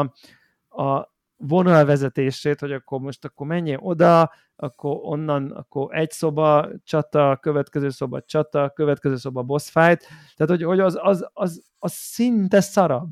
a 0.69 1.13
vonalvezetését, 1.37 2.59
hogy 2.59 2.71
akkor 2.71 2.99
most 2.99 3.25
akkor 3.25 3.47
menjél 3.47 3.79
oda, 3.81 4.31
akkor 4.55 4.97
onnan, 5.01 5.51
akkor 5.51 5.95
egy 5.95 6.11
szoba 6.11 6.69
csata, 6.83 7.37
következő 7.41 7.89
szoba 7.89 8.21
csata, 8.21 8.69
következő 8.75 9.15
szoba 9.15 9.43
boss 9.43 9.69
fight, 9.69 10.07
tehát 10.35 10.51
hogy, 10.51 10.63
hogy 10.63 10.79
az, 10.79 10.99
az, 11.01 11.29
az, 11.33 11.63
az 11.79 11.91
szinte 11.91 12.61
szarabb. 12.61 13.11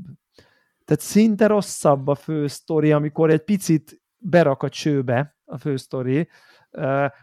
Tehát 0.86 1.02
szinte 1.02 1.48
rosszabb 1.48 2.08
a 2.08 2.16
fő 2.16 2.48
sztori, 2.48 2.92
amikor 2.92 3.30
egy 3.30 3.44
picit 3.44 4.02
berak 4.18 4.64
a 4.64 4.70
csőbe 4.70 5.36
a 5.52 5.58
fő 5.58 5.76
sztori, 5.76 6.28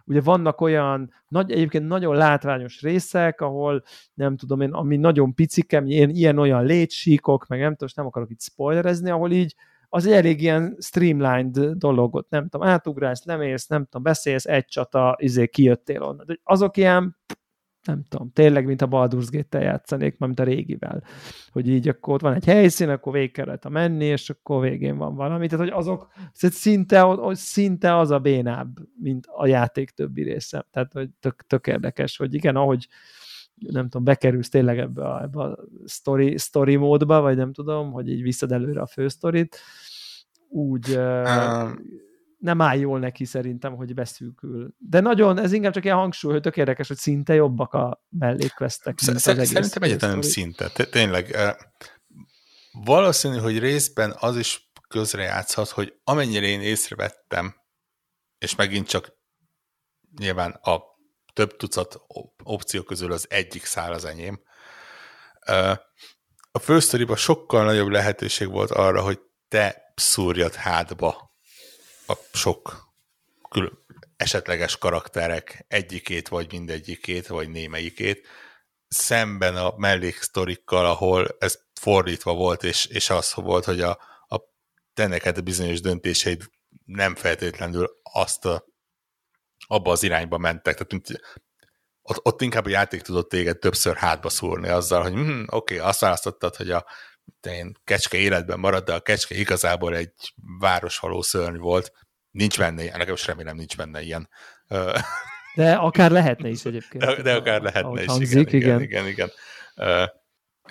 ugye 0.04 0.20
vannak 0.20 0.60
olyan, 0.60 1.12
nagy, 1.28 1.52
egyébként 1.52 1.88
nagyon 1.88 2.16
látványos 2.16 2.82
részek, 2.82 3.40
ahol 3.40 3.82
nem 4.14 4.36
tudom 4.36 4.60
én, 4.60 4.72
ami 4.72 4.96
nagyon 4.96 5.34
picikem, 5.34 5.86
ilyen, 5.86 6.10
ilyen-olyan 6.10 6.64
létsíkok, 6.64 7.46
meg 7.46 7.60
nem 7.60 7.74
tudom, 7.74 7.88
nem 7.94 8.06
akarok 8.06 8.30
itt 8.30 8.40
spoilerezni, 8.40 9.10
ahol 9.10 9.32
így 9.32 9.54
az 9.88 10.06
egy 10.06 10.12
elég 10.12 10.42
ilyen 10.42 10.76
streamlined 10.80 11.58
dologot, 11.58 12.30
nem 12.30 12.48
tudom, 12.48 12.66
átugrálsz, 12.66 13.24
lemész, 13.24 13.66
nem 13.66 13.84
tudom, 13.84 14.02
beszélsz, 14.02 14.46
egy 14.46 14.64
csata, 14.64 15.16
izé, 15.20 15.46
kijöttél 15.46 16.02
onnan. 16.02 16.40
Azok 16.44 16.76
ilyen 16.76 17.16
nem 17.84 18.02
tudom, 18.08 18.30
tényleg, 18.32 18.66
mint 18.66 18.82
a 18.82 18.88
Baldur's 18.88 19.26
Gate-tel 19.30 19.62
játszanék, 19.62 20.18
mint 20.18 20.40
a 20.40 20.44
régivel. 20.44 21.02
Hogy 21.50 21.68
így 21.68 21.88
akkor 21.88 22.14
ott 22.14 22.20
van 22.20 22.34
egy 22.34 22.44
helyszín, 22.44 22.88
akkor 22.88 23.12
végig 23.12 23.32
kellett 23.32 23.68
menni, 23.68 24.04
és 24.04 24.30
akkor 24.30 24.62
végén 24.62 24.96
van 24.96 25.14
valami. 25.14 25.48
Tehát, 25.48 25.64
hogy 25.64 25.74
azok 25.78 26.08
szinte, 26.32 27.16
szinte 27.32 27.96
az 27.96 28.10
a 28.10 28.18
bénább, 28.18 28.78
mint 29.00 29.26
a 29.26 29.46
játék 29.46 29.90
többi 29.90 30.22
része. 30.22 30.66
Tehát, 30.70 30.92
hogy 30.92 31.08
tök, 31.20 31.46
tök 31.46 31.66
érdekes, 31.66 32.16
hogy 32.16 32.34
igen, 32.34 32.56
ahogy 32.56 32.88
nem 33.54 33.84
tudom, 33.84 34.04
bekerülsz 34.04 34.48
tényleg 34.48 34.78
ebbe 34.78 35.08
a, 35.08 35.22
ebbe 35.22 35.42
a 35.42 35.58
story, 35.86 36.36
story 36.36 36.76
módba, 36.76 37.20
vagy 37.20 37.36
nem 37.36 37.52
tudom, 37.52 37.92
hogy 37.92 38.10
így 38.10 38.22
visszad 38.22 38.52
előre 38.52 38.80
a 38.80 38.86
fősztorit, 38.86 39.56
úgy 40.48 40.96
um 40.96 42.06
nem 42.38 42.60
áll 42.60 42.78
jól 42.78 42.98
neki 42.98 43.24
szerintem, 43.24 43.76
hogy 43.76 43.94
beszűkül. 43.94 44.74
De 44.78 45.00
nagyon, 45.00 45.38
ez 45.38 45.52
inkább 45.52 45.72
csak 45.72 45.84
ilyen 45.84 45.96
hangsúly, 45.96 46.32
hogy 46.32 46.42
tök 46.42 46.56
érdekes, 46.56 46.88
hogy 46.88 46.96
szinte 46.96 47.34
jobbak 47.34 47.72
a 47.72 48.04
mellékvesztek. 48.08 48.98
Szerintem 48.98 49.82
egyetlen 49.82 50.10
nem 50.10 50.20
szinte. 50.20 50.68
Tényleg. 50.68 51.36
Valószínű, 52.72 53.36
hogy 53.36 53.58
részben 53.58 54.14
az 54.18 54.36
is 54.36 54.70
közrejátszhat, 54.88 55.68
hogy 55.68 55.94
amennyire 56.04 56.46
én 56.46 56.60
észrevettem, 56.60 57.54
és 58.38 58.54
megint 58.54 58.88
csak 58.88 59.16
nyilván 60.18 60.50
a 60.50 60.82
több 61.32 61.56
tucat 61.56 62.00
opció 62.44 62.82
közül 62.82 63.12
az 63.12 63.26
egyik 63.30 63.64
szál 63.64 63.92
az 63.92 64.04
enyém, 64.04 64.42
a 66.50 66.58
fősztoriban 66.58 67.16
sokkal 67.16 67.64
nagyobb 67.64 67.88
lehetőség 67.88 68.48
volt 68.48 68.70
arra, 68.70 69.02
hogy 69.02 69.20
te 69.48 69.92
szúrjad 69.94 70.54
hátba 70.54 71.27
a 72.08 72.14
sok 72.32 72.86
kül- 73.50 73.86
esetleges 74.16 74.78
karakterek 74.78 75.64
egyikét, 75.68 76.28
vagy 76.28 76.52
mindegyikét, 76.52 77.26
vagy 77.26 77.48
némelyikét, 77.48 78.26
szemben 78.88 79.56
a 79.56 79.74
melléksztorikkal, 79.76 80.86
ahol 80.86 81.36
ez 81.38 81.58
fordítva 81.80 82.34
volt, 82.34 82.64
és, 82.64 82.86
és 82.86 83.10
az 83.10 83.34
volt, 83.34 83.64
hogy 83.64 83.80
a, 83.80 83.98
a 84.28 84.40
te 84.94 85.32
a 85.36 85.40
bizonyos 85.40 85.80
döntéseid 85.80 86.42
nem 86.84 87.14
feltétlenül 87.14 88.00
azt 88.02 88.44
a, 88.44 88.64
abba 89.66 89.90
az 89.90 90.02
irányba 90.02 90.38
mentek. 90.38 90.74
Tehát 90.74 90.92
ott, 92.02 92.24
ott 92.26 92.40
inkább 92.42 92.64
a 92.66 92.68
játék 92.68 93.02
tudott 93.02 93.28
téged 93.28 93.58
többször 93.58 93.96
hátba 93.96 94.28
szúrni 94.28 94.68
azzal, 94.68 95.02
hogy 95.02 95.12
hm, 95.12 95.44
oké, 95.46 95.74
okay, 95.76 95.88
azt 95.88 96.00
választottad, 96.00 96.56
hogy 96.56 96.70
a 96.70 96.86
én 97.42 97.76
kecske 97.84 98.16
életben 98.16 98.58
marad, 98.58 98.84
de 98.84 98.94
a 98.94 99.00
kecske 99.00 99.34
igazából 99.34 99.96
egy 99.96 100.12
városhaló 100.58 101.22
szörny 101.22 101.56
volt. 101.56 101.92
Nincs 102.30 102.58
benne 102.58 102.82
ilyen, 102.82 102.98
legalábbis 102.98 103.26
remélem 103.26 103.56
nincs 103.56 103.76
benne 103.76 104.02
ilyen. 104.02 104.28
De 105.54 105.74
akár 105.74 106.10
lehetne 106.10 106.48
is 106.48 106.64
egyébként. 106.64 107.04
De, 107.04 107.22
de 107.22 107.34
akár 107.34 107.60
lehetne 107.60 108.02
is, 108.02 108.08
hangzik, 108.08 108.52
igen, 108.52 108.80
igen, 108.80 108.80
igen. 108.82 109.06
igen, 109.06 109.06
igen. 109.06 109.30
Uh, 109.76 110.08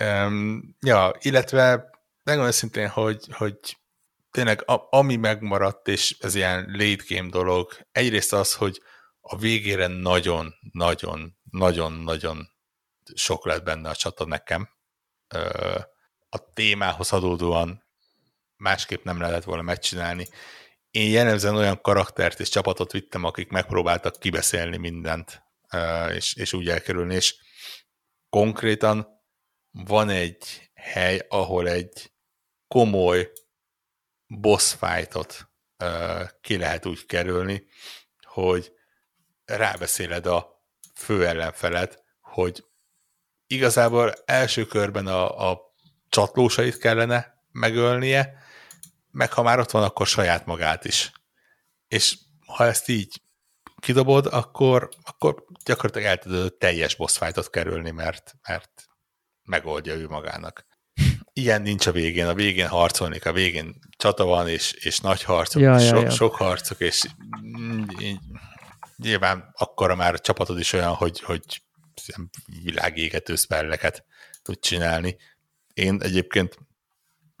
um, 0.08 0.76
ja, 0.80 1.16
illetve 1.20 1.90
megmondom 2.24 2.52
szintén, 2.52 2.88
hogy, 2.88 3.24
hogy 3.30 3.58
tényleg 4.30 4.62
a, 4.68 4.86
ami 4.90 5.16
megmaradt, 5.16 5.88
és 5.88 6.16
ez 6.20 6.34
ilyen 6.34 6.70
late 6.72 7.04
game 7.08 7.28
dolog, 7.28 7.72
egyrészt 7.92 8.32
az, 8.32 8.54
hogy 8.54 8.82
a 9.20 9.36
végére 9.36 9.86
nagyon, 9.86 10.54
nagyon, 10.72 11.36
nagyon, 11.50 11.92
nagyon 11.92 12.48
sok 13.14 13.46
lett 13.46 13.64
benne 13.64 13.88
a 13.88 13.94
csata 13.94 14.26
nekem. 14.26 14.68
Uh, 15.34 15.82
a 16.28 16.52
témához 16.52 17.12
adódóan 17.12 17.86
másképp 18.56 19.04
nem 19.04 19.20
lehetett 19.20 19.44
volna 19.44 19.62
megcsinálni. 19.62 20.28
Én 20.90 21.10
jellemzően 21.10 21.56
olyan 21.56 21.80
karaktert 21.80 22.40
és 22.40 22.48
csapatot 22.48 22.92
vittem, 22.92 23.24
akik 23.24 23.48
megpróbáltak 23.48 24.20
kibeszélni 24.20 24.76
mindent, 24.76 25.42
és, 26.14 26.34
és 26.34 26.52
úgy 26.52 26.68
elkerülni, 26.68 27.14
és 27.14 27.34
konkrétan 28.28 29.06
van 29.70 30.08
egy 30.08 30.70
hely, 30.74 31.26
ahol 31.28 31.68
egy 31.68 32.12
komoly 32.68 33.32
boss 34.26 34.74
fightot 34.74 35.50
ki 36.40 36.56
lehet 36.56 36.86
úgy 36.86 37.06
kerülni, 37.06 37.66
hogy 38.22 38.72
rábeszéled 39.44 40.26
a 40.26 40.64
fő 40.94 41.26
ellenfelet, 41.26 42.04
hogy 42.20 42.64
igazából 43.46 44.14
első 44.24 44.66
körben 44.66 45.06
a, 45.06 45.50
a 45.50 45.67
csatlósait 46.08 46.78
kellene 46.78 47.42
megölnie, 47.52 48.32
meg 49.10 49.32
ha 49.32 49.42
már 49.42 49.58
ott 49.58 49.70
van, 49.70 49.82
akkor 49.82 50.06
saját 50.06 50.46
magát 50.46 50.84
is. 50.84 51.12
És 51.88 52.18
ha 52.46 52.64
ezt 52.64 52.88
így 52.88 53.22
kidobod, 53.80 54.26
akkor, 54.26 54.88
akkor 55.02 55.44
gyakorlatilag 55.64 56.08
el 56.08 56.18
tudod 56.18 56.54
teljes 56.54 56.94
boss 56.96 57.18
fightot 57.18 57.50
kerülni, 57.50 57.90
mert, 57.90 58.34
mert 58.48 58.70
megoldja 59.42 59.94
ő 59.94 60.08
magának. 60.08 60.66
Ilyen 61.32 61.62
nincs 61.62 61.86
a 61.86 61.92
végén. 61.92 62.26
A 62.26 62.34
végén 62.34 62.68
harcolni, 62.68 63.18
a 63.18 63.32
végén 63.32 63.78
csata 63.96 64.24
van, 64.24 64.48
és, 64.48 64.72
és 64.72 64.98
nagy 64.98 65.22
harcok, 65.22 65.62
ja, 65.62 65.78
ja, 65.78 66.00
ja. 66.00 66.10
sok 66.10 66.34
harcok, 66.34 66.80
és 66.80 67.04
így, 68.00 68.18
nyilván 68.96 69.50
akkora 69.52 69.94
már 69.94 70.14
a 70.14 70.18
csapatod 70.18 70.58
is 70.58 70.72
olyan, 70.72 70.94
hogy, 70.94 71.20
hogy 71.20 71.62
világégető 72.62 73.36
spelleket 73.36 74.04
tud 74.42 74.58
csinálni. 74.58 75.16
Én 75.78 75.98
egyébként 76.02 76.58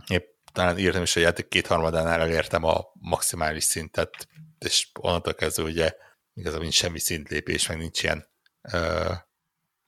épp 0.08 0.26
talán 0.52 0.78
írtam 0.78 1.02
is, 1.02 1.14
hogy 1.14 1.22
játék 1.22 1.48
kétharmadánál 1.48 2.20
elértem 2.20 2.64
a 2.64 2.84
maximális 2.92 3.64
szintet, 3.64 4.28
és 4.58 4.88
onnantól 5.00 5.34
kezdve 5.34 5.62
ugye 5.62 5.92
igazából 6.34 6.62
nincs 6.62 6.74
semmi 6.74 6.98
szintlépés, 6.98 7.68
meg 7.68 7.78
nincs 7.78 8.02
ilyen 8.02 8.28
ö, 8.72 9.12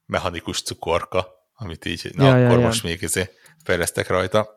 mechanikus 0.07 0.63
cukorka, 0.63 1.29
amit 1.53 1.85
így, 1.85 2.11
na 2.15 2.39
ja, 2.39 2.47
akkor 2.47 2.59
ja, 2.59 2.67
most 2.67 2.83
ja. 2.83 2.89
még 2.89 3.03
ezért 3.03 3.33
fejlesztek 3.65 4.09
rajta. 4.09 4.49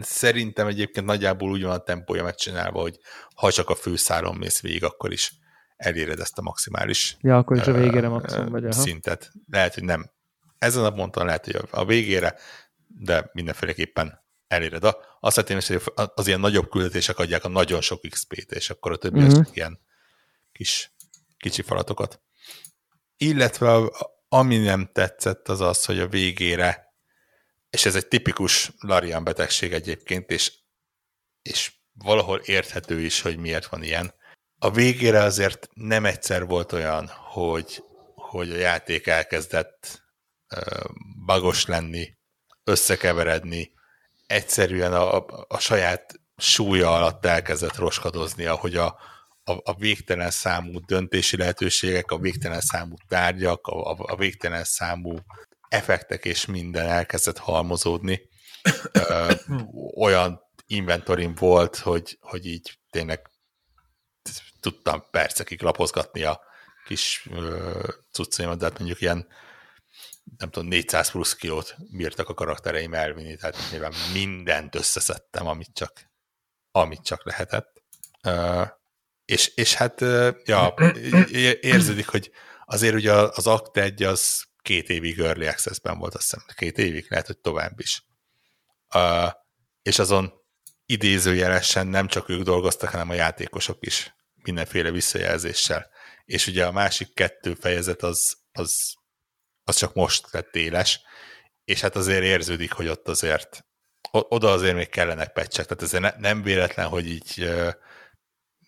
Szerintem 0.00 0.66
egyébként 0.66 1.06
nagyjából 1.06 1.50
úgy 1.50 1.62
van 1.62 1.72
a 1.72 1.82
tempója 1.82 2.22
megcsinálva, 2.22 2.80
hogy 2.80 2.98
ha 3.34 3.52
csak 3.52 3.70
a 3.70 3.74
főszáron 3.74 4.36
mész 4.36 4.60
végig, 4.60 4.84
akkor 4.84 5.12
is 5.12 5.32
eléred 5.76 6.20
ezt 6.20 6.38
a 6.38 6.42
maximális 6.42 7.16
ja, 7.20 7.36
akkor 7.36 7.56
is 7.56 7.66
a 7.66 7.72
végére 7.72 8.08
maximum 8.08 8.48
vagy, 8.48 8.72
szintet. 8.72 9.32
Lehet, 9.50 9.74
hogy 9.74 9.84
nem 9.84 10.10
ezen 10.62 10.84
a 10.84 10.92
ponton 10.92 11.26
lehet, 11.26 11.44
hogy 11.44 11.60
a 11.70 11.84
végére, 11.84 12.34
de 12.86 13.30
mindenféleképpen 13.32 14.24
eléred. 14.46 14.84
Azt 15.20 15.48
hiszem, 15.48 15.78
hogy 15.78 16.10
az 16.14 16.26
ilyen 16.26 16.40
nagyobb 16.40 16.70
küldetések 16.70 17.18
adják 17.18 17.44
a 17.44 17.48
nagyon 17.48 17.80
sok 17.80 18.00
XP-t, 18.08 18.52
és 18.52 18.70
akkor 18.70 18.92
a 18.92 18.96
többi 18.96 19.18
uh-huh. 19.18 19.38
az 19.38 19.50
ilyen 19.52 19.80
kis 20.52 20.94
kicsi 21.36 21.62
falatokat. 21.62 22.20
Illetve 23.16 23.90
ami 24.28 24.56
nem 24.56 24.90
tetszett, 24.92 25.48
az 25.48 25.60
az, 25.60 25.84
hogy 25.84 25.98
a 25.98 26.08
végére, 26.08 26.94
és 27.70 27.84
ez 27.84 27.94
egy 27.94 28.08
tipikus 28.08 28.72
Larian 28.78 29.24
betegség 29.24 29.72
egyébként, 29.72 30.30
és, 30.30 30.52
és 31.42 31.72
valahol 31.92 32.38
érthető 32.38 33.00
is, 33.00 33.20
hogy 33.20 33.36
miért 33.36 33.66
van 33.66 33.82
ilyen. 33.82 34.14
A 34.58 34.70
végére 34.70 35.22
azért 35.22 35.68
nem 35.74 36.04
egyszer 36.04 36.46
volt 36.46 36.72
olyan, 36.72 37.06
hogy, 37.08 37.84
hogy 38.14 38.50
a 38.50 38.56
játék 38.56 39.06
elkezdett 39.06 40.01
bagos 41.26 41.66
lenni, 41.66 42.14
összekeveredni, 42.64 43.72
egyszerűen 44.26 44.92
a, 44.92 45.16
a, 45.16 45.44
a 45.48 45.58
saját 45.58 46.20
súlya 46.36 46.94
alatt 46.94 47.26
elkezdett 47.26 47.76
roskadozni, 47.76 48.44
ahogy 48.44 48.76
a, 48.76 48.86
a, 49.44 49.52
a 49.52 49.74
végtelen 49.74 50.30
számú 50.30 50.80
döntési 50.80 51.36
lehetőségek, 51.36 52.10
a 52.10 52.18
végtelen 52.18 52.60
számú 52.60 52.94
tárgyak, 53.08 53.66
a, 53.66 53.90
a, 53.90 53.96
a 53.98 54.16
végtelen 54.16 54.64
számú 54.64 55.16
effektek 55.68 56.24
és 56.24 56.46
minden 56.46 56.86
elkezdett 56.86 57.38
halmozódni. 57.38 58.28
Ö, 58.92 59.32
olyan 59.96 60.40
inventorim 60.66 61.34
volt, 61.34 61.76
hogy, 61.76 62.18
hogy 62.20 62.46
így 62.46 62.78
tényleg 62.90 63.30
tudtam 64.60 65.04
percekig 65.10 65.62
lapozgatni 65.62 66.22
a 66.22 66.40
kis 66.84 67.28
cuccaimat, 68.12 68.58
de 68.58 68.64
hát 68.64 68.78
mondjuk 68.78 69.00
ilyen 69.00 69.26
nem 70.38 70.50
tudom, 70.50 70.68
400 70.68 71.10
plusz 71.10 71.34
kilót 71.34 71.76
bírtak 71.90 72.28
a 72.28 72.34
karaktereim 72.34 72.94
elvinni, 72.94 73.36
tehát 73.36 73.56
nyilván 73.70 73.92
mindent 74.12 74.74
összeszedtem, 74.74 75.46
amit 75.46 75.70
csak, 75.72 76.10
amit 76.70 77.02
csak 77.02 77.24
lehetett. 77.24 77.82
És, 79.24 79.52
és 79.54 79.74
hát, 79.74 80.00
ja, 80.44 80.74
érződik, 81.60 82.08
hogy 82.08 82.30
azért 82.64 82.94
ugye 82.94 83.12
az 83.12 83.46
Act 83.46 83.76
1 83.76 84.02
az 84.02 84.44
két 84.62 84.88
évig 84.88 85.18
Early 85.18 85.46
Access-ben 85.46 85.98
volt, 85.98 86.14
azt 86.14 86.30
hiszem, 86.30 86.44
két 86.54 86.78
évig, 86.78 87.06
lehet, 87.08 87.26
hogy 87.26 87.38
tovább 87.38 87.80
is. 87.80 88.04
És 89.82 89.98
azon 89.98 90.32
idézőjelesen 90.86 91.86
nem 91.86 92.06
csak 92.06 92.28
ők 92.28 92.42
dolgoztak, 92.42 92.90
hanem 92.90 93.10
a 93.10 93.14
játékosok 93.14 93.86
is 93.86 94.14
mindenféle 94.42 94.90
visszajelzéssel. 94.90 95.90
És 96.24 96.46
ugye 96.46 96.66
a 96.66 96.72
másik 96.72 97.14
kettő 97.14 97.54
fejezet 97.54 98.02
az, 98.02 98.36
az 98.52 98.94
az 99.64 99.76
csak 99.76 99.94
most 99.94 100.32
lett 100.32 100.56
éles, 100.56 101.00
és 101.64 101.80
hát 101.80 101.96
azért 101.96 102.22
érződik, 102.22 102.72
hogy 102.72 102.88
ott 102.88 103.08
azért 103.08 103.64
oda 104.10 104.50
azért 104.50 104.74
még 104.74 104.88
kellenek 104.88 105.32
pecsek, 105.32 105.66
tehát 105.66 105.82
ezért 105.82 106.02
ne, 106.02 106.28
nem 106.28 106.42
véletlen, 106.42 106.88
hogy 106.88 107.06
így 107.06 107.52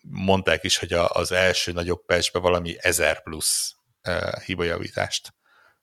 mondták 0.01 0.63
is, 0.63 0.77
hogy 0.77 0.93
az 0.93 1.31
első 1.31 1.71
nagyobb 1.71 2.05
pecsbe 2.05 2.39
valami 2.39 2.75
1000 2.79 3.23
plusz 3.23 3.75
hibajavítást 4.45 5.33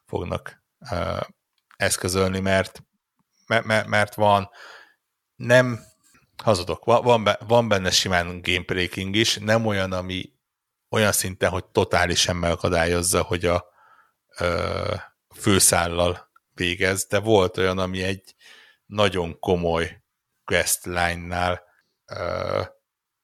fognak 0.05 0.63
eszközölni, 1.77 2.41
mert, 2.41 2.83
mert, 3.47 3.87
mert 3.87 4.15
van 4.15 4.51
nem 5.37 5.81
hazudok, 6.43 6.85
van, 6.85 7.29
van 7.47 7.69
benne 7.69 7.91
simán 7.91 8.41
gamebreaking 8.43 9.17
is, 9.17 9.37
nem 9.37 9.67
olyan, 9.67 9.93
ami 9.93 10.33
olyan 10.91 11.13
szinten, 11.13 11.51
hogy 11.51 11.65
totálisan 11.65 12.37
megakadályozza, 12.37 13.23
hogy 13.23 13.45
a, 13.45 13.72
főszállal 15.35 16.31
végez, 16.55 17.07
de 17.07 17.19
volt 17.19 17.57
olyan, 17.57 17.79
ami 17.79 18.03
egy 18.03 18.35
nagyon 18.87 19.39
komoly 19.39 20.03
questline-nál 20.45 21.63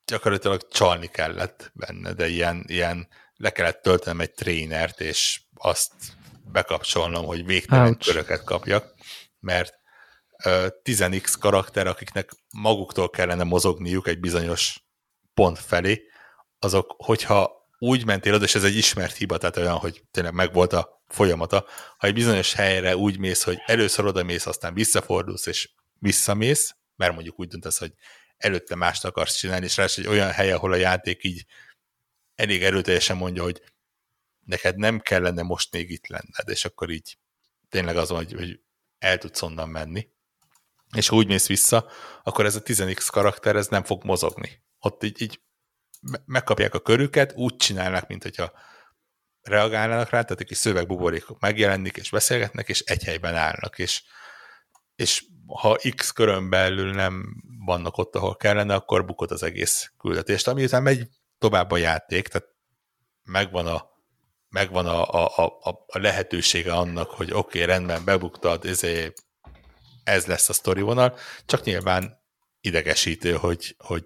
gyakorlatilag 0.04 0.68
csalni 0.68 1.06
kellett 1.06 1.70
benne, 1.74 2.12
de 2.12 2.28
ilyen, 2.28 2.64
ilyen 2.66 3.08
le 3.34 3.50
kellett 3.50 3.82
töltenem 3.82 4.20
egy 4.20 4.32
trénert, 4.32 5.00
és 5.00 5.40
azt 5.54 5.92
bekapcsolnom, 6.52 7.24
hogy 7.24 7.46
végtelen 7.46 7.86
Ouch. 7.86 8.06
köröket 8.06 8.44
kapjak, 8.44 8.94
mert 9.40 9.74
uh, 10.44 10.66
10x 10.82 11.34
karakter, 11.40 11.86
akiknek 11.86 12.30
maguktól 12.50 13.10
kellene 13.10 13.44
mozogniuk 13.44 14.06
egy 14.08 14.20
bizonyos 14.20 14.82
pont 15.34 15.58
felé, 15.58 16.02
azok, 16.58 16.94
hogyha 16.96 17.68
úgy 17.78 18.04
mentél 18.04 18.34
oda, 18.34 18.44
és 18.44 18.54
ez 18.54 18.64
egy 18.64 18.76
ismert 18.76 19.16
hiba, 19.16 19.38
tehát 19.38 19.56
olyan, 19.56 19.76
hogy 19.76 20.04
tényleg 20.10 20.32
megvolt 20.32 20.72
a 20.72 20.97
folyamata, 21.08 21.66
ha 21.98 22.06
egy 22.06 22.14
bizonyos 22.14 22.52
helyre 22.52 22.96
úgy 22.96 23.18
mész, 23.18 23.42
hogy 23.42 23.62
először 23.66 24.04
oda 24.04 24.22
mész, 24.22 24.46
aztán 24.46 24.74
visszafordulsz, 24.74 25.46
és 25.46 25.70
visszamész, 25.98 26.76
mert 26.96 27.12
mondjuk 27.12 27.38
úgy 27.38 27.48
döntesz, 27.48 27.78
hogy 27.78 27.92
előtte 28.36 28.74
mást 28.74 29.04
akarsz 29.04 29.36
csinálni, 29.36 29.64
és 29.64 29.76
ráadásul 29.76 30.04
egy 30.04 30.10
olyan 30.10 30.30
hely, 30.30 30.52
ahol 30.52 30.72
a 30.72 30.76
játék 30.76 31.24
így 31.24 31.44
elég 32.34 32.62
erőteljesen 32.62 33.16
mondja, 33.16 33.42
hogy 33.42 33.62
neked 34.44 34.76
nem 34.76 35.00
kellene 35.00 35.42
most 35.42 35.72
még 35.72 35.90
itt 35.90 36.06
lenned, 36.06 36.48
és 36.48 36.64
akkor 36.64 36.90
így 36.90 37.18
tényleg 37.68 37.96
az 37.96 38.08
hogy, 38.08 38.32
hogy 38.32 38.60
el 38.98 39.18
tudsz 39.18 39.42
onnan 39.42 39.68
menni, 39.68 40.08
és 40.96 41.08
ha 41.08 41.16
úgy 41.16 41.26
mész 41.26 41.46
vissza, 41.46 41.90
akkor 42.22 42.44
ez 42.44 42.56
a 42.56 42.62
10x 42.62 43.08
karakter, 43.10 43.56
ez 43.56 43.66
nem 43.66 43.84
fog 43.84 44.04
mozogni. 44.04 44.62
Ott 44.78 45.02
így, 45.02 45.22
így 45.22 45.40
megkapják 46.24 46.74
a 46.74 46.80
körüket, 46.80 47.32
úgy 47.36 47.56
csinálnak, 47.56 48.08
mint 48.08 48.22
hogyha 48.22 48.52
reagálnának 49.48 50.10
rá, 50.10 50.22
tehát 50.22 50.40
egy 50.40 50.46
kis 50.46 50.56
szövegbuborékok 50.56 51.40
megjelennek, 51.40 51.96
és 51.96 52.10
beszélgetnek, 52.10 52.68
és 52.68 52.80
egy 52.80 53.04
helyben 53.04 53.34
állnak, 53.34 53.78
és 53.78 54.02
és 54.98 55.24
ha 55.46 55.78
X 55.96 56.10
körön 56.10 56.50
belül 56.50 56.92
nem 56.92 57.42
vannak 57.64 57.98
ott, 57.98 58.14
ahol 58.14 58.36
kellene, 58.36 58.74
akkor 58.74 59.04
bukott 59.04 59.30
az 59.30 59.42
egész 59.42 59.92
küldetést, 59.98 60.48
ami 60.48 60.64
után 60.64 60.82
megy 60.82 61.08
tovább 61.38 61.70
a 61.70 61.76
játék, 61.76 62.28
tehát 62.28 62.48
megvan 63.22 63.66
a, 63.66 63.90
megvan 64.48 64.86
a, 64.86 65.10
a, 65.10 65.46
a, 65.60 65.84
a 65.86 65.98
lehetősége 65.98 66.72
annak, 66.72 67.10
hogy 67.10 67.32
oké, 67.32 67.62
okay, 67.62 67.64
rendben, 67.64 68.04
bebuktad, 68.04 68.64
ezért 68.64 69.24
ez 70.04 70.26
lesz 70.26 70.48
a 70.48 70.52
sztori 70.52 70.80
vonal, 70.80 71.16
csak 71.46 71.64
nyilván 71.64 72.22
idegesítő, 72.60 73.32
hogy, 73.32 73.74
hogy 73.78 74.04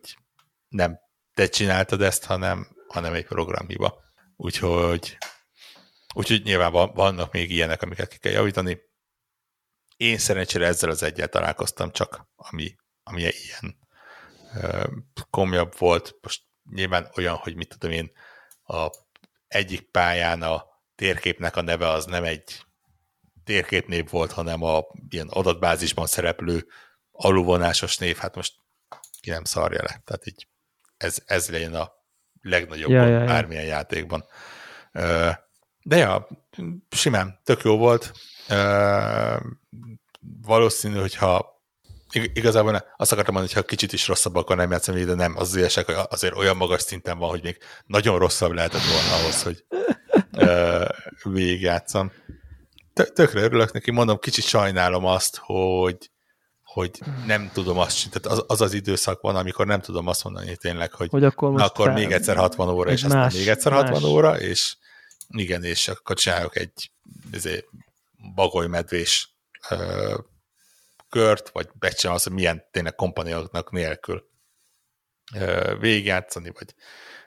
nem 0.69 0.99
te 1.35 1.49
csináltad 1.49 2.03
ezt, 2.03 2.25
hanem, 2.25 2.77
hanem 2.89 3.15
egy 3.15 3.27
programhiba. 3.27 4.03
Úgyhogy, 4.37 5.19
úgyhogy 6.15 6.43
nyilván 6.43 6.73
vannak 6.95 7.33
még 7.33 7.51
ilyenek, 7.51 7.83
amiket 7.83 8.09
ki 8.09 8.19
kell 8.19 8.33
javítani. 8.33 8.81
Én 9.97 10.19
szerencsére 10.19 10.67
ezzel 10.67 10.91
az 10.91 11.03
egyet 11.03 11.31
találkoztam 11.31 11.91
csak, 11.91 12.27
ami, 12.37 12.77
ami 13.03 13.21
ilyen 13.21 13.79
komjabb 15.31 15.79
volt. 15.79 16.15
Most 16.21 16.43
nyilván 16.71 17.11
olyan, 17.17 17.37
hogy 17.37 17.57
mit 17.57 17.69
tudom 17.69 17.97
én, 17.97 18.13
a 18.65 18.91
egyik 19.47 19.91
pályán 19.91 20.43
a 20.43 20.67
térképnek 20.95 21.57
a 21.57 21.61
neve 21.61 21.89
az 21.89 22.05
nem 22.05 22.25
egy 22.25 22.65
térképnév 23.45 24.11
volt, 24.11 24.33
hanem 24.33 24.63
a 24.63 24.83
ilyen 25.09 25.29
adatbázisban 25.29 26.07
szereplő 26.07 26.67
alulvonásos 27.11 27.99
név, 27.99 28.17
hát 28.17 28.35
most 28.35 28.55
ki 29.21 29.31
nem 29.31 29.45
szarja 29.45 29.83
le. 29.83 30.03
Tehát 30.05 30.27
így 30.27 30.49
ez, 30.97 31.23
ez 31.27 31.49
legyen 31.49 31.75
a 31.75 31.93
legnagyobb 32.43 32.91
ja, 32.91 33.07
ja, 33.07 33.19
ja. 33.19 33.25
bármilyen 33.25 33.65
játékban. 33.65 34.25
De 35.83 35.97
ja, 35.97 36.29
simán, 36.91 37.41
tök 37.45 37.63
jó 37.63 37.77
volt. 37.77 38.13
Valószínű, 40.47 40.99
hogyha 40.99 41.53
igazából 42.13 42.85
azt 42.97 43.13
akartam 43.13 43.35
mondani, 43.35 43.55
hogy 43.55 43.63
ha 43.63 43.69
kicsit 43.69 43.93
is 43.93 44.09
rosszabb, 44.09 44.37
akkor 44.37 44.57
nem 44.57 44.71
játszom 44.71 45.05
de 45.05 45.15
nem, 45.15 45.37
az 45.37 45.49
az 45.49 45.57
igazság, 45.57 45.85
hogy 45.85 45.95
azért 46.09 46.37
olyan 46.37 46.57
magas 46.57 46.83
szinten 46.83 47.19
van, 47.19 47.29
hogy 47.29 47.43
még 47.43 47.59
nagyon 47.87 48.19
rosszabb 48.19 48.53
lehetett 48.53 48.83
volna 48.83 49.23
ahhoz, 49.23 49.43
hogy 49.43 49.65
végigjátszom. 51.23 52.13
Tökre 52.93 53.41
örülök 53.41 53.73
neki, 53.73 53.91
mondom, 53.91 54.19
kicsit 54.19 54.45
sajnálom 54.45 55.05
azt, 55.05 55.37
hogy 55.37 56.11
hogy 56.73 57.01
nem 57.27 57.51
tudom 57.53 57.79
azt, 57.79 58.11
tehát 58.11 58.39
az, 58.39 58.45
az 58.47 58.61
az 58.61 58.73
időszak 58.73 59.21
van, 59.21 59.37
amikor 59.37 59.67
nem 59.67 59.81
tudom 59.81 60.07
azt 60.07 60.25
mondani 60.25 60.57
tényleg, 60.57 60.93
hogy, 60.93 61.11
hogy 61.11 61.25
akkor, 61.25 61.53
na, 61.53 61.65
akkor 61.65 61.93
még 61.93 62.13
egyszer 62.13 62.37
60 62.37 62.69
óra, 62.69 62.91
és 62.91 63.03
más, 63.03 63.13
aztán 63.13 63.41
még 63.41 63.49
egyszer 63.49 63.73
60 63.73 63.93
más. 63.93 64.11
óra, 64.11 64.41
és 64.41 64.77
igen, 65.29 65.65
és 65.65 65.89
akkor 65.89 66.17
csinálok 66.17 66.57
egy 66.57 66.91
ezért, 67.33 67.65
bagolymedvés 68.35 69.35
ö, 69.71 70.15
kört, 71.09 71.51
vagy 71.53 71.69
becsinálom 71.79 72.17
azt, 72.17 72.29
hogy 72.29 72.37
milyen 72.37 72.65
tényleg 72.71 72.95
kompanióknak 72.95 73.71
nélkül 73.71 74.25
ö, 75.35 75.75
végigjátszani, 75.81 76.53
vagy, 76.59 76.75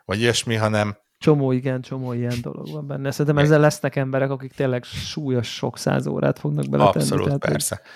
vagy 0.06 0.20
ilyesmi, 0.20 0.56
hanem 0.56 1.04
Csomó, 1.18 1.52
igen, 1.52 1.82
csomó 1.82 2.14
ilyen 2.14 2.38
dolog 2.42 2.72
van 2.72 2.88
benne. 2.88 3.12
Szerintem 3.12 3.38
ezzel 3.38 3.60
lesznek 3.60 3.96
emberek, 3.96 4.30
akik 4.30 4.54
tényleg 4.54 4.84
súlyos 4.84 5.54
sok 5.54 5.78
száz 5.78 6.08
órát 6.08 6.40
fognak 6.40 6.70
beletenni. 6.70 7.04
Abszolút, 7.04 7.26
tehát, 7.26 7.40
persze. 7.40 7.76
Hogy 7.76 7.92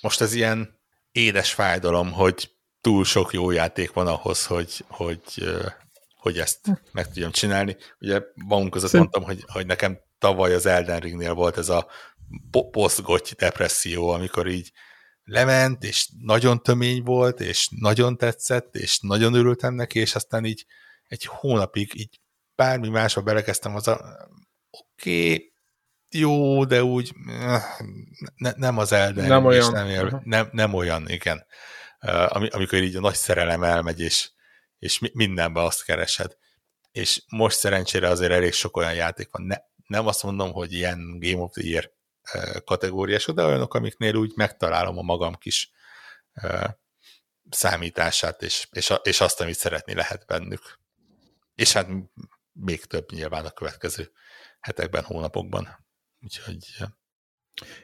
most 0.00 0.20
ez 0.20 0.32
ilyen 0.32 0.78
édes 1.12 1.52
fájdalom, 1.52 2.12
hogy 2.12 2.50
túl 2.80 3.04
sok 3.04 3.32
jó 3.32 3.50
játék 3.50 3.92
van 3.92 4.06
ahhoz, 4.06 4.46
hogy, 4.46 4.84
hogy, 4.88 5.22
hogy 6.16 6.38
ezt 6.38 6.60
meg 6.92 7.06
tudjam 7.06 7.30
csinálni. 7.30 7.76
Ugye 8.00 8.22
magunk 8.34 8.70
között 8.70 8.90
Szerint... 8.90 9.10
mondtam, 9.10 9.34
hogy, 9.36 9.44
hogy 9.52 9.66
nekem 9.66 9.98
tavaly 10.18 10.54
az 10.54 10.66
Elden 10.66 11.00
Ringnél 11.00 11.34
volt 11.34 11.56
ez 11.56 11.68
a 11.68 11.86
posztgoty 12.70 13.34
depresszió, 13.36 14.08
amikor 14.08 14.46
így 14.46 14.72
lement, 15.24 15.84
és 15.84 16.08
nagyon 16.22 16.62
tömény 16.62 17.02
volt, 17.02 17.40
és 17.40 17.68
nagyon 17.76 18.16
tetszett, 18.16 18.76
és 18.76 18.98
nagyon 19.00 19.34
örültem 19.34 19.74
neki, 19.74 19.98
és 19.98 20.14
aztán 20.14 20.44
így 20.44 20.66
egy 21.06 21.24
hónapig 21.24 21.94
így 21.94 22.20
bármi 22.54 22.88
másba 22.88 23.20
belekezdtem, 23.20 23.74
az 23.74 23.88
a 23.88 24.28
oké, 24.70 25.32
okay, 25.32 25.49
jó, 26.10 26.64
de 26.64 26.82
úgy 26.82 27.12
eh, 27.26 27.62
ne, 28.36 28.52
nem 28.56 28.78
az 28.78 28.92
Elden 28.92 29.26
nem 29.26 29.44
olyan. 29.44 29.72
Nem, 29.72 29.88
él, 29.88 30.22
nem, 30.24 30.48
nem 30.52 30.74
olyan, 30.74 31.08
igen. 31.08 31.46
Uh, 32.02 32.54
amikor 32.54 32.78
így 32.78 32.96
a 32.96 33.00
nagy 33.00 33.14
szerelem 33.14 33.62
elmegy, 33.62 34.00
és, 34.00 34.30
és 34.78 34.98
mindenben 35.12 35.64
azt 35.64 35.84
keresed. 35.84 36.36
És 36.92 37.22
most 37.28 37.58
szerencsére 37.58 38.08
azért 38.08 38.32
elég 38.32 38.52
sok 38.52 38.76
olyan 38.76 38.94
játék 38.94 39.28
van. 39.30 39.42
Ne, 39.42 39.56
nem 39.86 40.06
azt 40.06 40.22
mondom, 40.22 40.52
hogy 40.52 40.72
ilyen 40.72 41.18
Game 41.18 41.42
of 41.42 41.52
the 41.52 41.62
Year 41.64 41.92
uh, 42.34 42.60
kategóriás, 42.64 43.24
de 43.24 43.44
olyanok, 43.44 43.74
amiknél 43.74 44.14
úgy 44.14 44.32
megtalálom 44.36 44.98
a 44.98 45.02
magam 45.02 45.34
kis 45.34 45.70
számítását, 47.50 48.42
és, 48.42 48.68
és, 48.70 48.92
és 49.02 49.20
azt, 49.20 49.40
amit 49.40 49.58
szeretni 49.58 49.94
lehet 49.94 50.26
bennük. 50.26 50.78
És 51.54 51.72
hát 51.72 51.88
még 52.52 52.84
több 52.84 53.12
nyilván 53.12 53.44
a 53.44 53.50
következő 53.50 54.10
hetekben, 54.60 55.04
hónapokban. 55.04 55.88
Úgyhogy... 56.22 56.58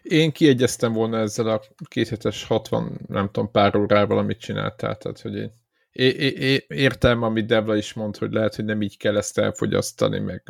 Én 0.02 0.32
kiegyeztem 0.32 0.92
volna 0.92 1.18
ezzel 1.18 1.48
a 1.48 1.62
kéthetes 1.88 2.44
60, 2.44 3.00
nem 3.06 3.26
tudom, 3.26 3.50
pár 3.50 3.76
órával, 3.76 4.18
amit 4.18 4.40
csináltál, 4.40 4.96
tehát 4.96 5.20
hogy 5.20 5.34
én 5.34 5.52
é, 5.96 6.26
é, 6.26 6.64
értem, 6.68 7.22
amit 7.22 7.46
Devla 7.46 7.76
is 7.76 7.92
mond, 7.92 8.16
hogy 8.16 8.32
lehet, 8.32 8.54
hogy 8.54 8.64
nem 8.64 8.82
így 8.82 8.96
kell 8.96 9.16
ezt 9.16 9.38
elfogyasztani, 9.38 10.18
meg 10.18 10.42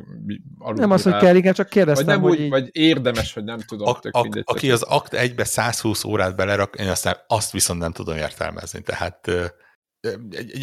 Nem 0.75 0.91
az, 0.91 1.03
hogy 1.03 1.17
kell, 1.17 1.37
igen, 1.37 1.53
csak 1.53 1.69
kérdeztem, 1.69 2.07
vagy 2.07 2.15
nem 2.15 2.23
hogy 2.25 2.39
úgy, 2.39 2.45
így... 2.45 2.51
vagy 2.51 2.69
érdemes, 2.73 3.33
hogy 3.33 3.45
nem 3.45 3.59
tudom. 3.59 3.89
A, 3.89 3.99
a, 4.11 4.23
mindegy, 4.23 4.43
aki 4.47 4.71
az 4.71 4.83
akt 4.83 5.15
egybe 5.15 5.45
120 5.45 6.05
órát 6.05 6.37
belerak, 6.37 6.77
én 6.79 6.89
aztán 6.89 7.17
azt 7.27 7.53
viszont 7.53 7.81
nem 7.81 7.93
tudom 7.93 8.17
értelmezni, 8.17 8.83
tehát 8.83 9.31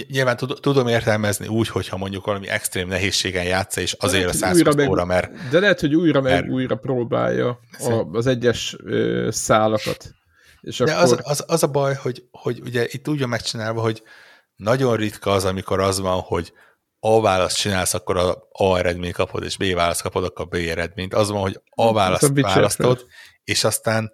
nyilván 0.08 0.38
tudom 0.38 0.88
értelmezni 0.88 1.48
úgy, 1.48 1.68
hogyha 1.68 1.98
mondjuk 1.98 2.26
valami 2.26 2.48
extrém 2.48 2.88
nehézségen 2.88 3.44
játsza, 3.44 3.82
és 3.82 3.94
azért 3.94 4.30
a 4.30 4.34
120 4.34 4.76
meg, 4.76 4.90
óra, 4.90 5.06
mert... 5.06 5.50
De 5.50 5.60
lehet, 5.60 5.80
hogy 5.80 5.96
újra 5.96 6.22
meg 6.22 6.34
mert, 6.34 6.50
újra 6.50 6.76
próbálja 6.76 7.60
a, 7.80 8.08
az 8.12 8.28
egyes 8.28 8.76
ö, 8.84 9.28
szálakat. 9.32 10.12
És 10.62 10.78
de 10.78 10.94
akkor... 10.94 11.04
az, 11.04 11.20
az, 11.24 11.44
az 11.48 11.64
a 11.64 11.68
baj, 11.68 11.94
hogy, 11.94 12.24
hogy 12.32 12.60
ugye 12.62 12.88
itt 12.92 13.08
úgy 13.08 13.20
van 13.20 13.30
megcsinálva, 13.30 13.82
hogy 13.82 14.04
nagyon 14.56 14.96
ritka 14.96 15.32
az, 15.32 15.46
amikor 15.46 15.80
az 15.80 16.00
van, 16.00 16.20
hogy 16.20 16.54
A 17.00 17.22
választ 17.22 17.58
csinálsz, 17.58 17.94
akkor 17.94 18.18
a 18.18 18.48
A 18.52 18.78
eredményt 18.78 19.16
kapod, 19.16 19.44
és 19.44 19.58
B 19.58 19.74
választ 19.74 20.02
kapod, 20.02 20.24
akkor 20.24 20.48
B 20.48 20.54
eredményt. 20.54 21.14
Az 21.14 21.30
van, 21.30 21.42
hogy 21.42 21.62
A 21.70 21.94
választ 21.94 22.32
választod, 22.34 23.06
és 23.44 23.64
aztán 23.64 24.14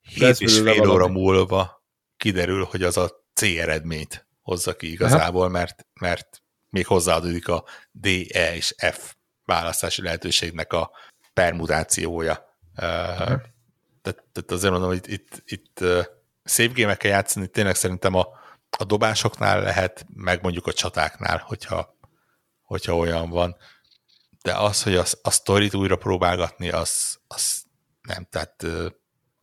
7 0.00 0.40
és 0.40 0.58
fél 0.58 0.90
óra 0.90 1.08
múlva 1.08 1.84
kiderül, 2.16 2.64
hogy 2.70 2.82
az 2.82 2.96
a 2.96 3.10
C 3.34 3.42
eredményt 3.42 4.23
hozza 4.44 4.76
ki 4.76 4.90
igazából, 4.90 5.48
mert, 5.48 5.86
mert 6.00 6.42
még 6.70 6.86
hozzáadódik 6.86 7.48
a 7.48 7.64
D, 7.90 8.06
E 8.32 8.54
és 8.54 8.74
F 8.92 9.14
választási 9.44 10.02
lehetőségnek 10.02 10.72
a 10.72 10.90
permutációja. 11.32 12.58
Tehát, 12.74 14.24
tehát 14.32 14.50
azért 14.50 14.72
mondom, 14.72 14.88
hogy 14.88 14.96
itt, 14.96 15.06
itt, 15.06 15.42
itt 15.44 15.84
szép 16.42 16.72
gémekkel 16.72 17.10
játszani 17.10 17.46
tényleg 17.46 17.74
szerintem 17.74 18.14
a, 18.14 18.28
a 18.78 18.84
dobásoknál 18.84 19.62
lehet, 19.62 20.06
meg 20.14 20.42
mondjuk 20.42 20.66
a 20.66 20.72
csatáknál, 20.72 21.38
hogyha, 21.46 21.98
hogyha 22.62 22.96
olyan 22.96 23.30
van. 23.30 23.56
De 24.42 24.56
az, 24.56 24.82
hogy 24.82 24.96
a, 24.96 25.04
a 25.22 25.30
sztorit 25.30 25.74
újra 25.74 25.96
próbálgatni, 25.96 26.70
az, 26.70 27.18
az 27.26 27.64
nem, 28.02 28.26
tehát 28.30 28.66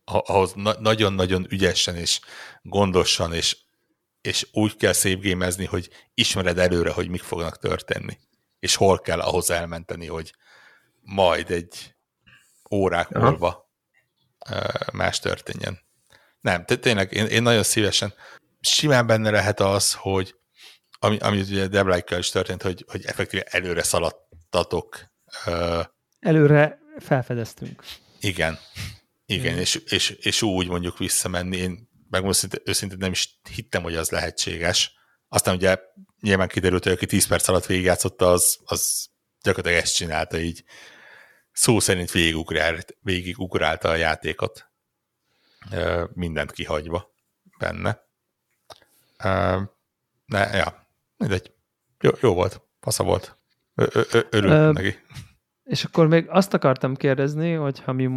ahhoz 0.04 0.52
na- 0.54 0.80
nagyon-nagyon 0.80 1.46
ügyesen 1.48 1.96
és 1.96 2.20
gondosan 2.62 3.32
és 3.34 3.56
és 4.22 4.46
úgy 4.52 4.76
kell 4.76 4.92
szépgémezni, 4.92 5.64
hogy 5.64 5.90
ismered 6.14 6.58
előre, 6.58 6.90
hogy 6.90 7.08
mik 7.08 7.22
fognak 7.22 7.58
történni, 7.58 8.18
és 8.58 8.74
hol 8.74 9.00
kell 9.00 9.20
ahhoz 9.20 9.50
elmenteni, 9.50 10.06
hogy 10.06 10.34
majd 11.00 11.50
egy 11.50 11.94
órák 12.70 13.10
Aha. 13.10 13.30
múlva 13.30 13.70
más 14.92 15.18
történjen. 15.18 15.80
Nem, 16.40 16.64
tényleg 16.64 17.12
én, 17.12 17.26
én 17.26 17.42
nagyon 17.42 17.62
szívesen, 17.62 18.14
simán 18.60 19.06
benne 19.06 19.30
lehet 19.30 19.60
az, 19.60 19.94
hogy 19.94 20.34
ami, 20.98 21.18
ami 21.18 21.40
ugye 21.40 21.66
Deblájkkal 21.66 22.18
is 22.18 22.30
történt, 22.30 22.62
hogy, 22.62 22.84
hogy 22.88 23.04
effektíve 23.04 23.42
előre 23.42 23.82
szaladtatok. 23.82 25.12
Előre 26.20 26.78
felfedeztünk. 26.98 27.82
Igen. 28.20 28.58
Igen, 29.26 29.58
és, 29.58 29.74
és, 29.74 30.10
és 30.10 30.42
úgy 30.42 30.68
mondjuk 30.68 30.98
visszamenni. 30.98 31.56
Én 31.56 31.88
megmondom 32.12 32.50
őszintén 32.64 32.98
nem 32.98 33.10
is 33.10 33.40
hittem, 33.54 33.82
hogy 33.82 33.96
az 33.96 34.10
lehetséges. 34.10 34.92
Aztán 35.28 35.54
ugye 35.54 35.78
nyilván 36.20 36.48
kiderült, 36.48 36.82
hogy 36.82 36.92
aki 36.92 37.06
10 37.06 37.26
perc 37.26 37.48
alatt 37.48 37.66
végigjátszotta, 37.66 38.30
az, 38.30 38.58
az 38.64 39.08
gyakorlatilag 39.42 39.84
ezt 39.84 39.94
csinálta 39.94 40.38
így. 40.38 40.64
Szó 41.52 41.80
szerint 41.80 42.10
végigugrált, 42.10 42.96
végigugrálta 43.00 43.88
a 43.88 43.94
játékot. 43.94 44.70
Mindent 46.12 46.52
kihagyva 46.52 47.14
benne. 47.58 48.02
Ne, 50.26 50.56
ja, 50.56 50.86
mindegy. 51.16 51.52
Jó, 52.00 52.10
jó 52.20 52.34
volt, 52.34 52.60
fasza 52.80 53.04
volt. 53.04 53.38
Örülök 54.30 54.72
neki. 54.72 54.98
És 55.64 55.84
akkor 55.84 56.06
még 56.06 56.28
azt 56.28 56.54
akartam 56.54 56.96
kérdezni, 56.96 57.52
hogy 57.52 57.80
ha 57.80 57.92
mi 57.92 58.08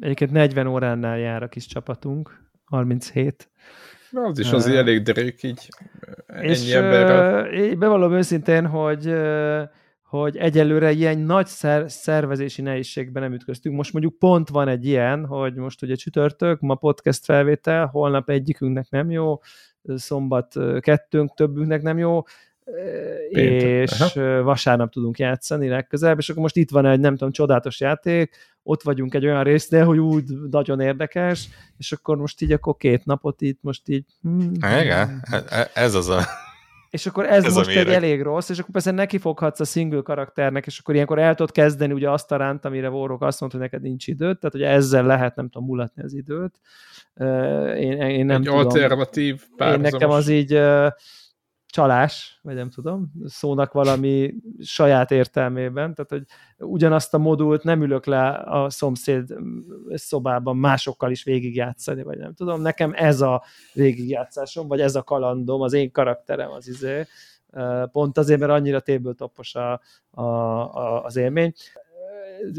egyébként 0.00 0.30
40 0.30 0.66
óránál 0.66 1.18
jár 1.18 1.42
a 1.42 1.48
kis 1.48 1.66
csapatunk, 1.66 2.43
37. 2.64 3.50
Na, 4.10 4.22
az 4.22 4.38
is 4.38 4.50
azért 4.50 4.74
uh, 4.74 4.80
elég 4.80 5.02
derék 5.02 5.42
így 5.42 5.68
ennyi 6.26 6.48
és, 6.48 6.72
emberrel. 6.72 7.46
Én 7.46 7.78
bevallom 7.78 8.12
őszintén, 8.12 8.66
hogy 8.66 9.14
hogy 10.02 10.36
egyelőre 10.36 10.90
ilyen 10.90 11.18
nagy 11.18 11.46
szer- 11.46 11.90
szervezési 11.90 12.62
nehézségben 12.62 13.22
nem 13.22 13.32
ütköztünk. 13.32 13.76
Most 13.76 13.92
mondjuk 13.92 14.18
pont 14.18 14.48
van 14.48 14.68
egy 14.68 14.86
ilyen, 14.86 15.26
hogy 15.26 15.54
most 15.54 15.82
ugye 15.82 15.94
csütörtök, 15.94 16.60
ma 16.60 16.74
podcast 16.74 17.24
felvétel, 17.24 17.86
holnap 17.86 18.30
egyikünknek 18.30 18.90
nem 18.90 19.10
jó, 19.10 19.40
szombat 19.94 20.54
kettőnk, 20.80 21.34
többünknek 21.34 21.82
nem 21.82 21.98
jó, 21.98 22.22
Péntek. 23.32 23.90
és 23.90 24.00
Aha. 24.00 24.42
vasárnap 24.42 24.90
tudunk 24.90 25.18
játszani 25.18 25.68
legközelebb, 25.68 26.18
és 26.18 26.28
akkor 26.28 26.42
most 26.42 26.56
itt 26.56 26.70
van 26.70 26.86
egy, 26.86 27.00
nem 27.00 27.16
tudom, 27.16 27.32
csodálatos 27.32 27.80
játék, 27.80 28.36
ott 28.62 28.82
vagyunk 28.82 29.14
egy 29.14 29.24
olyan 29.24 29.42
résznél, 29.42 29.84
hogy 29.84 29.98
úgy 29.98 30.24
nagyon 30.50 30.80
érdekes, 30.80 31.48
és 31.78 31.92
akkor 31.92 32.16
most 32.16 32.40
így 32.40 32.52
akkor 32.52 32.76
két 32.76 33.04
napot 33.04 33.40
itt 33.40 33.58
most 33.62 33.88
így... 33.88 34.04
Hmm, 34.22 34.52
Igen, 34.80 35.22
ez 35.74 35.94
az 35.94 36.08
a 36.08 36.22
és 36.94 37.06
akkor 37.06 37.26
ez, 37.26 37.44
ez 37.46 37.54
most 37.54 37.76
egy 37.76 37.88
elég 37.88 38.22
rossz, 38.22 38.48
és 38.48 38.58
akkor 38.58 38.70
persze 38.70 38.90
neki 38.90 39.18
foghatsz 39.18 39.60
a 39.60 39.64
single 39.64 40.00
karakternek, 40.00 40.66
és 40.66 40.78
akkor 40.78 40.94
ilyenkor 40.94 41.18
el 41.18 41.34
tudod 41.34 41.52
kezdeni 41.52 41.92
ugye 41.92 42.10
azt 42.10 42.32
a 42.32 42.36
ránt, 42.36 42.64
amire 42.64 42.90
Warrock 42.90 43.22
azt 43.22 43.40
mondta, 43.40 43.58
hogy 43.58 43.68
neked 43.70 43.86
nincs 43.86 44.06
időt, 44.06 44.38
tehát 44.38 44.54
ugye 44.54 44.68
ezzel 44.68 45.06
lehet, 45.06 45.36
nem 45.36 45.48
tudom, 45.48 45.68
mulatni 45.68 46.02
az 46.02 46.14
időt. 46.14 46.60
Én, 47.76 48.00
én 48.00 48.26
nem 48.26 48.40
egy 48.40 48.46
tudom. 48.46 48.58
alternatív 48.58 49.42
párhuzamos. 49.56 49.86
Én 49.86 49.92
nekem 49.92 50.10
az 50.10 50.28
így 50.28 50.60
csalás, 51.74 52.38
vagy 52.42 52.54
nem 52.54 52.70
tudom, 52.70 53.12
szónak 53.24 53.72
valami 53.72 54.34
saját 54.60 55.10
értelmében, 55.10 55.94
tehát 55.94 56.10
hogy 56.10 56.24
ugyanazt 56.68 57.14
a 57.14 57.18
modult 57.18 57.62
nem 57.62 57.82
ülök 57.82 58.06
le 58.06 58.28
a 58.30 58.70
szomszéd 58.70 59.34
szobában 59.94 60.56
másokkal 60.56 61.10
is 61.10 61.24
végigjátszani, 61.24 62.02
vagy 62.02 62.18
nem 62.18 62.34
tudom, 62.34 62.60
nekem 62.60 62.92
ez 62.94 63.20
a 63.20 63.42
végigjátszásom, 63.72 64.68
vagy 64.68 64.80
ez 64.80 64.94
a 64.94 65.02
kalandom, 65.02 65.60
az 65.60 65.72
én 65.72 65.90
karakterem 65.90 66.50
az 66.50 66.68
izé, 66.68 67.06
pont 67.92 68.18
azért, 68.18 68.40
mert 68.40 68.52
annyira 68.52 68.80
téből-topos 68.80 69.54
a, 69.54 69.80
a, 70.10 70.22
a, 70.22 71.04
az 71.04 71.16
élmény. 71.16 71.52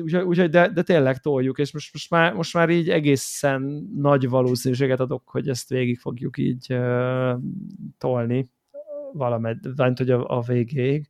Úgyhogy, 0.02 0.24
úgy, 0.24 0.50
de, 0.50 0.70
de 0.70 0.82
tényleg 0.82 1.18
toljuk, 1.18 1.58
és 1.58 1.74
most, 1.74 1.94
most, 1.94 2.10
már, 2.10 2.34
most 2.34 2.54
már 2.54 2.70
így 2.70 2.90
egészen 2.90 3.90
nagy 3.96 4.30
valószínűséget 4.30 5.00
adok, 5.00 5.30
hogy 5.30 5.50
ezt 5.50 5.70
végig 5.70 6.00
fogjuk 6.00 6.38
így 6.38 6.74
uh, 6.74 7.40
tolni 7.98 8.54
valamed, 9.18 9.76
vagy 9.76 9.98
hogy 9.98 10.10
a, 10.10 10.38
a 10.38 10.42
végéig. 10.42 11.08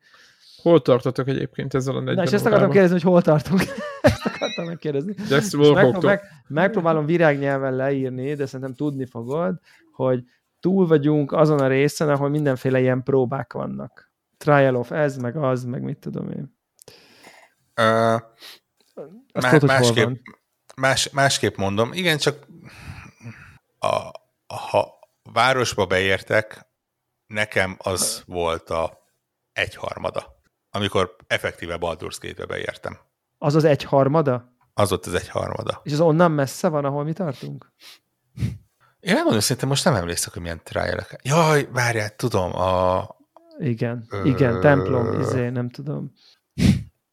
Hol 0.61 0.82
tartotok 0.82 1.27
egyébként 1.27 1.73
ezzel 1.73 1.95
a 1.95 1.99
40 1.99 2.15
Na, 2.15 2.23
és 2.23 2.32
ezt 2.32 2.45
akartam 2.45 2.69
kérdezni, 2.69 2.95
hogy 2.95 3.11
hol 3.11 3.22
tartunk. 3.22 3.61
ezt 4.02 4.26
akartam 4.26 4.65
megkérdezni. 4.65 5.15
Megpró- 5.30 6.02
meg, 6.02 6.22
megpróbálom 6.48 7.06
virágnyelven 7.06 7.76
leírni, 7.76 8.34
de 8.34 8.45
szerintem 8.45 8.76
tudni 8.76 9.06
fogod, 9.06 9.60
hogy 9.91 10.23
túl 10.60 10.88
vagyunk 10.88 11.32
azon 11.32 11.60
a 11.60 11.68
részen, 11.68 12.10
ahol 12.10 12.30
mindenféle 12.30 12.80
ilyen 12.80 13.03
próbák 13.03 13.53
vannak. 13.53 14.11
Trial 14.38 14.76
of 14.76 14.91
ez, 14.91 15.18
meg 15.18 15.38
az, 15.38 15.64
meg 15.64 15.82
mit 15.82 15.98
tudom 15.98 16.30
én. 16.30 16.57
Uh, 17.82 18.14
Azt 19.34 19.45
má, 19.45 19.49
tudod, 19.49 19.69
másképp, 19.69 20.10
más, 20.76 21.10
másképp 21.10 21.56
mondom. 21.56 21.94
Igen, 21.94 22.18
csak 22.18 22.48
a, 23.80 24.11
ha 24.56 24.99
városba 25.34 25.86
beértek, 25.86 26.65
nekem 27.27 27.76
az 27.77 28.23
volt 28.26 28.69
a 28.69 29.03
egyharmada, 29.53 30.39
amikor 30.69 31.15
effektíve 31.27 31.77
Baldur's 31.80 32.18
Gate-be 32.19 32.45
beértem. 32.45 32.97
Az 33.38 33.56
az 33.56 33.64
egyharmada? 33.64 34.53
Az 34.73 34.91
ott 34.91 35.06
az 35.06 35.14
egyharmada. 35.14 35.81
És 35.84 35.91
az 35.91 35.99
onnan 35.99 36.31
messze 36.31 36.68
van, 36.68 36.85
ahol 36.85 37.03
mi 37.03 37.14
tartunk? 37.14 37.73
Én 38.99 39.14
nem 39.14 39.23
mondom, 39.23 39.39
szerintem 39.39 39.69
most 39.69 39.85
nem 39.85 39.95
emlékszek, 39.95 40.34
hogy 40.34 40.41
milyen 40.41 40.61
trialek. 40.64 41.19
Jaj, 41.23 41.68
várjál, 41.72 42.15
tudom, 42.15 42.56
a... 42.56 43.07
Igen, 43.57 44.06
ö... 44.10 44.23
igen, 44.23 44.60
templom, 44.60 45.19
izé, 45.19 45.49
nem 45.49 45.69
tudom. 45.69 46.14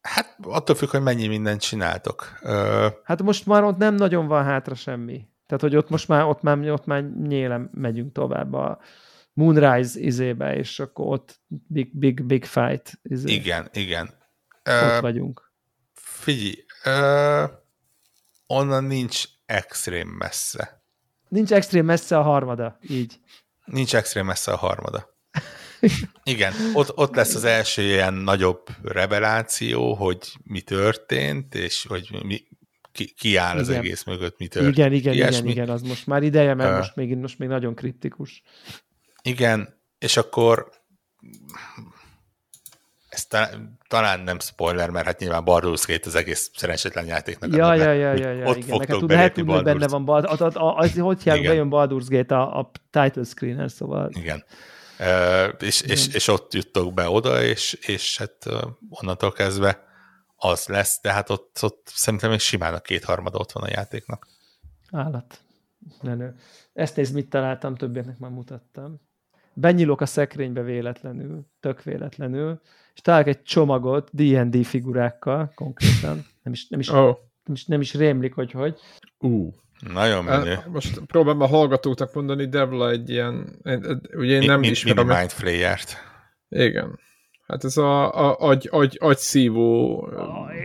Hát 0.01 0.37
attól 0.41 0.75
függ, 0.75 0.89
hogy 0.89 1.01
mennyi 1.01 1.27
mindent 1.27 1.61
csináltok. 1.61 2.39
Ö... 2.41 2.87
Hát 3.03 3.21
most 3.21 3.45
már 3.45 3.63
ott 3.63 3.77
nem 3.77 3.95
nagyon 3.95 4.27
van 4.27 4.43
hátra 4.43 4.75
semmi. 4.75 5.27
Tehát, 5.45 5.61
hogy 5.61 5.75
ott 5.75 5.89
most 5.89 6.07
már, 6.07 6.23
ott 6.23 6.41
már, 6.41 6.69
ott 6.69 6.85
már 6.85 7.03
nyélen 7.03 7.69
megyünk 7.73 8.11
tovább 8.11 8.53
a, 8.53 8.79
Moonrise 9.33 9.99
izébe, 9.99 10.55
és 10.55 10.79
akkor 10.79 11.07
ott 11.07 11.41
big, 11.47 11.97
big, 11.97 12.23
big 12.23 12.45
fight. 12.45 12.99
Izé. 13.03 13.33
Igen, 13.33 13.69
igen. 13.73 14.13
Ott 14.65 14.95
uh, 14.95 15.01
vagyunk. 15.01 15.51
Figyelj, 15.93 16.65
uh, 16.85 17.49
onnan 18.47 18.83
nincs 18.83 19.23
extrém 19.45 20.07
messze. 20.07 20.83
Nincs 21.29 21.51
extrém 21.51 21.85
messze 21.85 22.17
a 22.17 22.21
harmada, 22.21 22.77
így. 22.89 23.19
Nincs 23.65 23.95
extrém 23.95 24.25
messze 24.25 24.51
a 24.51 24.57
harmada. 24.57 25.17
Igen, 26.23 26.53
ott, 26.73 26.97
ott 26.97 27.15
lesz 27.15 27.35
az 27.35 27.43
első 27.43 27.81
ilyen 27.81 28.13
nagyobb 28.13 28.67
reveláció, 28.81 29.93
hogy 29.93 30.33
mi 30.43 30.61
történt, 30.61 31.55
és 31.55 31.85
hogy 31.87 32.19
mi, 32.25 32.43
ki, 32.91 33.13
ki 33.13 33.35
áll 33.35 33.51
igen. 33.51 33.63
az 33.63 33.69
egész 33.69 34.03
mögött, 34.03 34.37
mi 34.37 34.47
történt. 34.47 34.77
Igen, 34.77 34.93
igen, 34.93 35.13
igen, 35.13 35.47
igen, 35.47 35.69
az 35.69 35.81
most 35.81 36.07
már 36.07 36.23
ideje, 36.23 36.53
mert 36.53 36.71
uh, 36.71 36.77
most, 36.77 36.95
még, 36.95 37.15
most 37.15 37.39
még 37.39 37.49
nagyon 37.49 37.75
kriptikus. 37.75 38.43
Igen, 39.23 39.81
és 39.97 40.17
akkor 40.17 40.69
ez 43.13 43.25
talán, 43.25 43.77
talán 43.87 44.19
nem 44.19 44.39
spoiler, 44.39 44.89
mert 44.89 45.05
hát 45.05 45.19
nyilván 45.19 45.43
Baldur's 45.45 45.83
Gate 45.87 46.07
az 46.07 46.15
egész 46.15 46.51
szerencsétlen 46.55 47.05
játéknak. 47.05 47.55
Ja, 47.55 47.73
ja, 47.73 47.91
ja, 47.91 48.13
ja, 48.13 48.31
ja, 48.31 48.45
ott 48.47 48.57
igen. 48.57 48.77
Neked 48.77 48.97
tud, 48.97 49.09
lehet 49.09 49.33
tudni, 49.33 49.53
hogy 49.53 49.63
benne 49.63 49.87
van, 49.87 50.05
Bald, 50.05 50.25
az, 50.25 50.41
az, 50.55 50.97
hogy 50.97 51.23
hívják, 51.23 51.43
bejön 51.43 51.69
Baldur's 51.71 52.05
Gate 52.07 52.37
a, 52.37 52.59
a 52.59 52.71
title 52.89 53.23
screen 53.23 53.67
szóval. 53.67 54.09
Igen. 54.13 54.43
Uh, 54.99 55.53
és, 55.59 55.81
és, 55.81 56.07
és, 56.07 56.27
ott 56.27 56.53
juttok 56.53 56.93
be 56.93 57.09
oda, 57.09 57.43
és, 57.43 57.73
és 57.73 58.17
hát 58.17 58.45
onnantól 58.89 59.31
kezdve 59.31 59.83
az 60.35 60.65
lesz, 60.67 61.01
de 61.01 61.13
hát 61.13 61.29
ott, 61.29 61.57
ott 61.61 61.91
szerintem 61.93 62.29
még 62.29 62.39
simán 62.39 62.73
a 62.73 62.79
kétharmada 62.79 63.37
ott 63.37 63.51
van 63.51 63.63
a 63.63 63.69
játéknak. 63.69 64.27
Állat. 64.91 65.39
Menő. 66.01 66.35
Ezt 66.73 66.95
nézd, 66.95 67.13
mit 67.13 67.29
találtam, 67.29 67.75
többieknek 67.75 68.17
már 68.17 68.31
mutattam 68.31 69.01
benyílok 69.53 70.01
a 70.01 70.05
szekrénybe 70.05 70.61
véletlenül, 70.61 71.45
tök 71.59 71.83
véletlenül, 71.83 72.61
és 72.93 73.01
találok 73.01 73.27
egy 73.27 73.43
csomagot 73.43 74.09
D&D 74.11 74.65
figurákkal 74.65 75.51
konkrétan, 75.55 76.25
nem 76.43 76.53
is, 76.53 76.67
nem 76.67 76.79
is, 76.79 76.89
oh. 76.89 77.17
nem 77.43 77.55
is, 77.55 77.65
nem 77.65 77.81
is 77.81 77.93
rémlik, 77.93 78.33
hogy 78.33 78.51
hogy. 78.51 78.79
Uh. 79.19 79.53
Nagyon 79.93 80.23
menő. 80.23 80.59
Most 80.67 80.99
próbálom 80.99 81.41
a 81.41 81.47
hallgatóknak 81.47 82.13
mondani, 82.13 82.45
Devla 82.45 82.89
egy 82.89 83.09
ilyen, 83.09 83.59
ugye 84.13 84.41
én 84.41 84.47
nem 84.47 84.59
mi, 84.59 84.67
ismerem. 84.67 85.05
Mini 85.05 85.17
Mindflayer-t. 85.17 85.97
Igen. 86.49 86.99
Hát 87.53 87.63
ez 87.63 87.77
a, 87.77 88.11
a 88.11 88.35
agy, 88.39 88.67
agy, 88.71 88.97
agyszívó... 88.99 90.09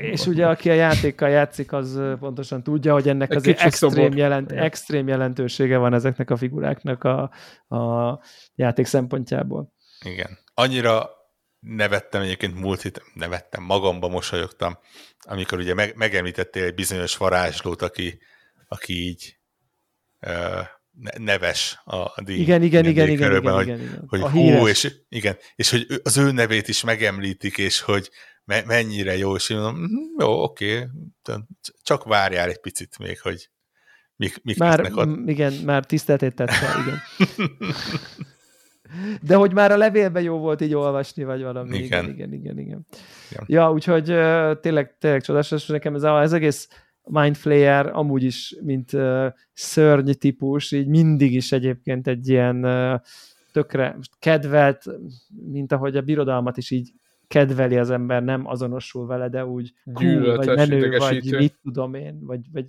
És 0.01 0.27
ugye 0.27 0.47
aki 0.47 0.71
a 0.71 0.75
játékkal 0.75 1.29
játszik, 1.29 1.73
az 1.73 2.01
pontosan 2.19 2.63
tudja, 2.63 2.93
hogy 2.93 3.09
ennek 3.09 3.31
az 3.31 3.47
extrém, 3.47 4.17
jelent, 4.17 4.53
extrém 4.53 5.09
jelentősége 5.09 5.77
van 5.77 5.95
ezeknek 5.95 6.31
a 6.31 6.37
figuráknak 6.37 7.05
a, 7.05 7.31
a 7.77 8.21
játék 8.55 8.87
szempontjából. 8.87 9.73
Igen. 10.05 10.39
Annyira 10.55 11.11
nevettem 11.61 12.23
egyébként 12.23 12.61
múlt 12.61 12.83
hét, 12.83 13.03
nevettem, 13.15 13.63
magamba 13.63 14.09
mosolyogtam, 14.09 14.79
amikor 15.21 15.59
ugye 15.59 15.75
meg, 15.75 15.97
megemlítettél 15.97 16.65
egy 16.65 16.75
bizonyos 16.75 17.17
varázslót, 17.17 17.83
aki, 17.83 18.19
aki 18.69 18.93
így 18.93 19.39
neves 21.19 21.81
a 21.85 22.23
díj. 22.23 22.41
Igen, 22.41 22.63
igen, 22.63 22.85
igen, 22.85 23.09
igen, 23.09 23.29
körülben, 23.29 23.63
igen, 23.63 23.77
hogy, 23.79 23.79
igen, 23.79 23.81
igen. 23.81 24.05
hogy 24.07 24.21
a 24.21 24.31
hú, 24.31 24.69
és, 24.69 24.95
igen, 25.09 25.37
és 25.55 25.71
hogy 25.71 25.87
az 26.03 26.17
ő 26.17 26.33
nevét 26.33 26.69
is 26.69 26.85
megemlítik, 26.85 27.59
és 27.59 27.81
hogy 27.81 28.11
me, 28.45 28.63
mennyire 28.67 29.17
jó, 29.17 29.35
és 29.35 29.51
én 29.51 29.57
mondom, 29.57 29.83
mhm, 29.83 30.21
jó, 30.21 30.43
oké, 30.43 30.87
csak 31.83 32.05
várjál 32.05 32.49
egy 32.49 32.61
picit 32.61 32.99
még, 32.99 33.21
hogy 33.21 33.51
mik, 34.17 34.41
mik 34.43 34.59
már, 34.59 34.93
ott. 34.95 35.27
Igen, 35.27 35.53
már 35.53 35.85
tiszteltét 35.85 36.35
tette, 36.35 36.67
igen. 36.83 37.01
De 39.23 39.35
hogy 39.35 39.53
már 39.53 39.73
a 39.73 39.77
levélben 39.77 40.23
jó 40.23 40.39
volt 40.39 40.61
így 40.61 40.75
olvasni, 40.75 41.25
vagy 41.25 41.43
valami. 41.43 41.77
Igen, 41.77 42.05
igen, 42.05 42.11
igen, 42.13 42.33
igen. 42.33 42.59
igen. 42.59 42.87
igen. 43.31 43.45
Ja, 43.47 43.73
úgyhogy 43.73 44.05
tényleg, 44.61 44.97
tényleg 44.99 45.23
csodálatos, 45.23 45.67
nekem 45.67 45.95
ez, 45.95 46.03
ez 46.03 46.33
egész 46.33 46.69
Mindflayer 47.11 47.87
amúgy 47.87 48.23
is, 48.23 48.57
mint 48.63 48.93
uh, 48.93 49.27
szörny 49.53 50.11
típus, 50.11 50.73
így 50.73 50.87
mindig 50.87 51.35
is 51.35 51.53
egyébként 51.53 52.07
egy 52.07 52.29
ilyen 52.29 52.65
uh, 52.65 53.01
tökre 53.53 53.99
kedvelt, 54.19 54.85
mint 55.51 55.73
ahogy 55.73 55.97
a 55.97 56.03
birodalmat 56.03 56.57
is 56.57 56.71
így 56.71 56.93
kedveli 57.29 57.77
az 57.77 57.91
ember, 57.91 58.23
nem 58.23 58.47
azonosul 58.47 59.07
vele, 59.07 59.29
de 59.29 59.47
úgy 59.47 59.73
cool, 59.95 60.37
vagy 60.37 60.55
menő, 60.55 60.99
vagy 60.99 61.37
mit 61.39 61.55
tudom 61.63 61.95
én, 61.95 62.19
vagy, 62.21 62.41
vagy 62.53 62.67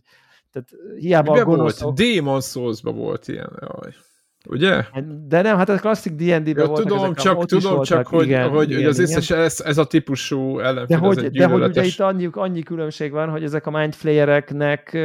tehát 0.52 0.70
hiába 0.98 1.32
Miben 1.32 1.48
a 1.48 1.50
gonoszok... 1.50 1.82
volt? 1.82 1.96
Demon 1.96 2.42
souls 2.42 2.82
volt 2.82 3.28
ilyen. 3.28 3.52
Jaj. 3.60 3.94
Ugye? 4.48 4.84
De 5.28 5.42
nem, 5.42 5.58
hát 5.58 5.70
a 5.70 5.78
klasszik 5.78 6.14
D&D-ben 6.14 6.58
ja, 6.58 6.66
voltak 6.66 6.88
tudom, 6.88 7.04
ezek, 7.04 7.16
csak, 7.16 7.46
tudom 7.46 7.76
voltak, 7.76 7.86
csak, 7.86 8.08
hogy, 8.08 8.26
igen, 8.26 8.50
hogy, 8.50 8.72
igen, 8.72 8.90
az 8.90 9.00
összes 9.00 9.30
ez, 9.30 9.62
ez, 9.62 9.78
a 9.78 9.86
típusú 9.86 10.60
ellenfél, 10.60 11.00
de 11.00 11.06
hogy, 11.06 11.30
de 11.30 11.48
hogy 11.48 11.64
ugye 11.64 11.84
itt 11.84 12.00
annyi, 12.00 12.30
annyi 12.32 12.64
különbség 12.64 13.12
van, 13.12 13.30
hogy 13.30 13.44
ezek 13.44 13.66
a 13.66 13.72
mindflayereknek 13.72 14.98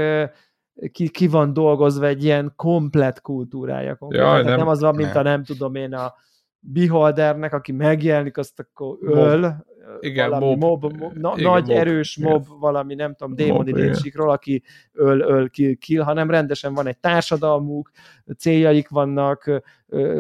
ki, 0.93 1.09
ki 1.09 1.28
van 1.28 1.52
dolgozva 1.52 2.06
egy 2.06 2.24
ilyen 2.24 2.52
komplet 2.56 3.20
kultúrája. 3.20 3.98
Jaj, 4.09 4.43
nem, 4.43 4.59
nem 4.59 4.69
az 4.69 4.81
van, 4.81 4.94
mint 4.94 5.12
nem. 5.12 5.27
a 5.27 5.28
nem 5.28 5.44
tudom 5.44 5.74
én 5.74 5.94
a 5.94 6.15
beholdernek, 6.59 7.52
aki 7.52 7.73
megjelenik, 7.73 8.36
azt 8.36 8.61
akkor 8.61 8.97
öl. 9.01 9.65
Igen, 10.01 10.31
valami 10.31 10.55
mob, 10.55 10.82
mob, 10.82 10.97
mob 10.97 11.12
na, 11.16 11.32
igen, 11.36 11.51
nagy 11.51 11.66
mob. 11.66 11.77
erős 11.77 12.16
mob, 12.16 12.44
igen. 12.47 12.59
valami 12.59 12.94
nem 12.94 13.15
tudom, 13.15 13.35
démoni 13.35 13.73
lénysikről, 13.73 14.31
aki 14.31 14.62
öl, 14.93 15.20
öl, 15.20 15.51
kill, 15.51 15.74
kill, 15.74 16.02
hanem 16.02 16.31
rendesen 16.31 16.74
van 16.74 16.86
egy 16.86 16.98
társadalmuk, 16.98 17.90
céljaik 18.39 18.89
vannak, 18.89 19.62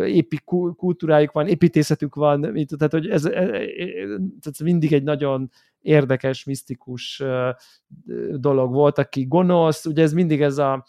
épi 0.06 0.40
kultúrájuk 0.76 1.32
van, 1.32 1.46
építészetük 1.46 2.14
van, 2.14 2.40
tehát 2.76 2.92
hogy 2.92 3.08
ez, 3.08 3.24
ez, 3.24 4.46
ez 4.50 4.58
mindig 4.58 4.92
egy 4.92 5.02
nagyon 5.02 5.50
érdekes, 5.80 6.44
misztikus 6.44 7.22
dolog 8.34 8.72
volt, 8.72 8.98
aki 8.98 9.26
gonosz, 9.26 9.86
ugye 9.86 10.02
ez 10.02 10.12
mindig 10.12 10.42
ez 10.42 10.58
a, 10.58 10.84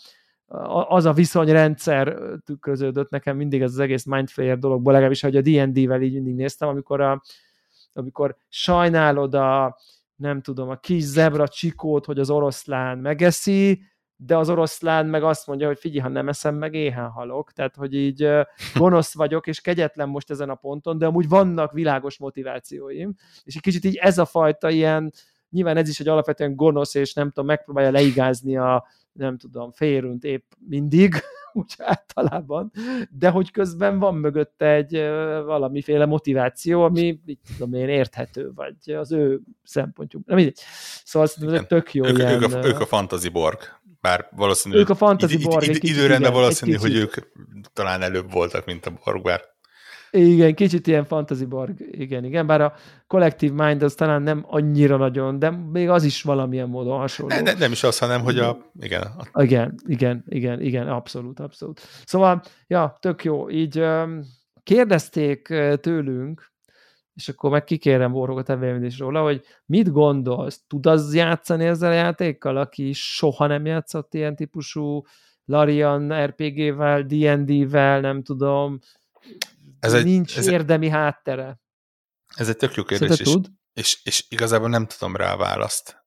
az 0.87 1.05
a 1.05 1.13
viszonyrendszer 1.13 2.17
tükröződött 2.45 3.09
nekem 3.09 3.37
mindig 3.37 3.61
ez 3.61 3.71
az 3.71 3.79
egész 3.79 4.05
Mindflayer 4.05 4.57
dologból, 4.57 4.91
legalábbis, 4.91 5.21
hogy 5.21 5.35
a 5.35 5.41
D&D-vel 5.41 6.01
így 6.01 6.13
mindig 6.13 6.35
néztem, 6.35 6.67
amikor, 6.67 7.01
a, 7.01 7.21
amikor 7.95 8.35
sajnálod 8.49 9.33
a, 9.33 9.77
nem 10.15 10.41
tudom, 10.41 10.69
a 10.69 10.75
kis 10.75 11.03
zebra 11.03 11.47
csikót, 11.47 12.05
hogy 12.05 12.19
az 12.19 12.29
oroszlán 12.29 12.97
megeszi, 12.97 13.81
de 14.17 14.37
az 14.37 14.49
oroszlán 14.49 15.05
meg 15.05 15.23
azt 15.23 15.47
mondja, 15.47 15.67
hogy 15.67 15.79
figyelj, 15.79 15.99
ha 15.99 16.09
nem 16.09 16.27
eszem 16.27 16.55
meg, 16.55 16.73
éhen 16.73 17.09
halok. 17.09 17.51
Tehát, 17.51 17.75
hogy 17.75 17.93
így 17.93 18.29
gonosz 18.75 19.13
vagyok, 19.13 19.47
és 19.47 19.61
kegyetlen 19.61 20.09
most 20.09 20.29
ezen 20.29 20.49
a 20.49 20.55
ponton, 20.55 20.97
de 20.97 21.05
amúgy 21.05 21.27
vannak 21.27 21.71
világos 21.71 22.17
motivációim, 22.17 23.15
és 23.43 23.55
egy 23.55 23.61
kicsit 23.61 23.83
így 23.83 23.95
ez 23.95 24.17
a 24.17 24.25
fajta 24.25 24.69
ilyen, 24.69 25.13
nyilván 25.49 25.77
ez 25.77 25.89
is 25.89 25.99
egy 25.99 26.07
alapvetően 26.07 26.55
gonosz, 26.55 26.93
és 26.93 27.13
nem 27.13 27.27
tudom, 27.27 27.45
megpróbálja 27.45 27.91
leigázni 27.91 28.57
a, 28.57 28.87
nem 29.11 29.37
tudom, 29.37 29.71
félrünt 29.71 30.23
épp 30.23 30.51
mindig, 30.67 31.15
úgy 31.55 31.73
általában, 31.77 32.71
de 33.09 33.29
hogy 33.29 33.51
közben 33.51 33.99
van 33.99 34.15
mögötte 34.15 34.73
egy 34.73 34.91
valamiféle 35.45 36.05
motiváció, 36.05 36.83
ami, 36.83 37.19
mit 37.25 37.39
tudom 37.47 37.73
én, 37.73 37.89
érthető, 37.89 38.51
vagy 38.55 38.91
az 38.91 39.11
ő 39.11 39.41
szempontjuk. 39.63 40.25
Nem 40.25 40.35
mindegy. 40.35 40.59
Szóval 41.03 41.27
szerintem 41.27 41.59
ez 41.59 41.65
tök 41.67 41.93
jó 41.93 42.05
ők, 42.05 42.17
ilyen... 42.17 42.43
Ők 42.43 42.53
a, 42.53 42.65
ők 42.65 42.79
a 42.79 42.85
fantasy 42.85 43.29
borg. 43.29 43.59
Bár 44.01 44.29
valószínű, 44.35 44.75
ők 44.75 44.89
a 44.89 44.95
fantasy 44.95 45.37
borg. 45.37 45.67
Id, 45.67 45.75
id, 45.75 45.83
időrendben 45.83 46.33
valószínű, 46.33 46.73
hogy 46.73 46.95
ők 46.95 47.13
talán 47.73 48.01
előbb 48.01 48.31
voltak, 48.31 48.65
mint 48.65 48.85
a 48.85 48.93
borg, 49.03 49.23
bár 49.23 49.41
igen, 50.15 50.55
kicsit 50.55 50.87
ilyen 50.87 51.05
fantasy 51.05 51.45
borg, 51.45 51.87
igen, 51.91 52.23
igen, 52.23 52.47
bár 52.47 52.61
a 52.61 52.73
Collective 53.07 53.65
Mind 53.65 53.83
az 53.83 53.93
talán 53.93 54.21
nem 54.21 54.45
annyira 54.47 54.97
nagyon, 54.97 55.39
de 55.39 55.49
még 55.49 55.89
az 55.89 56.03
is 56.03 56.21
valamilyen 56.21 56.69
módon 56.69 56.97
hasonló. 56.97 57.35
Ne, 57.41 57.53
nem 57.53 57.71
is 57.71 57.83
az, 57.83 57.97
hanem, 57.97 58.21
hogy 58.21 58.39
a... 58.39 58.57
Igen, 58.79 59.01
a... 59.01 59.41
igen, 59.41 59.75
igen, 59.87 60.23
igen, 60.27 60.61
igen, 60.61 60.87
abszolút, 60.87 61.39
abszolút. 61.39 61.81
Szóval, 62.05 62.41
ja, 62.67 62.97
tök 62.99 63.23
jó. 63.23 63.49
Így 63.49 63.83
kérdezték 64.63 65.41
tőlünk, 65.81 66.53
és 67.13 67.29
akkor 67.29 67.49
meg 67.49 67.63
kikérem 67.63 68.11
Borrogot 68.11 68.49
a 68.49 68.75
is 68.81 68.99
róla, 68.99 69.21
hogy 69.21 69.41
mit 69.65 69.91
gondolsz, 69.91 70.63
tud 70.67 70.85
az 70.85 71.15
játszani 71.15 71.65
ezzel 71.65 71.91
a 71.91 71.93
játékkal, 71.93 72.57
aki 72.57 72.91
soha 72.93 73.47
nem 73.47 73.65
játszott 73.65 74.13
ilyen 74.13 74.35
típusú 74.35 75.03
Larian 75.45 76.25
RPG-vel, 76.25 77.01
D&D-vel, 77.01 77.99
nem 77.99 78.23
tudom, 78.23 78.79
ez 79.85 79.93
egy, 79.93 80.03
nincs 80.05 80.37
ez 80.37 80.47
érdemi 80.47 80.89
háttere. 80.89 81.59
Ez 82.35 82.49
egy 82.49 82.57
tök 82.57 82.75
jó 82.75 82.83
kérdés, 82.83 83.19
és? 83.19 83.35
És, 83.73 83.99
és 84.03 84.25
igazából 84.29 84.69
nem 84.69 84.87
tudom 84.87 85.15
rá 85.15 85.33
a 85.33 85.37
választ. 85.37 86.05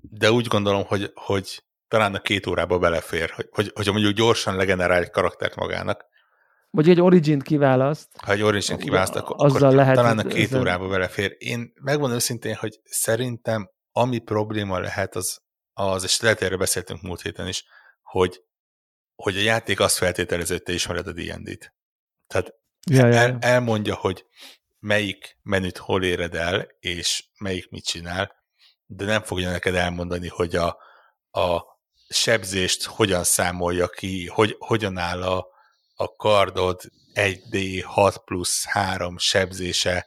De 0.00 0.32
úgy 0.32 0.46
gondolom, 0.46 0.84
hogy, 0.84 1.10
hogy 1.14 1.64
talán 1.88 2.14
a 2.14 2.20
két 2.20 2.46
órába 2.46 2.78
belefér, 2.78 3.30
hogy, 3.30 3.48
hogy, 3.50 3.70
hogyha 3.74 3.92
mondjuk 3.92 4.14
gyorsan 4.14 4.56
legenerál 4.56 5.02
egy 5.02 5.10
karaktert 5.10 5.54
magának. 5.54 6.04
Vagy 6.70 6.88
egy 6.88 7.00
origin 7.00 7.38
kiválaszt. 7.38 8.08
Ha 8.24 8.32
egy 8.32 8.42
origin 8.42 8.76
kiválaszt, 8.76 9.16
akkor, 9.16 9.36
azzal 9.38 9.62
akkor 9.62 9.76
lehet, 9.76 9.94
talán 9.94 10.18
a 10.18 10.22
két 10.22 10.44
ezen... 10.44 10.60
órába 10.60 10.88
belefér. 10.88 11.34
Én 11.38 11.72
megmondom 11.80 12.16
őszintén, 12.16 12.54
hogy 12.54 12.80
szerintem 12.84 13.70
ami 13.92 14.18
probléma 14.18 14.78
lehet, 14.78 15.14
az, 15.14 15.40
az 15.72 16.02
és 16.02 16.20
lehet 16.20 16.42
erről 16.42 16.58
beszéltünk 16.58 17.02
múlt 17.02 17.20
héten 17.20 17.48
is, 17.48 17.64
hogy, 18.02 18.42
hogy 19.14 19.36
a 19.36 19.40
játék 19.40 19.80
azt 19.80 19.96
feltételező, 19.96 20.54
hogy 20.54 20.62
te 20.62 20.72
ismered 20.72 21.06
a 21.06 21.12
D&D-t. 21.12 21.74
Tehát 22.32 22.54
ja, 22.90 23.06
ja. 23.06 23.14
El, 23.14 23.36
elmondja, 23.40 23.94
hogy 23.94 24.26
melyik 24.78 25.38
menüt 25.42 25.78
hol 25.78 26.04
éred 26.04 26.34
el, 26.34 26.68
és 26.80 27.24
melyik 27.38 27.70
mit 27.70 27.84
csinál, 27.84 28.34
de 28.86 29.04
nem 29.04 29.22
fogja 29.22 29.50
neked 29.50 29.74
elmondani, 29.74 30.28
hogy 30.28 30.56
a, 30.56 30.76
a 31.30 31.62
sebzést 32.08 32.84
hogyan 32.84 33.24
számolja 33.24 33.88
ki, 33.88 34.26
hogy, 34.26 34.56
hogyan 34.58 34.98
áll 34.98 35.22
a, 35.22 35.46
a 35.94 36.16
kardod 36.16 36.80
1D6 37.14 38.16
plusz 38.24 38.64
3 38.64 39.18
sebzése, 39.18 40.06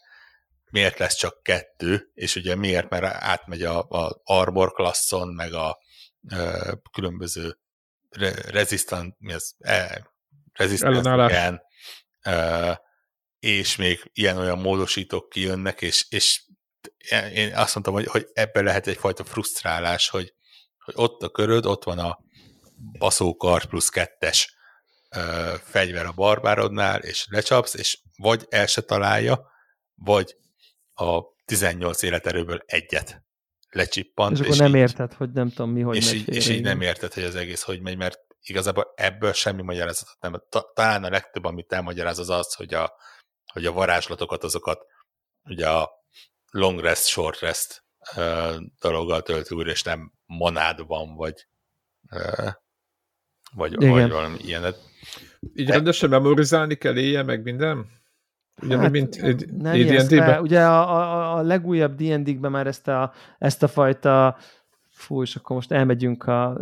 miért 0.70 1.00
lesz 1.00 1.16
csak 1.16 1.44
kettő, 1.44 2.12
és 2.14 2.36
ugye 2.36 2.56
miért, 2.56 2.90
mert 2.90 3.04
átmegy 3.04 3.64
a, 3.64 3.80
a 3.80 4.22
armor 4.24 4.74
klasszon, 4.74 5.28
meg 5.28 5.54
a 5.54 5.78
ö, 6.32 6.72
különböző 6.92 7.58
re, 8.10 8.32
resistant, 8.32 9.16
mi 9.20 9.34
az, 9.34 9.56
e, 9.60 10.08
resistant, 10.54 11.06
és 13.40 13.76
még 13.76 14.10
ilyen-olyan 14.14 14.60
módosítók 14.60 15.30
kijönnek, 15.30 15.82
és, 15.82 16.06
és 16.10 16.44
én 17.34 17.56
azt 17.56 17.74
mondtam, 17.74 17.94
hogy, 17.94 18.06
hogy 18.06 18.28
ebben 18.34 18.64
lehet 18.64 18.88
egyfajta 18.88 19.24
frusztrálás, 19.24 20.10
hogy, 20.10 20.34
hogy 20.78 20.94
ott 20.98 21.22
a 21.22 21.30
köröd, 21.30 21.66
ott 21.66 21.84
van 21.84 22.00
a 22.00 22.20
baszókar 22.98 23.66
plusz 23.66 23.90
kettes 23.90 24.56
fegyver 25.64 26.06
a 26.06 26.12
barbárodnál, 26.12 27.00
és 27.00 27.26
lecsapsz, 27.30 27.74
és 27.74 28.00
vagy 28.18 28.46
el 28.50 28.66
se 28.66 28.82
találja, 28.82 29.52
vagy 29.96 30.36
a 30.94 31.22
18 31.46 32.02
életerőből 32.02 32.64
egyet 32.66 33.24
lecsippant. 33.70 34.34
És 34.34 34.40
akkor 34.40 34.52
és 34.52 34.60
nem 34.60 34.70
így, 34.70 34.76
érted, 34.76 35.14
hogy 35.14 35.32
nem 35.32 35.50
tudom 35.50 35.72
mi, 35.72 35.82
hogy 35.82 35.96
és 35.96 36.06
megy. 36.06 36.16
Így, 36.16 36.36
és 36.36 36.50
így 36.50 36.62
nem 36.62 36.82
érted, 36.82 37.14
hogy 37.14 37.24
az 37.24 37.36
egész 37.36 37.62
hogy 37.62 37.82
megy, 37.82 37.98
mert 37.98 38.20
igazából 38.50 38.94
ebből 38.96 39.34
semmi 39.34 39.62
magyarázatot 39.62 40.18
nem. 40.20 40.44
Talán 40.74 41.04
a 41.04 41.10
legtöbb, 41.10 41.44
amit 41.44 41.74
elmagyaráz, 41.74 42.20
az 42.20 42.30
az, 42.30 42.54
hogy 42.54 42.74
a, 42.74 42.94
hogy 43.54 43.66
a 43.66 43.72
varázslatokat, 43.72 44.44
azokat 44.44 44.86
ugye 45.44 45.70
a 45.70 45.90
long 46.52 46.80
rest, 46.80 47.06
short 47.06 47.40
rest 47.40 47.84
uh, 48.16 48.56
dologgal 48.80 49.22
tölt 49.22 49.52
újra, 49.52 49.72
és 49.72 49.84
nem 49.84 50.12
monádban, 50.26 51.16
vagy 51.16 51.48
uh, 52.12 52.52
vagy, 53.56 53.76
vagy 53.76 54.10
valami 54.10 54.38
ilyenet. 54.42 54.78
Így 55.54 55.70
rendesen 55.70 56.10
memorizálni 56.10 56.76
kell 56.76 56.98
éjjel, 56.98 57.24
meg 57.24 57.44
minden? 57.44 57.86
Ugye, 58.62 58.78
hát, 58.78 58.92
mint 58.92 59.18
nem 59.62 59.76
Ugye 60.42 60.66
a, 60.66 60.96
a, 60.96 61.38
a 61.38 61.42
legújabb 61.42 61.96
D&D-ben 61.96 62.52
már 62.52 62.68
ezt 62.68 62.88
a, 62.88 63.14
ezt 63.38 63.64
a 63.64 63.68
fajta 63.68 64.38
Fú, 64.96 65.22
és 65.22 65.36
akkor 65.36 65.56
most 65.56 65.72
elmegyünk 65.72 66.24
a 66.24 66.58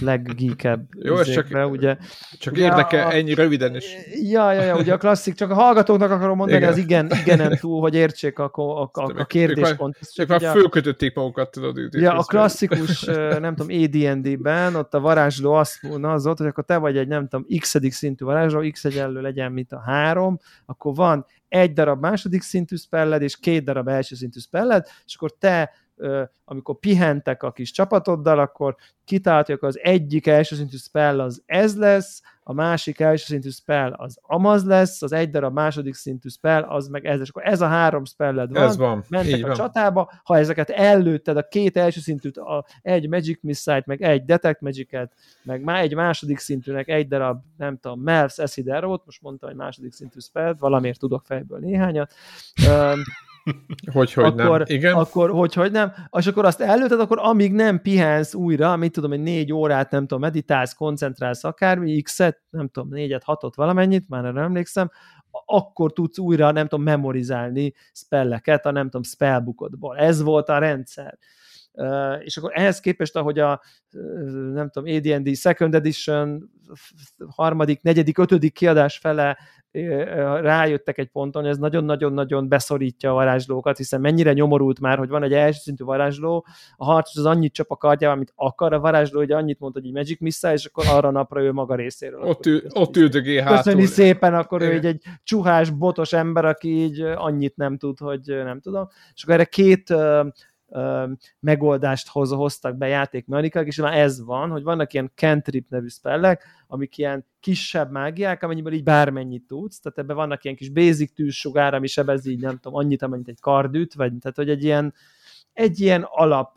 leggeekebb 0.00 0.86
Jó, 1.02 1.22
csak, 1.22 1.46
ugye, 1.70 1.96
csak 2.38 2.52
ugye 2.52 2.64
érdekel 2.64 3.06
a, 3.06 3.12
ennyi 3.12 3.34
röviden 3.34 3.76
is. 3.76 3.96
Ja, 4.22 4.52
ja, 4.52 4.62
ja, 4.62 4.76
ugye 4.76 4.92
a 4.92 4.96
klasszik, 4.96 5.34
csak 5.34 5.50
a 5.50 5.54
hallgatóknak 5.54 6.10
akarom 6.10 6.36
mondani 6.36 6.58
igen. 6.58 6.72
az 6.72 6.78
igen, 6.78 7.10
igenen 7.20 7.56
túl, 7.60 7.80
hogy 7.80 7.94
értsék 7.94 8.38
a, 8.38 8.50
a, 8.52 8.82
a, 8.82 8.90
a 8.92 9.24
kérdéspont. 9.24 9.98
Csak 10.12 10.28
már 10.28 10.40
fölkötötték 10.40 11.14
magukat, 11.14 11.50
tudod. 11.50 11.76
Ja, 11.90 12.16
a 12.16 12.22
klasszikus, 12.22 13.04
nem 13.40 13.54
tudom, 13.54 13.82
AD&D-ben 13.82 14.74
ott 14.74 14.94
a 14.94 15.00
varázsló 15.00 15.52
azt 15.52 15.82
mondja, 15.82 16.12
az 16.12 16.26
ott, 16.26 16.38
hogy 16.38 16.46
akkor 16.46 16.64
te 16.64 16.76
vagy 16.76 16.96
egy, 16.96 17.08
nem 17.08 17.28
tudom, 17.28 17.46
x 17.58 17.76
szintű 17.90 18.24
varázsló, 18.24 18.70
x 18.70 18.84
egyenlő 18.84 19.20
legyen, 19.20 19.52
mint 19.52 19.72
a 19.72 19.82
három, 19.86 20.38
akkor 20.66 20.94
van 20.94 21.26
egy 21.48 21.72
darab 21.72 22.00
második 22.00 22.42
szintű 22.42 22.76
spelled, 22.76 23.22
és 23.22 23.38
két 23.38 23.64
darab 23.64 23.88
első 23.88 24.14
szintű 24.14 24.38
spelled, 24.38 24.86
és 25.04 25.14
akkor 25.14 25.32
te 25.38 25.70
amikor 26.44 26.78
pihentek 26.78 27.42
a 27.42 27.52
kis 27.52 27.70
csapatoddal, 27.70 28.38
akkor 28.38 28.76
kitáltjuk 29.04 29.62
az 29.62 29.78
egyik 29.82 30.26
első 30.26 30.56
szintű 30.56 30.76
spell 30.76 31.20
az 31.20 31.42
ez 31.46 31.76
lesz, 31.76 32.22
a 32.42 32.52
másik 32.52 33.00
első 33.00 33.24
szintű 33.24 33.48
spell 33.48 33.92
az 33.92 34.18
amaz 34.22 34.64
lesz, 34.64 35.02
az 35.02 35.12
egy 35.12 35.30
darab 35.30 35.52
második 35.52 35.94
szintű 35.94 36.28
spell 36.28 36.62
az 36.62 36.88
meg 36.88 37.06
ez, 37.06 37.20
és 37.20 37.28
akkor 37.28 37.46
ez 37.46 37.60
a 37.60 37.66
három 37.66 38.04
spelled 38.04 38.52
van, 38.52 38.62
ez 38.62 38.76
van. 38.76 39.04
mentek 39.08 39.36
Így 39.36 39.42
a 39.42 39.46
van. 39.46 39.56
csatába, 39.56 40.12
ha 40.22 40.38
ezeket 40.38 40.70
ellőtted, 40.70 41.36
a 41.36 41.48
két 41.48 41.76
első 41.76 42.00
szintűt, 42.00 42.36
a, 42.36 42.64
egy 42.82 43.08
Magic 43.08 43.42
Missile-t, 43.42 43.86
meg 43.86 44.02
egy 44.02 44.24
Detect 44.24 44.60
Magic-et, 44.60 45.12
meg 45.42 45.62
már 45.62 45.82
egy 45.82 45.94
második 45.94 46.38
szintűnek 46.38 46.88
egy 46.88 47.08
darab, 47.08 47.42
nem 47.56 47.78
tudom, 47.78 48.00
Melvs 48.00 48.38
Acid 48.38 48.68
Arrow-t, 48.68 49.04
most 49.04 49.22
mondtam 49.22 49.48
egy 49.48 49.56
második 49.56 49.92
szintű 49.92 50.18
spell 50.20 50.54
valamiért 50.58 50.98
tudok 50.98 51.24
fejből 51.24 51.58
néhányat, 51.58 52.12
hogy, 53.92 54.12
hogy 54.12 54.24
akkor, 54.24 54.58
nem. 54.58 54.76
Igen. 54.76 54.94
Akkor, 54.94 55.30
hogy, 55.30 55.54
hogy 55.54 55.70
nem. 55.70 55.92
És 56.18 56.26
akkor 56.26 56.44
azt 56.44 56.60
előtted, 56.60 57.00
akkor 57.00 57.18
amíg 57.20 57.52
nem 57.52 57.82
pihensz 57.82 58.34
újra, 58.34 58.76
mit 58.76 58.92
tudom, 58.92 59.12
egy 59.12 59.22
négy 59.22 59.52
órát, 59.52 59.90
nem 59.90 60.00
tudom, 60.00 60.20
meditálsz, 60.20 60.74
koncentrálsz 60.74 61.44
akármi, 61.44 62.00
x-et, 62.00 62.42
nem 62.50 62.68
tudom, 62.68 62.88
négyet, 62.88 63.24
hatot, 63.24 63.54
valamennyit, 63.54 64.08
már 64.08 64.22
nem 64.22 64.36
emlékszem, 64.36 64.90
akkor 65.44 65.92
tudsz 65.92 66.18
újra, 66.18 66.50
nem 66.50 66.66
tudom, 66.66 66.84
memorizálni 66.84 67.74
spelleket 67.92 68.66
a 68.66 68.70
nem 68.70 68.84
tudom, 68.84 69.02
spellbookodból. 69.02 69.96
Ez 69.96 70.22
volt 70.22 70.48
a 70.48 70.58
rendszer. 70.58 71.18
És 72.20 72.36
akkor 72.36 72.50
ehhez 72.54 72.80
képest, 72.80 73.16
ahogy 73.16 73.38
a 73.38 73.60
nem 74.52 74.70
tudom, 74.70 74.94
AD&D 74.94 75.36
Second 75.36 75.74
Edition 75.74 76.50
harmadik, 77.28 77.82
negyedik, 77.82 78.18
ötödik 78.18 78.52
kiadás 78.52 78.98
fele 78.98 79.38
rájöttek 80.40 80.98
egy 80.98 81.08
ponton, 81.08 81.44
ez 81.44 81.58
nagyon-nagyon-nagyon 81.58 82.48
beszorítja 82.48 83.10
a 83.10 83.14
varázslókat, 83.14 83.76
hiszen 83.76 84.00
mennyire 84.00 84.32
nyomorult 84.32 84.80
már, 84.80 84.98
hogy 84.98 85.08
van 85.08 85.22
egy 85.22 85.32
első 85.32 85.58
szintű 85.62 85.84
varázsló, 85.84 86.46
a 86.76 86.84
harcos 86.84 87.16
az 87.16 87.24
annyit 87.24 87.52
csap 87.52 87.70
a 87.70 87.76
kardjával, 87.76 88.16
amit 88.16 88.32
akar, 88.34 88.72
a 88.72 88.80
varázsló 88.80 89.18
hogy 89.18 89.32
annyit 89.32 89.58
mond, 89.58 89.72
hogy 89.74 89.84
egy 89.86 89.92
Magic 89.92 90.20
Missile, 90.20 90.52
és 90.52 90.64
akkor 90.64 90.84
arra 90.86 91.10
napra 91.10 91.42
ő 91.42 91.52
maga 91.52 91.74
részéről. 91.74 92.20
Ott, 92.22 92.46
ül, 92.46 92.62
ott 92.72 92.96
üldögé 92.96 93.40
hátul. 93.40 93.56
Köszöni 93.56 93.84
szépen, 93.84 94.34
akkor 94.34 94.62
ő 94.62 94.72
egy, 94.72 94.86
egy 94.86 95.02
csuhás, 95.22 95.70
botos 95.70 96.12
ember, 96.12 96.44
aki 96.44 96.68
így 96.68 97.00
annyit 97.00 97.56
nem 97.56 97.76
tud, 97.76 97.98
hogy 97.98 98.20
nem 98.26 98.60
tudom. 98.60 98.88
És 99.14 99.22
akkor 99.22 99.34
erre 99.34 99.44
két 99.44 99.94
megoldást 101.40 102.08
hoz, 102.08 102.30
hoztak 102.30 102.76
be 102.76 102.86
játékmechanikák, 102.86 103.66
és 103.66 103.76
már 103.76 103.98
ez 103.98 104.24
van, 104.24 104.50
hogy 104.50 104.62
vannak 104.62 104.92
ilyen 104.92 105.10
cantrip 105.14 105.68
nevű 105.68 105.86
spellek, 105.86 106.44
amik 106.66 106.98
ilyen 106.98 107.26
kisebb 107.40 107.90
mágiák, 107.90 108.42
amennyiből 108.42 108.72
így 108.72 108.82
bármennyit 108.82 109.46
tudsz, 109.46 109.80
tehát 109.80 109.98
ebben 109.98 110.16
vannak 110.16 110.44
ilyen 110.44 110.56
kis 110.56 110.68
basic 110.68 111.12
tűzsugár, 111.14 111.74
ami 111.74 111.86
sebez 111.86 112.26
így 112.26 112.40
nem 112.40 112.58
tudom, 112.58 112.78
annyit, 112.78 113.02
amennyit 113.02 113.28
egy 113.28 113.40
kardüt, 113.40 113.94
vagy 113.94 114.12
tehát 114.20 114.36
hogy 114.36 114.50
egy 114.50 114.64
ilyen, 114.64 114.94
egy 115.52 115.80
ilyen 115.80 116.02
alap 116.08 116.56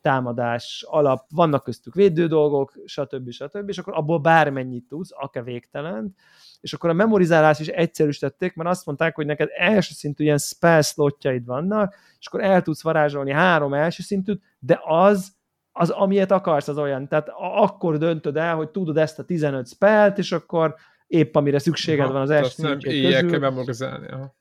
támadás 0.00 0.84
alap, 0.88 1.26
vannak 1.30 1.62
köztük 1.62 1.94
védő 1.94 2.26
dolgok, 2.26 2.72
stb. 2.84 3.30
stb. 3.30 3.68
és 3.68 3.78
akkor 3.78 3.94
abból 3.94 4.18
bármennyit 4.18 4.88
tudsz, 4.88 5.10
akár 5.14 5.44
végtelen, 5.44 6.14
és 6.60 6.72
akkor 6.72 6.90
a 6.90 6.92
memorizálás 6.92 7.60
is 7.60 7.66
egyszerűsítették, 7.66 8.54
mert 8.54 8.68
azt 8.68 8.86
mondták, 8.86 9.14
hogy 9.14 9.26
neked 9.26 9.48
első 9.56 9.92
szintű 9.94 10.24
ilyen 10.24 10.38
spell 10.38 10.82
slotjaid 10.82 11.44
vannak, 11.44 11.94
és 12.18 12.26
akkor 12.26 12.42
el 12.42 12.62
tudsz 12.62 12.82
varázsolni 12.82 13.32
három 13.32 13.74
első 13.74 14.02
szintűt, 14.02 14.42
de 14.58 14.80
az, 14.84 15.32
az 15.72 15.90
amilyet 15.90 16.30
akarsz, 16.30 16.68
az 16.68 16.78
olyan. 16.78 17.08
Tehát 17.08 17.28
akkor 17.38 17.98
döntöd 17.98 18.36
el, 18.36 18.54
hogy 18.54 18.68
tudod 18.68 18.96
ezt 18.96 19.18
a 19.18 19.24
15 19.24 19.68
spelt, 19.68 20.18
és 20.18 20.32
akkor 20.32 20.74
épp 21.06 21.34
amire 21.34 21.58
szükséged 21.58 22.12
van 22.12 22.20
az 22.20 22.30
első 22.30 22.48
szintjét 22.48 23.02
közül. 23.02 23.10
Nem 23.10 23.28
kell 23.28 23.38
memorizálni. 23.38 24.08
Aha 24.08 24.34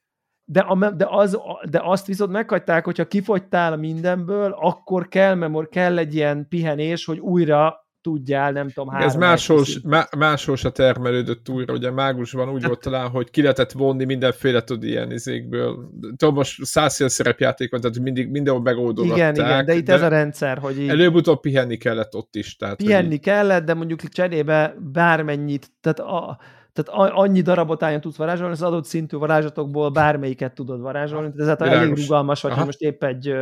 de, 0.45 0.59
a, 0.59 0.91
de, 0.91 1.07
az, 1.09 1.39
de 1.69 1.81
azt 1.83 2.07
viszont 2.07 2.31
meghagyták, 2.31 2.85
hogyha 2.85 3.07
kifogytál 3.07 3.77
mindenből, 3.77 4.51
akkor 4.51 5.07
kell, 5.07 5.35
memor, 5.35 5.69
kell 5.69 5.97
egy 5.97 6.15
ilyen 6.15 6.47
pihenés, 6.47 7.05
hogy 7.05 7.19
újra 7.19 7.84
tudjál, 8.06 8.52
nem 8.52 8.69
tudom, 8.69 8.90
három 8.90 9.07
Ez 9.07 9.15
máshol, 9.15 9.64
má, 9.84 10.07
máshol 10.18 10.56
se 10.56 10.69
termelődött 10.69 11.49
újra, 11.49 11.73
ugye 11.73 11.91
mágusban 11.91 12.49
úgy 12.49 12.65
volt 12.65 12.80
talán, 12.80 13.10
hogy 13.10 13.30
ki 13.30 13.41
lehetett 13.41 13.72
vonni 13.72 14.03
mindenféle 14.03 14.64
tud 14.64 14.84
ilyen 14.84 15.11
izékből. 15.11 15.90
Tudom, 16.18 16.34
most 16.34 16.65
százszél 16.65 17.07
szerepjáték 17.07 17.72
van, 17.72 17.82
tehát 17.82 17.99
mindig 17.99 18.30
mindenhol 18.30 18.61
megoldották. 18.61 19.18
Igen, 19.18 19.36
igen, 19.36 19.65
de 19.65 19.73
itt 19.73 19.86
de 19.86 19.94
ez 19.94 20.02
a 20.02 20.07
rendszer, 20.07 20.57
hogy 20.57 20.80
így... 20.80 20.90
Előbb-utóbb 20.90 21.40
pihenni 21.40 21.77
kellett 21.77 22.15
ott 22.15 22.36
is. 22.36 22.56
Tehát, 22.56 22.76
pihenni 22.76 23.14
így... 23.14 23.19
kellett, 23.19 23.65
de 23.65 23.73
mondjuk 23.73 24.02
cserébe 24.02 24.76
bármennyit, 24.91 25.72
tehát 25.82 25.99
a, 25.99 26.40
tehát 26.73 27.11
annyi 27.14 27.41
darabot 27.41 27.84
álljon 27.84 28.02
tudsz 28.02 28.18
varázsolni, 28.18 28.53
az 28.53 28.61
adott 28.61 28.86
szintű 28.86 29.18
varázslatokból 29.18 29.90
bármelyiket 29.90 30.53
tudod 30.53 30.82
varázsolni, 30.82 31.32
tehát 31.38 31.61
ez 31.61 31.68
elég 31.68 31.95
rugalmas 31.95 32.41
vagy, 32.41 32.53
hogy 32.53 32.65
most 32.65 32.82
épp 32.82 33.03
egy 33.03 33.34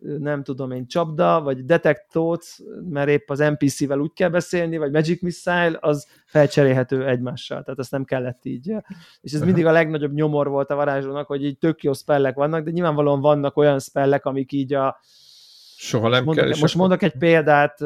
nem 0.00 0.42
tudom 0.42 0.70
én, 0.70 0.86
csapda, 0.86 1.40
vagy 1.42 1.64
detektót, 1.64 2.44
mert 2.88 3.08
épp 3.08 3.30
az 3.30 3.38
NPC-vel 3.38 3.98
úgy 3.98 4.12
kell 4.12 4.28
beszélni, 4.28 4.76
vagy 4.76 4.90
Magic 4.90 5.22
Missile, 5.22 5.76
az 5.80 6.06
felcserélhető 6.26 7.06
egymással, 7.06 7.62
tehát 7.62 7.78
ezt 7.78 7.90
nem 7.90 8.04
kellett 8.04 8.44
így. 8.44 8.74
És 9.20 9.32
ez 9.32 9.40
mindig 9.40 9.66
a 9.66 9.72
legnagyobb 9.72 10.12
nyomor 10.12 10.48
volt 10.48 10.70
a 10.70 10.74
varázslónak, 10.74 11.26
hogy 11.26 11.44
így 11.44 11.58
tök 11.58 11.82
jó 11.82 11.92
spellek 11.92 12.34
vannak, 12.34 12.64
de 12.64 12.70
nyilvánvalóan 12.70 13.20
vannak 13.20 13.56
olyan 13.56 13.78
spellek, 13.78 14.24
amik 14.24 14.52
így 14.52 14.74
a 14.74 15.00
Soha 15.76 16.08
nem 16.08 16.24
mondok, 16.24 16.44
kell. 16.44 16.54
Most 16.60 16.74
mondok 16.74 17.02
egy 17.02 17.16
példát, 17.18 17.78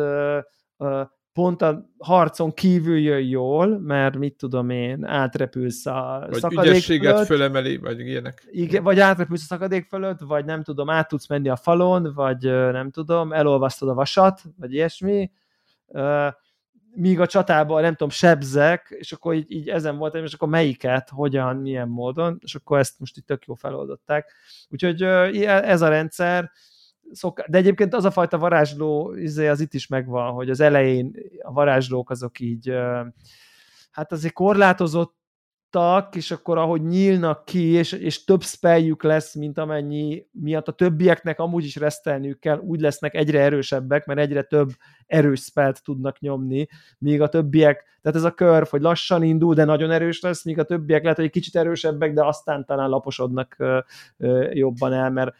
pont 1.34 1.62
a 1.62 1.90
harcon 1.98 2.52
kívül 2.52 2.98
jön 2.98 3.20
jól, 3.20 3.78
mert 3.78 4.16
mit 4.16 4.36
tudom 4.36 4.70
én, 4.70 5.04
átrepülsz 5.04 5.86
a 5.86 6.26
vagy 6.30 6.38
szakadék 6.38 6.70
ügyességet 6.70 7.12
fölött, 7.12 7.26
fölemeli, 7.26 7.76
vagy 7.76 8.00
ilyenek. 8.00 8.46
Igen, 8.50 8.82
vagy 8.82 9.00
átrepülsz 9.00 9.42
a 9.42 9.46
szakadék 9.46 9.86
fölött, 9.88 10.20
vagy 10.20 10.44
nem 10.44 10.62
tudom, 10.62 10.90
át 10.90 11.08
tudsz 11.08 11.28
menni 11.28 11.48
a 11.48 11.56
falon, 11.56 12.12
vagy 12.14 12.42
nem 12.42 12.90
tudom, 12.90 13.32
elolvasztod 13.32 13.88
a 13.88 13.94
vasat, 13.94 14.42
vagy 14.56 14.72
ilyesmi. 14.72 15.30
Míg 16.96 17.20
a 17.20 17.26
csatában, 17.26 17.82
nem 17.82 17.90
tudom, 17.90 18.08
sebzek, 18.08 18.94
és 18.98 19.12
akkor 19.12 19.34
így, 19.34 19.52
így 19.52 19.68
ezen 19.68 19.96
voltam, 19.96 20.24
és 20.24 20.32
akkor 20.32 20.48
melyiket, 20.48 21.08
hogyan, 21.08 21.56
milyen 21.56 21.88
módon, 21.88 22.38
és 22.40 22.54
akkor 22.54 22.78
ezt 22.78 22.98
most 22.98 23.16
itt 23.16 23.26
tök 23.26 23.44
jó 23.44 23.54
feloldották. 23.54 24.32
Úgyhogy 24.68 25.02
ez 25.42 25.82
a 25.82 25.88
rendszer, 25.88 26.50
szok, 27.12 27.40
de 27.40 27.58
egyébként 27.58 27.94
az 27.94 28.04
a 28.04 28.10
fajta 28.10 28.38
varázsló 28.38 29.14
izé, 29.14 29.48
az 29.48 29.60
itt 29.60 29.74
is 29.74 29.86
megvan, 29.86 30.32
hogy 30.32 30.50
az 30.50 30.60
elején 30.60 31.16
a 31.42 31.52
varázslók 31.52 32.10
azok 32.10 32.40
így 32.40 32.72
hát 33.90 34.12
azért 34.12 34.34
korlátozott 34.34 35.22
és 36.10 36.30
akkor 36.30 36.58
ahogy 36.58 36.82
nyílnak 36.82 37.44
ki, 37.44 37.62
és, 37.62 37.92
és 37.92 38.24
több 38.24 38.42
spelljük 38.42 39.02
lesz, 39.02 39.34
mint 39.34 39.58
amennyi 39.58 40.26
miatt 40.30 40.68
a 40.68 40.72
többieknek 40.72 41.38
amúgy 41.38 41.64
is 41.64 41.76
resztelniük 41.76 42.38
kell, 42.38 42.58
úgy 42.58 42.80
lesznek 42.80 43.14
egyre 43.14 43.40
erősebbek, 43.40 44.06
mert 44.06 44.20
egyre 44.20 44.42
több 44.42 44.70
erős 45.06 45.40
spelt 45.40 45.82
tudnak 45.84 46.20
nyomni, 46.20 46.68
míg 46.98 47.20
a 47.20 47.28
többiek, 47.28 47.84
tehát 48.02 48.18
ez 48.18 48.24
a 48.24 48.34
kör, 48.34 48.66
hogy 48.70 48.80
lassan 48.80 49.22
indul, 49.22 49.54
de 49.54 49.64
nagyon 49.64 49.90
erős 49.90 50.20
lesz, 50.20 50.44
míg 50.44 50.58
a 50.58 50.64
többiek 50.64 51.02
lehet, 51.02 51.16
hogy 51.16 51.26
egy 51.26 51.32
kicsit 51.32 51.56
erősebbek, 51.56 52.12
de 52.12 52.24
aztán 52.24 52.64
talán 52.64 52.88
laposodnak 52.88 53.56
jobban 54.52 54.92
el, 54.92 55.10
mert 55.10 55.34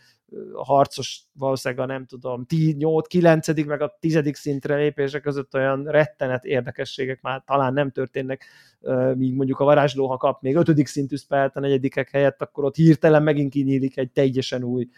harcos 0.53 1.23
valószínűleg 1.33 1.85
a 1.85 1.93
nem 1.93 2.07
tudom, 2.07 2.47
8, 2.77 3.07
9 3.07 3.65
meg 3.67 3.81
a 3.81 3.97
10 4.01 4.21
szintre 4.33 4.77
lépések 4.77 5.23
között 5.23 5.55
olyan 5.55 5.85
rettenet 5.85 6.45
érdekességek 6.45 7.21
már 7.23 7.43
talán 7.47 7.73
nem 7.73 7.91
történnek, 7.91 8.45
míg 9.15 9.35
mondjuk 9.35 9.61
a 9.61 9.65
varázsló, 9.65 10.17
kap 10.17 10.43
még 10.43 10.57
5. 10.57 10.87
szintű 10.87 11.17
spelt 11.17 11.57
a 11.57 11.61
negyedikek 11.61 12.11
helyett, 12.11 12.43
akkor 12.43 12.65
ott 12.65 12.77
hirtelen 12.77 13.23
megint 13.23 13.53
kinyílik 13.53 13.97
egy 13.97 14.11
teljesen 14.11 14.65
új 14.65 14.89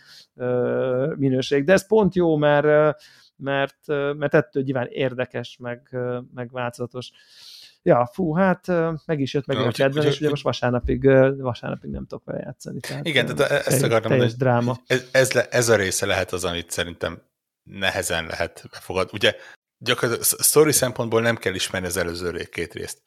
minőség. 1.16 1.64
De 1.64 1.72
ez 1.72 1.86
pont 1.86 2.14
jó, 2.14 2.36
mert, 2.36 2.96
mert, 3.36 3.86
mert 4.16 4.34
ettől 4.34 4.62
nyilván 4.62 4.88
érdekes, 4.90 5.56
meg, 5.60 5.96
meg 6.34 6.50
változatos 6.52 7.10
ja, 7.86 8.10
fú, 8.12 8.34
hát 8.34 8.66
meg 9.06 9.20
is 9.20 9.34
jött 9.34 9.46
meg 9.46 9.56
a 9.56 9.70
kedven, 9.70 10.06
és 10.06 10.20
ugye 10.20 10.28
most 10.28 10.42
vasárnapig, 10.42 11.04
vasárnapig 11.38 11.90
nem 11.90 12.06
tudok 12.06 12.24
vele 12.24 12.38
játszani. 12.38 12.80
Tehát, 12.80 13.06
igen, 13.06 13.26
tehát 13.26 13.66
ezt 13.66 13.82
akartam 13.82 14.10
mondani, 14.10 14.32
dráma. 14.38 14.80
Ez, 14.86 15.08
ez, 15.12 15.32
le, 15.32 15.48
ez 15.48 15.68
a 15.68 15.76
része 15.76 16.06
lehet 16.06 16.32
az, 16.32 16.44
amit 16.44 16.70
szerintem 16.70 17.22
nehezen 17.62 18.26
lehet 18.26 18.68
befogadni. 18.70 19.10
Ugye 19.12 19.36
gyakorlatilag 19.78 20.42
story 20.42 20.72
szempontból 20.72 21.20
nem 21.20 21.36
kell 21.36 21.54
ismerni 21.54 21.86
az 21.86 21.96
előző 21.96 22.44
két 22.44 22.72
részt. 22.72 23.02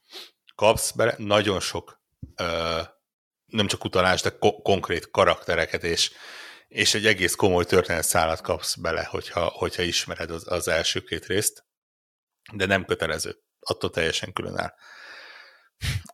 Kapsz 0.55 0.91
bele 0.91 1.15
nagyon 1.17 1.59
sok 1.59 2.01
ö, 2.35 2.79
nem 3.45 3.67
csak 3.67 3.83
utalást, 3.83 4.23
de 4.23 4.37
ko- 4.39 4.61
konkrét 4.61 5.11
karaktereket, 5.11 5.83
és, 5.83 6.11
és 6.67 6.93
egy 6.93 7.05
egész 7.05 7.35
komoly 7.35 7.65
történetszálat 7.65 8.41
kapsz 8.41 8.75
bele, 8.75 9.03
hogyha, 9.03 9.45
hogyha 9.45 9.81
ismered 9.81 10.31
az, 10.31 10.51
az 10.51 10.67
első 10.67 11.01
két 11.01 11.25
részt, 11.25 11.65
de 12.53 12.65
nem 12.65 12.85
kötelező 12.85 13.35
attól 13.59 13.89
teljesen 13.89 14.33
különáll. 14.33 14.73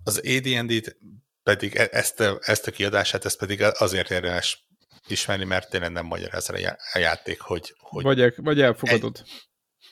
Az 0.04 0.18
AD&D-t 0.18 0.98
pedig 1.44 1.76
e- 1.76 1.90
ezt 1.92 2.20
a, 2.20 2.40
ezt 2.42 2.68
a 2.68 2.72
kiadását, 2.72 3.26
ezt 3.26 3.38
pedig 3.38 3.62
azért 3.62 4.12
érdemes 4.12 4.68
ismerni, 5.08 5.44
mert 5.44 5.70
tényleg 5.70 5.92
nem 5.92 6.06
magyaráz 6.06 6.50
a 6.94 6.98
játék, 6.98 7.40
hogy... 7.40 7.76
hogy 7.78 8.04
vagy, 8.04 8.22
el, 8.22 8.34
vagy 8.36 8.62
elfogadod. 8.62 9.18
Egy, 9.20 9.46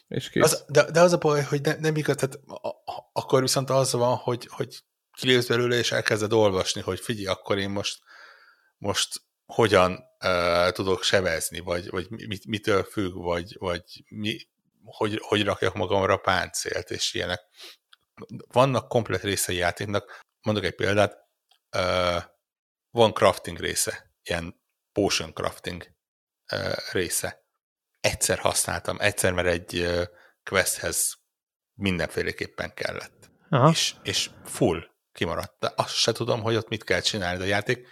és 0.07 0.29
kész. 0.29 0.43
Az, 0.43 0.65
de, 0.67 0.91
de 0.91 1.01
az 1.01 1.13
a 1.13 1.17
baj, 1.17 1.41
hogy 1.41 1.61
ne, 1.61 1.75
nem 1.75 1.95
igaz, 1.95 2.15
tehát 2.15 2.39
akkor 3.13 3.41
viszont 3.41 3.69
az 3.69 3.91
van, 3.91 4.15
hogy, 4.15 4.47
hogy 4.49 4.83
kilépsz 5.11 5.47
belőle, 5.47 5.75
és 5.75 5.91
elkezded 5.91 6.33
olvasni, 6.33 6.81
hogy 6.81 6.99
figyelj, 6.99 7.25
akkor 7.25 7.57
én 7.57 7.69
most, 7.69 7.99
most 8.77 9.21
hogyan 9.45 10.03
uh, 10.25 10.71
tudok 10.71 11.03
sebezni, 11.03 11.59
vagy, 11.59 11.89
vagy 11.89 12.09
mit, 12.09 12.45
mitől 12.45 12.83
függ, 12.83 13.13
vagy, 13.13 13.55
vagy 13.59 13.83
mi, 14.09 14.37
hogy, 14.85 15.19
hogy 15.23 15.43
rakjak 15.43 15.73
magamra 15.73 16.17
páncélt, 16.17 16.91
és 16.91 17.13
ilyenek. 17.13 17.41
Vannak 18.47 18.87
komplet 18.87 19.21
részei 19.21 19.55
játéknak, 19.55 20.21
mondok 20.41 20.63
egy 20.63 20.75
példát, 20.75 21.17
uh, 21.77 22.23
van 22.89 23.13
crafting 23.13 23.59
része, 23.59 24.11
ilyen 24.23 24.61
potion 24.91 25.33
crafting 25.33 25.87
uh, 26.51 26.91
része. 26.91 27.41
Egyszer 27.99 28.39
használtam, 28.39 28.99
egyszer, 28.99 29.33
mert 29.33 29.47
egy 29.47 29.79
uh, 29.79 30.03
questhez 30.43 31.13
mindenféleképpen 31.73 32.73
kellett. 32.73 33.31
Aha. 33.49 33.69
És, 33.69 33.95
és 34.03 34.29
full 34.45 34.91
kimaradt. 35.11 35.59
De 35.59 35.73
azt 35.75 35.93
se 35.93 36.11
tudom, 36.11 36.41
hogy 36.41 36.55
ott 36.55 36.69
mit 36.69 36.83
kell 36.83 37.01
csinálni, 37.01 37.37
de 37.37 37.43
a 37.43 37.47
játék 37.47 37.87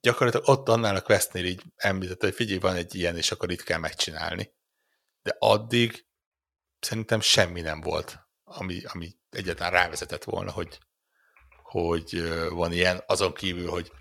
gyakorlatilag 0.00 0.48
ott 0.48 0.68
annál 0.68 0.96
a 0.96 1.00
questnél 1.00 1.44
így 1.44 1.62
említett, 1.76 2.20
hogy 2.20 2.34
figyelj, 2.34 2.58
van 2.58 2.76
egy 2.76 2.94
ilyen, 2.94 3.16
és 3.16 3.30
akkor 3.30 3.50
itt 3.50 3.62
kell 3.62 3.78
megcsinálni. 3.78 4.54
De 5.22 5.36
addig 5.38 6.06
szerintem 6.80 7.20
semmi 7.20 7.60
nem 7.60 7.80
volt, 7.80 8.18
ami, 8.44 8.82
ami 8.84 9.16
egyáltalán 9.30 9.72
rávezetett 9.72 10.24
volna, 10.24 10.50
hogy, 10.50 10.78
hogy 11.62 12.22
van 12.50 12.72
ilyen, 12.72 13.02
azon 13.06 13.34
kívül, 13.34 13.68
hogy 13.68 13.92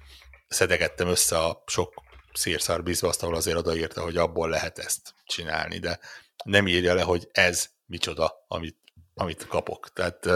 szedegettem 0.48 1.08
össze 1.08 1.38
a 1.38 1.64
sok 1.66 1.94
szírszar 2.34 2.84
azt, 3.02 3.24
ahol 3.24 3.36
azért 3.36 3.58
odaírta, 3.58 4.02
hogy 4.02 4.18
abból 4.18 4.50
lehet 4.50 4.80
ezt 4.80 5.14
csinálni, 5.26 5.80
de 5.80 6.00
nem 6.44 6.68
írja 6.68 6.94
le, 6.94 7.02
hogy 7.02 7.28
ez 7.32 7.70
micsoda, 7.86 8.46
amit, 8.48 8.78
amit 9.14 9.48
kapok. 9.48 9.94
Tehát 9.94 10.28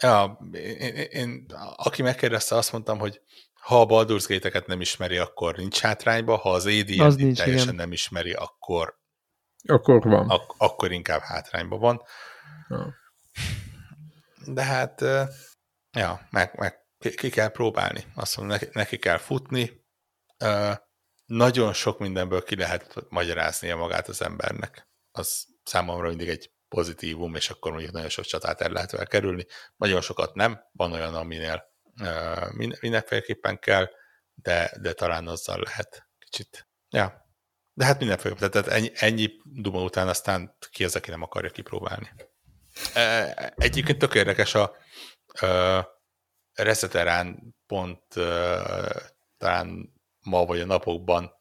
ja, 0.00 0.38
én, 0.52 0.94
én, 0.94 1.46
aki 1.76 2.02
megkérdezte, 2.02 2.56
azt 2.56 2.72
mondtam, 2.72 2.98
hogy 2.98 3.20
ha 3.54 3.80
a 3.80 3.86
Baldur's 3.86 4.24
Gate-eket 4.28 4.66
nem 4.66 4.80
ismeri, 4.80 5.16
akkor 5.16 5.56
nincs 5.56 5.78
hátrányba, 5.78 6.36
ha 6.36 6.52
az 6.52 6.66
AD 6.66 7.00
az 7.00 7.16
nincs, 7.16 7.38
teljesen 7.38 7.62
igen. 7.62 7.74
nem 7.74 7.92
ismeri, 7.92 8.32
akkor 8.32 8.98
akkor 9.66 10.02
van. 10.02 10.28
Ak- 10.28 10.54
akkor 10.58 10.92
inkább 10.92 11.20
hátrányban 11.20 11.80
van. 11.80 12.02
Ja. 12.68 12.94
De 14.46 14.62
hát, 14.62 15.00
ja, 15.92 16.26
meg, 16.30 16.58
meg 16.58 16.86
ki 17.16 17.30
kell 17.30 17.48
próbálni. 17.48 18.04
Azt 18.14 18.36
mondom, 18.36 18.56
neki, 18.58 18.68
neki 18.72 18.98
kell 18.98 19.18
futni. 19.18 19.86
Nagyon 21.24 21.72
sok 21.72 21.98
mindenből 21.98 22.42
ki 22.42 22.56
lehet 22.56 22.94
magyaráznia 23.08 23.76
magát 23.76 24.08
az 24.08 24.22
embernek. 24.22 24.88
Az 25.10 25.46
számomra 25.64 26.08
mindig 26.08 26.28
egy 26.28 26.52
pozitívum, 26.68 27.34
és 27.34 27.50
akkor 27.50 27.70
mondjuk 27.70 27.92
nagyon 27.92 28.08
sok 28.08 28.24
csatát 28.24 28.60
el 28.60 28.70
lehet 28.70 28.90
vele 28.90 29.04
kerülni. 29.04 29.46
Nagyon 29.76 30.00
sokat 30.00 30.34
nem, 30.34 30.60
van 30.72 30.92
olyan, 30.92 31.14
aminél 31.14 31.64
mindenféleképpen 32.80 33.58
kell, 33.58 33.88
de, 34.34 34.72
de 34.80 34.92
talán 34.92 35.26
azzal 35.26 35.60
lehet 35.64 36.08
kicsit. 36.18 36.68
Ja, 36.88 37.27
de 37.78 37.84
hát 37.84 37.98
mindenféleképpen, 37.98 38.50
tehát 38.50 38.68
ennyi, 38.68 38.90
ennyi 38.94 39.30
duma 39.44 39.82
után 39.82 40.08
aztán 40.08 40.56
ki 40.70 40.84
az, 40.84 40.96
aki 40.96 41.10
nem 41.10 41.22
akarja 41.22 41.50
kipróbálni. 41.50 42.10
Egyébként 43.54 43.98
tök 43.98 44.14
érdekes 44.14 44.54
a 44.54 44.76
Reseterán 46.52 47.56
pont 47.66 48.02
talán 49.36 49.92
ma 50.20 50.44
vagy 50.44 50.60
a 50.60 50.64
napokban 50.64 51.32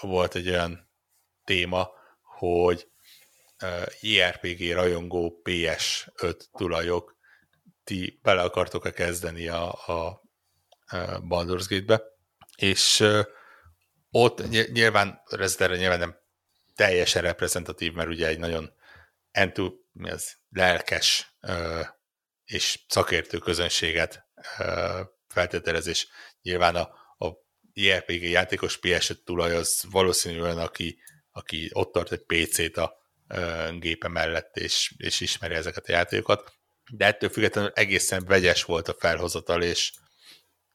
volt 0.00 0.34
egy 0.34 0.48
olyan 0.48 0.90
téma, 1.44 1.90
hogy 2.22 2.90
JRPG 4.00 4.72
rajongó 4.72 5.40
PS5 5.44 6.42
tulajok 6.52 7.16
ti 7.84 8.18
bele 8.22 8.42
akartok-e 8.42 8.90
kezdeni 8.90 9.48
a, 9.48 9.72
a 9.72 10.22
Baldur's 11.28 11.66
Gate-be, 11.68 12.02
és 12.56 13.04
ott 14.10 14.48
nyilván 14.48 15.22
Resident 15.28 15.78
nyilván 15.78 15.98
nem 15.98 16.18
teljesen 16.74 17.22
reprezentatív, 17.22 17.92
mert 17.92 18.08
ugye 18.08 18.26
egy 18.26 18.38
nagyon 18.38 18.72
entu, 19.30 19.70
mi 19.92 20.10
az, 20.10 20.36
lelkes 20.50 21.36
ö, 21.40 21.80
és 22.44 22.80
szakértő 22.88 23.38
közönséget 23.38 24.24
ö, 24.58 25.00
feltételez, 25.28 25.86
és 25.86 26.06
nyilván 26.42 26.76
a, 26.76 26.80
a 27.26 27.32
JRPG 27.72 28.22
játékos 28.22 28.78
ps 28.78 29.12
tulaj 29.24 29.54
az 29.54 29.82
valószínűleg 29.90 30.44
olyan, 30.44 30.58
aki, 30.58 30.98
aki 31.30 31.70
ott 31.72 31.92
tart 31.92 32.12
egy 32.12 32.24
PC-t 32.26 32.76
a 32.76 32.96
ö, 33.28 33.68
gépe 33.78 34.08
mellett, 34.08 34.56
és, 34.56 34.94
és 34.96 35.20
ismeri 35.20 35.54
ezeket 35.54 35.86
a 35.86 35.92
játékokat, 35.92 36.52
de 36.90 37.06
ettől 37.06 37.30
függetlenül 37.30 37.70
egészen 37.74 38.24
vegyes 38.24 38.64
volt 38.64 38.88
a 38.88 38.96
felhozatal, 38.98 39.62
és, 39.62 39.92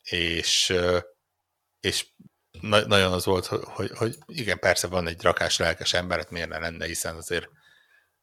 és, 0.03 0.73
és 1.79 2.05
na, 2.61 2.85
nagyon 2.85 3.13
az 3.13 3.25
volt, 3.25 3.45
hogy, 3.45 3.91
hogy 3.95 4.17
igen, 4.25 4.59
persze 4.59 4.87
van 4.87 5.07
egy 5.07 5.21
rakás 5.21 5.57
lelkes 5.57 5.93
ember, 5.93 6.17
hát 6.17 6.29
miért 6.29 6.49
ne 6.49 6.59
lenne, 6.59 6.85
hiszen 6.85 7.15
azért 7.15 7.47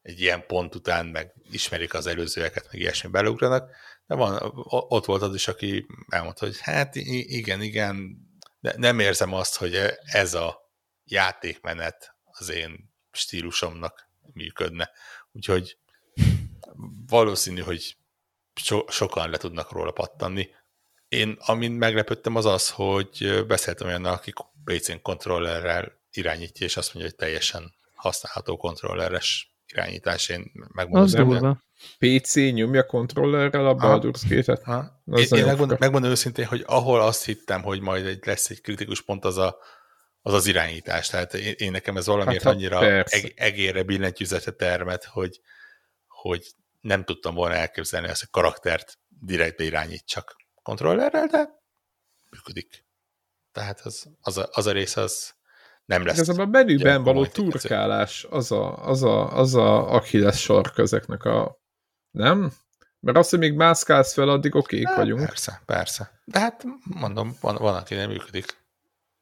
egy 0.02 0.20
ilyen 0.20 0.46
pont 0.46 0.74
után 0.74 1.06
meg 1.06 1.32
ismerik 1.50 1.94
az 1.94 2.06
előzőeket, 2.06 2.68
meg 2.70 2.80
ilyesmi 2.80 3.10
belugranak, 3.10 3.70
de 4.06 4.14
van, 4.14 4.52
ott 4.66 5.04
volt 5.04 5.22
az 5.22 5.34
is, 5.34 5.48
aki 5.48 5.86
elmondta, 6.08 6.44
hogy 6.44 6.60
hát 6.60 6.94
igen, 6.94 7.62
igen, 7.62 8.16
de 8.60 8.74
nem 8.76 8.98
érzem 8.98 9.32
azt, 9.34 9.56
hogy 9.56 9.74
ez 10.02 10.34
a 10.34 10.72
játékmenet 11.04 12.16
az 12.24 12.48
én 12.50 12.92
stílusomnak 13.12 14.08
működne. 14.32 14.90
Úgyhogy 15.32 15.76
valószínű, 17.06 17.60
hogy 17.60 17.96
so, 18.54 18.84
sokan 18.88 19.30
le 19.30 19.36
tudnak 19.36 19.72
róla 19.72 19.90
pattanni. 19.90 20.48
Én, 21.12 21.36
amin 21.40 21.72
meglepődtem, 21.72 22.36
az 22.36 22.46
az, 22.46 22.70
hogy 22.70 23.44
beszéltem 23.46 23.86
olyan, 23.86 24.04
aki 24.04 24.32
PC-n 24.64 25.02
kontrollerrel 25.02 25.92
irányítja, 26.12 26.66
és 26.66 26.76
azt 26.76 26.94
mondja, 26.94 27.10
hogy 27.10 27.26
teljesen 27.26 27.74
használható 27.94 28.56
kontrolleres 28.56 29.56
irányítás. 29.66 30.28
Én 30.28 30.50
megmondom. 30.52 31.02
Az 31.02 31.12
durva. 31.12 31.62
PC 31.98 32.34
nyomja 32.34 32.86
kontrollerrel 32.86 33.66
a 33.66 33.74
Baldur's 33.74 34.22
Gate-et? 34.28 34.66
Én, 35.06 35.38
én 35.38 35.44
megmondom, 35.44 35.76
megmondom 35.80 36.10
őszintén, 36.10 36.44
hogy 36.44 36.62
ahol 36.66 37.00
azt 37.00 37.24
hittem, 37.24 37.62
hogy 37.62 37.80
majd 37.80 38.06
egy, 38.06 38.26
lesz 38.26 38.50
egy 38.50 38.60
kritikus 38.60 39.02
pont, 39.02 39.24
az 39.24 39.36
a, 39.36 39.56
az, 40.22 40.32
az 40.32 40.46
irányítás. 40.46 41.08
Tehát 41.08 41.34
én, 41.34 41.54
én 41.56 41.70
nekem 41.70 41.96
ez 41.96 42.06
valamiért 42.06 42.42
hát, 42.42 42.52
annyira 42.54 42.86
eg, 42.86 43.32
egérre 43.36 43.82
billentyűzete 43.82 44.50
termet, 44.50 45.04
hogy, 45.04 45.40
hogy 46.06 46.46
nem 46.80 47.04
tudtam 47.04 47.34
volna 47.34 47.54
elképzelni 47.54 48.08
ezt 48.08 48.22
a 48.22 48.28
karaktert 48.30 48.98
direktbe 49.08 49.64
irányítsak 49.64 50.40
kontrollerrel, 50.62 51.26
de 51.26 51.48
működik. 52.30 52.84
Tehát 53.52 53.80
az, 53.80 54.06
az, 54.20 54.38
a, 54.38 54.48
az 54.52 54.66
a 54.66 54.72
rész 54.72 54.96
az 54.96 55.34
nem 55.84 56.04
lesz. 56.04 56.18
Ez 56.18 56.28
a 56.28 56.46
menüben 56.46 57.02
való 57.02 57.26
turkálás 57.26 58.26
az 58.30 58.52
a, 58.52 58.86
az 58.86 59.02
a, 59.02 59.36
az 59.36 59.54
a 59.54 59.92
Achilles 59.92 60.40
sark 60.40 60.78
ezeknek 60.78 61.24
a... 61.24 61.60
Nem? 62.10 62.52
Mert 63.00 63.16
azt, 63.16 63.30
hogy 63.30 63.38
még 63.38 63.54
mászkálsz 63.54 64.12
fel, 64.12 64.28
addig 64.28 64.54
okék 64.54 64.86
hát, 64.86 64.96
vagyunk. 64.96 65.26
Persze, 65.26 65.62
persze. 65.66 66.20
De 66.24 66.38
hát 66.38 66.64
mondom, 66.82 67.36
van, 67.40 67.56
van 67.56 67.74
aki 67.74 67.94
nem 67.94 68.10
működik. 68.10 68.60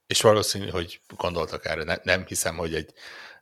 És 0.06 0.20
valószínű, 0.20 0.68
hogy 0.68 1.00
gondoltak 1.16 1.64
erre. 1.64 1.84
Ne, 1.84 1.96
nem 2.02 2.24
hiszem, 2.26 2.56
hogy 2.56 2.74
egy 2.74 2.92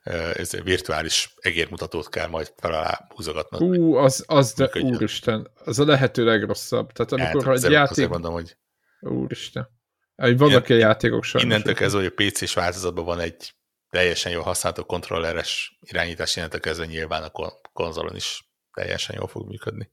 ez 0.09 0.51
virtuális 0.51 1.33
egérmutatót 1.39 2.09
kell 2.09 2.27
majd 2.27 2.53
fel 2.57 2.73
alá 2.73 3.07
húzogatnod. 3.09 3.61
Ú, 3.61 3.93
az, 3.93 4.23
az 4.27 4.53
de 4.53 4.69
úristen, 4.81 5.51
az 5.65 5.79
a 5.79 5.85
lehető 5.85 6.23
legrosszabb. 6.23 6.91
Tehát 6.91 7.11
amikor 7.11 7.45
hát, 7.45 7.63
egy 7.63 7.71
játék... 7.71 7.91
Azért 7.91 8.09
mondom, 8.09 8.33
hogy... 8.33 8.57
Úristen. 8.99 9.69
Hogy 10.15 10.37
vannak 10.37 10.69
ilyen 10.69 10.81
játékok 10.81 11.23
sajnos. 11.23 11.49
Innentől 11.49 11.73
kezdve, 11.73 12.01
hogy 12.01 12.13
a 12.15 12.23
PC-s 12.23 12.53
változatban 12.53 13.05
van 13.05 13.19
egy 13.19 13.53
teljesen 13.89 14.31
jól 14.31 14.43
használható 14.43 14.85
kontrolleres 14.85 15.77
irányítás, 15.79 16.35
innentől 16.35 16.59
kezdve 16.59 16.85
nyilván 16.85 17.23
a 17.23 17.31
konzolon 17.73 18.15
is 18.15 18.49
teljesen 18.73 19.15
jól 19.19 19.27
fog 19.27 19.47
működni. 19.47 19.91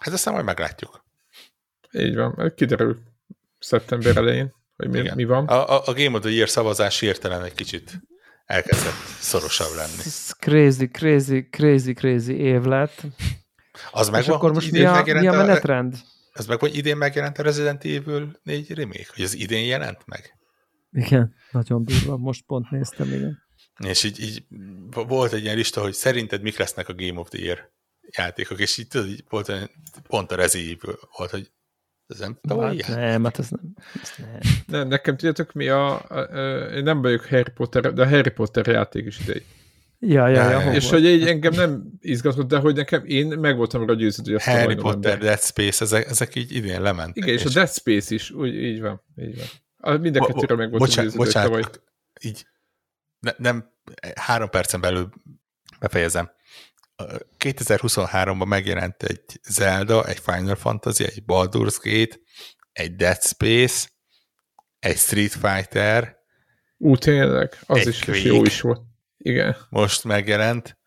Hát 0.00 0.14
aztán 0.14 0.34
majd 0.34 0.46
meglátjuk. 0.46 1.04
Így 1.92 2.14
van, 2.14 2.52
kiderül 2.56 2.98
szeptember 3.58 4.16
elején, 4.16 4.54
hogy 4.76 4.88
mi, 4.88 5.10
mi 5.14 5.24
van. 5.24 5.46
A, 5.46 5.68
a, 5.68 5.82
a 5.86 5.92
Game 5.92 6.16
of 6.16 6.22
the 6.22 6.30
Year 6.30 6.48
szavazás 6.48 7.00
hirtelen 7.00 7.42
egy 7.44 7.54
kicsit 7.54 8.00
elkezdett 8.46 8.92
szorosabb 9.20 9.74
lenni. 9.76 9.98
Ez 9.98 10.30
crazy, 10.38 10.88
crazy, 10.88 11.48
crazy, 11.50 11.92
crazy 11.92 12.32
év 12.32 12.62
lett. 12.62 13.02
Az 13.92 14.08
meg 14.08 14.28
akkor 14.28 14.52
most 14.52 14.70
mi 14.70 14.84
a, 14.84 15.02
mi 15.04 15.26
a 15.26 15.32
menetrend? 15.32 15.94
A, 15.94 16.38
az 16.38 16.46
meg, 16.46 16.58
hogy 16.58 16.76
idén 16.76 16.96
megjelent 16.96 17.38
a 17.38 17.42
Resident 17.42 17.84
Evil 17.84 18.40
4 18.42 18.72
remake? 18.72 19.06
Hogy 19.14 19.24
az 19.24 19.34
idén 19.34 19.64
jelent 19.64 20.06
meg? 20.06 20.38
Igen, 20.92 21.34
nagyon 21.50 21.84
durva. 21.84 22.16
Most 22.16 22.44
pont 22.46 22.70
néztem, 22.70 23.12
igen. 23.12 23.44
És 23.78 24.04
így, 24.04 24.20
így 24.20 24.44
volt 24.90 25.32
egy 25.32 25.42
ilyen 25.42 25.56
lista, 25.56 25.80
hogy 25.80 25.92
szerinted 25.92 26.42
mik 26.42 26.58
lesznek 26.58 26.88
a 26.88 26.94
Game 26.94 27.20
of 27.20 27.28
the 27.28 27.42
Year 27.42 27.70
játékok, 28.16 28.60
és 28.60 28.78
így, 28.78 28.88
tudod, 28.88 29.08
így 29.08 29.24
volt 29.28 29.70
pont 30.06 30.32
a 30.32 30.40
Evil 30.42 30.98
volt, 31.16 31.30
hogy 31.30 31.50
ez 32.06 32.18
nem 32.18 32.38
hát 32.48 32.86
Nem, 32.88 33.24
hát 33.24 33.38
ez 33.38 33.48
nem. 33.50 33.60
Ez 34.02 34.12
nem. 34.16 34.38
nem. 34.66 34.88
Nekem 34.88 35.16
tudjátok 35.16 35.52
mi 35.52 35.68
a, 35.68 36.08
a, 36.08 36.18
a, 36.18 36.74
én 36.74 36.82
nem 36.82 37.02
vagyok 37.02 37.26
Harry 37.26 37.50
Potter, 37.54 37.92
de 37.92 38.02
a 38.02 38.08
Harry 38.08 38.30
Potter 38.30 38.66
játék 38.66 39.06
is 39.06 39.20
idei. 39.20 39.44
Ja, 39.98 40.28
ja, 40.28 40.50
ja. 40.50 40.72
És 40.72 40.90
hogy 40.90 41.04
így 41.04 41.26
engem 41.26 41.52
nem 41.52 41.82
izgatott, 42.00 42.48
de 42.48 42.58
hogy 42.58 42.74
nekem 42.74 43.04
én 43.04 43.26
meg 43.26 43.56
voltam 43.56 43.86
rá 43.86 43.94
győződő, 43.94 44.32
hogy 44.32 44.40
azt 44.40 44.58
Harry 44.58 44.74
Potter, 44.74 45.18
Dead 45.18 45.40
Space, 45.40 45.84
ezek, 45.84 46.06
ezek 46.06 46.34
így 46.34 46.54
idén 46.54 46.82
lementek. 46.82 47.16
Igen, 47.16 47.28
és, 47.28 47.44
és 47.44 47.50
a 47.50 47.52
Dead 47.52 47.70
Space 47.72 48.14
is, 48.14 48.30
úgy, 48.30 48.54
így 48.54 48.80
van, 48.80 49.02
így 49.16 49.36
van. 49.36 49.46
A, 49.76 49.98
minden 49.98 50.22
bo, 50.22 50.26
kettőre 50.26 50.54
meg 50.54 50.70
voltam 50.70 50.88
bocsánat, 50.88 51.12
győződő, 51.12 51.48
bocsánat, 51.48 51.82
így 52.20 52.46
ne, 53.20 53.32
nem 53.36 53.70
három 54.14 54.50
percen 54.50 54.80
belül 54.80 55.08
befejezem. 55.80 56.30
2023-ban 57.38 58.46
megjelent 58.46 59.02
egy 59.02 59.40
Zelda, 59.42 60.04
egy 60.04 60.18
Final 60.18 60.54
Fantasy, 60.54 61.04
egy 61.04 61.22
Baldur's 61.26 61.76
Gate, 61.82 62.16
egy 62.72 62.96
Dead 62.96 63.22
Space, 63.22 63.88
egy 64.78 64.96
Street 64.96 65.32
Fighter. 65.32 66.16
Ú, 66.76 66.96
tényleg, 66.96 67.58
az 67.66 67.86
is, 67.86 68.06
is 68.06 68.24
jó 68.24 68.44
is 68.44 68.60
volt. 68.60 68.80
Igen. 69.16 69.56
Most 69.68 70.04
megjelent. 70.04 70.78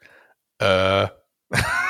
Uh, 0.64 1.10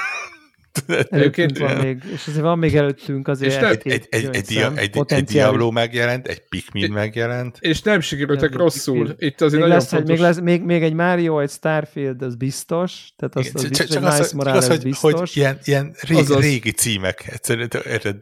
Egyébként 1.09 1.57
van 1.57 1.77
még, 1.77 2.03
és 2.13 2.27
azért 2.27 2.43
van 2.43 2.59
még 2.59 2.75
előttünk 2.75 3.27
azért 3.27 3.51
és 3.51 3.59
nem, 3.59 3.71
egy, 3.71 3.81
egy, 3.83 4.07
egy, 4.09 4.29
egy, 4.31 4.45
dia, 4.45 4.75
egy, 4.75 5.03
egy 5.07 5.23
Diablo 5.23 5.71
megjelent, 5.71 6.27
egy 6.27 6.47
Pikmin 6.49 6.91
megjelent. 6.91 7.57
És 7.59 7.81
nem 7.81 7.99
sikerültek 7.99 8.55
rosszul. 8.55 9.15
Itt 9.17 9.41
azért 9.41 9.61
még 9.61 9.61
nagyon 9.61 9.77
lesz, 9.77 9.89
fontos. 9.89 10.09
Még, 10.09 10.19
lesz, 10.19 10.39
még, 10.39 10.63
még 10.63 10.83
egy 10.83 10.93
Mario, 10.93 11.39
egy 11.39 11.49
Starfield, 11.49 12.21
az 12.21 12.35
biztos. 12.35 13.13
Tehát 13.15 13.35
az, 13.35 13.51
az 13.53 13.67
biztos, 13.67 13.87
csak, 13.87 14.03
az, 14.03 14.31
Morales 14.31 14.57
az, 14.57 14.67
hogy, 14.67 14.83
biztos. 14.83 15.13
hogy 15.13 15.29
ilyen, 15.33 15.59
ilyen 15.63 15.95
régi, 15.99 16.39
régi 16.39 16.71
címek. 16.71 17.27
Egyszerűen, 17.27 17.69
érted, 17.85 18.15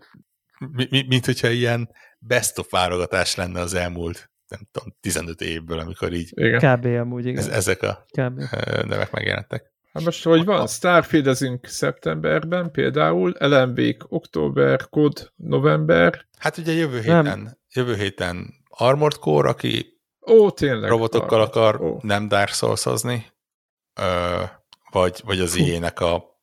mint 1.07 1.26
hogyha 1.26 1.49
ilyen 1.49 1.90
best 2.19 2.60
of 2.60 2.69
válogatás 2.69 3.36
lenne 3.36 3.60
az 3.60 3.74
elmúlt 3.74 4.32
nem 4.48 4.60
tudom, 4.72 4.95
15 4.99 5.41
évből, 5.41 5.80
amikor 5.80 6.14
így 6.14 6.32
igen. 6.34 6.78
Kb. 6.78 6.86
amúgy, 6.86 7.26
igen. 7.26 7.38
Ez, 7.38 7.48
ezek 7.48 7.82
a 7.82 8.06
Kb. 8.10 8.40
nevek 8.86 9.11
megjelentek. 9.11 9.76
Hát 9.98 10.06
most, 10.06 10.24
hogy 10.24 10.45
van, 10.45 10.68
Starfieldezünk 10.68 11.65
szeptemberben 11.68 12.72
például, 12.72 13.36
LMV 13.40 13.80
október, 14.07 14.90
kod 14.90 15.32
november. 15.36 16.26
Hát 16.38 16.57
ugye 16.57 16.72
jövő 16.72 16.99
héten, 16.99 17.24
nem. 17.24 17.57
jövő 17.74 17.95
héten 17.95 18.53
Armored 18.69 19.18
Core, 19.18 19.49
aki 19.49 19.99
Ó, 20.28 20.52
tényleg. 20.52 20.90
robotokkal 20.90 21.41
akar 21.41 21.82
Ó. 21.82 21.99
nem 22.02 22.28
Dark 22.28 22.49
souls 22.53 22.86
vagy, 24.91 25.22
vagy 25.26 25.40
az 25.40 25.56
ilyenek 25.56 25.99
a 25.99 26.41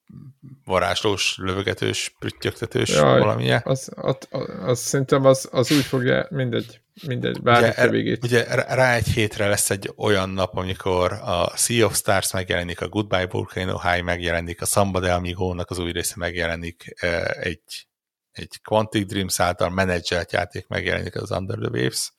varázslós, 0.64 1.38
lövögetős, 1.38 2.14
prüttyögtetős 2.18 2.90
Jaj, 2.90 3.18
valamilyen. 3.18 3.62
Az, 3.64 3.90
az, 3.94 4.16
az, 4.30 4.48
az, 4.60 4.78
szerintem 4.78 5.24
az, 5.24 5.48
az 5.52 5.72
úgy 5.72 5.84
fogja, 5.84 6.26
mindegy, 6.30 6.80
mindegy, 7.06 7.42
bármi 7.42 7.68
ugye, 7.68 7.88
végét. 7.88 8.24
Ugye 8.24 8.44
rá 8.54 8.94
egy 8.94 9.06
hétre 9.06 9.48
lesz 9.48 9.70
egy 9.70 9.92
olyan 9.96 10.30
nap, 10.30 10.56
amikor 10.56 11.12
a 11.12 11.56
Sea 11.56 11.86
of 11.86 11.96
Stars 11.96 12.32
megjelenik, 12.32 12.80
a 12.80 12.88
Goodbye 12.88 13.26
Volcano 13.26 13.78
High 13.78 14.02
megjelenik, 14.02 14.62
a 14.62 14.64
Samba 14.64 15.00
de 15.00 15.12
Amigo-nak 15.12 15.70
az 15.70 15.78
új 15.78 15.92
része 15.92 16.14
megjelenik, 16.16 16.94
egy, 17.40 17.86
egy 18.32 18.60
Quantic 18.62 19.08
Dreams 19.08 19.40
által 19.40 19.70
menedzselt 19.70 20.32
játék 20.32 20.66
megjelenik, 20.66 21.14
az 21.14 21.30
Under 21.30 21.58
the 21.58 21.70
Waves, 21.70 22.12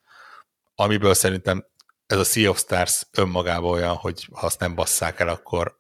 amiből 0.76 1.14
szerintem 1.14 1.66
ez 2.08 2.18
a 2.18 2.24
Sea 2.24 2.50
of 2.50 2.60
Stars 2.60 3.08
önmagában 3.12 3.72
olyan, 3.72 3.96
hogy 3.96 4.28
ha 4.32 4.46
azt 4.46 4.60
nem 4.60 4.76
basszák 4.76 5.20
el, 5.20 5.30
akkor, 5.30 5.80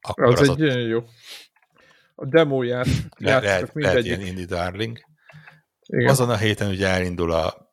akkor 0.00 0.32
az, 0.32 0.40
az 0.40 0.48
egy 0.48 0.62
ott... 0.62 0.88
jó 0.88 1.04
a 2.14 2.26
demóját 2.26 2.86
Le, 3.16 3.40
lehet, 3.40 3.70
lehet 3.72 4.04
ilyen 4.04 4.20
indie 4.20 4.46
darling. 4.46 4.98
Igen. 5.86 6.08
Azon 6.08 6.30
a 6.30 6.36
héten 6.36 6.68
ugye 6.68 6.88
elindul 6.88 7.32
a 7.32 7.63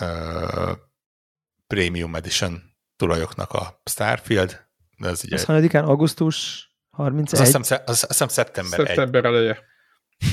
uh, 0.00 0.76
Premium 1.66 2.14
Edition 2.14 2.62
tulajoknak 2.96 3.52
a 3.52 3.80
Starfield. 3.84 4.66
De 4.96 5.08
ez 5.08 5.24
ugye... 5.24 5.34
Az 5.34 5.44
hanyadikán 5.44 5.84
augusztus 5.84 6.68
31? 6.90 7.32
Az 7.32 7.40
azt 7.40 7.56
hiszem, 7.56 7.82
az, 7.84 7.90
azt 7.90 8.06
hiszem 8.06 8.28
szeptember 8.28 8.78
Szeptember 8.86 9.24
1. 9.24 9.32
eleje. 9.32 9.58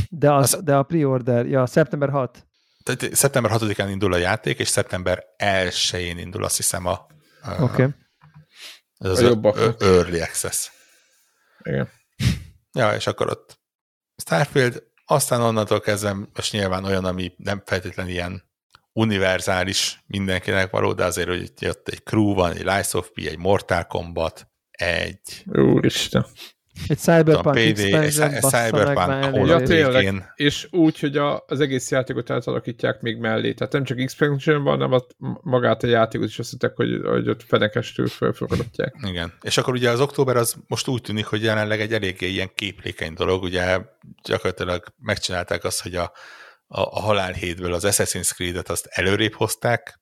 De, 0.10 0.34
az, 0.34 0.54
az, 0.54 0.64
de 0.64 0.76
a 0.76 0.84
pre-order, 0.84 1.46
ja, 1.46 1.66
szeptember 1.66 2.10
6. 2.10 2.48
Tehát 2.84 3.16
szeptember 3.16 3.52
6-án 3.56 3.88
indul 3.90 4.14
a 4.14 4.18
játék, 4.18 4.60
és 4.60 4.68
szeptember 4.68 5.24
1-én 5.38 6.18
indul 6.18 6.44
azt 6.44 6.56
hiszem 6.56 6.86
a, 6.86 7.08
a 7.42 7.52
Oké. 7.52 7.64
Okay. 7.64 7.88
Ez 8.98 9.10
az 9.10 9.22
a 9.22 9.76
Early 9.80 10.22
Access. 10.22 10.70
Igen. 11.64 11.90
Ja, 12.72 12.96
és 12.96 13.08
akkor 13.08 13.30
ott 13.30 13.60
Starfield, 14.16 14.84
aztán 15.06 15.42
onnantól 15.42 15.80
kezdve 15.80 16.14
most 16.34 16.52
nyilván 16.52 16.84
olyan, 16.84 17.06
ami 17.06 17.34
nem 17.38 17.62
feltétlenül 17.66 18.12
ilyen 18.12 18.45
univerzális 18.96 20.04
mindenkinek 20.08 20.72
való, 20.72 20.94
de 20.94 21.04
azért, 21.04 21.28
hogy 21.28 21.52
ott 21.68 21.88
egy 21.88 22.04
Crew 22.04 22.34
van, 22.34 22.52
egy 22.52 22.64
Lies 22.64 22.94
of 22.94 23.10
P, 23.10 23.18
egy 23.18 23.38
Mortal 23.38 23.84
Kombat, 23.84 24.48
egy... 24.72 25.44
Úristen. 25.46 26.26
Egy 26.88 26.98
Cyberpunk 26.98 27.56
PD, 27.56 27.80
egy, 27.80 27.94
egy 27.94 28.42
Cyberpunk 28.42 29.48
ja, 29.48 29.62
tényleg, 29.62 30.34
és 30.36 30.68
úgy, 30.72 31.00
hogy 31.00 31.18
a, 31.18 31.44
az 31.48 31.60
egész 31.60 31.92
játékot 31.92 32.30
átalakítják 32.30 33.02
még 33.02 33.18
mellé. 33.18 33.54
Tehát 33.54 33.74
nem 33.74 33.84
csak 33.84 34.00
expansion 34.00 34.64
van, 34.64 34.80
hanem 34.80 34.92
a, 34.92 35.06
magát 35.42 35.84
a 35.84 35.88
játékot 35.88 36.28
is 36.28 36.40
azt 36.40 36.52
hittek, 36.52 36.76
hogy, 36.76 37.02
hogy 37.04 37.30
ott 37.30 37.44
fenekestől 37.44 38.08
felforgatják. 38.08 38.96
Igen. 39.08 39.34
És 39.42 39.58
akkor 39.58 39.74
ugye 39.74 39.90
az 39.90 40.00
október 40.00 40.36
az 40.36 40.56
most 40.68 40.88
úgy 40.88 41.02
tűnik, 41.02 41.26
hogy 41.26 41.44
jelenleg 41.44 41.82
egy 41.82 41.94
eléggé 41.94 42.28
ilyen 42.28 42.52
képlékeny 42.56 43.14
dolog. 43.14 43.44
Ugye 43.44 43.80
gyakorlatilag 44.24 44.84
megcsinálták 44.98 45.64
azt, 45.64 45.82
hogy 45.82 45.96
a, 45.96 46.12
a, 46.68 46.80
a 46.80 47.00
Halál 47.00 47.34
hétből 47.34 47.74
az 47.74 47.84
Assassin's 47.88 48.34
Creed-et 48.34 48.70
azt 48.70 48.86
előrébb 48.90 49.34
hozták, 49.34 50.00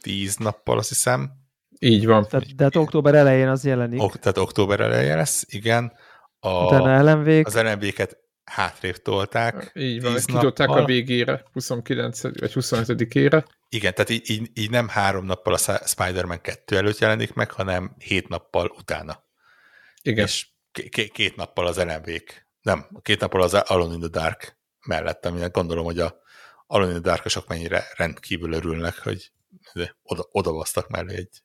tíz 0.00 0.36
nappal 0.36 0.78
azt 0.78 0.88
hiszem, 0.88 1.40
így 1.84 2.06
van. 2.06 2.26
Tehát, 2.28 2.46
tehát 2.56 2.76
október 2.76 3.14
elején 3.14 3.48
az 3.48 3.64
jelenik. 3.64 4.00
Ok, 4.00 4.18
tehát 4.18 4.38
október 4.38 4.80
elején 4.80 5.16
lesz, 5.16 5.44
igen. 5.48 5.92
A, 6.38 6.64
Utána 6.64 7.12
LMV-k. 7.12 7.46
Az 7.46 7.60
LMV-ket 7.60 8.18
hátrébb 8.44 8.96
tolták. 8.96 9.70
Így 9.74 10.02
van, 10.02 10.14
kitolták 10.14 10.68
a 10.68 10.84
végére, 10.84 11.44
29 11.52 12.22
vagy 12.22 12.52
25-ére. 12.54 13.44
Igen, 13.68 13.94
tehát 13.94 14.10
így, 14.10 14.30
így, 14.30 14.50
így 14.54 14.70
nem 14.70 14.88
három 14.88 15.24
nappal 15.24 15.54
a 15.54 15.86
Spider-Man 15.86 16.40
2 16.40 16.76
előtt 16.76 16.98
jelenik 16.98 17.32
meg, 17.32 17.50
hanem 17.50 17.94
hét 17.98 18.28
nappal 18.28 18.74
utána. 18.78 19.24
Igen. 20.02 20.24
És 20.24 20.48
két 21.12 21.36
nappal 21.36 21.66
az 21.66 21.76
LMV-k. 21.76 22.46
Nem, 22.60 22.86
két 23.02 23.20
nappal 23.20 23.42
az 23.42 23.54
Alone 23.54 23.94
in 23.94 24.00
the 24.00 24.08
Dark 24.08 24.60
mellett, 24.86 25.26
aminek 25.26 25.50
gondolom, 25.50 25.84
hogy 25.84 25.98
a 25.98 26.20
Alone 26.66 26.92
in 26.92 27.42
mennyire 27.48 27.84
rendkívül 27.96 28.52
örülnek, 28.52 28.98
hogy 28.98 29.32
oda, 30.02 30.26
odavasztak 30.30 30.88
mellé 30.88 31.16
egy 31.16 31.42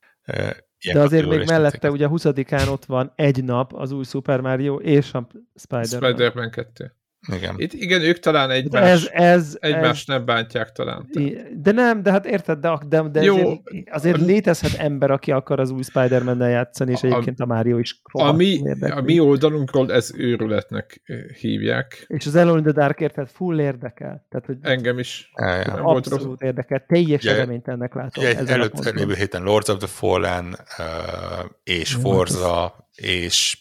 de 0.94 1.00
azért 1.00 1.28
még 1.28 1.48
mellette 1.48 1.92
ugye 1.92 2.08
20-án 2.10 2.72
ott 2.72 2.86
van 2.86 3.14
egy 3.16 3.44
nap 3.44 3.74
az 3.74 3.92
új 3.92 4.04
Super 4.04 4.42
Mario 4.42 4.76
és 4.76 5.14
a 5.14 5.28
Spider-Man. 5.56 6.12
Spider-Man 6.12 6.52
2. 6.52 6.96
Igen. 7.28 7.56
Itt 7.58 7.74
igen, 7.74 8.02
ők 8.02 8.20
talán 8.20 8.50
egymás, 8.50 8.84
ez, 8.84 9.10
ez, 9.12 9.58
egymás 9.60 10.00
ez, 10.00 10.06
nem 10.06 10.26
bántják 10.26 10.72
talán. 10.72 11.10
De 11.54 11.72
nem, 11.72 12.04
de 12.04 12.12
hát 12.12 12.26
érted, 12.26 12.60
de, 12.60 12.78
de, 12.88 13.02
de 13.02 13.22
Jó, 13.22 13.36
azért, 13.36 13.62
azért 13.90 14.22
létezhet 14.22 14.74
ember, 14.74 15.12
aki 15.12 15.32
akar 15.32 15.60
az 15.60 15.70
új 15.70 15.84
Spider-Man-nel 15.84 16.50
játszani, 16.50 16.92
és 16.92 17.04
a, 17.04 17.08
egyébként 17.08 17.40
a 17.40 17.46
Mario 17.46 17.78
is 17.78 18.02
a 18.12 18.32
mi, 18.32 18.62
a 18.80 19.02
mi 19.02 19.20
oldalunkról 19.20 19.94
ez 19.94 20.12
őrületnek 20.18 21.02
hívják. 21.40 22.06
És 22.08 22.26
az 22.26 22.36
Alone 22.36 22.58
in 22.58 22.64
the 22.64 22.72
Dark 22.72 23.00
érted, 23.00 23.30
full 23.30 23.60
érdekel. 23.60 24.26
Tehát, 24.30 24.46
hogy 24.46 24.58
Engem 24.62 25.00
is. 25.00 25.32
Ja, 25.36 25.74
Abszolút 25.74 26.42
érdekel. 26.42 26.86
Teljes 26.88 27.24
ja, 27.24 27.36
reményt 27.36 27.68
ennek 27.68 27.94
látom. 27.94 28.24
Ja, 28.24 28.30
előtt 28.30 28.92
lévő 28.92 29.14
héten 29.14 29.44
Lords 29.44 29.70
of 29.70 29.78
the 29.78 29.88
Fallen 29.88 30.46
uh, 30.78 31.46
és 31.64 31.94
Forza 31.94 32.90
és 32.96 33.58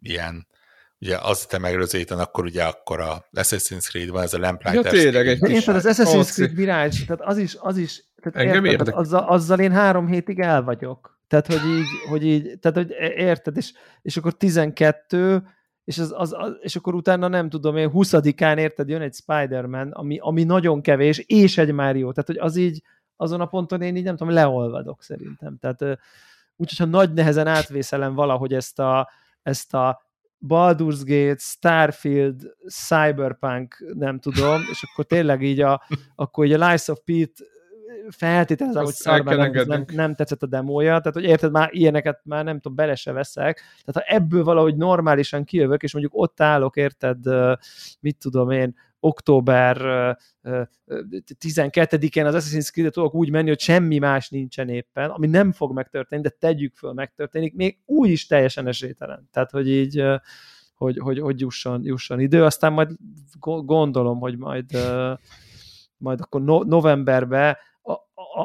ilyen 0.00 0.47
ugye 1.00 1.18
az 1.18 1.46
te 1.46 1.58
megrözéten, 1.58 2.18
akkor 2.18 2.44
ugye 2.44 2.64
akkor 2.64 3.00
a 3.00 3.24
Assassin's 3.32 3.88
Creed 3.88 4.08
van, 4.08 4.22
ez 4.22 4.34
a 4.34 4.38
Lamplighter. 4.38 4.94
Ja, 4.94 5.00
tényleg 5.00 5.28
egy 5.28 5.40
kis... 5.40 5.54
Érted, 5.54 5.74
az 5.74 5.86
Assassin's 5.88 6.32
Creed 6.32 6.54
Mirage, 6.54 7.04
tehát 7.06 7.20
az 7.20 7.38
is, 7.38 7.56
az 7.60 7.76
is 7.76 8.04
tehát 8.22 8.48
Engem 8.48 8.64
érted, 8.64 8.86
tehát 8.86 9.00
azzal, 9.00 9.22
azzal 9.22 9.58
én 9.58 9.72
három 9.72 10.06
hétig 10.06 10.40
el 10.40 10.62
vagyok. 10.62 11.18
Tehát, 11.28 11.46
hogy 11.46 11.70
így, 11.70 11.86
hogy 12.08 12.26
így 12.26 12.58
tehát, 12.58 12.76
hogy 12.76 12.90
érted, 13.16 13.56
és, 13.56 13.72
és 14.02 14.16
akkor 14.16 14.36
12, 14.36 15.42
és, 15.84 15.98
az, 15.98 16.14
az, 16.16 16.32
az, 16.32 16.52
és 16.60 16.76
akkor 16.76 16.94
utána 16.94 17.28
nem 17.28 17.48
tudom, 17.48 17.76
én 17.76 17.90
20-án 17.94 18.58
érted, 18.58 18.88
jön 18.88 19.00
egy 19.00 19.14
Spider-Man, 19.14 19.90
ami, 19.90 20.18
ami 20.20 20.44
nagyon 20.44 20.80
kevés, 20.80 21.18
és 21.18 21.58
egy 21.58 21.72
Mario, 21.72 22.12
tehát, 22.12 22.26
hogy 22.26 22.38
az 22.38 22.56
így, 22.56 22.82
azon 23.16 23.40
a 23.40 23.46
ponton 23.46 23.82
én 23.82 23.96
így 23.96 24.04
nem 24.04 24.16
tudom, 24.16 24.32
leolvadok 24.32 25.02
szerintem. 25.02 25.58
Tehát 25.60 25.98
úgyhogy, 26.56 26.78
ha 26.78 26.84
nagy 26.84 27.12
nehezen 27.12 27.46
átvészelem 27.46 28.14
valahogy 28.14 28.54
ezt 28.54 28.78
a, 28.78 29.10
ezt 29.42 29.74
a 29.74 30.07
Baldur's 30.46 31.00
Gate, 31.04 31.38
Starfield, 31.38 32.42
Cyberpunk, 32.66 33.92
nem 33.94 34.18
tudom, 34.18 34.60
és 34.70 34.82
akkor 34.82 35.04
tényleg 35.04 35.42
így 35.42 35.60
a, 35.60 35.82
akkor 36.14 36.46
így 36.46 36.52
a 36.52 36.68
Lies 36.68 36.88
of 36.88 37.00
Pete 37.04 37.44
feltételezem, 38.08 38.84
hogy 38.84 38.94
szarban 38.94 39.36
nem, 39.36 39.66
nem, 39.66 39.84
nem 39.92 40.14
tetszett 40.14 40.42
a 40.42 40.46
demója, 40.46 40.98
tehát 40.98 41.14
hogy 41.14 41.24
érted, 41.24 41.50
már 41.50 41.68
ilyeneket 41.72 42.20
már 42.24 42.44
nem 42.44 42.54
tudom, 42.54 42.76
bele 42.76 42.94
se 42.94 43.12
veszek, 43.12 43.62
tehát 43.84 44.08
ha 44.08 44.14
ebből 44.16 44.44
valahogy 44.44 44.76
normálisan 44.76 45.44
kijövök, 45.44 45.82
és 45.82 45.92
mondjuk 45.92 46.16
ott 46.16 46.40
állok, 46.40 46.76
érted, 46.76 47.18
mit 48.00 48.16
tudom 48.18 48.50
én, 48.50 48.74
október 49.00 49.76
12-én 51.40 52.26
az 52.26 52.34
Assassin's 52.34 52.70
Creed-et 52.70 52.92
tudok 52.92 53.14
úgy 53.14 53.30
menni, 53.30 53.48
hogy 53.48 53.60
semmi 53.60 53.98
más 53.98 54.28
nincsen 54.28 54.68
éppen, 54.68 55.10
ami 55.10 55.26
nem 55.26 55.52
fog 55.52 55.72
megtörténni, 55.72 56.22
de 56.22 56.36
tegyük 56.38 56.76
föl, 56.76 56.92
megtörténik, 56.92 57.54
még 57.54 57.78
úgy 57.84 58.10
is 58.10 58.26
teljesen 58.26 58.66
esélytelen. 58.66 59.28
Tehát, 59.32 59.50
hogy 59.50 59.68
így 59.68 60.04
hogy, 60.74 60.98
hogy, 60.98 61.18
hogy 61.18 61.40
jusson, 61.40 61.84
jusson 61.84 62.20
idő, 62.20 62.44
aztán 62.44 62.72
majd 62.72 62.90
gondolom, 63.64 64.18
hogy 64.18 64.38
majd, 64.38 64.70
majd 65.96 66.20
akkor 66.20 66.42
no, 66.42 66.62
novemberben 66.62 67.56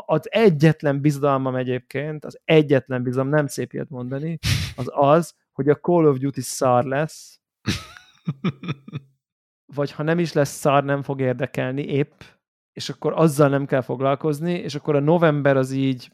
az 0.05 0.31
egyetlen 0.31 1.01
bizalmam 1.01 1.55
egyébként, 1.55 2.25
az 2.25 2.39
egyetlen 2.45 3.03
bizalom, 3.03 3.29
nem 3.29 3.47
szép 3.47 3.73
ilyet 3.73 3.89
mondani, 3.89 4.39
az 4.75 4.85
az, 4.91 5.35
hogy 5.51 5.69
a 5.69 5.75
Call 5.75 6.05
of 6.05 6.17
Duty 6.17 6.41
szar 6.41 6.83
lesz, 6.83 7.41
vagy 9.65 9.91
ha 9.91 10.03
nem 10.03 10.19
is 10.19 10.33
lesz 10.33 10.55
szar, 10.55 10.83
nem 10.83 11.01
fog 11.01 11.21
érdekelni 11.21 11.83
épp, 11.83 12.21
és 12.73 12.89
akkor 12.89 13.13
azzal 13.15 13.49
nem 13.49 13.65
kell 13.65 13.81
foglalkozni, 13.81 14.53
és 14.53 14.75
akkor 14.75 14.95
a 14.95 14.99
november 14.99 15.57
az 15.57 15.71
így 15.71 16.11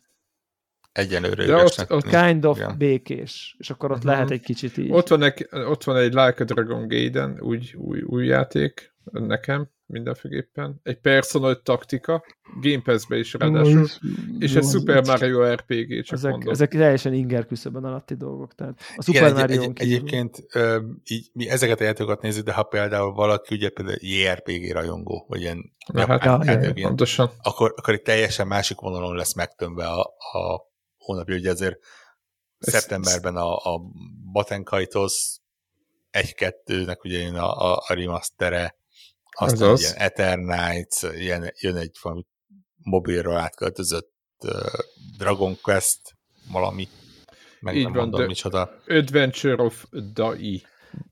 Egyenlőre 0.91 1.45
De 1.45 1.55
ott, 1.55 1.85
ott 1.91 2.07
kind 2.07 2.45
of 2.45 2.57
igen. 2.57 2.77
békés, 2.77 3.55
és 3.59 3.69
akkor 3.69 3.91
ott 3.91 3.97
uh-huh. 3.97 4.11
lehet 4.11 4.31
egy 4.31 4.41
kicsit 4.41 4.77
így. 4.77 4.91
Ott 4.91 5.07
van, 5.07 5.23
egy, 5.23 5.47
ott 5.51 5.83
van 5.83 5.97
egy 5.97 6.13
Like 6.13 6.35
a 6.37 6.43
Dragon 6.43 6.87
Gaiden, 6.87 7.41
úgy, 7.41 7.75
új, 7.77 8.01
új 8.01 8.25
játék 8.25 8.93
nekem, 9.11 9.69
mindenféleképpen. 9.89 10.79
Egy 10.83 10.99
personal 10.99 11.61
taktika, 11.61 12.23
Game 12.61 12.81
Pass-be 12.81 13.17
is 13.17 13.33
ráadásul, 13.33 13.87
és 14.39 14.55
egy 14.55 14.63
Super 14.63 15.05
Mario 15.05 15.53
RPG, 15.53 16.03
csak 16.03 16.17
ezek, 16.17 16.31
mondom. 16.31 16.51
ezek 16.51 16.69
teljesen 16.69 17.13
inger 17.13 17.45
küszöbön 17.45 17.83
alatti 17.83 18.15
dolgok. 18.15 18.55
Tehát 18.55 18.79
a 18.95 19.03
Super 19.03 19.21
Igen, 19.21 19.33
Mario 19.33 19.61
egy, 19.61 19.69
egy, 19.69 19.81
egyébként 19.81 20.43
így, 21.03 21.29
mi 21.33 21.49
ezeket 21.49 21.79
a 21.79 21.83
játékokat 21.83 22.21
nézzük, 22.21 22.45
de 22.45 22.53
ha 22.53 22.63
például 22.63 23.13
valaki 23.13 23.55
ugye 23.55 23.69
például 23.69 23.97
JRPG 24.01 24.71
rajongó, 24.71 25.25
vagy 25.27 25.41
ilyen 25.41 25.73
hát, 25.93 26.23
ja, 26.23 26.41
ja, 26.43 26.51
ja, 26.51 26.71
ja, 26.75 26.87
pontosan. 26.87 27.29
akkor, 27.41 27.73
akkor 27.77 27.93
egy 27.93 28.01
teljesen 28.01 28.47
másik 28.47 28.79
vonalon 28.79 29.15
lesz 29.15 29.33
megtömve 29.33 29.87
a, 29.87 30.01
a 30.17 30.67
hónapja, 30.97 31.35
ugye 31.35 31.51
azért 31.51 31.79
ez, 32.59 32.73
szeptemberben 32.73 33.35
a, 33.35 33.55
a 33.55 33.81
Batenkaitos 34.31 35.39
egy-kettőnek 36.09 37.03
ugye 37.03 37.17
jön 37.17 37.35
a, 37.35 37.71
a, 37.71 37.83
a 37.87 37.93
remastere, 37.93 38.77
aztán 39.39 39.69
az 39.69 39.81
ilyen 39.81 39.93
Eternights, 39.95 41.01
ilyen, 41.01 41.53
jön 41.59 41.75
egy 41.75 41.97
valami 42.01 42.25
mobilról 42.83 43.37
átköltözött 43.37 44.11
uh, 44.43 44.51
Dragon 45.17 45.57
Quest, 45.61 45.99
valami, 46.51 46.87
meg 47.59 47.75
Így 47.75 47.83
nem 47.83 47.93
van, 47.93 48.01
mondom, 48.01 48.25
micsoda. 48.25 48.81
Adventure 48.87 49.63
of 49.63 49.85
Dai. 50.13 50.63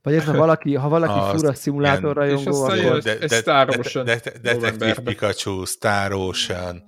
Vagy 0.01 0.13
ez, 0.13 0.25
ha 0.25 0.33
valaki, 0.33 0.75
ha 0.75 0.89
valaki 0.89 1.19
Az 1.19 1.39
fura 1.39 1.53
szimulátor 1.53 2.15
rajongó, 2.15 2.63
akkor... 2.63 3.01
De, 3.01 3.15
de, 3.17 3.27
Star 3.27 3.77
Ocean 3.77 4.05
de, 4.05 4.19
de, 4.23 4.31
de, 4.31 4.39
Detective 4.39 5.01
Pikachu, 5.01 5.65
Star 5.65 6.11
Ocean, 6.13 6.83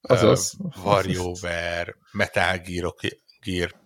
Azaz. 0.00 0.54
Uh, 0.58 0.84
WarioWare, 0.84 1.96
Metal 2.12 2.58
Gear, 2.64 2.94
Gear 3.44 3.78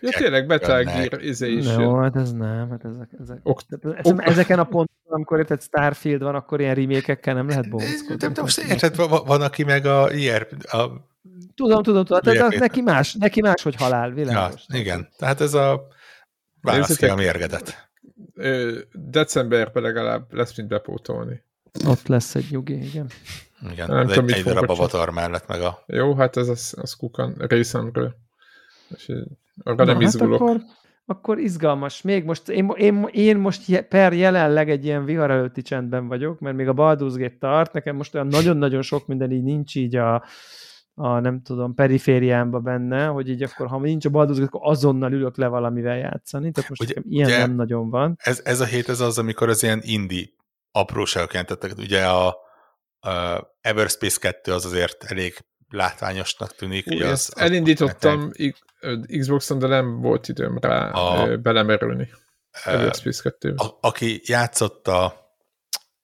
Ja, 0.00 0.10
tényleg 0.10 0.46
Metal 0.46 0.82
Gear 0.82 1.22
izé 1.22 1.52
is. 1.52 1.66
No, 1.66 1.96
hát 1.96 2.16
ez 2.16 2.32
nem, 2.32 2.70
hát 2.70 2.84
ezek, 2.84 3.08
ezek. 3.20 3.38
Ok, 3.42 3.60
ok. 4.02 4.24
ezeken 4.24 4.58
a 4.58 4.64
pontokon, 4.64 4.86
amikor 5.12 5.38
érted 5.38 5.62
Starfield 5.62 6.22
van, 6.22 6.34
akkor 6.34 6.60
ilyen 6.60 6.74
remékekkel 6.74 7.34
nem 7.34 7.48
lehet 7.48 7.68
bohóckodni. 7.68 8.16
De, 8.16 8.28
de 8.28 8.40
most 8.40 8.58
érted, 8.58 8.96
van, 8.96 9.24
van, 9.24 9.42
aki 9.42 9.64
meg 9.64 9.86
a 9.86 10.12
IR, 10.12 10.46
a 10.62 11.10
Tudom, 11.54 11.82
tudom, 11.82 12.04
tudom. 12.04 12.20
Tehát 12.34 12.58
neki 12.58 12.80
más, 12.80 13.14
neki 13.14 13.40
más, 13.40 13.62
hogy 13.62 13.76
halál, 13.76 14.10
világos. 14.10 14.64
Ja, 14.68 14.78
igen, 14.78 15.08
tehát 15.16 15.40
ez 15.40 15.54
a 15.54 15.86
választja 16.60 17.12
a 17.12 17.16
mérgedet. 17.16 17.90
Decemberben 18.92 19.82
legalább 19.82 20.32
lesz 20.32 20.56
mit 20.56 20.66
bepótolni. 20.66 21.42
Ott 21.86 22.06
lesz 22.06 22.34
egy 22.34 22.46
nyugi, 22.50 22.86
igen. 22.86 23.06
Igen, 23.70 23.88
nem 23.88 24.06
tudom, 24.06 24.28
egy, 24.28 24.32
egy 24.32 24.44
darab 24.44 24.70
avatar 24.70 25.10
mellett 25.10 25.46
meg 25.46 25.60
a... 25.60 25.82
Jó, 25.86 26.14
hát 26.14 26.36
ez 26.36 26.48
az, 26.48 26.74
az 26.80 26.94
kukan 26.94 27.34
részemről. 27.38 28.14
És 28.96 29.12
arra 29.62 29.84
nem 29.84 30.00
hát 30.00 30.14
akkor, 30.14 30.60
akkor 31.06 31.38
izgalmas. 31.38 32.02
Még 32.02 32.24
most, 32.24 32.48
én, 32.48 32.72
én, 32.76 33.08
én 33.10 33.36
most 33.36 33.80
per 33.80 34.12
jelenleg 34.12 34.70
egy 34.70 34.84
ilyen 34.84 35.04
vihar 35.04 35.30
előtti 35.30 35.62
csendben 35.62 36.08
vagyok, 36.08 36.40
mert 36.40 36.56
még 36.56 36.68
a 36.68 36.74
Baldur's 36.74 37.14
Gate 37.16 37.36
tart, 37.38 37.72
nekem 37.72 37.96
most 37.96 38.14
olyan 38.14 38.26
nagyon-nagyon 38.26 38.82
sok 38.82 39.06
minden 39.06 39.30
így 39.30 39.42
nincs 39.42 39.74
így 39.74 39.96
a, 39.96 40.24
a 40.94 41.18
nem 41.18 41.42
tudom, 41.42 41.74
perifériámba 41.74 42.60
benne, 42.60 43.06
hogy 43.06 43.28
így 43.28 43.42
akkor, 43.42 43.66
ha 43.66 43.78
nincs 43.78 44.04
a 44.04 44.10
Baldur's 44.10 44.36
Gate, 44.38 44.44
akkor 44.44 44.60
azonnal 44.62 45.12
ülök 45.12 45.36
le 45.36 45.46
valamivel 45.46 45.96
játszani, 45.96 46.50
tehát 46.50 46.70
most 46.70 46.82
ugye, 46.82 46.94
ilyen 47.08 47.26
ugye, 47.26 47.38
nem 47.38 47.54
nagyon 47.54 47.90
van. 47.90 48.16
Ez, 48.18 48.40
ez 48.44 48.60
a 48.60 48.64
hét 48.64 48.88
ez 48.88 49.00
az, 49.00 49.18
amikor 49.18 49.48
az 49.48 49.62
ilyen 49.62 49.80
indie 49.82 50.26
apróságok 50.72 51.30
jelentettek. 51.32 51.72
Ugye 51.78 52.06
a, 52.06 52.36
a 53.00 53.46
Everspace 53.60 54.18
2 54.20 54.52
az 54.52 54.64
azért 54.64 55.04
elég 55.04 55.34
látványosnak 55.72 56.54
tűnik. 56.54 56.86
Ugye 56.86 57.06
az, 57.06 57.30
az 57.34 57.40
elindítottam 57.40 58.32
Xboxon, 59.18 59.58
de 59.58 59.66
nem 59.66 60.00
volt 60.00 60.28
időm 60.28 60.58
rá 60.58 60.90
a, 60.90 61.36
belemerülni. 61.36 62.08
2 63.22 63.54
a, 63.56 63.78
Aki 63.80 64.20
játszotta, 64.24 65.20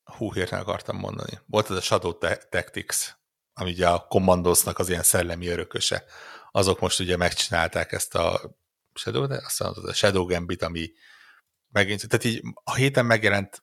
hú, 0.04 0.32
hirtelen 0.32 0.64
akartam 0.64 0.96
mondani, 0.96 1.38
volt 1.46 1.70
ez 1.70 1.76
a 1.76 1.80
Shadow 1.80 2.12
Tactics, 2.48 3.16
ami 3.54 3.70
ugye 3.70 3.88
a 3.88 4.06
Commandosnak 4.08 4.78
az 4.78 4.88
ilyen 4.88 5.02
szellemi 5.02 5.48
örököse. 5.48 6.04
Azok 6.50 6.80
most 6.80 7.00
ugye 7.00 7.16
megcsinálták 7.16 7.92
ezt 7.92 8.14
a 8.14 8.56
Shadow, 8.94 9.26
de 9.26 9.40
aztán 9.44 9.68
az 9.74 9.84
a 9.84 9.92
Shadow 9.92 10.24
Gambit, 10.24 10.62
ami 10.62 10.90
megint, 11.70 12.08
tehát 12.08 12.24
így 12.24 12.42
a 12.64 12.74
héten 12.74 13.06
megjelent 13.06 13.62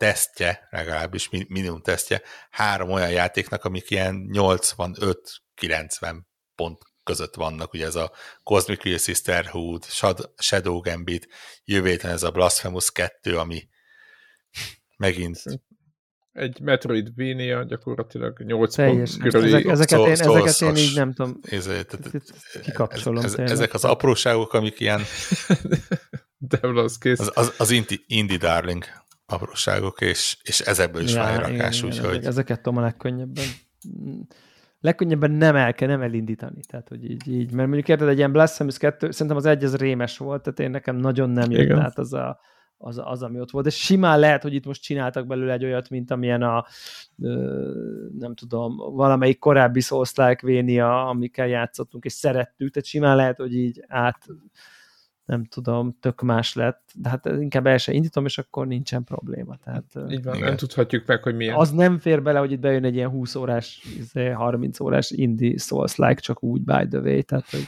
tesztje, 0.00 0.68
legalábbis 0.70 1.28
minimum 1.28 1.80
tesztje, 1.80 2.22
három 2.50 2.90
olyan 2.90 3.10
játéknak, 3.10 3.64
amik 3.64 3.90
ilyen 3.90 4.28
85-90 4.32 6.20
pont 6.54 6.78
között 7.04 7.34
vannak, 7.34 7.72
ugye 7.72 7.86
ez 7.86 7.94
a 7.94 8.12
Cosmic 8.42 8.82
Real 8.82 8.98
Sisterhood, 8.98 9.84
Shadow 10.36 10.80
Gambit, 10.80 11.28
jövő 11.64 11.96
ez 12.02 12.22
a 12.22 12.30
Blasphemous 12.30 12.92
2, 12.92 13.38
ami 13.38 13.68
megint 14.96 15.42
egy 16.32 16.60
Metroidvania, 16.60 17.64
gyakorlatilag 17.64 18.42
8 18.42 18.74
Teljes, 18.74 19.10
pont 19.10 19.32
körüli. 19.32 19.52
Ezek, 19.52 19.66
ezeket, 19.66 19.98
én, 19.98 20.10
ezeket 20.10 20.60
én 20.60 20.76
így 20.76 20.94
nem 20.94 21.12
tudom, 21.12 21.40
kikapcsolom. 22.62 23.24
Ez, 23.24 23.34
ez, 23.34 23.50
ezek 23.50 23.74
az 23.74 23.84
apróságok, 23.84 24.52
amik 24.52 24.80
ilyen 24.80 25.00
de 26.50 26.58
az 26.60 26.98
kész. 26.98 27.18
Az, 27.18 27.30
az, 27.34 27.54
az 27.58 27.70
indie, 27.70 27.98
indie 28.06 28.38
darling 28.38 28.84
apróságok, 29.30 30.00
és, 30.00 30.36
és 30.42 30.60
ezekből 30.60 31.02
is 31.02 31.14
ja, 31.14 31.22
van 31.22 31.36
rakás, 31.36 31.82
úgyhogy... 31.82 32.08
Ezek, 32.08 32.24
ezeket 32.24 32.60
tudom 32.60 32.78
a 32.78 32.82
legkönnyebben 32.82 33.44
legkönnyebben 34.80 35.30
nem 35.30 35.56
el 35.56 35.74
kell, 35.74 35.88
nem 35.88 36.02
elindítani. 36.02 36.60
Tehát, 36.68 36.88
hogy 36.88 37.10
így, 37.10 37.28
így 37.28 37.52
mert 37.52 37.66
mondjuk 37.66 37.88
érted, 37.88 38.08
egy 38.08 38.18
ilyen 38.18 38.32
Blasphemous 38.32 38.78
2, 38.78 39.10
szerintem 39.10 39.36
az 39.36 39.46
egy 39.46 39.64
az 39.64 39.76
rémes 39.76 40.18
volt, 40.18 40.42
tehát 40.42 40.60
én 40.60 40.70
nekem 40.70 40.96
nagyon 40.96 41.30
nem 41.30 41.50
jött 41.50 41.78
át 41.78 41.98
az, 41.98 42.12
a, 42.12 42.40
az, 42.76 43.00
az, 43.04 43.22
ami 43.22 43.40
ott 43.40 43.50
volt. 43.50 43.64
De 43.64 43.70
simán 43.70 44.18
lehet, 44.18 44.42
hogy 44.42 44.54
itt 44.54 44.66
most 44.66 44.82
csináltak 44.82 45.26
belőle 45.26 45.52
egy 45.52 45.64
olyat, 45.64 45.90
mint 45.90 46.10
amilyen 46.10 46.42
a 46.42 46.66
nem 48.18 48.34
tudom, 48.34 48.76
valamelyik 48.76 49.38
korábbi 49.38 49.80
souls 49.80 50.12
Vénia, 50.40 51.08
amikkel 51.08 51.46
játszottunk, 51.46 52.04
és 52.04 52.12
szerettük, 52.12 52.72
tehát 52.72 52.88
simán 52.88 53.16
lehet, 53.16 53.36
hogy 53.36 53.54
így 53.54 53.84
át 53.88 54.26
nem 55.30 55.44
tudom, 55.44 55.96
tök 56.00 56.20
más 56.20 56.54
lett, 56.54 56.90
de 56.94 57.08
hát 57.08 57.26
inkább 57.26 57.66
el 57.66 57.78
sem 57.78 57.94
indítom, 57.94 58.24
és 58.24 58.38
akkor 58.38 58.66
nincsen 58.66 59.04
probléma. 59.04 59.56
Tehát, 59.64 59.84
Így 60.10 60.22
van, 60.22 60.34
igen. 60.34 60.46
nem 60.46 60.56
tudhatjuk 60.56 61.06
meg, 61.06 61.22
hogy 61.22 61.36
milyen. 61.36 61.54
Az 61.54 61.70
nem 61.70 61.98
fér 61.98 62.22
bele, 62.22 62.38
hogy 62.38 62.52
itt 62.52 62.60
bejön 62.60 62.84
egy 62.84 62.94
ilyen 62.94 63.08
20 63.08 63.34
órás, 63.34 63.82
30 64.34 64.74
izé, 64.74 64.84
órás 64.84 65.10
indie 65.10 65.58
Souls-like, 65.58 66.20
csak 66.20 66.42
úgy 66.42 66.60
by 66.60 66.86
the 66.88 66.98
way, 66.98 67.22
tehát 67.22 67.50
hogy 67.50 67.66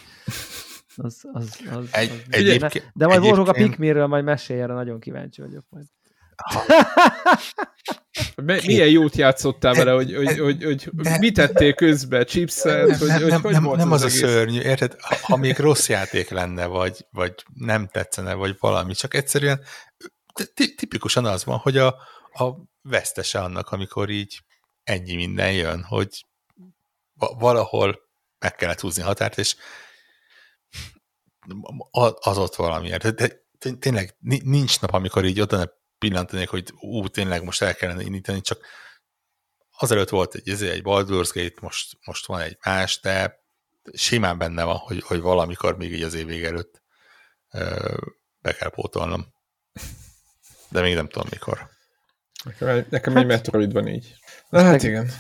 az, 0.97 1.24
az, 1.32 1.60
az, 1.70 1.89
egy, 1.93 2.10
az 2.10 2.22
egyébként, 2.28 2.90
de 2.94 3.06
majd 3.06 3.20
voltunk 3.20 3.48
a 3.48 3.52
Pikminről, 3.52 4.06
majd 4.06 4.24
mesélj 4.24 4.60
erre, 4.60 4.72
nagyon 4.72 5.01
kíváncsi 5.01 5.40
vagyok 5.40 5.64
majd. 5.68 5.84
Milyen 8.66 8.88
jót 8.88 9.16
játszottál 9.16 9.74
vele, 9.74 9.92
hogy, 9.92 10.14
hogy, 10.14 10.38
hogy, 10.38 10.64
hogy 10.64 10.88
de, 10.92 11.18
mit 11.18 11.34
tettél 11.34 11.74
közben, 11.74 12.24
chipset, 12.24 12.86
nem, 12.86 12.98
hogy, 12.98 13.09
nem, 13.09 13.20
hogy, 13.20 13.30
nem, 13.30 13.42
hogy 13.42 13.52
nem, 13.52 13.76
nem 13.76 13.92
az, 13.92 14.02
az 14.02 14.12
a 14.12 14.16
szörnyű, 14.16 14.60
érted? 14.60 14.96
Ha, 15.00 15.36
még 15.36 15.59
rossz 15.59 15.88
játék 15.88 16.28
lenne, 16.28 16.66
vagy, 16.66 17.06
vagy 17.10 17.34
nem 17.54 17.88
tetszene, 17.88 18.34
vagy 18.34 18.56
valami, 18.60 18.94
csak 18.94 19.14
egyszerűen 19.14 19.64
tipikusan 20.54 21.24
az 21.24 21.44
van, 21.44 21.59
hogy 21.59 21.76
a, 21.76 21.86
a 22.32 22.54
vesztese 22.82 23.40
annak, 23.40 23.68
amikor 23.68 24.10
így 24.10 24.40
ennyi 24.84 25.14
minden 25.14 25.52
jön, 25.52 25.82
hogy 25.82 26.26
valahol 27.18 28.00
meg 28.38 28.54
kellett 28.54 28.80
húzni 28.80 29.02
határt, 29.02 29.38
és 29.38 29.56
az 32.20 32.38
ott 32.38 32.54
valamiért. 32.54 33.02
De, 33.02 33.10
de 33.10 33.42
tényleg 33.78 34.16
nincs 34.42 34.80
nap, 34.80 34.92
amikor 34.92 35.24
így 35.24 35.40
oda 35.40 35.56
ne 35.56 35.64
pillantanék, 36.08 36.48
hogy 36.48 36.72
ú, 36.80 37.08
tényleg 37.08 37.44
most 37.44 37.62
el 37.62 37.74
kellene 37.74 38.02
indítani, 38.02 38.40
csak 38.40 38.66
azelőtt 39.78 40.08
volt 40.08 40.34
egy, 40.34 40.48
ezért 40.48 40.72
egy 40.72 40.82
Baldur's 40.84 41.30
Gate, 41.34 41.58
most, 41.60 41.98
most 42.04 42.26
van 42.26 42.40
egy 42.40 42.58
más, 42.64 43.00
de 43.00 43.40
simán 43.92 44.38
benne 44.38 44.64
van, 44.64 44.76
hogy, 44.76 45.02
hogy 45.02 45.20
valamikor 45.20 45.76
még 45.76 45.92
így 45.92 46.02
az 46.02 46.14
év 46.14 46.26
vége 46.26 46.46
előtt 46.46 46.82
ö, 47.50 47.96
be 48.40 48.52
kell 48.52 48.70
pótolnom. 48.70 49.26
De 50.68 50.80
még 50.80 50.94
nem 50.94 51.08
tudom 51.08 51.28
mikor. 51.30 51.68
Nekem, 52.44 52.86
nekem 52.90 53.12
hát, 53.12 53.22
egy 53.22 53.28
Metroid 53.28 53.72
van 53.72 53.88
így. 53.88 54.14
Na 54.48 54.62
hát 54.62 54.82
igen. 54.82 55.10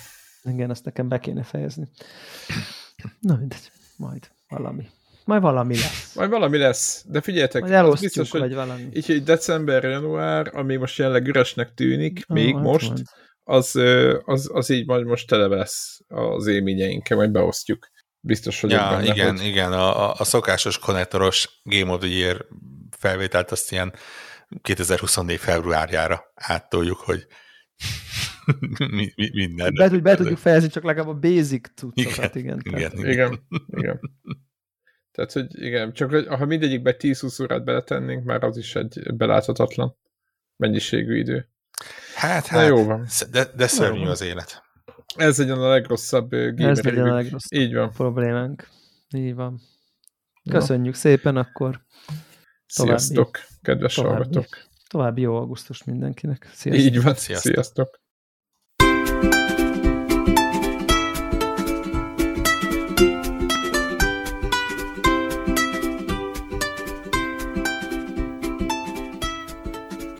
Igen, 0.42 0.70
azt 0.70 0.84
nekem 0.84 1.08
be 1.08 1.18
kéne 1.18 1.42
fejezni. 1.42 1.88
Na 3.20 3.36
mindegy, 3.36 3.72
majd 3.96 4.30
valami. 4.48 4.90
Majd 5.24 5.42
valami 5.42 5.74
lesz. 5.74 6.14
Majd 6.14 6.30
valami 6.30 6.58
lesz. 6.58 7.04
De 7.08 7.20
figyeljetek, 7.20 7.60
Majd 7.60 7.72
elosztjuk, 7.72 8.12
biztos, 8.12 8.40
hogy 8.40 8.54
valami. 8.54 8.88
Így, 8.92 9.06
hogy 9.06 9.22
december, 9.22 9.84
január, 9.84 10.50
ami 10.54 10.76
most 10.76 10.98
jelenleg 10.98 11.26
üresnek 11.26 11.74
tűnik, 11.74 12.24
ah, 12.26 12.36
még 12.36 12.54
hát 12.54 12.62
most, 12.62 12.92
az, 13.44 13.80
az, 14.24 14.50
az 14.52 14.70
így 14.70 14.86
majd 14.86 15.04
most 15.04 15.28
tele 15.28 15.46
lesz 15.46 16.00
az 16.08 16.46
élményeinkkel, 16.46 17.16
majd 17.16 17.30
beosztjuk. 17.30 17.90
Biztos 18.20 18.60
vagyok 18.60 18.80
ja, 18.80 18.88
benne, 18.88 19.12
igen, 19.12 19.36
hogy... 19.36 19.46
igen, 19.46 19.72
a, 19.72 20.12
a 20.12 20.24
szokásos 20.24 20.78
konnektoros 20.78 21.60
Game 21.62 21.92
of 21.92 22.00
the 22.00 22.08
Year 22.08 22.46
felvételt 22.90 23.50
azt 23.50 23.72
ilyen 23.72 23.94
2024 24.62 25.38
februárjára 25.38 26.32
áttoljuk, 26.34 26.98
hogy 26.98 27.26
mi, 28.96 29.12
mi, 29.16 29.30
minden. 29.32 29.74
Be, 29.74 29.88
be 29.88 30.16
tudjuk 30.16 30.38
fejezni 30.38 30.68
csak 30.68 30.82
legalább 30.82 31.08
a 31.08 31.18
basic 31.18 31.68
cuccokat, 31.74 32.34
igen. 32.34 32.60
Igen, 32.64 32.78
igen, 32.78 32.92
igen. 32.98 33.10
igen, 33.10 33.40
igen. 33.66 34.00
Tehát, 35.12 35.32
hogy 35.32 35.62
igen, 35.64 35.92
csak 35.92 36.26
ha 36.28 36.46
mindegyikbe 36.46 36.96
10-20 36.98 37.42
órát 37.42 37.64
beletennénk, 37.64 38.24
már 38.24 38.44
az 38.44 38.56
is 38.56 38.74
egy 38.74 39.14
beláthatatlan 39.14 39.96
mennyiségű 40.56 41.18
idő. 41.18 41.48
Hát, 42.14 42.46
hát, 42.46 42.68
jó 42.68 42.84
van. 42.84 43.06
De, 43.30 43.44
de 43.56 43.66
szörnyű 43.66 44.06
az 44.06 44.22
élet. 44.22 44.62
Ez 45.16 45.38
legyen 45.38 45.58
a 45.58 45.68
legrosszabb 45.68 46.30
gamer 46.30 46.70
Ez 46.70 46.82
legyen 46.82 47.08
a 47.08 47.14
legrosszabb 47.14 47.60
Így 47.60 47.74
van. 47.74 47.90
problémánk. 47.90 48.68
Így 49.16 49.34
van. 49.34 49.60
Köszönjük 50.50 50.94
ja. 50.94 51.00
szépen, 51.00 51.36
akkor 51.36 51.80
további, 52.74 53.00
Sziasztok, 53.00 53.38
kedves 53.62 53.94
további, 53.94 54.14
hallgatók. 54.14 54.46
További 54.88 55.20
jó 55.20 55.36
augusztus 55.36 55.84
mindenkinek. 55.84 56.50
Sziasztok. 56.52 56.84
Így 56.84 57.02
van, 57.02 57.14
sziasztok. 57.14 57.52
sziasztok. 57.52 58.01